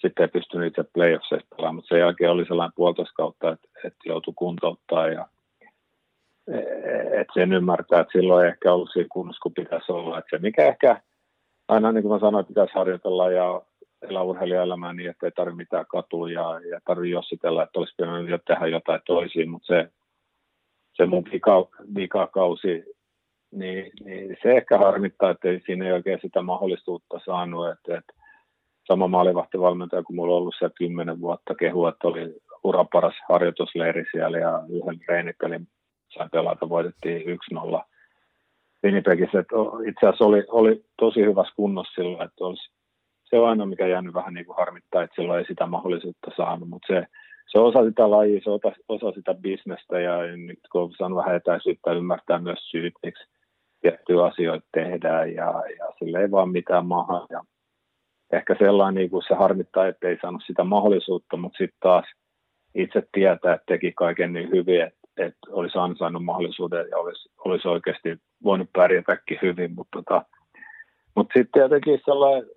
sitten 0.00 0.22
ei 0.22 0.28
pystynyt 0.28 0.66
itse 0.66 0.90
playoffseista 0.94 1.56
pelaamaan, 1.56 1.74
mutta 1.74 1.88
sen 1.88 2.00
jälkeen 2.00 2.30
oli 2.30 2.44
sellainen 2.46 2.72
puolitoista 2.76 3.14
kautta, 3.16 3.52
että, 3.52 3.68
että 3.84 3.98
joutui 4.04 4.34
kuntouttaa 4.36 5.08
ja 5.08 5.28
että 7.20 7.32
sen 7.34 7.52
ymmärtää, 7.52 8.00
että 8.00 8.12
silloin 8.12 8.44
ei 8.44 8.50
ehkä 8.50 8.72
ollut 8.72 8.90
siinä 8.92 9.08
kunnossa 9.12 9.40
kuin 9.42 9.54
pitäisi 9.54 9.92
olla. 9.92 10.18
Että 10.18 10.36
se 10.36 10.42
mikä 10.42 10.66
ehkä 10.66 11.00
aina 11.68 11.92
niin 11.92 12.02
kuin 12.02 12.12
mä 12.12 12.18
sanoin, 12.18 12.46
pitäisi 12.46 12.74
harjoitella 12.74 13.30
ja 13.30 13.62
elää 14.02 14.22
urheilijaelämää 14.22 14.92
niin, 14.92 15.10
että 15.10 15.26
ei 15.26 15.32
tarvitse 15.32 15.56
mitään 15.56 15.86
katua 15.88 16.30
ja, 16.30 16.60
tarvitse 16.84 17.12
jossitella, 17.12 17.62
että 17.62 17.78
olisi 17.78 17.94
pitänyt 17.96 18.28
jo 18.28 18.38
tehdä 18.46 18.66
jotain 18.66 19.00
toisiin, 19.06 19.50
mutta 19.50 19.66
se, 19.66 19.90
se 20.94 21.06
mun 21.06 21.24
vika, 21.32 21.68
vikakausi, 21.96 22.84
niin, 23.50 23.92
niin, 24.04 24.36
se 24.42 24.56
ehkä 24.56 24.78
harmittaa, 24.78 25.30
että 25.30 25.48
siinä 25.66 25.86
ei 25.86 25.92
oikein 25.92 26.18
sitä 26.22 26.42
mahdollisuutta 26.42 27.20
saanut, 27.24 27.68
että, 27.68 27.98
että 27.98 28.12
sama 28.86 29.08
maalivahtivalmentaja 29.08 30.02
kuin 30.02 30.16
mulla 30.16 30.34
on 30.34 30.38
ollut 30.38 30.54
siellä 30.58 30.74
kymmenen 30.78 31.20
vuotta 31.20 31.54
kehu, 31.54 31.86
että 31.86 32.08
oli 32.08 32.34
uraparas 32.64 33.14
harjoitusleiri 33.28 34.04
siellä 34.12 34.38
ja 34.38 34.62
yhden 34.68 35.00
reenipelin 35.08 35.68
sain 36.08 36.30
pelata, 36.30 36.68
voitettiin 36.68 37.38
1-0 37.54 37.82
Winnipegissä. 38.86 39.38
Itse 39.88 40.06
asiassa 40.06 40.24
oli, 40.24 40.44
oli 40.48 40.84
tosi 40.98 41.20
hyvässä 41.20 41.54
kunnossa 41.56 41.94
silloin, 41.94 42.24
että 42.24 42.44
olisi, 42.44 42.70
se 43.24 43.38
on 43.38 43.48
aina 43.48 43.66
mikä 43.66 43.86
jäänyt 43.86 44.14
vähän 44.14 44.34
niin 44.34 44.46
kuin 44.46 44.56
harmittaa, 44.56 45.02
että 45.02 45.14
silloin 45.14 45.38
ei 45.38 45.46
sitä 45.46 45.66
mahdollisuutta 45.66 46.30
saanut, 46.36 46.68
mutta 46.68 46.86
se, 46.86 47.06
se 47.46 47.58
osa 47.58 47.84
sitä 47.84 48.10
lajia, 48.10 48.40
se 48.44 48.50
osa, 48.88 49.12
sitä 49.12 49.34
bisnestä 49.34 50.00
ja 50.00 50.36
nyt 50.36 50.58
kun 50.72 50.90
on 51.00 51.16
vähän 51.16 51.36
etäisyyttä 51.36 51.92
ymmärtää 51.92 52.38
myös 52.38 52.70
syyt, 52.70 52.94
miksi 53.02 53.24
tiettyjä 53.80 54.24
asioita 54.24 54.66
tehdään 54.74 55.34
ja, 55.34 55.62
ja 55.78 55.86
sille 55.98 56.20
ei 56.20 56.30
vaan 56.30 56.50
mitään 56.50 56.86
maha. 56.86 57.26
Ja 57.30 57.44
ehkä 58.32 58.56
sellainen, 58.58 59.00
niin 59.00 59.10
kuin 59.10 59.22
se 59.28 59.34
harmittaa, 59.34 59.86
että 59.86 60.08
ei 60.08 60.18
saanut 60.22 60.42
sitä 60.46 60.64
mahdollisuutta, 60.64 61.36
mutta 61.36 61.58
sitten 61.58 61.78
taas 61.80 62.04
itse 62.74 63.02
tietää, 63.12 63.54
että 63.54 63.64
teki 63.66 63.92
kaiken 63.92 64.32
niin 64.32 64.50
hyvin, 64.50 64.82
että, 64.82 65.05
että 65.16 65.50
olisi 65.50 65.78
ansainnut 65.78 66.24
mahdollisuuden 66.24 66.86
ja 66.90 66.98
olisi, 66.98 67.28
olisi 67.44 67.68
oikeasti 67.68 68.16
voinut 68.44 68.70
pärjätäkin 68.72 69.38
hyvin, 69.42 69.74
mutta, 69.74 70.02
tota, 70.02 70.24
mutta 71.14 71.32
sitten 71.38 71.52
tietenkin 71.52 72.00
sellainen 72.04 72.50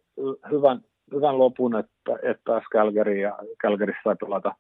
hyvän, 0.52 0.82
hyvän 1.14 1.38
lopun, 1.38 1.76
että, 1.76 2.20
että 2.24 2.42
pääsi 2.46 2.66
Calgary 2.74 3.20
ja 3.20 3.38
Calgaryssa 3.62 4.02
sai 4.04 4.16
pelata, 4.16 4.56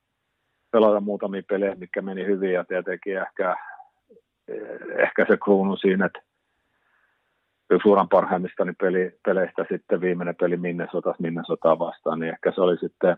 pelata 0.71 1.01
muutamia 1.01 1.41
pelejä, 1.49 1.75
mikä 1.75 2.01
meni 2.01 2.25
hyvin 2.25 2.53
ja 2.53 2.63
tietenkin 2.63 3.17
ehkä, 3.17 3.55
ehkä 4.97 5.25
se 5.29 5.37
kruunu 5.37 5.77
siinä, 5.77 6.05
että 6.05 6.21
yksi 7.69 7.89
uran 7.89 8.09
parhaimmista 8.09 8.65
niin 8.65 8.75
peli, 8.79 9.11
peleistä 9.25 9.65
sitten 9.69 10.01
viimeinen 10.01 10.35
peli 10.35 10.57
Minnesota, 10.57 11.15
Minnesota 11.19 11.79
vastaan, 11.79 12.19
niin 12.19 12.33
ehkä 12.33 12.51
se 12.51 12.61
oli 12.61 12.77
sitten 12.77 13.17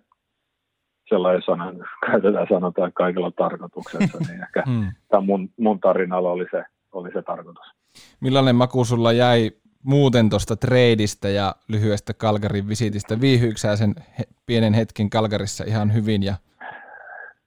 sellainen 1.09 1.41
sanan, 1.45 1.85
käytetään 2.05 2.47
sanotaan 2.49 2.93
kaikilla 2.93 3.31
tarkoituksessa, 3.31 4.17
niin 4.27 4.43
ehkä 4.43 4.63
hmm. 4.69 4.85
tämä 5.09 5.21
mun, 5.21 5.49
mun 5.57 5.79
tarinalla 5.79 6.31
oli 6.31 6.45
se, 6.51 6.63
oli 6.91 7.11
se 7.13 7.21
tarkoitus. 7.21 7.65
Millainen 8.19 8.55
maku 8.55 8.85
sulla 8.85 9.11
jäi 9.11 9.51
muuten 9.83 10.29
tuosta 10.29 10.55
treidistä 10.55 11.29
ja 11.29 11.55
lyhyestä 11.67 12.13
Kalgarin 12.13 12.67
visitistä? 12.67 13.21
Viihyyksää 13.21 13.75
sen 13.75 13.93
he, 14.19 14.23
pienen 14.45 14.73
hetken 14.73 15.09
Kalgarissa 15.09 15.63
ihan 15.67 15.93
hyvin 15.93 16.23
ja 16.23 16.35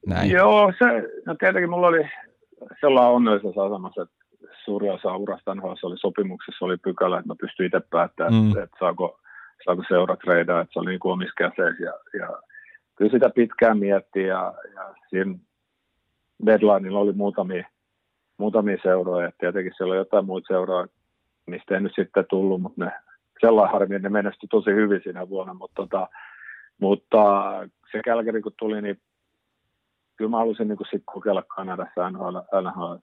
näin? 0.06 0.30
Joo, 0.30 0.72
se, 0.78 0.84
no 1.26 1.34
tietenkin 1.34 1.70
mulla 1.70 1.86
oli 1.86 2.08
sellainen 2.80 3.12
onnellisessa 3.12 3.64
asemassa, 3.64 4.02
että 4.02 4.14
suuri 4.64 4.90
osa 4.90 5.16
urasta 5.16 5.54
NHL 5.54 5.72
oli 5.82 5.98
sopimuksessa, 5.98 6.64
oli 6.64 6.76
pykälä, 6.76 7.18
että 7.18 7.28
mä 7.28 7.34
pystyin 7.40 7.66
itse 7.66 7.80
päättämään, 7.90 8.34
mm. 8.34 8.48
että, 8.48 8.62
että 8.62 8.76
saako, 8.78 9.20
saako 9.64 9.82
seura 9.88 10.16
treidaa, 10.16 10.60
että 10.60 10.72
se 10.72 10.78
oli 10.78 10.90
niin 10.90 11.00
kuin 11.00 11.12
omissa. 11.12 11.44
Ja, 11.80 11.92
ja 12.18 12.42
kyllä 12.96 13.10
sitä 13.10 13.30
pitkään 13.30 13.78
mietti 13.78 14.22
ja, 14.22 14.54
ja 14.74 14.94
siinä 15.08 15.34
deadlineilla 16.46 16.98
oli 16.98 17.12
muutamia, 17.12 17.68
muutamia 18.38 18.76
seuroja. 18.82 19.28
että 19.28 19.38
tietenkin 19.38 19.72
siellä 19.76 19.92
oli 19.92 19.98
jotain 19.98 20.26
muita 20.26 20.46
seuroja, 20.46 20.86
mistä 21.46 21.74
ei 21.74 21.80
nyt 21.80 21.92
sitten 21.94 22.24
tullut, 22.30 22.62
mutta 22.62 22.84
ne 22.84 22.92
sellainen 23.40 23.72
harmi, 23.72 23.98
ne 23.98 24.08
menestyi 24.08 24.48
tosi 24.48 24.70
hyvin 24.70 25.00
siinä 25.04 25.28
vuonna, 25.28 25.54
mutta, 25.54 25.82
tota, 25.82 26.08
mutta 26.80 27.52
se 27.92 28.00
Kälkäri 28.04 28.42
kun 28.42 28.52
tuli, 28.58 28.82
niin 28.82 29.00
kyllä 30.16 30.30
mä 30.30 30.36
halusin 30.36 30.68
niin 30.68 30.78
sitten 30.78 31.14
kokeilla 31.14 31.42
Kanadassa 31.42 32.10
NHL, 32.10 32.38
NHL 32.62 32.94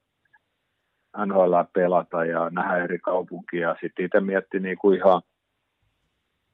NHL 1.16 1.54
pelata 1.72 2.24
ja 2.24 2.50
nähdä 2.50 2.84
eri 2.84 2.98
kaupunkia. 2.98 3.76
Sitten 3.80 4.04
itse 4.04 4.20
mietti 4.20 4.60
niin 4.60 4.78
kuin 4.78 4.96
ihan 4.98 5.22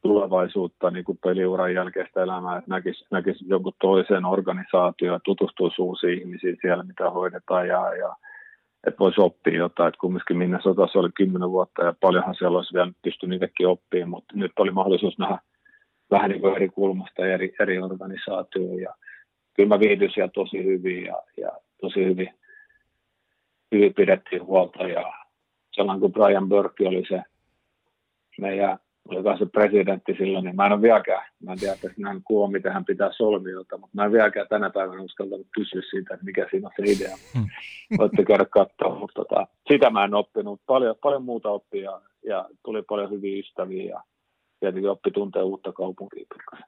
tulevaisuutta 0.02 0.90
niin 0.90 1.04
kuin 1.04 1.18
peliuran 1.24 1.74
jälkeistä 1.74 2.22
elämää, 2.22 2.58
että 2.58 2.70
näkisi, 2.70 3.04
näkisi 3.10 3.44
jonkun 3.48 3.72
toisen 3.80 4.24
organisaation 4.24 5.12
ja 5.12 5.20
tutustuisi 5.24 5.82
uusiin 5.82 6.18
ihmisiin 6.18 6.56
siellä, 6.60 6.84
mitä 6.84 7.10
hoidetaan 7.10 7.68
ja, 7.68 7.94
ja 7.94 8.16
että 8.86 8.98
voisi 8.98 9.20
oppia 9.20 9.56
jotain, 9.58 9.88
että 9.88 10.00
kumminkin 10.00 10.36
minne 10.36 10.58
sotassa 10.62 10.98
oli 10.98 11.10
kymmenen 11.14 11.50
vuotta 11.50 11.84
ja 11.84 11.94
paljonhan 12.00 12.34
siellä 12.34 12.58
olisi 12.58 12.74
vielä 12.74 12.92
pystynyt 13.02 13.42
itsekin 13.42 13.66
oppimaan, 13.68 14.10
mutta 14.10 14.34
nyt 14.36 14.52
oli 14.58 14.70
mahdollisuus 14.70 15.18
nähdä 15.18 15.38
vähän 16.10 16.30
niin 16.30 16.40
kuin 16.40 16.56
eri 16.56 16.68
kulmasta 16.68 17.26
eri, 17.26 17.54
eri 17.60 17.78
organisaatioon. 17.78 18.80
Ja 18.80 18.94
kyllä 19.54 19.68
mä 19.68 19.80
viihdyin 19.80 20.10
siellä 20.14 20.30
tosi 20.34 20.64
hyvin 20.64 21.04
ja, 21.04 21.22
ja 21.36 21.52
tosi 21.80 22.04
hyvin 22.04 22.30
hyvin 23.72 23.94
pidettiin 23.94 24.44
huolta. 24.44 24.82
Ja 24.82 25.12
sellainen 25.72 26.00
kuin 26.00 26.12
Brian 26.12 26.48
Burke 26.48 26.88
oli 26.88 27.04
se 27.08 27.22
meidän 28.40 28.78
oli 29.08 29.38
se 29.38 29.46
presidentti 29.46 30.14
silloin, 30.18 30.44
niin 30.44 30.56
mä 30.56 30.66
en 30.66 30.72
ole 30.72 30.82
vieläkään, 30.82 31.24
mä 31.44 31.52
en 31.52 31.58
tiedä, 31.58 31.74
että 31.74 31.88
hän 32.04 32.22
kuo, 32.24 32.48
miten 32.48 32.72
hän 32.72 32.84
pitää 32.84 33.10
solmiota, 33.12 33.78
mutta 33.78 33.96
mä 33.96 34.04
en 34.04 34.12
vieläkään 34.12 34.46
tänä 34.48 34.70
päivänä 34.70 35.02
uskaltanut 35.02 35.46
kysyä 35.54 35.82
siitä, 35.90 36.14
että 36.14 36.26
mikä 36.26 36.46
siinä 36.50 36.68
on 36.68 36.72
se 36.76 36.92
idea. 36.92 37.16
Hmm. 37.34 37.46
Voitte 37.98 38.24
käydä 38.24 38.44
katsoa, 38.44 38.98
mutta 38.98 39.24
tota, 39.24 39.46
sitä 39.72 39.90
mä 39.90 40.04
en 40.04 40.14
oppinut. 40.14 40.60
Paljon, 40.66 40.96
paljon 41.02 41.24
muuta 41.24 41.50
oppia 41.50 41.82
ja, 41.82 42.00
ja 42.26 42.48
tuli 42.64 42.82
paljon 42.82 43.10
hyviä 43.10 43.40
ystäviä 43.40 43.84
ja 43.84 44.02
tietenkin 44.60 44.90
oppi 44.90 45.10
tuntee 45.10 45.42
uutta 45.42 45.72
kaupunkia 45.72 46.24
pikkasen. 46.34 46.64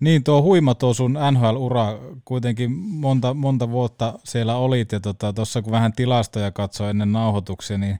Niin, 0.00 0.24
tuo 0.24 0.42
huima 0.42 0.74
tuo 0.74 0.94
sun 0.94 1.18
NHL-ura, 1.30 1.98
kuitenkin 2.24 2.70
monta, 2.72 3.34
monta 3.34 3.70
vuotta 3.70 4.12
siellä 4.24 4.56
olit, 4.56 4.92
ja 4.92 5.00
tuossa 5.00 5.58
tota, 5.58 5.62
kun 5.62 5.72
vähän 5.72 5.92
tilastoja 5.92 6.50
katsoi 6.50 6.90
ennen 6.90 7.12
nauhoituksia, 7.12 7.78
niin 7.78 7.98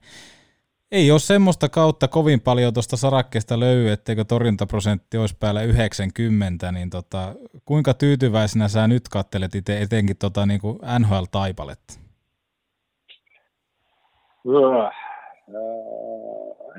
ei 0.92 1.10
ole 1.10 1.18
semmoista 1.18 1.68
kautta 1.68 2.08
kovin 2.08 2.40
paljon 2.40 2.74
tuosta 2.74 2.96
sarakkeesta 2.96 3.60
löydy, 3.60 3.92
etteikö 3.92 4.24
torjuntaprosentti 4.24 5.18
olisi 5.18 5.36
päällä 5.40 5.62
90, 5.62 6.72
niin 6.72 6.90
tota, 6.90 7.34
kuinka 7.64 7.94
tyytyväisenä 7.94 8.68
sä 8.68 8.88
nyt 8.88 9.02
kattelet 9.12 9.54
itse 9.54 9.80
etenkin 9.80 10.16
tota, 10.16 10.46
niin 10.46 10.60
kuin 10.60 10.78
NHL-taipaletta? 10.98 12.00
Öö, 14.48 14.90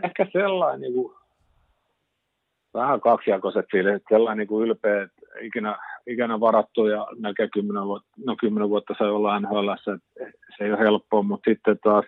ehkä 0.04 0.28
sellainen 0.34 0.82
niin 0.82 0.94
kuin 0.94 1.14
vähän 2.74 3.02
kaksijakoiset 3.02 3.66
fiilit, 3.72 4.04
sellainen 4.10 4.38
niin 4.38 4.48
kuin 4.48 4.68
ylpeä, 4.68 5.04
että 5.04 5.22
ikinä, 5.42 5.78
ikinä 6.08 6.40
varattu 6.40 6.88
ja 6.88 7.08
melkein 7.20 7.52
kymmenen 7.54 7.86
vuotta, 7.86 8.10
no 8.26 8.36
kymmenen 8.40 8.70
vuotta 8.70 8.94
sai 8.98 9.10
olla 9.10 9.40
NHL, 9.40 9.70
se 10.58 10.64
ei 10.64 10.72
ole 10.72 10.80
helppoa, 10.80 11.24
mutta 11.24 11.50
sitten 11.50 11.80
taas, 11.84 12.06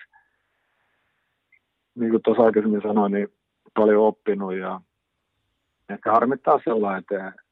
niin 1.95 2.11
kuin 2.11 2.23
tuossa 2.23 2.43
aikaisemmin 2.43 2.81
sanoin, 2.81 3.11
niin 3.11 3.27
paljon 3.75 4.03
oppinut 4.03 4.55
ja 4.55 4.81
ehkä 5.89 6.11
harmittaa 6.11 6.59
sellainen, 6.63 6.99
että 6.99 7.43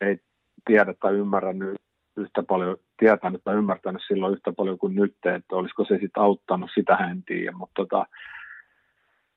ei 0.00 0.18
tiedä 0.66 0.94
tai 1.00 1.14
ymmärrä 1.14 1.52
nyt 1.52 1.76
yhtä 2.16 2.42
paljon, 2.42 2.76
tietänyt 2.98 3.44
tai 3.44 3.54
ymmärtänyt 3.54 4.02
silloin 4.08 4.32
yhtä 4.32 4.52
paljon 4.52 4.78
kuin 4.78 4.94
nyt, 4.94 5.16
että 5.24 5.56
olisiko 5.56 5.84
se 5.84 5.94
sitten 5.94 6.22
auttanut, 6.22 6.70
sitä 6.74 6.96
en 6.96 7.22
tiedä, 7.22 7.52
mutta 7.52 7.82
tota, 7.82 8.06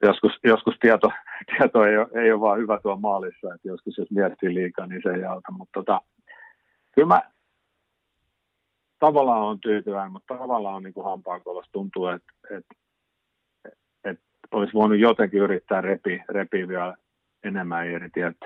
joskus, 0.02 0.32
joskus 0.44 0.76
tieto, 0.80 1.12
tieto 1.58 1.84
ei, 1.86 1.98
ole, 1.98 2.08
ei 2.24 2.32
ole 2.32 2.42
vaan 2.42 2.60
hyvä 2.60 2.80
tuo 2.84 2.96
maalissa, 2.96 3.54
että 3.54 3.68
joskus 3.68 3.98
jos 3.98 4.12
miettii 4.12 4.54
liikaa, 4.54 4.88
niin 4.88 5.02
se 5.04 5.10
ei 5.10 5.26
auta, 5.26 5.52
mutta 5.52 5.72
tota, 5.74 6.02
kyllä 6.96 7.08
mä 7.08 7.22
tavallaan 9.00 9.42
on 9.42 9.60
tyytyväinen, 9.60 10.12
mutta 10.12 10.38
tavallaan 10.38 10.76
on 10.76 10.84
niin 10.84 10.94
hampaankolossa 11.04 11.72
tuntuu, 11.72 12.08
että, 12.08 12.34
että 12.58 12.76
olisi 14.52 14.74
voinut 14.74 15.00
jotenkin 15.00 15.40
yrittää 15.40 15.82
repi, 15.82 16.22
repiä 16.30 16.68
vielä 16.68 16.96
enemmän 17.44 17.88
irti, 17.88 18.22
että, 18.22 18.46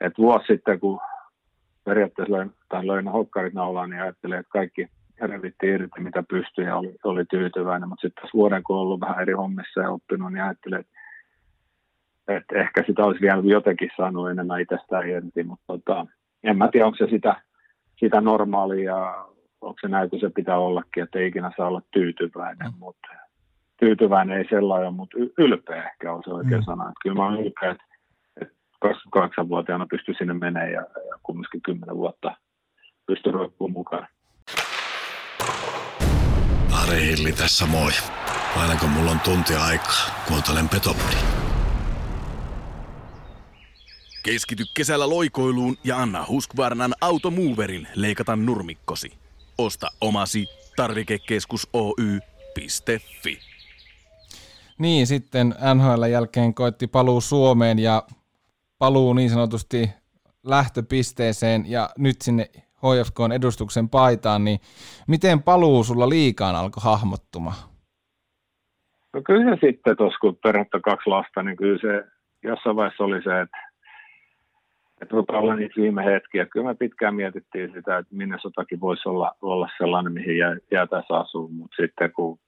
että 0.00 0.22
vuosi 0.22 0.46
sitten, 0.46 0.80
kun 0.80 1.00
periaatteessa 1.84 2.34
löin, 2.34 2.50
tai 2.68 2.86
löin 2.86 3.08
hokkarit 3.08 3.54
naulaan, 3.54 3.90
niin 3.90 4.02
ajattelin, 4.02 4.38
että 4.38 4.50
kaikki 4.50 4.88
revitti 5.20 5.66
irti 5.66 6.00
mitä 6.00 6.22
pystyi 6.28 6.64
ja 6.64 6.76
oli, 6.76 6.94
oli 7.04 7.24
tyytyväinen, 7.24 7.88
mutta 7.88 8.08
sitten 8.08 8.30
vuoden 8.34 8.62
kun 8.62 8.76
ollut 8.76 9.00
vähän 9.00 9.20
eri 9.22 9.32
hommissa 9.32 9.80
ja 9.80 9.90
oppinut, 9.90 10.32
niin 10.32 10.42
ajattelin, 10.42 10.80
että, 10.80 10.92
että 12.28 12.58
ehkä 12.58 12.84
sitä 12.86 13.04
olisi 13.04 13.20
vielä 13.20 13.42
jotenkin 13.44 13.90
saanut 13.96 14.30
enemmän 14.30 14.60
itsestään 14.60 15.08
irti, 15.08 15.42
mutta 15.42 15.64
tota, 15.66 16.06
en 16.42 16.58
mä 16.58 16.68
tiedä, 16.72 16.86
onko 16.86 16.96
se 16.98 17.06
sitä, 17.10 17.42
sitä 18.00 18.20
normaalia 18.20 19.14
onko 19.60 19.76
se 19.80 19.88
näin, 19.88 20.10
se 20.20 20.30
pitää 20.34 20.58
ollakin, 20.58 21.02
että 21.02 21.18
ei 21.18 21.26
ikinä 21.26 21.52
saa 21.56 21.68
olla 21.68 21.82
tyytyväinen, 21.90 22.72
mm. 22.72 22.78
mutta 22.78 23.08
tyytyväinen 23.80 24.38
ei 24.38 24.44
sellainen, 24.50 24.94
mutta 24.94 25.18
ylpeä 25.38 25.84
ehkä 25.84 26.12
on 26.12 26.22
se 26.24 26.30
oikea 26.30 26.58
Mm. 26.58 26.64
sana. 26.64 26.82
Että 26.84 27.00
kyllä 27.02 27.16
mä 27.16 27.26
olen 27.28 27.40
ylpeä, 27.40 27.70
että, 27.70 27.84
että 28.40 28.54
28-vuotiaana 28.84 29.86
pystyi 29.90 30.14
sinne 30.18 30.34
menemään 30.34 30.72
ja, 30.72 30.80
ja 30.80 31.18
kumminkin 31.22 31.62
10 31.62 31.96
vuotta 31.96 32.36
pystyi 33.06 33.32
roikkuun 33.32 33.72
mukaan. 33.72 34.08
Ari 36.82 37.00
Hilli 37.06 37.32
tässä 37.32 37.66
moi. 37.66 37.90
Aina 38.60 38.76
kun 38.80 38.90
mulla 38.90 39.10
on 39.10 39.20
tuntia 39.20 39.64
aikaa, 39.64 40.24
kuuntelen 40.28 40.68
Petopodi. 40.68 41.16
Keskity 44.24 44.64
kesällä 44.76 45.08
loikoiluun 45.08 45.76
ja 45.84 45.96
anna 45.98 46.24
Husqvarnan 46.28 46.94
Automoverin 47.00 47.88
leikata 47.94 48.36
nurmikkosi. 48.36 49.12
Osta 49.58 49.86
omasi 50.00 50.46
tarvikekeskus 50.76 51.68
Oy.fi. 51.72 53.38
Niin, 54.78 55.06
sitten 55.06 55.54
NHL 55.74 56.04
jälkeen 56.04 56.54
koitti 56.54 56.86
paluu 56.86 57.20
Suomeen 57.20 57.78
ja 57.78 58.02
paluu 58.78 59.12
niin 59.12 59.30
sanotusti 59.30 59.90
lähtöpisteeseen 60.46 61.64
ja 61.70 61.88
nyt 61.98 62.16
sinne 62.20 62.44
HFKn 62.76 63.32
edustuksen 63.32 63.88
paitaan, 63.88 64.44
niin 64.44 64.58
miten 65.08 65.42
paluu 65.42 65.84
sulla 65.84 66.08
liikaan 66.08 66.56
alkoi 66.56 66.82
hahmottumaan? 66.84 67.56
No 69.12 69.22
kyllä 69.26 69.56
se 69.56 69.66
sitten 69.66 69.96
tuossa, 69.96 70.18
kun 70.18 70.36
perhettä 70.42 70.80
kaksi 70.80 71.10
lasta, 71.10 71.42
niin 71.42 71.56
kyllä 71.56 71.78
se 71.78 72.04
jossain 72.42 72.76
vaiheessa 72.76 73.04
oli 73.04 73.22
se, 73.22 73.40
että, 73.40 73.58
että 75.02 75.16
rupeaa 75.16 75.42
olla 75.42 75.54
niitä 75.54 75.80
viime 75.80 76.04
hetkiä. 76.04 76.46
Kyllä 76.46 76.66
me 76.66 76.74
pitkään 76.74 77.14
mietittiin 77.14 77.72
sitä, 77.72 77.98
että 77.98 78.14
minne 78.14 78.38
sotakin 78.42 78.80
voisi 78.80 79.08
olla, 79.08 79.32
olla 79.42 79.68
sellainen, 79.78 80.12
mihin 80.12 80.38
jää, 80.38 80.56
jäätäisiin 80.70 81.18
asuun, 81.18 81.54
mutta 81.54 81.76
sitten 81.82 82.12
kun 82.12 82.38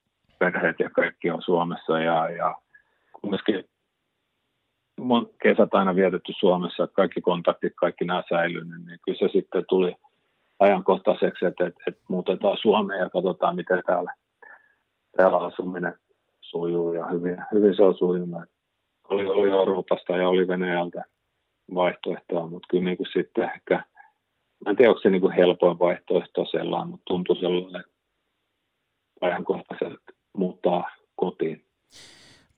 perheet 0.40 0.76
ja 0.80 0.90
kaikki 0.90 1.30
on 1.30 1.42
Suomessa 1.42 2.00
ja, 2.00 2.30
ja 2.30 2.54
kumminkin 3.20 3.64
kesät 5.42 5.74
aina 5.74 5.94
vietetty 5.94 6.32
Suomessa, 6.40 6.86
kaikki 6.86 7.20
kontaktit, 7.20 7.72
kaikki 7.76 8.04
nämä 8.04 8.22
säilynyt, 8.28 8.86
niin 8.86 8.98
kyllä 9.04 9.18
se 9.18 9.32
sitten 9.32 9.64
tuli 9.68 9.94
ajankohtaiseksi, 10.58 11.46
että, 11.46 11.66
että, 11.66 11.80
että 11.86 12.02
muutetaan 12.08 12.58
Suomeen 12.60 13.00
ja 13.00 13.10
katsotaan, 13.10 13.56
miten 13.56 13.82
täällä, 13.86 14.14
täällä 15.16 15.38
asuminen 15.38 15.94
sujuu 16.40 16.92
ja 16.92 17.06
hyvin, 17.06 17.36
hyvin 17.52 17.76
se 17.76 17.82
on 17.82 17.94
sujunut. 17.94 18.44
Oli, 19.08 19.26
oli 19.26 19.50
Euroopasta 19.50 20.16
ja 20.16 20.28
oli 20.28 20.48
Venäjältä 20.48 21.04
vaihtoehtoa, 21.74 22.46
mutta 22.46 22.68
kyllä 22.70 22.84
niin 22.84 22.96
kuin 22.96 23.12
sitten 23.12 23.50
ehkä, 23.54 23.84
en 24.66 24.76
tiedä, 24.76 24.90
onko 24.90 25.00
se 25.00 25.10
niin 25.10 25.20
kuin 25.20 25.32
helpoin 25.32 25.78
vaihtoehto 25.78 26.44
sellainen, 26.44 26.88
mutta 26.88 27.04
tuntui 27.06 27.36
sellainen 27.36 27.84
ajankohtaiselta 29.20 30.09
muuttaa 30.36 30.90
kotiin. 31.16 31.64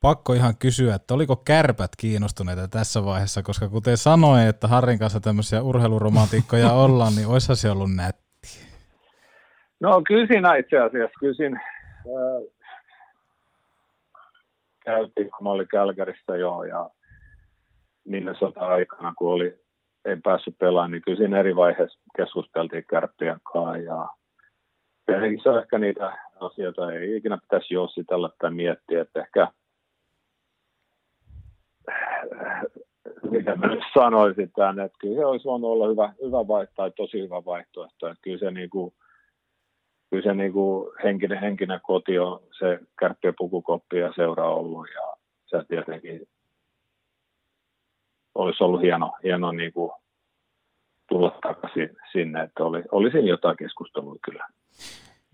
Pakko 0.00 0.32
ihan 0.32 0.56
kysyä, 0.58 0.94
että 0.94 1.14
oliko 1.14 1.36
kärpät 1.36 1.90
kiinnostuneita 1.98 2.68
tässä 2.68 3.04
vaiheessa, 3.04 3.42
koska 3.42 3.68
kuten 3.68 3.96
sanoin, 3.96 4.48
että 4.48 4.68
Harrin 4.68 4.98
kanssa 4.98 5.20
tämmöisiä 5.20 5.62
urheiluromantiikkoja 5.62 6.72
ollaan, 6.84 7.12
niin 7.16 7.28
olisi 7.28 7.56
se 7.56 7.70
ollut 7.70 7.94
nätti. 7.96 8.22
No 9.80 10.02
kyllä 10.06 10.26
siinä 10.26 10.56
itse 10.56 10.78
asiassa, 10.78 11.18
kyllä 11.20 11.34
siinä, 11.34 11.60
äh, 11.96 12.52
käytiin, 14.84 15.30
kun 15.30 15.44
mä 15.44 15.50
olin 15.50 15.68
Kälkäristä 15.68 16.36
jo 16.36 16.62
ja 16.62 16.90
Minnesota 18.04 18.60
aikana, 18.60 19.14
kun 19.18 19.32
oli, 19.32 19.60
ei 20.04 20.16
päässyt 20.24 20.58
pelaamaan, 20.58 20.90
niin 20.90 21.02
kyllä 21.02 21.18
siinä 21.18 21.40
eri 21.40 21.56
vaiheessa 21.56 22.00
keskusteltiin 22.16 22.84
kärppien 22.90 23.40
kanssa 23.52 23.76
ja 23.76 24.08
tietenkin 25.06 25.58
ehkä 25.62 25.78
niitä 25.78 26.18
asioita, 26.40 26.92
ei 26.92 27.16
ikinä 27.16 27.38
pitäisi 27.38 27.74
jossitella 27.74 28.30
tai 28.40 28.50
miettiä, 28.50 29.02
että 29.02 29.20
ehkä 29.20 29.48
mitä 33.30 33.56
mä 33.56 33.66
nyt 33.66 33.84
sanoisin 33.94 34.52
tämän, 34.56 34.80
että 34.80 34.98
kyllä 35.00 35.16
se 35.16 35.26
olisi 35.26 35.44
voinut 35.44 35.70
olla 35.70 35.88
hyvä, 35.88 36.12
hyvä 36.22 36.48
vaihtoehto 36.48 36.82
tai 36.82 36.90
tosi 36.96 37.22
hyvä 37.22 37.44
vaihtoehto, 37.44 38.06
että 38.06 38.22
kyllä 38.22 38.38
se 38.38 38.50
niin 38.50 38.70
kuin, 38.70 38.94
kyllä 40.10 40.22
se 40.22 40.34
niin 40.34 40.52
kuin 40.52 40.90
henkinen, 41.04 41.40
henkinen 41.40 41.80
koti 41.82 42.18
on 42.18 42.40
se 42.58 42.78
kärppien 42.98 43.34
pukukoppi 43.38 43.98
ja 43.98 44.12
seura 44.16 44.48
ollut 44.54 44.86
ja 44.94 45.16
se 45.46 45.64
tietenkin 45.68 46.28
olisi 48.34 48.64
ollut 48.64 48.82
hieno, 48.82 49.12
hieno 49.22 49.52
niin 49.52 49.72
kuin 49.72 49.92
tulla 51.08 51.38
takaisin 51.42 51.96
sinne, 52.12 52.42
että 52.42 52.64
oli, 52.64 52.82
oli 52.92 53.10
siinä 53.10 53.28
jotain 53.28 53.56
keskustelua 53.56 54.16
kyllä. 54.24 54.46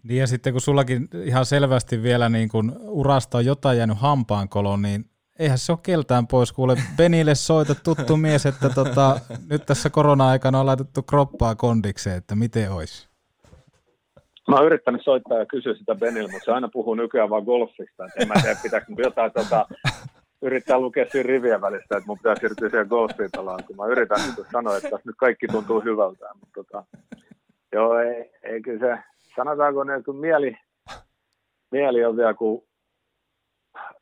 Niin 0.02 0.20
ja 0.20 0.26
sitten 0.26 0.52
kun 0.52 0.60
sullakin 0.60 1.08
ihan 1.24 1.46
selvästi 1.46 2.02
vielä 2.02 2.28
niin 2.28 2.48
kun 2.48 2.76
urasta 2.80 3.38
on 3.38 3.44
jotain 3.44 3.78
jäänyt 3.78 3.98
hampaankoloon, 3.98 4.82
niin 4.82 5.04
eihän 5.38 5.58
se 5.58 5.72
ole 5.72 5.78
keltään 5.82 6.26
pois. 6.26 6.52
Kuule, 6.52 6.76
Benille 6.96 7.34
soita 7.34 7.74
tuttu 7.74 8.16
mies, 8.16 8.46
että 8.46 8.70
tota, 8.70 9.20
nyt 9.50 9.66
tässä 9.66 9.90
korona-aikana 9.90 10.60
on 10.60 10.66
laitettu 10.66 11.02
kroppaa 11.02 11.54
kondikseen, 11.54 12.16
että 12.16 12.36
miten 12.36 12.72
olisi? 12.72 13.08
Mä 14.48 14.56
oon 14.56 14.66
yrittänyt 14.66 15.04
soittaa 15.04 15.38
ja 15.38 15.46
kysyä 15.46 15.74
sitä 15.74 15.94
Benille, 15.94 16.30
mutta 16.30 16.44
se 16.44 16.52
aina 16.52 16.68
puhuu 16.72 16.94
nykyään 16.94 17.30
vaan 17.30 17.44
golfista. 17.44 18.04
Et 18.04 18.12
en 18.16 18.28
mä 18.28 18.34
tiedä, 18.42 18.60
pitääkö 18.62 18.86
jotain 18.98 19.32
tota, 19.32 19.66
yrittää 20.42 20.78
lukea 20.78 21.06
siinä 21.12 21.26
rivien 21.26 21.60
välistä, 21.60 21.96
että 21.96 22.06
mun 22.06 22.18
pitää 22.18 22.34
siirtyä 22.40 22.70
siihen 22.70 22.86
golfiin 22.86 23.30
pelaan, 23.36 23.64
kun 23.64 23.76
mä 23.76 23.86
yritän 23.86 24.20
sanoa, 24.52 24.76
että 24.76 24.98
nyt 25.04 25.16
kaikki 25.18 25.46
tuntuu 25.46 25.80
hyvältä. 25.80 26.26
Mutta 26.40 26.54
tota, 26.54 26.84
joo, 27.72 27.98
ei, 27.98 28.30
ei 28.42 28.62
kyllä 28.62 28.78
se, 28.80 29.02
sanotaanko 29.38 29.84
ne, 29.84 30.02
kun 30.02 30.16
mieli, 30.16 30.58
mieli 31.70 32.04
on 32.04 32.16
vielä 32.16 32.34
kuin 32.34 32.62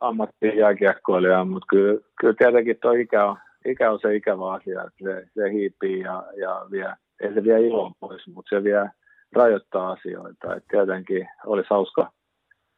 ammattiin 0.00 0.58
jääkiekkoilija, 0.58 1.44
mutta 1.44 1.66
kyllä, 1.70 2.00
kyllä 2.20 2.34
tietenkin 2.38 2.78
tuo 2.82 2.92
ikä 2.92 3.24
on, 3.24 3.36
ikä 3.64 3.90
on 3.90 3.98
se 4.02 4.14
ikävä 4.14 4.52
asia, 4.52 4.84
että 4.84 5.04
se, 5.04 5.26
se 5.34 5.52
hiipii 5.52 6.00
ja, 6.00 6.24
ja 6.40 6.66
vie, 6.70 6.92
ei 7.20 7.34
se 7.34 7.44
vie 7.44 7.66
iloa 7.66 7.90
pois, 8.00 8.26
mutta 8.26 8.56
se 8.56 8.64
vie 8.64 8.90
rajoittaa 9.32 9.92
asioita. 9.92 10.54
Et 10.56 10.64
tietenkin 10.70 11.28
olisi 11.46 11.70
hauska, 11.70 12.12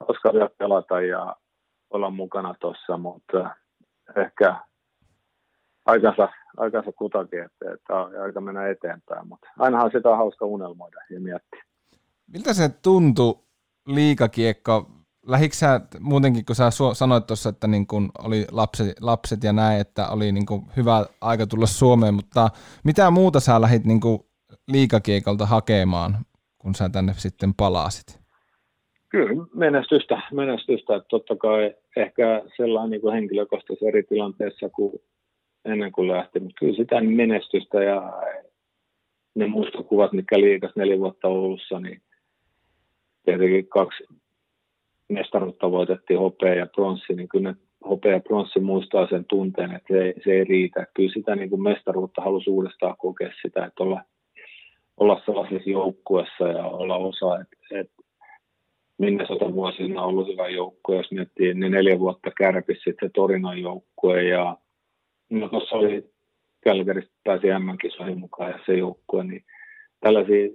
hauska 0.01 0.33
vielä 0.33 0.51
pelata 0.59 1.01
ja 1.01 1.37
olla 1.91 2.11
mukana 2.11 2.55
tuossa, 2.61 2.99
mutta 2.99 3.51
ehkä 4.17 4.57
aikansa, 5.87 6.29
aikansa 6.57 6.93
kutakin, 6.93 7.43
että, 7.45 7.75
että 7.75 8.23
aika 8.23 8.41
mennä 8.41 8.69
eteenpäin, 8.69 9.29
mutta 9.29 9.49
ainahan 9.59 9.91
sitä 9.91 10.09
on 10.09 10.17
hauska 10.17 10.47
unelmoida 10.47 11.01
ja 11.11 11.21
miettiä. 11.21 11.69
Miltä 12.33 12.55
se 12.55 12.69
tuntui 12.83 13.35
liikakiekko? 13.87 14.91
Lähikö 15.27 15.55
sä 15.55 15.81
muutenkin, 16.01 16.45
kun 16.45 16.57
sä 16.57 16.71
sanoit 16.93 17.27
tuossa, 17.27 17.49
että 17.49 17.67
niin 17.67 17.87
kun 17.87 18.11
oli 18.25 18.45
lapset, 18.51 19.01
lapset 19.01 19.45
ja 19.45 19.53
näin, 19.53 19.81
että 19.81 20.09
oli 20.09 20.33
niin 20.33 20.47
hyvä 20.77 21.07
aika 21.21 21.47
tulla 21.47 21.67
Suomeen, 21.67 22.15
mutta 22.15 22.51
mitä 22.85 23.11
muuta 23.11 23.41
sä 23.41 23.61
lähdit 23.61 23.85
niin 23.85 24.01
liikakiekolta 24.69 25.47
hakemaan, 25.47 26.17
kun 26.59 26.75
sä 26.75 26.89
tänne 26.89 27.13
sitten 27.17 27.55
palasit? 27.55 28.21
Kyllä, 29.09 29.47
menestystä, 29.55 30.23
menestystä. 30.33 31.01
Totta 31.11 31.37
kai 31.37 31.75
ehkä 31.97 32.43
sellainen 32.57 33.01
niin 33.01 33.13
henkilökohtaisessa 33.13 33.87
eri 33.87 34.03
tilanteessa 34.03 34.69
kuin 34.69 34.93
ennen 35.65 35.93
kuin 35.93 36.09
lähti, 36.09 36.41
mutta 36.41 36.57
kyllä 36.61 36.77
sitä 36.77 37.01
menestystä 37.01 37.83
ja 37.83 38.13
ne 39.35 39.47
muistokuvat, 39.47 40.13
mitkä 40.13 40.41
liikas 40.41 40.73
neljä 40.77 40.99
vuotta 40.99 41.29
Oulussa, 41.29 41.81
niin 41.81 42.03
tietenkin 43.29 43.69
kaksi 43.69 44.05
mestaruutta 45.09 45.71
voitettiin 45.71 46.19
hopea 46.19 46.55
ja 46.55 46.67
pronssi, 46.67 47.15
niin 47.15 47.29
kyllä 47.29 47.51
ne 47.51 47.57
hopea 47.89 48.13
ja 48.13 48.21
pronssi 48.21 48.61
muistaa 48.61 49.07
sen 49.07 49.25
tunteen, 49.25 49.73
että 49.73 49.95
se, 49.95 50.15
se 50.25 50.33
ei 50.33 50.45
riitä. 50.45 50.87
Kyllä 50.95 51.13
sitä 51.13 51.37
niin 51.37 51.51
kuin 51.51 51.63
mestaruutta 51.63 52.23
halusi 52.23 52.51
uudestaan 52.51 52.97
kokea 52.97 53.31
sitä, 53.43 53.65
että 53.65 53.83
olla, 53.83 54.03
olla 54.97 55.23
sellaisessa 55.25 55.71
joukkuessa 55.71 56.49
ja 56.49 56.65
olla 56.67 56.97
osa, 56.97 57.41
että, 57.41 57.81
että 57.81 58.03
Minnesota 58.99 59.55
vuosina 59.55 60.03
on 60.03 60.09
ollut 60.09 60.29
hyvä 60.29 60.49
joukkue, 60.49 60.97
jos 60.97 61.13
miettii, 61.13 61.55
niin 61.55 61.73
neljä 61.73 61.99
vuotta 61.99 62.31
kärpisi 62.31 62.81
sitten 62.85 63.09
se 63.09 63.13
Torinon 63.15 63.61
joukkue 63.61 64.23
ja 64.23 64.57
no 65.31 65.49
tuossa 65.49 65.77
oli 65.77 66.11
Kälkäristä 66.65 67.15
pääsi 67.25 67.47
M-kisoihin 67.47 68.19
mukaan 68.19 68.51
ja 68.51 68.59
se 68.67 68.75
joukkue, 68.75 69.25
niin 69.25 69.45
tällaisia, 70.01 70.49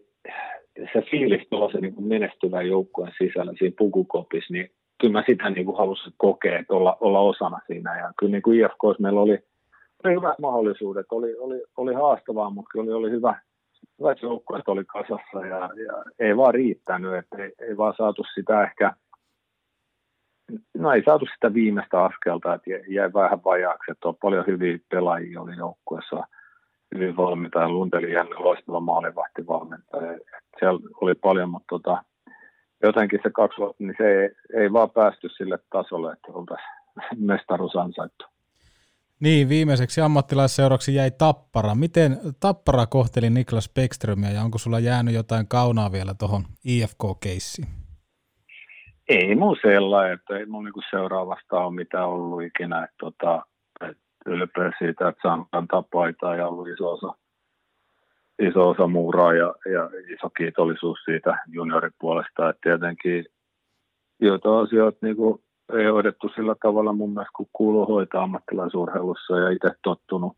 se 0.93 1.01
fiilis 1.11 1.47
tuollaisen 1.49 1.81
niin 1.81 2.07
menestyvän 2.07 2.67
joukkueen 2.67 3.13
sisällä 3.17 3.53
siinä 3.57 3.75
pukukopissa, 3.77 4.53
niin 4.53 4.71
kyllä 5.01 5.11
mä 5.11 5.23
sitä 5.27 5.49
niin 5.49 5.65
kuin 5.65 5.77
halusin 5.77 6.13
kokea, 6.17 6.59
että 6.59 6.73
olla, 6.73 6.97
olla 6.99 7.19
osana 7.19 7.59
siinä. 7.67 7.99
Ja 7.99 8.11
kyllä 8.19 8.31
niin 8.31 8.41
kuin 8.41 8.59
IFKs 8.59 8.99
meillä 8.99 9.21
oli, 9.21 9.39
oli 10.03 10.15
hyvät 10.15 10.39
mahdollisuudet, 10.39 11.05
oli, 11.11 11.37
oli, 11.37 11.63
oli 11.77 11.93
haastavaa, 11.93 12.49
mutta 12.49 12.69
kyllä 12.71 12.83
oli, 12.83 12.93
oli 12.93 13.11
hyvä, 13.11 13.41
hyvät 13.99 14.21
joukkueet 14.21 14.67
oli 14.67 14.85
kasassa. 14.85 15.45
Ja, 15.45 15.69
ja 15.85 16.03
ei 16.19 16.37
vaan 16.37 16.53
riittänyt, 16.53 17.13
että 17.13 17.43
ei, 17.43 17.51
ei 17.59 17.77
vaan 17.77 17.93
saatu 17.97 18.23
sitä 18.35 18.63
ehkä, 18.63 18.93
no 20.77 20.91
ei 20.91 21.03
saatu 21.03 21.25
sitä 21.33 21.53
viimeistä 21.53 22.03
askelta, 22.03 22.53
että 22.53 22.69
jäi 22.87 23.13
vähän 23.13 23.43
vajaaksi, 23.45 23.91
että 23.91 24.07
on 24.07 24.15
paljon 24.21 24.45
hyviä 24.47 24.79
pelaajia 24.89 25.41
oli 25.41 25.57
joukkueessa, 25.57 26.23
hyvin 26.93 27.17
valmentaja, 27.17 27.69
Lundeli 27.69 28.13
Jänne, 28.13 28.35
loistava 28.35 28.79
maalivahtivalmentaja, 28.79 30.19
siellä 30.59 30.79
oli 31.01 31.15
paljon, 31.15 31.49
mutta 31.49 31.67
tota, 31.69 32.03
jotenkin 32.83 33.19
se 33.23 33.29
kaksi 33.29 33.57
vuotta, 33.57 33.83
niin 33.83 33.95
se 33.97 34.03
ei, 34.03 34.29
ei 34.61 34.73
vaan 34.73 34.89
päästy 34.89 35.29
sille 35.29 35.59
tasolle, 35.71 36.13
että 36.13 36.31
oltaisiin 36.31 36.67
mestaruus 37.17 37.75
ansaittu. 37.75 38.25
Niin, 39.19 39.49
viimeiseksi 39.49 40.01
ammattilaisseuraksi 40.01 40.95
jäi 40.95 41.11
Tappara. 41.11 41.75
Miten 41.75 42.17
Tappara 42.39 42.85
kohteli 42.85 43.29
Niklas 43.29 43.69
Bäckströmiä 43.75 44.31
ja 44.31 44.41
onko 44.41 44.57
sulla 44.57 44.79
jäänyt 44.79 45.13
jotain 45.13 45.47
kaunaa 45.47 45.91
vielä 45.91 46.13
tuohon 46.19 46.43
IFK-keissiin? 46.65 47.67
Ei 49.09 49.35
mun 49.35 49.57
sellainen, 49.61 50.13
että 50.13 50.37
ei 50.37 50.45
mun 50.45 50.63
niinku 50.63 50.81
seuraavasta 50.89 51.59
ole 51.59 51.75
mitään 51.75 52.07
ollut 52.07 52.43
ikinä. 52.43 52.83
Että 52.83 52.95
tota, 52.99 53.41
ylpeä 54.25 54.71
siitä, 54.77 55.07
että 55.07 55.21
saan 55.21 55.45
kantaa 55.51 55.83
paitaa 55.91 56.35
ja 56.35 56.47
ollut 56.47 56.67
iso 56.67 56.91
osa, 56.91 57.13
iso 58.39 58.69
osa 58.69 58.87
muuraa 58.87 59.33
ja, 59.33 59.55
ja 59.73 59.89
iso 60.15 60.29
kiitollisuus 60.29 60.99
siitä 61.05 61.37
junioripuolesta. 61.47 62.49
Että 62.49 62.59
tietenkin 62.63 63.25
joita 64.19 64.59
asioita 64.59 64.97
niinku 65.01 65.43
ei 65.73 65.85
hoidettu 65.85 66.29
sillä 66.29 66.55
tavalla 66.61 66.93
mun 66.93 67.09
mielestä, 67.09 67.31
kun 67.35 67.49
kuuluu 67.53 67.85
hoitaa 67.85 68.23
ammattilaisurheilussa 68.23 69.39
ja 69.39 69.49
itse 69.49 69.71
tottunut, 69.83 70.37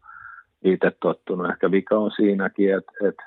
itse 0.64 0.92
tottunut. 1.02 1.50
Ehkä 1.50 1.72
vika 1.72 1.98
on 1.98 2.12
siinäkin, 2.12 2.76
että, 2.78 2.92
että 3.10 3.24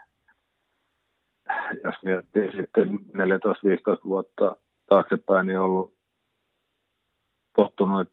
jos 1.85 1.95
miettii 2.05 2.53
sitten 2.57 2.89
14-15 2.89 4.05
vuotta 4.05 4.57
taaksepäin, 4.89 5.47
niin 5.47 5.59
ollut 5.59 5.95
tottunut, 7.57 8.09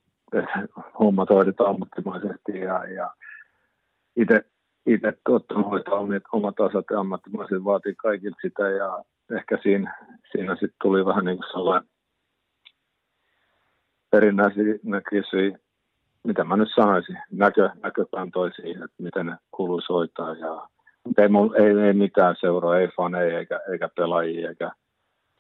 hommat 1.00 1.30
hoidetaan 1.30 1.70
ammattimaisesti 1.70 2.60
ja, 2.60 2.86
ja 2.86 3.14
itse, 4.16 4.46
itse 4.86 5.14
tottunut 5.26 5.66
hoitaa 5.66 6.00
omat 6.34 6.60
asat 6.60 6.86
ja 6.92 7.00
ammattimaisesti 7.00 7.66
vaatii 7.66 7.96
kaikilta 7.96 8.38
sitä 8.42 8.70
ja 8.70 9.04
ehkä 9.38 9.58
siinä, 9.64 9.98
siinä 10.32 10.54
sitten 10.54 10.78
tuli 10.82 11.06
vähän 11.06 11.26
niin 11.26 11.38
kuin 11.38 11.52
sellainen 11.52 11.90
erinäköisiä, 14.14 15.58
mitä 16.24 16.44
mä 16.44 16.58
nyt 16.58 16.70
sanoisin, 16.76 17.18
näkö, 17.32 17.70
näkökantoja 17.84 18.52
siihen, 18.52 18.84
että 18.84 19.04
miten 19.04 19.26
ne 19.26 19.36
kuuluisi 19.52 19.94
hoitaa. 19.94 20.34
Ja, 20.34 20.68
ei, 21.18 21.30
ei, 21.64 21.80
ei, 21.88 21.94
mitään 21.94 22.36
seuraa, 22.40 22.78
ei 22.78 22.88
faneja 22.88 23.40
eikä, 23.40 23.60
eikä 23.72 23.90
pelaajia, 23.96 24.50
eikä 24.50 24.72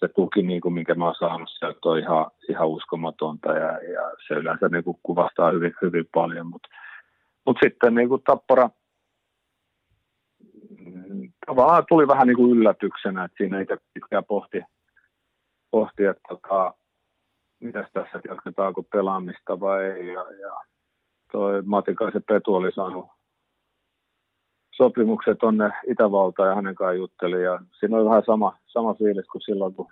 se 0.07 0.13
tuki, 0.13 0.41
niin 0.41 0.61
kuin, 0.61 0.73
minkä 0.73 0.95
mä 0.95 1.05
oon 1.05 1.15
saanut 1.15 1.49
sieltä, 1.49 1.79
on 1.83 1.99
ihan, 1.99 2.25
ihan 2.49 2.67
uskomatonta 2.67 3.51
ja, 3.51 3.71
ja 3.93 4.11
se 4.27 4.33
yleensä 4.33 4.69
niin 4.69 4.83
kuin 4.83 4.97
kuvastaa 5.03 5.51
hyvin, 5.51 5.73
hyvin 5.81 6.05
paljon. 6.13 6.47
Mutta 6.47 6.69
mut 7.45 7.57
sitten 7.63 7.95
niin 7.95 8.09
kuin 8.09 8.21
Tappara, 8.23 8.69
tavallaan 11.45 11.83
tuli 11.89 12.07
vähän 12.07 12.27
niin 12.27 12.37
kuin 12.37 12.57
yllätyksenä, 12.57 13.23
että 13.23 13.37
siinä 13.37 13.59
itse 13.59 13.77
pitkään 13.93 14.25
pohti, 14.25 14.61
pohti 15.71 16.05
että 16.05 16.21
tota, 16.29 16.73
mitäs 17.59 17.87
tässä 17.93 18.19
jatketaanko 18.29 18.83
pelaamista 18.83 19.59
vai 19.59 19.85
ei. 19.85 20.07
Ja, 20.07 20.25
ja 20.41 20.53
toi 21.31 21.61
Matikaisen 21.61 22.23
Petu 22.23 22.55
oli 22.55 22.71
saanut 22.71 23.05
sopimukset 24.77 25.37
tonne 25.37 25.71
Itävaltaan 25.87 26.49
ja 26.49 26.55
hänen 26.55 26.75
kanssaan 26.75 26.97
jutteli. 26.97 27.43
Ja 27.43 27.59
siinä 27.79 27.97
oli 27.97 28.05
vähän 28.05 28.23
sama, 28.25 28.57
sama 28.67 28.93
fiilis 28.93 29.25
kuin 29.25 29.41
silloin, 29.41 29.73
kun 29.73 29.87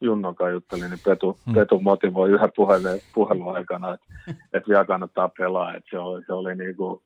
Junnon 0.00 0.34
kanssa 0.34 0.52
jutteli, 0.52 0.80
niin 0.80 0.98
Petu, 1.04 1.38
hmm. 1.46 1.54
Petu 1.54 1.80
motivoi 1.80 2.30
yhden 2.30 2.52
puhelun, 2.56 3.00
puhelun 3.14 3.56
aikana, 3.56 3.94
että, 3.94 4.06
että 4.52 4.68
vielä 4.68 4.84
kannattaa 4.84 5.30
pelaa. 5.38 5.74
Että 5.74 5.90
se 5.90 5.98
oli, 5.98 6.24
se 6.26 6.32
oli 6.32 6.54
niin 6.54 6.76
kuin, 6.76 7.00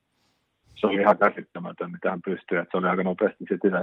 se 0.75 0.87
oli 0.87 1.01
ihan 1.01 1.19
käsittämätön, 1.19 1.91
mitä 1.91 2.11
hän 2.11 2.23
pystyi. 2.25 2.59
Että 2.59 2.71
se 2.71 2.77
oli 2.77 2.89
aika 2.89 3.03
nopeasti 3.03 3.45
sitten 3.49 3.75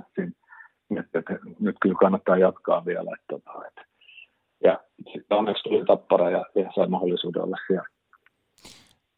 että, 1.00 1.20
että 1.20 1.40
nyt 1.60 1.76
kyllä 1.82 1.96
kannattaa 2.00 2.38
jatkaa 2.38 2.86
vielä. 2.86 3.12
Että, 3.14 3.26
tota, 3.30 3.68
että, 3.68 3.86
ja 4.64 4.80
sitten 5.14 5.38
onneksi 5.38 5.64
tuli 5.64 5.86
tappara 5.86 6.30
ja, 6.30 6.46
ja 6.56 6.72
sai 6.76 6.88
mahdollisuuden 6.88 7.42
olla 7.42 7.58
siellä. 7.68 7.88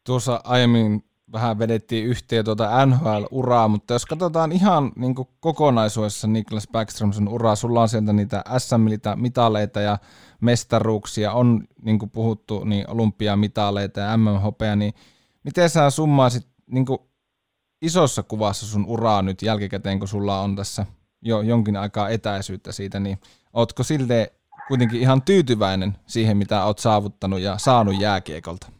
Tuossa 0.06 0.40
aiemmin 0.44 1.02
vähän 1.32 1.58
vedettiin 1.58 2.06
yhteen 2.06 2.44
tuota 2.44 2.86
NHL-uraa, 2.86 3.68
mutta 3.68 3.94
jos 3.94 4.06
katsotaan 4.06 4.52
ihan 4.52 4.92
niin 4.96 5.14
kokonaisuudessa 5.40 6.26
Niklas 6.26 6.68
Backströmsen 6.72 7.28
uraa, 7.28 7.56
sulla 7.56 7.82
on 7.82 7.88
sieltä 7.88 8.12
niitä 8.12 8.44
SM-mitaleita 8.58 9.80
ja 9.80 9.98
mestaruuksia, 10.40 11.32
on 11.32 11.64
niin 11.82 11.98
kuin 11.98 12.10
puhuttu 12.10 12.64
niin 12.64 12.90
olympiamitaleita 12.90 14.00
ja 14.00 14.16
MM-hopea, 14.16 14.76
niin 14.76 14.94
miten 15.44 15.70
sä 15.70 15.90
summaisit 15.90 16.46
niin 16.66 16.86
isossa 17.82 18.22
kuvassa 18.22 18.66
sun 18.66 18.86
uraa 18.86 19.22
nyt 19.22 19.42
jälkikäteen, 19.42 19.98
kun 19.98 20.08
sulla 20.08 20.40
on 20.40 20.56
tässä 20.56 20.86
jo 21.22 21.40
jonkin 21.40 21.76
aikaa 21.76 22.08
etäisyyttä 22.08 22.72
siitä, 22.72 23.00
niin 23.00 23.18
ootko 23.52 23.82
silleen 23.82 24.26
kuitenkin 24.68 25.00
ihan 25.00 25.22
tyytyväinen 25.22 25.96
siihen, 26.06 26.36
mitä 26.36 26.64
olet 26.64 26.78
saavuttanut 26.78 27.40
ja 27.40 27.58
saanut 27.58 28.00
jääkiekolta? 28.00 28.79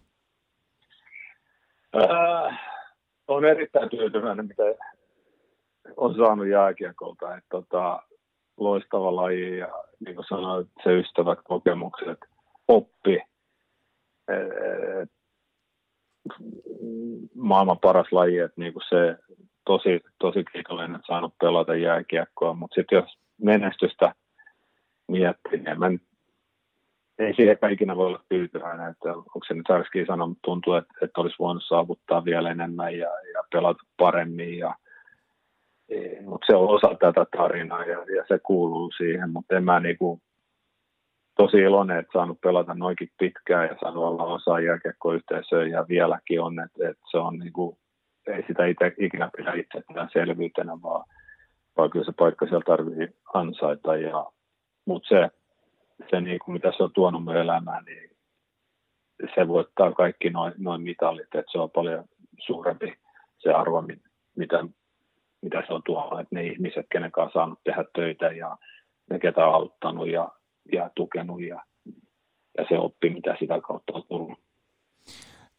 Äh, 1.96 2.60
olen 3.28 3.50
erittäin 3.50 3.90
tyytyväinen, 3.90 4.46
mitä 4.46 4.62
on 5.96 6.14
saanut 6.16 6.46
jääkiekolta. 6.46 7.36
Että, 7.36 7.48
tota, 7.50 8.02
loistava 8.56 9.16
laji 9.16 9.58
ja 9.58 9.68
niin 10.06 10.14
kuin 10.14 10.26
sanoin, 10.28 10.66
se 10.82 10.98
ystävät, 10.98 11.38
kokemukset, 11.44 12.18
oppi. 12.68 13.22
Et, 14.28 15.10
maailman 17.34 17.78
paras 17.78 18.12
laji, 18.12 18.38
että 18.38 18.60
niin 18.60 18.72
kuin 18.72 18.82
se 18.88 19.16
tosi, 19.64 20.00
tosi 20.18 20.44
kiitollinen, 20.52 20.94
että 20.94 21.06
saanut 21.06 21.34
pelata 21.40 21.74
jääkiekkoa, 21.74 22.54
mutta 22.54 22.74
sitten 22.74 22.96
jos 22.96 23.18
menestystä 23.42 24.14
miettii, 25.08 25.58
niin 25.58 25.78
mä 25.78 25.90
ei 27.20 27.34
siihen 27.34 27.72
ikinä 27.72 27.97
voi 27.97 28.06
olla 28.06 28.24
tyytyväinen, 28.28 28.90
että 28.90 29.12
onko 29.12 29.40
se 29.48 29.55
nyt 29.55 29.66
sanoa, 30.06 30.26
mutta 30.26 30.40
tuntuu, 30.44 30.74
että, 30.74 30.94
että 31.02 31.20
olisi 31.20 31.36
voinut 31.38 31.64
saavuttaa 31.68 32.24
vielä 32.24 32.51
enemmän 32.51 32.98
ja, 32.98 33.09
ja 33.09 33.42
pelata 33.52 33.82
paremmin, 33.97 34.59
ja, 34.59 34.74
e, 35.88 36.22
mutta 36.22 36.47
se 36.47 36.56
on 36.56 36.68
osa 36.68 36.97
tätä 37.01 37.26
tarinaa 37.36 37.84
ja, 37.84 37.98
ja 38.16 38.24
se 38.28 38.38
kuuluu 38.42 38.90
siihen, 38.97 39.30
mutta 39.30 39.56
en 39.56 39.64
mä 39.64 39.80
niinku, 39.80 40.20
tosi 41.36 41.56
iloinen, 41.56 41.98
että 41.98 42.12
saanut 42.12 42.40
pelata 42.40 42.74
noinkin 42.74 43.09
pitkään 43.18 43.68
ja 43.68 43.76
saanut 43.80 44.05
olla 44.05 44.24
osa 44.24 44.60
jääkiekkoyhteisöä 44.60 45.66
ja 45.66 45.86
vieläkin 45.88 46.40
on, 46.40 46.60
että, 46.60 46.88
että 46.88 47.05
se 47.10 47.18
on 47.18 47.38
niinku, 47.38 47.78
ei 48.26 48.44
sitä 48.47 48.66
itse 48.66 48.92
ikinä 48.98 49.30
pidä 49.36 49.52
itse 49.52 49.82
selvyytenä, 50.12 50.72
vaan, 50.82 51.05
vaan 51.76 51.90
kyllä 51.90 52.05
se 52.05 52.12
paikka 52.18 52.47
siellä 52.47 52.64
tarvii 52.66 53.09
ansaita 53.34 53.97
ja 53.97 54.26
mutta 54.86 55.09
se, 55.09 55.39
se 56.10 56.20
niin 56.20 56.39
kuin 56.44 56.52
mitä 56.52 56.72
se 56.77 56.82
on 56.82 56.93
tuonut 56.93 57.24
mun 57.24 57.36
elämään, 57.36 57.85
niin 57.85 58.10
se 59.35 59.48
voittaa 59.48 59.93
kaikki 59.93 60.31
noin 60.31 60.55
noin 60.59 60.82
mitalit, 60.82 61.35
että 61.35 61.52
se 61.52 61.59
on 61.59 61.70
paljon 61.70 62.05
suurempi 62.47 62.94
se 63.39 63.52
arvo, 63.52 63.82
mitä, 64.36 64.64
mitä 65.43 65.62
se 65.66 65.72
on 65.72 65.82
tuolla, 65.86 66.20
että 66.20 66.35
ne 66.35 66.47
ihmiset, 66.47 66.86
kenen 66.93 67.12
kanssa 67.12 67.39
on 67.39 67.47
saanut 67.47 67.59
tehdä 67.64 67.85
töitä 67.94 68.27
ja 68.27 68.56
ne, 69.10 69.18
ketä 69.18 69.47
on 69.47 69.55
auttanut 69.55 70.09
ja, 70.09 70.28
ja 70.72 70.90
tukenut 70.94 71.43
ja, 71.43 71.62
ja 72.59 72.64
se 72.68 72.78
oppi, 72.78 73.10
mitä 73.10 73.36
sitä 73.40 73.60
kautta 73.60 73.93
on 73.93 74.02
tullut. 74.09 74.39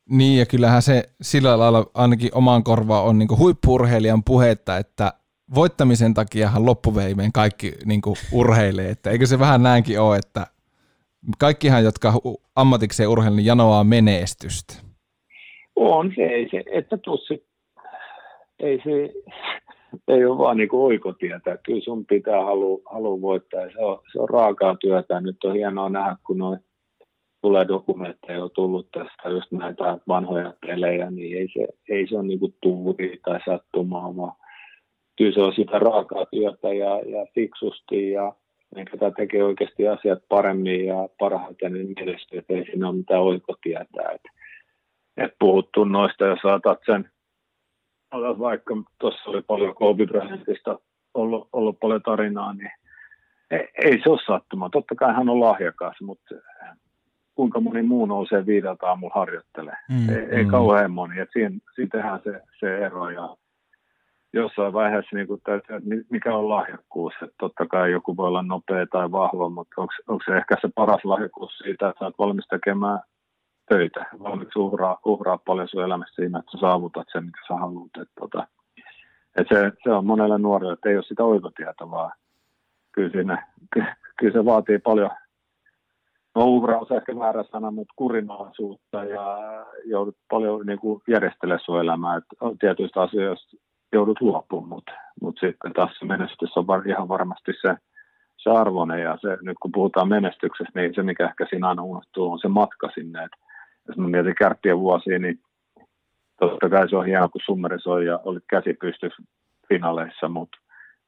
Niin, 0.09 0.39
ja 0.39 0.45
kyllähän 0.45 0.81
se 0.81 1.03
sillä 1.21 1.59
lailla 1.59 1.85
ainakin 1.93 2.29
omaan 2.33 2.63
korvaan 2.63 3.05
on 3.05 3.17
niin 3.17 3.37
huippurheilijan 3.37 4.23
puhetta, 4.23 4.77
että 4.77 5.13
voittamisen 5.55 6.13
takiahan 6.13 6.65
loppuveimeen 6.65 7.31
kaikki 7.31 7.71
niin 7.85 8.01
kuin 8.01 8.15
urheilee, 8.33 8.89
että 8.89 9.09
eikö 9.09 9.25
se 9.25 9.39
vähän 9.39 9.63
näinkin 9.63 9.99
ole, 9.99 10.17
että 10.17 10.47
kaikkihan, 11.39 11.83
jotka 11.83 12.13
ammatikseen 12.55 13.09
urheilee, 13.09 13.37
niin 13.37 13.45
janoaa 13.45 13.83
menestystä. 13.83 14.73
On 15.75 16.11
se, 16.15 16.21
ei 16.21 16.47
se, 16.51 16.63
että 16.71 16.97
tussi, 16.97 17.45
ei 18.59 18.81
se, 18.83 19.13
ei 20.07 20.25
ole 20.25 20.37
vaan 20.37 20.57
niin 20.57 20.69
oikotietä. 20.71 21.57
Kyllä 21.65 21.81
sun 21.81 22.05
pitää 22.05 22.45
halua, 22.45 22.79
halua 22.85 23.21
voittaa. 23.21 23.61
Se 23.61 23.79
on, 23.79 23.99
se 24.11 24.19
on 24.19 24.29
raakaa 24.29 24.75
työtä. 24.75 25.21
Nyt 25.21 25.43
on 25.43 25.55
hienoa 25.55 25.89
nähdä, 25.89 26.15
kun 26.27 26.37
noin 26.37 26.59
tulee 27.41 27.67
dokumentteja 27.67 28.43
on 28.43 28.49
tullut 28.55 28.87
tästä 28.91 29.29
just 29.29 29.51
näitä 29.51 29.97
vanhoja 30.07 30.53
pelejä, 30.61 31.11
niin 31.11 31.37
ei 31.37 31.47
se, 31.53 31.67
ei 31.89 32.07
se 32.07 32.15
ole 32.15 32.27
niin 32.27 32.55
tuuri 32.61 33.19
tai 33.25 33.39
sattumaa, 33.45 34.15
vaan 34.15 34.35
kyllä 35.17 35.33
se 35.33 35.41
on 35.41 35.53
sitä 35.53 35.79
raakaa 35.79 36.25
työtä 36.25 36.73
ja, 36.73 36.99
ja 36.99 37.25
fiksusti 37.35 38.11
ja 38.11 38.33
ketä 38.91 39.11
tekee 39.11 39.43
oikeasti 39.43 39.87
asiat 39.87 40.19
paremmin 40.29 40.85
ja 40.85 41.09
parhaiten 41.19 41.73
niin 41.73 41.93
menestyy, 41.99 42.39
että 42.39 42.53
ei 42.53 42.65
siinä 42.65 42.87
ole 42.87 42.97
mitään 42.97 43.21
oikotietä. 43.21 44.09
Et, 44.15 44.21
et 45.17 45.31
puhuttu 45.39 45.83
noista, 45.83 46.25
jos 46.25 46.39
saatat 46.41 46.79
sen, 46.85 47.09
vaikka 48.39 48.75
tuossa 48.99 49.29
oli 49.29 49.41
paljon 49.41 49.75
Kobe 49.75 50.05
Bryantista 50.05 50.79
ollut, 51.13 51.49
ollut 51.53 51.79
paljon 51.79 52.01
tarinaa, 52.01 52.53
niin 52.53 52.71
ei, 53.51 53.67
ei 53.83 54.01
se 54.03 54.09
ole 54.09 54.19
sattuma. 54.27 54.69
Totta 54.69 54.95
kai 54.95 55.13
hän 55.13 55.29
on 55.29 55.39
lahjakas, 55.39 55.95
mutta 56.01 56.35
kuinka 57.35 57.59
moni 57.59 57.81
muu 57.81 58.05
nousee 58.05 58.45
viideltä 58.45 58.87
aamulla 58.87 59.13
harjoittelee. 59.15 59.75
Mm, 59.89 60.09
ei, 60.09 60.37
ei 60.37 60.43
mm. 60.43 60.51
kauhean 60.51 60.91
moni. 60.91 61.19
Et 61.19 61.29
siinä, 61.33 61.57
siinä 61.75 61.89
tehdään 61.91 62.19
se, 62.23 62.41
se 62.59 62.77
ero 62.77 63.09
ja 63.09 63.37
jossain 64.33 64.73
vaiheessa 64.73 65.15
niin 65.15 65.27
kuin 65.27 65.41
täytyy, 65.43 65.75
että 65.75 65.89
mikä 66.09 66.35
on 66.35 66.49
lahjakkuus. 66.49 67.13
Että 67.21 67.35
totta 67.39 67.65
kai 67.65 67.91
joku 67.91 68.17
voi 68.17 68.27
olla 68.27 68.41
nopea 68.41 68.85
tai 68.91 69.11
vahva, 69.11 69.49
mutta 69.49 69.81
onko, 69.81 69.93
onko 70.07 70.23
se 70.25 70.37
ehkä 70.37 70.55
se 70.61 70.69
paras 70.75 71.05
lahjakkuus 71.05 71.57
siitä, 71.57 71.89
että 71.89 72.05
olet 72.05 72.15
valmis 72.19 72.47
tekemään 72.47 72.99
töitä, 73.69 74.05
valmis 74.23 74.55
uhraa, 74.55 74.99
uhraa 75.05 75.37
paljon 75.37 75.67
sun 75.67 75.83
elämässä 75.83 76.15
siinä, 76.15 76.39
että 76.39 76.51
sä 76.51 76.57
saavutat 76.61 77.07
sen, 77.11 77.25
mitä 77.25 77.39
sä 77.47 77.53
haluat. 77.53 77.91
Että, 78.01 78.13
tota, 78.19 78.47
että 79.35 79.55
se, 79.55 79.71
se, 79.83 79.89
on 79.91 80.05
monelle 80.05 80.37
nuorelle, 80.37 80.73
että 80.73 80.89
ei 80.89 80.95
ole 80.95 81.03
sitä 81.03 81.23
oikotietä, 81.23 81.91
vaan 81.91 82.11
kyllä, 82.91 83.11
siinä, 83.11 83.47
kyllä 84.19 84.33
se 84.33 84.45
vaatii 84.45 84.79
paljon, 84.79 85.09
no 86.35 86.45
uhraus 86.45 86.91
ehkä 86.91 87.15
väärä 87.19 87.43
sana, 87.51 87.71
mutta 87.71 87.93
kurinalaisuutta 87.95 89.03
ja 89.03 89.37
joudut 89.85 90.17
paljon 90.29 90.65
niin 90.65 90.79
kuin 90.79 91.01
järjestelemään 91.07 91.59
sun 91.65 91.81
elämää. 91.81 92.15
Että 92.15 92.35
on 92.41 92.57
tietyistä 92.57 93.01
asioista 93.01 93.57
joudut 93.93 94.21
luopumaan, 94.21 94.69
mutta, 94.69 94.91
mutta 95.21 95.39
sitten 95.39 95.73
tässä 95.73 96.05
menestys 96.05 96.57
on 96.57 96.67
var, 96.67 96.87
ihan 96.87 97.07
varmasti 97.07 97.51
se, 97.61 97.75
se 98.37 98.49
arvoinen. 98.49 99.01
Ja 99.01 99.17
se, 99.21 99.37
nyt 99.41 99.57
kun 99.61 99.71
puhutaan 99.71 100.07
menestyksestä, 100.07 100.79
niin 100.79 100.93
se 100.95 101.03
mikä 101.03 101.25
ehkä 101.25 101.45
siinä 101.49 101.69
aina 101.69 101.83
unohtuu 101.83 102.31
on 102.31 102.39
se 102.39 102.47
matka 102.47 102.89
sinne, 102.93 103.23
että 103.23 103.37
jos 103.87 103.97
mä 103.97 104.07
mietin 104.07 104.35
kärppien 104.35 104.79
vuosia, 104.79 105.19
niin 105.19 105.39
totta 106.39 106.69
kai 106.69 106.89
se 106.89 106.95
on 106.95 107.05
hieno, 107.05 107.29
kun 107.29 107.41
summerisoi 107.45 108.05
ja 108.05 108.19
oli 108.23 108.39
käsi 108.49 108.73
pystys 108.73 109.13
finaaleissa, 109.69 110.29
mutta 110.29 110.57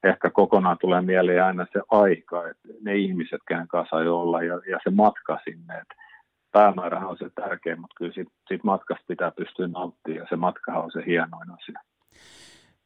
ehkä 0.04 0.30
kokonaan 0.30 0.76
tulee 0.80 1.00
mieleen 1.00 1.44
aina 1.44 1.66
se 1.72 1.80
aika, 1.90 2.48
että 2.48 2.68
ne 2.82 2.96
ihmiset, 2.96 3.40
kenen 3.48 3.68
kanssa 3.68 4.00
ei 4.00 4.08
olla 4.08 4.42
ja, 4.42 4.54
ja 4.54 4.78
se 4.84 4.90
matka 4.90 5.38
sinne, 5.44 5.74
että 5.74 5.94
päämäärähän 6.52 7.08
on 7.08 7.18
se 7.18 7.30
tärkein, 7.34 7.80
mutta 7.80 7.94
kyllä 7.98 8.12
siitä, 8.12 8.30
siitä 8.48 8.64
matkasta 8.64 9.04
pitää 9.08 9.30
pystyä 9.30 9.68
nauttimaan 9.68 10.20
ja 10.20 10.26
se 10.28 10.36
matkahan 10.36 10.84
on 10.84 10.90
se 10.92 11.02
hienoin 11.06 11.50
asia. 11.50 11.80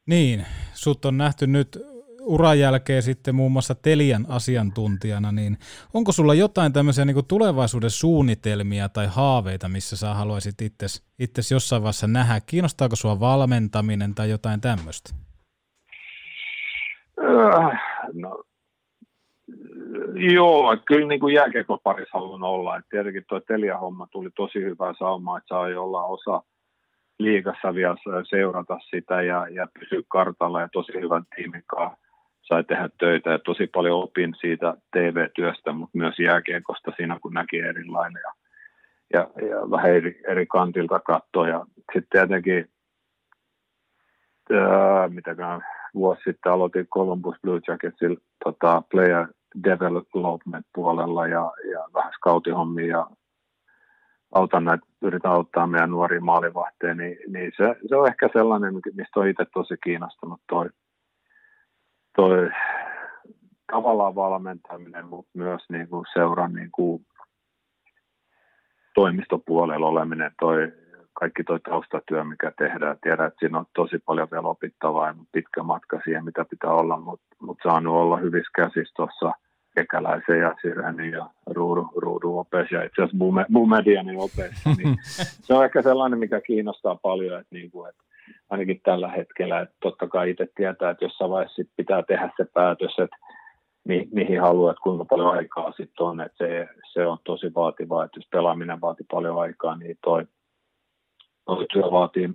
Niin, 0.09 0.47
sut 0.75 1.05
on 1.05 1.19
nähty 1.19 1.47
nyt 1.47 1.79
uran 2.21 2.59
jälkeen 2.59 3.03
sitten 3.03 3.35
muun 3.35 3.53
muassa 3.53 3.75
Telian 3.75 4.27
asiantuntijana, 4.29 5.33
niin 5.33 5.57
onko 5.95 6.13
sulla 6.13 6.35
jotain 6.35 6.73
tämmöisiä 6.73 7.05
niin 7.05 7.27
tulevaisuuden 7.29 7.91
suunnitelmia 7.91 8.89
tai 8.89 9.07
haaveita, 9.07 9.69
missä 9.69 9.97
sä 9.97 10.15
haluaisit 10.15 10.55
itse 11.19 11.55
jossain 11.55 11.83
vaiheessa 11.83 12.07
nähdä? 12.07 12.41
Kiinnostaako 12.47 12.97
sua 12.97 13.21
valmentaminen 13.21 14.15
tai 14.15 14.31
jotain 14.31 14.61
tämmöistä? 14.61 15.11
Äh, 17.21 17.81
no, 18.13 18.45
joo, 20.35 20.77
kyllä 20.85 21.09
niin 21.09 21.21
kuin 21.21 21.35
parissa 21.83 22.19
haluan 22.19 22.43
olla. 22.43 22.77
Et 22.77 22.85
tietenkin 22.91 23.25
tuo 23.29 23.41
Telia-homma 23.41 24.07
tuli 24.07 24.31
tosi 24.37 24.59
hyvää 24.59 24.95
saumaa, 24.99 25.39
että 25.39 25.49
saa 25.49 25.61
olla 25.61 26.05
osa 26.05 26.43
liigassa 27.19 27.75
vielä 27.75 27.97
seurata 28.29 28.79
sitä 28.91 29.23
ja, 29.23 29.47
ja 29.49 29.67
pysyä 29.79 30.03
kartalla 30.09 30.61
ja 30.61 30.69
tosi 30.73 30.93
hyvän 31.01 31.23
tiimin 31.37 31.63
kanssa 31.67 32.09
sai 32.49 32.65
tehdä 32.65 32.89
töitä 32.99 33.31
ja 33.31 33.39
tosi 33.39 33.67
paljon 33.67 34.03
opin 34.03 34.35
siitä 34.41 34.75
TV-työstä, 34.93 35.73
mutta 35.73 35.99
myös 35.99 36.19
jääkiekosta 36.19 36.93
siinä, 36.97 37.19
kun 37.23 37.35
näki 37.35 37.59
erilainen 37.59 38.23
ja, 38.23 38.33
ja, 39.13 39.47
ja 39.49 39.71
vähän 39.71 39.91
eri, 39.91 40.21
eri 40.29 40.47
kantilta 40.47 41.01
katsoa. 41.01 41.67
Sitten 41.77 42.09
tietenkin, 42.11 42.71
ää, 44.53 45.09
mitäkään 45.09 45.61
vuosi 45.95 46.23
sitten 46.25 46.53
aloitin 46.53 46.87
Columbus 46.87 47.37
Blue 47.43 47.61
Jacketsin 47.69 48.17
tota, 48.45 48.83
player 48.91 49.27
development 49.65 50.67
puolella 50.75 51.27
ja, 51.27 51.53
ja 51.73 51.89
vähän 51.95 52.13
scoutihommia 52.13 52.87
ja 52.87 53.07
autan 54.35 54.65
näitä, 54.65 54.87
yritän 55.03 55.33
auttaa 55.33 55.67
meidän 55.67 55.91
nuoria 55.91 56.21
maalivahteja, 56.21 56.95
niin, 56.95 57.19
niin 57.29 57.53
se, 57.57 57.77
se, 57.89 57.97
on 57.97 58.09
ehkä 58.09 58.29
sellainen, 58.33 58.75
mistä 58.75 59.21
on 59.21 59.29
itse 59.29 59.45
tosi 59.55 59.75
kiinnostunut 59.85 60.41
toi, 60.49 60.69
toi 62.17 62.51
tavallaan 63.73 64.15
valmentaminen, 64.15 65.07
mutta 65.07 65.31
myös 65.35 65.63
niin 65.69 65.89
kuin 65.89 66.05
seuran 66.13 66.53
niin 66.53 66.71
kuin 66.73 67.07
toimistopuolella 68.95 69.87
oleminen, 69.89 70.33
toi, 70.41 70.73
kaikki 71.13 71.45
toi 71.45 71.61
taustatyö, 71.61 72.25
mikä 72.25 72.53
tehdään. 72.59 72.97
Tiedän, 73.03 73.27
että 73.27 73.39
siinä 73.39 73.59
on 73.59 73.67
tosi 73.75 73.99
paljon 73.99 74.29
vielä 74.33 74.49
opittavaa 74.49 75.07
ja 75.07 75.15
pitkä 75.33 75.63
matka 75.63 76.01
siihen, 76.05 76.25
mitä 76.25 76.45
pitää 76.45 76.71
olla, 76.71 77.01
mutta 77.01 77.27
mut 77.43 77.59
saanut 77.63 77.95
olla 77.95 78.17
hyvissä 78.17 78.51
käsissä 78.55 78.95
tuossa– 78.97 79.33
Kekäläisen 79.79 80.41
ja 80.41 80.55
Sirenin 80.63 81.13
ja 81.13 81.27
Ruudu, 81.47 81.89
Ruudu 81.97 82.39
opes 82.39 82.71
ja 82.71 82.85
itse 82.85 83.03
asiassa 83.03 83.47
Bumedianin 83.53 84.19
opes. 84.19 84.67
Niin 84.77 84.97
se 85.45 85.55
on 85.55 85.65
ehkä 85.65 85.83
sellainen, 85.83 86.19
mikä 86.19 86.41
kiinnostaa 86.41 86.95
paljon, 87.03 87.41
että, 87.41 87.55
niin 87.55 87.71
kuin, 87.71 87.89
että 87.89 88.03
ainakin 88.51 88.81
tällä 88.83 89.09
hetkellä, 89.09 89.61
että 89.61 89.77
totta 89.81 90.09
kai 90.09 90.31
itse 90.31 90.47
tietää, 90.57 90.91
että 90.91 91.05
jossain 91.05 91.31
vaiheessa 91.31 91.63
pitää 91.77 92.03
tehdä 92.03 92.31
se 92.37 92.45
päätös, 92.55 92.99
että 92.99 93.17
mi, 93.85 94.09
mihin 94.13 94.41
haluat, 94.41 94.77
kuinka 94.83 95.05
paljon 95.05 95.31
aikaa 95.31 95.73
sitten 95.73 96.07
on, 96.07 96.21
että 96.21 96.37
se, 96.39 96.69
se 96.93 97.07
on 97.07 97.19
tosi 97.25 97.55
vaativaa, 97.55 98.05
että 98.05 98.19
jos 98.19 98.29
pelaaminen 98.31 98.81
vaatii 98.81 99.07
paljon 99.11 99.41
aikaa, 99.41 99.77
niin 99.77 99.99
toi, 100.05 100.25
toi 101.45 101.67
työ 101.73 101.83
vaatii 101.83 102.31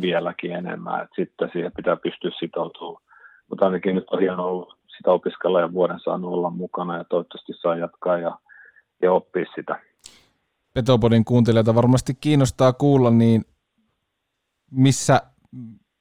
vieläkin 0.00 0.52
enemmän, 0.52 1.02
että 1.02 1.16
sitten 1.16 1.50
siihen 1.52 1.72
pitää 1.76 1.96
pystyä 1.96 2.30
sitoutumaan. 2.38 3.02
Mutta 3.50 3.64
ainakin 3.64 3.94
nyt 3.94 4.10
on 4.10 4.20
hienoa 4.20 4.46
ollut 4.46 4.75
sitä 4.96 5.10
opiskella 5.10 5.60
ja 5.60 5.72
vuoden 5.72 6.00
saanut 6.04 6.32
olla 6.32 6.50
mukana 6.50 6.96
ja 6.96 7.04
toivottavasti 7.04 7.52
saa 7.60 7.76
jatkaa 7.76 8.18
ja, 8.18 8.38
ja 9.02 9.12
oppia 9.12 9.44
sitä. 9.54 9.80
Petopodin 10.74 11.24
kuuntelijoita 11.24 11.74
varmasti 11.74 12.14
kiinnostaa 12.20 12.72
kuulla, 12.72 13.10
niin 13.10 13.44
missä 14.70 15.20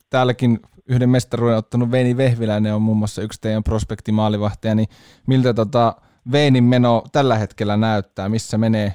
täälläkin 0.10 0.60
yhden 0.90 1.10
mestaruuden 1.10 1.58
ottanut 1.58 1.92
Veini 1.92 2.18
Vehviläinen 2.18 2.76
on 2.76 2.82
muun 2.82 2.98
muassa 2.98 3.22
yksi 3.22 3.42
teidän 3.42 3.64
prospektimaalivahteja, 3.64 4.76
niin 4.76 4.88
miltä 5.28 5.54
tota 5.54 5.96
Veinin 6.32 6.64
meno 6.64 7.04
tällä 7.12 7.36
hetkellä 7.36 7.78
näyttää, 7.78 8.30
missä 8.30 8.58
menee 8.58 8.94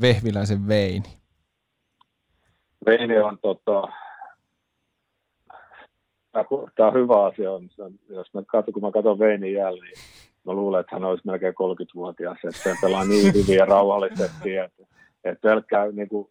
Vehviläisen 0.00 0.68
Veini? 0.68 1.18
Veini 2.86 3.18
on 3.18 3.38
tota, 3.38 3.88
tämä 6.76 6.88
on 6.88 6.94
hyvä 6.94 7.24
asia. 7.24 7.50
Jos 8.08 8.34
mä 8.34 8.42
katson, 8.46 8.74
kun 8.74 8.82
mä 8.82 8.92
katson 8.92 9.18
Veinin 9.18 9.52
jälleen, 9.52 9.84
niin 9.84 10.04
mä 10.44 10.52
luulen, 10.52 10.80
että 10.80 10.96
hän 10.96 11.04
olisi 11.04 11.26
melkein 11.26 11.54
30-vuotias, 11.54 12.38
että 12.44 12.62
se 12.62 12.74
pelaa 12.82 13.04
niin 13.04 13.34
hyvin 13.34 13.56
ja 13.56 13.64
rauhallisesti, 13.64 14.56
että, 14.56 14.82
että 15.24 15.48
pelkkää 15.48 15.92
niin 15.92 16.08
kuin, 16.08 16.28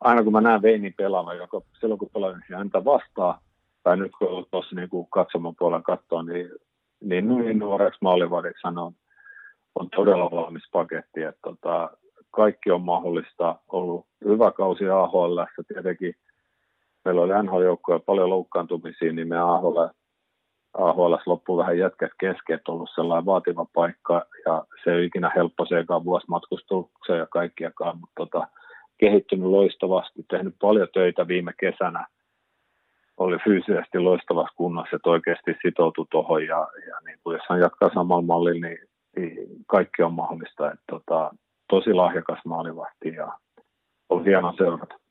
aina 0.00 0.22
kun 0.22 0.32
mä 0.32 0.40
näen 0.40 0.62
Veinin 0.62 0.94
pelaavan, 0.96 1.36
joka 1.36 1.60
silloin 1.80 1.98
kun 1.98 2.10
pelaan 2.14 2.44
häntä 2.56 2.84
vastaan, 2.84 3.40
tai 3.82 3.96
nyt 3.96 4.12
kun 4.18 4.28
on 4.28 4.44
tuossa 4.50 4.76
niin 4.76 4.88
katsomon 5.10 5.56
puolella 5.58 5.82
katsoa, 5.82 6.22
niin, 6.22 6.50
niin 7.00 7.28
niin 7.28 7.58
nuoreksi 7.58 7.98
maalivahdiksi 8.02 8.60
hän 8.64 8.78
on, 8.78 8.92
on 9.74 9.88
todella 9.96 10.30
valmis 10.30 10.62
paketti, 10.72 11.22
että 11.22 11.40
tota, 11.42 11.90
kaikki 12.30 12.70
on 12.70 12.82
mahdollista, 12.82 13.56
ollut 13.68 14.06
hyvä 14.24 14.50
kausi 14.50 14.88
AHL, 14.88 15.38
tietenkin 15.68 16.14
meillä 17.04 17.22
oli 17.22 17.32
NHL-joukkoja 17.32 18.00
paljon 18.06 18.30
loukkaantumisia, 18.30 19.12
niin 19.12 19.28
me 19.28 19.38
AHL, 19.38 19.78
AHL 20.74 21.14
loppui 21.26 21.58
vähän 21.58 21.78
jätkät 21.78 22.12
kesken, 22.20 22.56
että 22.56 22.72
ollut 22.72 22.90
sellainen 22.94 23.26
vaativa 23.26 23.66
paikka, 23.74 24.26
ja 24.46 24.64
se 24.84 24.90
ei 24.90 24.96
ole 24.96 25.04
ikinä 25.04 25.32
helppo 25.36 25.66
se 25.66 25.78
eka 25.78 26.04
vuosi 26.04 26.26
matkustukseen 26.28 27.18
ja 27.18 27.26
kaikkiakaan, 27.26 27.98
mutta 27.98 28.14
tota, 28.16 28.48
kehittynyt 28.98 29.46
loistavasti, 29.48 30.24
tehnyt 30.30 30.54
paljon 30.60 30.88
töitä 30.92 31.28
viime 31.28 31.52
kesänä, 31.60 32.06
oli 33.16 33.38
fyysisesti 33.44 33.98
loistavassa 33.98 34.54
kunnossa, 34.56 34.96
että 34.96 35.10
oikeasti 35.10 35.54
sitoutui 35.62 36.06
tuohon, 36.10 36.46
ja, 36.46 36.68
ja 36.86 36.96
niin 37.04 37.18
kuin 37.22 37.34
jos 37.34 37.46
hän 37.48 37.60
jatkaa 37.60 37.90
samalla 37.94 38.22
mallilla, 38.22 38.66
niin, 38.66 38.78
niin 39.16 39.48
kaikki 39.66 40.02
on 40.02 40.12
mahdollista, 40.12 40.72
että 40.72 40.84
tota, 40.90 41.30
tosi 41.70 41.92
lahjakas 41.92 42.38
maalivahti, 42.44 43.08
ja 43.08 43.38
on 44.08 44.24
hienoa 44.24 44.54
seurata. 44.58 45.01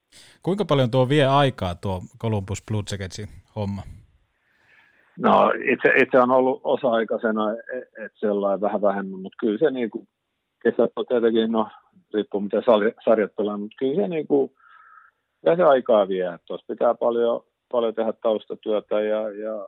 Kuinka 0.43 0.65
paljon 0.65 0.91
tuo 0.91 1.09
vie 1.09 1.25
aikaa 1.25 1.75
tuo 1.75 2.01
Columbus 2.21 2.63
Blue 2.67 2.83
Jacketsin 2.91 3.27
homma? 3.55 3.81
No 5.17 5.51
itse, 5.73 5.89
itse 6.03 6.19
on 6.19 6.31
ollut 6.31 6.61
osa-aikaisena, 6.63 7.51
että 8.05 8.19
sellainen 8.19 8.61
vähän 8.61 8.81
vähemmän, 8.81 9.19
mutta 9.19 9.37
kyllä 9.39 9.57
se 9.57 9.71
niin 9.71 9.89
kuin, 9.89 10.07
kesät 10.63 10.91
on 10.95 11.05
tietenkin, 11.07 11.51
no 11.51 11.67
riippuu 12.13 12.41
miten 12.41 12.63
sarjat 13.05 13.35
pelaa, 13.35 13.57
mutta 13.57 13.75
kyllä 13.79 14.01
se 14.01 14.07
niin 14.07 14.27
kuin, 14.27 14.51
ja 15.45 15.55
se 15.55 15.63
aikaa 15.63 16.07
vie. 16.07 16.39
Tuossa 16.45 16.65
pitää 16.67 16.93
paljon, 16.93 17.43
paljon 17.71 17.95
tehdä 17.95 18.13
taustatyötä 18.13 19.01
ja, 19.01 19.29
ja 19.29 19.67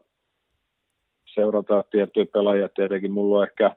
seurata 1.33 1.83
tiettyjä 1.91 2.25
pelaajia. 2.33 2.69
Tietenkin 2.69 3.11
mulla 3.11 3.37
on 3.37 3.43
ehkä 3.43 3.75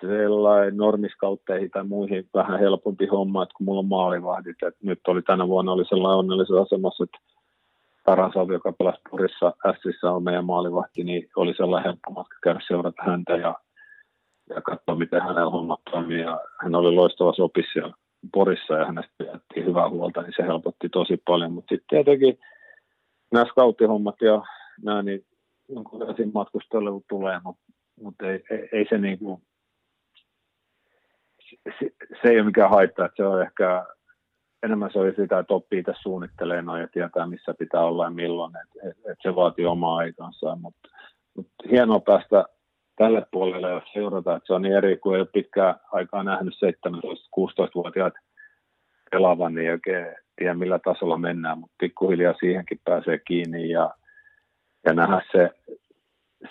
sellainen 0.00 0.76
normiskautteihin 0.76 1.70
tai 1.70 1.84
muihin 1.84 2.28
vähän 2.34 2.60
helpompi 2.60 3.06
homma, 3.06 3.42
että 3.42 3.54
kun 3.56 3.64
mulla 3.64 3.80
on 3.80 3.88
maalivahdit, 3.88 4.62
että 4.62 4.80
nyt 4.82 5.00
oli 5.08 5.22
tänä 5.22 5.48
vuonna 5.48 5.72
oli 5.72 5.84
sellainen 5.84 6.18
onnellisessa 6.18 6.62
asemassa, 6.62 7.04
että 7.04 7.18
Tarasov, 8.04 8.50
joka 8.50 8.72
pelasi 8.72 9.00
Porissa 9.10 9.52
Sissä 9.82 10.10
on 10.10 10.22
meidän 10.22 10.44
maalivahti, 10.44 11.04
niin 11.04 11.28
oli 11.36 11.54
sellainen 11.54 11.84
helppo 11.84 12.10
matka 12.10 12.36
käydä 12.42 12.60
seurata 12.66 13.02
häntä 13.02 13.32
ja, 13.32 13.54
ja 14.48 14.62
katsoa, 14.62 14.94
miten 14.94 15.22
hänellä 15.22 15.50
hommat 15.50 15.80
toimii. 15.90 16.20
Ja 16.20 16.40
hän 16.62 16.74
oli 16.74 16.94
loistava 16.94 17.32
opissa 17.38 17.92
Porissa 18.34 18.74
ja 18.74 18.86
hänestä 18.86 19.12
pidettiin 19.18 19.66
hyvää 19.66 19.88
huolta, 19.88 20.22
niin 20.22 20.32
se 20.36 20.42
helpotti 20.42 20.88
tosi 20.88 21.22
paljon. 21.26 21.52
Mutta 21.52 21.74
sitten 21.74 21.88
tietenkin 21.88 22.38
nämä 23.32 23.44
scouttihommat 23.44 24.20
ja 24.20 24.42
nämä, 24.82 25.02
niin 25.02 25.24
jonkun 25.68 26.00
matkustelu 26.34 27.04
tulee, 27.08 27.40
mutta 27.44 27.62
mut 28.02 28.14
ei, 28.22 28.44
ei, 28.50 28.68
ei, 28.72 28.86
se 28.90 28.98
niin 28.98 29.18
kuin, 29.18 29.42
se, 31.80 32.28
ei 32.28 32.36
ole 32.36 32.46
mikään 32.46 32.70
haitta, 32.70 33.04
että 33.04 33.16
se 33.16 33.26
on 33.26 33.42
ehkä 33.42 33.86
enemmän 34.62 34.90
se 34.92 34.98
oli 34.98 35.14
sitä, 35.14 35.38
että 35.38 35.54
oppii 35.54 35.82
tässä 35.82 36.02
suunnittelee 36.02 36.62
noin 36.62 36.80
ja 36.80 36.88
tietää, 36.88 37.26
missä 37.26 37.54
pitää 37.58 37.80
olla 37.80 38.04
ja 38.04 38.10
milloin, 38.10 38.52
että 38.56 38.88
et, 38.88 38.96
et 39.12 39.18
se 39.22 39.34
vaatii 39.34 39.66
omaa 39.66 39.96
aikansa, 39.96 40.56
mutta 40.56 40.88
mut 41.36 41.46
hienoa 41.70 42.00
päästä 42.00 42.44
tälle 42.96 43.26
puolelle, 43.30 43.70
jos 43.70 43.92
seurataan, 43.92 44.36
että 44.36 44.46
se 44.46 44.54
on 44.54 44.62
niin 44.62 44.76
eri 44.76 44.96
kuin 44.96 45.14
ei 45.14 45.20
ole 45.20 45.28
pitkään 45.32 45.74
aikaa 45.92 46.22
nähnyt 46.22 46.54
17-16-vuotiaat 46.54 48.14
pelaavan, 49.10 49.54
niin 49.54 49.70
oikein 49.70 50.06
tiedä 50.36 50.54
millä 50.54 50.78
tasolla 50.78 51.18
mennään, 51.18 51.58
mutta 51.58 51.74
pikkuhiljaa 51.80 52.34
siihenkin 52.40 52.80
pääsee 52.84 53.18
kiinni 53.18 53.70
ja, 53.70 53.94
ja 54.86 54.92
nähdä 54.94 55.22
se, 55.32 55.50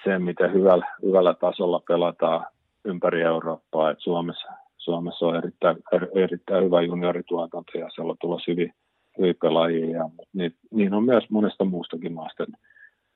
se, 0.03 0.19
miten 0.19 0.53
hyvällä, 0.53 0.87
hyvällä 1.01 1.33
tasolla 1.33 1.81
pelataan 1.87 2.45
ympäri 2.85 3.21
Eurooppaa, 3.21 3.91
että 3.91 4.03
Suomessa, 4.03 4.47
Suomessa 4.87 5.25
on 5.25 5.35
erittäin, 5.35 5.77
erittäin 6.15 6.65
hyvä 6.65 6.81
juniorituotanto 6.81 7.77
ja 7.77 7.89
siellä 7.89 8.11
on 8.11 8.17
tulossa 8.21 8.51
hyvin, 8.51 8.73
hyvin 9.17 9.35
pelaajia, 9.41 9.97
ja, 9.97 10.09
niin, 10.33 10.51
niin, 10.71 10.93
on 10.93 11.03
myös 11.03 11.23
monesta 11.29 11.65
muustakin 11.65 12.13
maasta. 12.13 12.45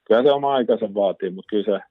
Kyllä 0.08 0.24
se 0.24 0.32
oma 0.32 0.54
aikansa 0.54 0.94
vaatii, 0.94 1.30
mutta 1.30 1.50
kyllä 1.50 1.64
se, 1.64 1.86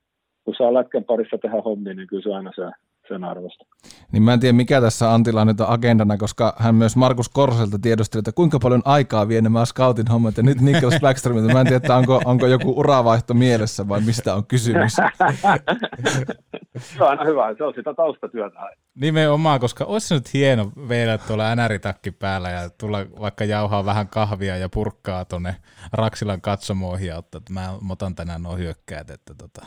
kun 0.44 0.55
saa 0.59 0.74
lätkän 0.74 1.05
parissa 1.05 1.39
tehdä 1.39 1.62
hommia, 1.65 1.94
niin 1.94 2.09
kyllä 2.09 2.23
se 2.23 2.35
aina 2.35 2.52
se 2.57 2.62
sen 3.10 3.24
arvosta. 3.24 3.64
Niin 4.12 4.22
mä 4.22 4.32
en 4.32 4.40
tiedä, 4.40 4.52
mikä 4.52 4.80
tässä 4.80 5.14
Antilla 5.14 5.44
nyt 5.44 5.60
on 5.60 5.68
agendana, 5.68 6.16
koska 6.16 6.54
hän 6.58 6.74
myös 6.74 6.96
Markus 6.96 7.28
Korselta 7.28 7.78
tiedosteli, 7.78 8.20
että 8.20 8.32
kuinka 8.32 8.58
paljon 8.58 8.82
aikaa 8.84 9.28
vie 9.28 9.40
nämä 9.40 9.64
scoutin 9.64 10.08
hommat, 10.08 10.36
ja 10.36 10.42
nyt 10.42 10.60
Niklas 10.60 10.94
Blackströmiltä, 11.00 11.52
mä 11.52 11.60
en 11.60 11.66
tiedä, 11.66 11.76
että 11.76 11.96
onko, 11.96 12.22
onko 12.24 12.46
joku 12.46 12.80
uravaihto 12.80 13.34
mielessä 13.34 13.88
vai 13.88 14.00
mistä 14.00 14.34
on 14.34 14.46
kysymys. 14.46 14.96
se 16.96 17.02
on 17.02 17.08
aina 17.08 17.24
hyvä, 17.24 17.54
se 17.58 17.64
on 17.64 17.74
sitä 17.74 17.94
taustatyötä. 17.94 18.58
Nimenomaan, 18.94 19.60
koska 19.60 19.84
olisi 19.84 20.14
nyt 20.14 20.34
hieno 20.34 20.72
vielä 20.88 21.18
tuolla 21.18 21.54
NR-takki 21.54 22.10
päällä 22.10 22.50
ja 22.50 22.70
tulla 22.70 22.98
vaikka 23.20 23.44
jauhaa 23.44 23.84
vähän 23.84 24.08
kahvia 24.08 24.56
ja 24.56 24.68
purkkaa 24.68 25.24
tuonne 25.24 25.56
Raksilan 25.92 26.40
katsomoihin 26.40 27.08
ja 27.08 27.16
ottaa, 27.16 27.38
että 27.38 27.52
mä 27.52 27.74
otan 27.90 28.14
tänään 28.14 28.42
nuo 28.42 28.56
hyökkäät, 28.56 29.10
että 29.10 29.34
tota, 29.34 29.66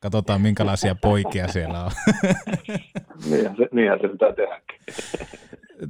Katsotaan, 0.00 0.40
minkälaisia 0.40 0.94
poikia 1.02 1.48
siellä 1.48 1.84
on. 1.84 1.90
niinhän, 3.30 3.56
se, 3.56 3.68
niinhän 3.72 3.98
se 4.00 4.08
pitää 4.08 4.32
tehdäkin. 4.32 4.80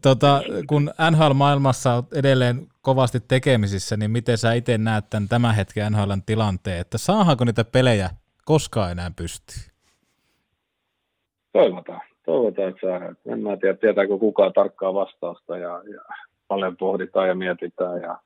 Tota, 0.02 0.42
kun 0.66 0.90
NHL-maailmassa 1.10 1.94
on 1.94 2.02
edelleen 2.14 2.66
kovasti 2.82 3.18
tekemisissä, 3.28 3.96
niin 3.96 4.10
miten 4.10 4.38
sä 4.38 4.52
itse 4.52 4.78
näet 4.78 5.04
tämän, 5.10 5.28
tämän 5.28 5.54
hetken 5.54 5.92
NHLn 5.92 6.22
tilanteen, 6.26 6.80
että 6.80 6.98
saadaanko 6.98 7.44
niitä 7.44 7.64
pelejä 7.64 8.10
koskaan 8.44 8.90
enää 8.90 9.10
pystyyn? 9.16 9.70
Toivotaan. 11.52 12.00
Toivotaan, 12.26 12.68
että 12.68 12.80
saadaan. 12.86 13.16
En 13.26 13.42
mä 13.42 13.56
tiedä, 13.56 13.76
tietääkö 13.76 14.18
kukaan 14.18 14.52
tarkkaa 14.52 14.94
vastausta 14.94 15.58
ja, 15.58 15.82
ja 15.92 16.00
paljon 16.48 16.76
pohditaan 16.76 17.28
ja 17.28 17.34
mietitään 17.34 18.02
ja 18.02 18.18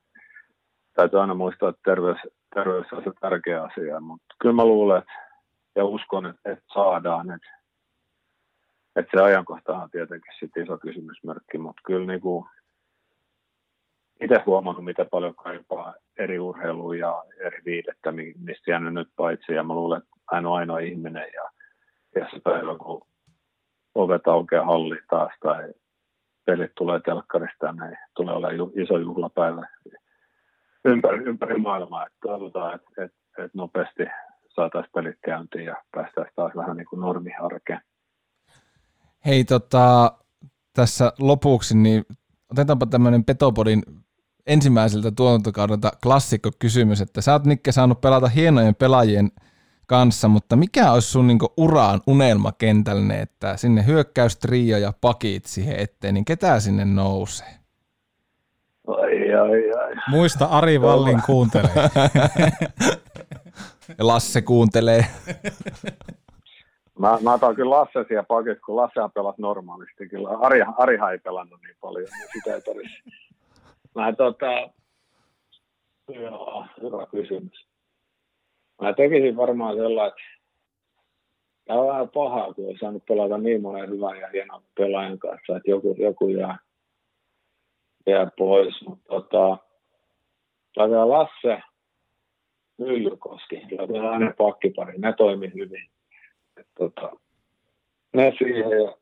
täytyy 0.93 1.21
aina 1.21 1.33
muistaa, 1.33 1.69
että 1.69 1.81
terveys, 1.85 2.17
terveys 2.53 2.93
on 2.93 3.03
se 3.03 3.11
tärkeä 3.21 3.63
asia, 3.63 3.99
mutta 3.99 4.35
kyllä 4.39 4.55
mä 4.55 4.65
luulen, 4.65 4.97
että 4.97 5.24
ja 5.75 5.85
uskon, 5.85 6.25
että, 6.25 6.57
saadaan. 6.73 7.31
Että, 7.31 7.47
että 8.95 9.17
se 9.17 9.23
ajankohta 9.23 9.77
on 9.77 9.89
tietenkin 9.89 10.33
sitten 10.39 10.63
iso 10.63 10.77
kysymysmerkki, 10.77 11.57
mutta 11.57 11.81
kyllä 11.85 12.07
niin 12.07 12.21
kuin 12.21 12.45
itse 14.21 14.43
huomannut, 14.45 14.85
mitä 14.85 15.05
paljon 15.05 15.35
kaipaa 15.35 15.93
eri 16.19 16.39
urheilua 16.39 16.95
ja 16.95 17.23
eri 17.39 17.61
viidettä, 17.65 18.11
mistä 18.11 18.71
jäänyt 18.71 18.93
nyt 18.93 19.09
paitsi. 19.15 19.53
Ja 19.53 19.63
mä 19.63 19.73
luulen, 19.73 19.97
että 19.97 20.09
hän 20.31 20.45
on 20.45 20.57
ainoa 20.57 20.79
ihminen 20.79 21.27
ja, 21.33 21.49
ja 22.15 22.29
se 22.31 22.39
päivä, 22.43 22.77
kun 22.77 23.07
ovet 23.95 24.27
aukeaa 24.27 24.65
halli 24.65 24.99
taas 25.09 25.33
tai 25.39 25.73
pelit 26.45 26.71
tulee 26.77 26.99
telkkarista, 26.99 27.71
niin 27.71 27.97
tulee 28.15 28.35
olemaan 28.35 28.71
iso 28.75 28.97
juhlapäivä 28.97 29.67
ympäri, 30.85 31.23
ympäri 31.23 31.57
maailmaa. 31.57 32.05
Että 32.05 32.17
toivotaan, 32.21 32.75
että, 32.75 33.03
että, 33.03 33.17
että 33.37 33.57
nopeasti 33.57 34.03
saataisiin 34.55 34.91
pelit 34.93 35.17
käyntiin 35.25 35.65
ja 35.65 35.75
päästäisiin 35.91 36.35
taas 36.35 36.55
vähän 36.55 36.77
niin 36.77 36.87
kuin 36.89 36.99
normiharkeen. 36.99 37.81
Hei, 39.25 39.43
tota, 39.43 40.11
tässä 40.73 41.13
lopuksi, 41.19 41.77
niin 41.77 42.05
otetaanpa 42.51 42.85
tämmöinen 42.85 43.25
Petopodin 43.25 43.83
ensimmäiseltä 44.47 45.11
tuotantokaudelta 45.11 45.91
klassikko 46.03 46.51
kysymys, 46.59 47.01
että 47.01 47.21
sä 47.21 47.33
oot 47.33 47.45
Nikke 47.45 47.71
saanut 47.71 48.01
pelata 48.01 48.27
hienojen 48.27 48.75
pelaajien 48.75 49.31
kanssa, 49.87 50.27
mutta 50.27 50.55
mikä 50.55 50.91
olisi 50.91 51.11
sun 51.11 51.27
niinku 51.27 51.53
uraan 51.57 52.01
unelmakentällinen, 52.07 53.19
että 53.19 53.57
sinne 53.57 53.85
hyökkäystrio 53.85 54.77
ja 54.77 54.93
pakit 55.01 55.45
siihen 55.45 55.79
eteen, 55.79 56.13
niin 56.13 56.25
ketä 56.25 56.59
sinne 56.59 56.85
nousee? 56.85 57.55
Ai, 58.87 59.33
ai, 59.33 59.71
ai. 59.71 59.93
Muista 60.07 60.45
Ari 60.45 60.81
Vallin 60.81 61.21
kuuntelee. 61.25 61.71
Ja 63.97 64.07
Lasse 64.07 64.41
kuuntelee. 64.41 65.05
Mä, 66.99 67.17
mä 67.21 67.33
otan 67.33 67.55
kyllä 67.55 67.69
Lasse 67.69 68.05
siellä 68.07 68.23
pakit, 68.23 68.59
kun 68.65 68.75
Lasse 68.75 68.99
pelasi 69.13 69.41
normaalisti. 69.41 70.09
Kyllä 70.09 70.29
Ari, 70.29 70.61
Arihan 70.77 71.11
ei 71.11 71.19
pelannut 71.19 71.59
niin 71.61 71.75
paljon, 71.81 72.07
niin 72.19 72.27
sitä 72.33 72.55
ei 72.55 72.61
tarvitse. 72.61 72.97
Mä 73.95 74.13
tota, 74.13 74.69
joo, 76.09 76.65
hyvä 76.81 77.05
kysymys. 77.11 77.67
Mä 78.81 78.93
tekisin 78.93 79.37
varmaan 79.37 79.75
sellainen, 79.75 80.07
että 80.07 80.21
tämä 81.65 81.79
on 81.79 81.87
vähän 81.87 82.09
pahaa, 82.09 82.53
kun 82.53 82.69
on 82.69 82.77
saanut 82.79 83.05
pelata 83.05 83.37
niin 83.37 83.61
monen 83.61 83.89
hyvän 83.89 84.19
ja 84.19 84.29
hienon 84.33 84.61
pelaajan 84.77 85.19
kanssa, 85.19 85.57
että 85.57 85.71
joku, 85.71 85.95
joku 85.99 86.27
jää, 86.27 86.57
jää 88.07 88.31
pois. 88.37 88.81
Mutta 88.87 89.05
tota, 89.07 89.57
Lasse, 91.05 91.61
Myllykoski, 92.77 93.61
kyllä 93.69 94.11
aina 94.11 94.33
pakkipari, 94.37 94.97
ne 94.97 95.13
toimi 95.13 95.51
hyvin. 95.53 95.89
Et, 96.57 96.67
tota, 96.77 97.11
ne 98.13 98.33
siihen 98.37 98.71
ja 98.83 98.97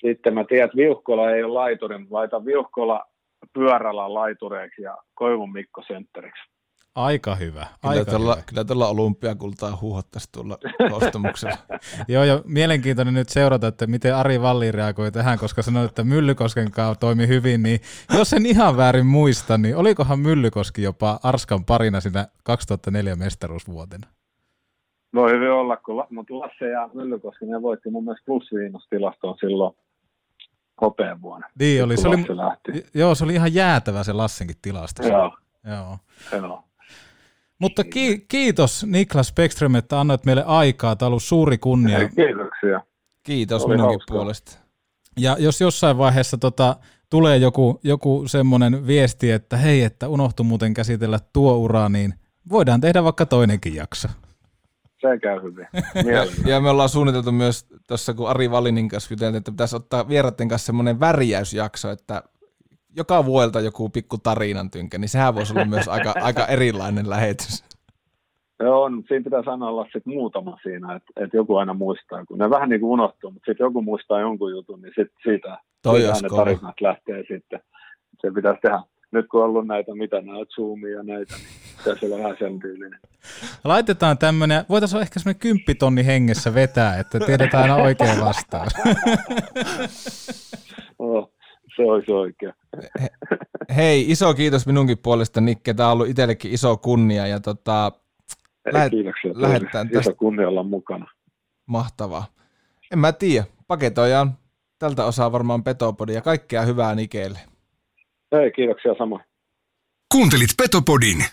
sitten 0.00 0.34
mä 0.34 0.44
tiedän, 0.44 0.64
että 0.64 0.76
Viuhkola 0.76 1.30
ei 1.30 1.42
ole 1.42 1.52
laituri, 1.52 1.98
mutta 1.98 2.14
laitan 2.14 2.44
Viuhkola 2.44 3.06
pyörällä 3.52 4.14
laitureiksi 4.14 4.82
ja 4.82 4.98
Koivun 5.14 5.52
Mikko 5.52 5.82
sentteriksi. 5.86 6.50
Aika 6.94 7.34
hyvä. 7.34 7.66
Aika 7.82 8.04
kyllä, 8.04 8.18
tuolla, 8.18 8.34
hyvä. 8.34 8.44
kyllä 8.46 8.64
tuolla 8.64 8.88
olympiakultaa 8.88 9.78
huuhottaisi 9.80 10.28
tuolla 10.32 10.58
koostamuksella. 10.90 11.56
Joo, 12.08 12.24
ja 12.24 12.42
mielenkiintoinen 12.44 13.14
nyt 13.14 13.28
seurata, 13.28 13.66
että 13.66 13.86
miten 13.86 14.16
Ari 14.16 14.42
Valli 14.42 14.72
reagoi 14.72 15.12
tähän, 15.12 15.38
koska 15.38 15.62
sanoit, 15.62 15.88
että 15.88 16.04
Myllykosken 16.04 16.70
kanssa 16.70 17.00
toimi 17.00 17.28
hyvin, 17.28 17.62
niin 17.62 17.80
jos 18.18 18.32
en 18.32 18.46
ihan 18.46 18.76
väärin 18.76 19.06
muista, 19.06 19.58
niin 19.58 19.76
olikohan 19.76 20.18
Myllykoski 20.18 20.82
jopa 20.82 21.20
Arskan 21.22 21.64
parina 21.64 22.00
siinä 22.00 22.26
2004 22.44 23.16
mestaruusvuotena? 23.16 24.06
Voi 25.14 25.30
hyvin 25.30 25.50
olla, 25.50 25.76
kun, 25.76 26.04
mutta 26.10 26.38
Lasse 26.38 26.68
ja 26.68 26.90
Myllykoski, 26.94 27.46
ne 27.46 27.62
voitti 27.62 27.90
mun 27.90 28.04
mielestä 28.04 28.26
plusviinostilastoon 28.26 29.36
silloin 29.40 29.76
hopeen 30.80 31.22
vuonna. 31.22 31.48
Niin 31.58 31.84
oli, 31.84 31.96
se 31.96 32.08
oli, 32.08 32.24
lähti. 32.28 32.86
joo, 32.94 33.14
se 33.14 33.24
oli 33.24 33.34
ihan 33.34 33.54
jäätävä 33.54 34.04
se 34.04 34.12
Lassenkin 34.12 34.56
tilasto. 34.62 35.06
Joo. 35.06 35.36
Joo. 35.64 35.98
Joo. 36.32 36.64
Mutta 37.60 37.84
ki- 37.84 38.24
kiitos 38.28 38.86
Niklas 38.86 39.32
Beckström, 39.32 39.74
että 39.74 40.00
annoit 40.00 40.24
meille 40.24 40.44
aikaa. 40.46 40.96
Tämä 40.96 41.06
on 41.06 41.10
ollut 41.10 41.22
suuri 41.22 41.58
kunnia. 41.58 41.98
Kiitoksia. 41.98 42.80
Kiitos 43.22 43.64
Oli 43.64 43.74
minunkin 43.74 43.92
hauskaa. 43.92 44.16
puolesta. 44.16 44.58
Ja 45.18 45.36
jos 45.38 45.60
jossain 45.60 45.98
vaiheessa 45.98 46.38
tota, 46.38 46.76
tulee 47.10 47.36
joku, 47.36 47.80
joku 47.84 48.24
semmoinen 48.26 48.86
viesti, 48.86 49.30
että 49.30 49.56
hei, 49.56 49.82
että 49.82 50.08
unohtu 50.08 50.44
muuten 50.44 50.74
käsitellä 50.74 51.18
tuo 51.32 51.56
ura, 51.56 51.88
niin 51.88 52.14
voidaan 52.50 52.80
tehdä 52.80 53.04
vaikka 53.04 53.26
toinenkin 53.26 53.74
jakso. 53.74 54.08
Se 55.00 55.18
käy 55.22 55.42
hyvin. 55.42 55.66
Ja, 56.14 56.50
ja 56.50 56.60
me 56.60 56.70
ollaan 56.70 56.88
suunniteltu 56.88 57.32
myös 57.32 57.66
tuossa, 57.88 58.14
kun 58.14 58.28
Ari 58.28 58.50
Valinin 58.50 58.88
kanssa 58.88 59.12
juteltiin, 59.14 59.38
että 59.38 59.50
pitäisi 59.50 59.76
ottaa 59.76 60.08
vieraiden 60.08 60.48
kanssa 60.48 60.66
semmoinen 60.66 61.00
värjäysjakso, 61.00 61.90
että 61.90 62.22
joka 62.96 63.24
vuodelta 63.24 63.60
joku 63.60 63.88
pikku 63.88 64.18
tarinan 64.18 64.70
tynkä, 64.70 64.98
niin 64.98 65.08
sehän 65.08 65.34
voisi 65.34 65.52
olla 65.52 65.64
myös 65.64 65.88
aika, 65.88 66.14
aika 66.28 66.46
erilainen 66.46 67.10
lähetys. 67.10 67.64
Joo, 68.60 68.90
mutta 68.90 69.08
siinä 69.08 69.24
pitää 69.24 69.42
sanoa 69.44 69.68
olla 69.68 69.86
sit 69.92 70.06
muutama 70.06 70.58
siinä, 70.62 70.94
että, 70.94 71.12
että 71.24 71.36
joku 71.36 71.56
aina 71.56 71.74
muistaa, 71.74 72.24
kun 72.24 72.38
ne 72.38 72.50
vähän 72.50 72.68
niin 72.68 72.80
kuin 72.80 72.90
unohtuu, 72.90 73.30
mutta 73.30 73.50
sitten 73.50 73.64
joku 73.64 73.82
muistaa 73.82 74.20
jonkun 74.20 74.50
jutun, 74.50 74.82
niin 74.82 74.92
sit 74.98 75.12
siitä, 75.22 75.58
Toi 75.82 76.00
siitä 76.00 76.18
ne 76.22 76.28
tarinat 76.28 76.80
lähtee 76.80 77.24
sitten. 77.28 77.60
Se 78.20 78.30
pitäisi 78.34 78.60
tehdä. 78.60 78.80
Nyt 79.12 79.26
kun 79.28 79.40
on 79.40 79.46
ollut 79.46 79.66
näitä, 79.66 79.94
mitä 79.94 80.20
näet, 80.20 80.48
Zoomia 80.48 80.96
ja 80.96 81.02
näitä, 81.02 81.34
niin 81.36 81.46
pitäisi 81.78 82.06
olla 82.06 82.18
vähän 82.18 82.36
sen 82.38 82.60
tyylinen. 82.60 83.00
Laitetaan 83.64 84.18
tämmöinen, 84.18 84.64
voitaisiin 84.68 84.96
olla 84.96 85.02
ehkä 85.02 85.20
semmoinen 85.20 85.40
kymppitonni 85.40 86.06
hengessä 86.06 86.54
vetää, 86.54 86.98
että 86.98 87.18
tiedetään 87.20 87.62
aina 87.62 87.84
oikein 87.84 88.20
vastaus. 88.20 88.72
Oh, 90.98 91.32
se 91.84 91.90
olisi 91.92 92.12
oikein. 92.12 92.52
Hei, 93.76 94.10
iso 94.10 94.34
kiitos 94.34 94.66
minunkin 94.66 94.98
puolesta, 94.98 95.40
Nikke. 95.40 95.74
Tämä 95.74 95.88
on 95.88 95.92
ollut 95.92 96.08
itsellekin 96.08 96.52
iso 96.52 96.76
kunnia. 96.76 97.26
Ja 97.26 97.40
tota, 97.40 97.92
Ei, 98.66 98.72
lähet- 98.72 98.90
kiitoksia 98.90 99.32
teille. 99.32 99.48
lähdetään 99.48 99.86
Iso 99.86 99.94
tästä. 99.98 100.14
kunnia 100.14 100.48
olla 100.48 100.62
mukana. 100.62 101.06
Mahtavaa. 101.66 102.26
En 102.92 102.98
mä 102.98 103.12
tiedä. 103.12 103.44
Paketoidaan 103.66 104.32
tältä 104.78 105.04
osaa 105.04 105.32
varmaan 105.32 105.64
Petopodi 105.64 106.12
ja 106.14 106.20
kaikkea 106.22 106.62
hyvää 106.62 106.94
Nikeelle. 106.94 107.38
Ei, 108.32 108.52
kiitoksia 108.52 108.94
sama. 108.98 109.20
Kuuntelit 110.14 110.50
Petopodin. 110.56 111.24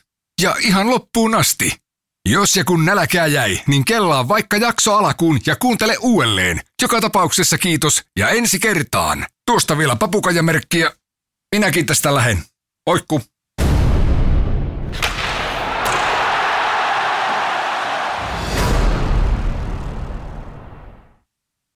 Ja 0.42 0.56
ihan 0.62 0.90
loppuun 0.90 1.36
asti. 1.36 1.72
Jos 2.32 2.56
ja 2.56 2.64
kun 2.66 2.86
nälkää 2.86 3.28
jäi, 3.28 3.60
niin 3.68 3.86
kellaa 3.86 4.28
vaikka 4.28 4.58
jakso 4.58 4.94
alakuun 4.96 5.40
ja 5.46 5.56
kuuntele 5.56 5.96
uudelleen. 6.02 6.60
Joka 6.82 7.02
tapauksessa 7.02 7.58
kiitos 7.58 8.04
ja 8.20 8.30
ensi 8.30 8.60
kertaan. 8.60 9.26
Tuosta 9.48 9.78
vielä 9.78 9.96
papukajamerkkiä. 9.96 10.92
Minäkin 11.56 11.86
tästä 11.86 12.16
lähen. 12.16 12.44
Oikku. 12.86 13.22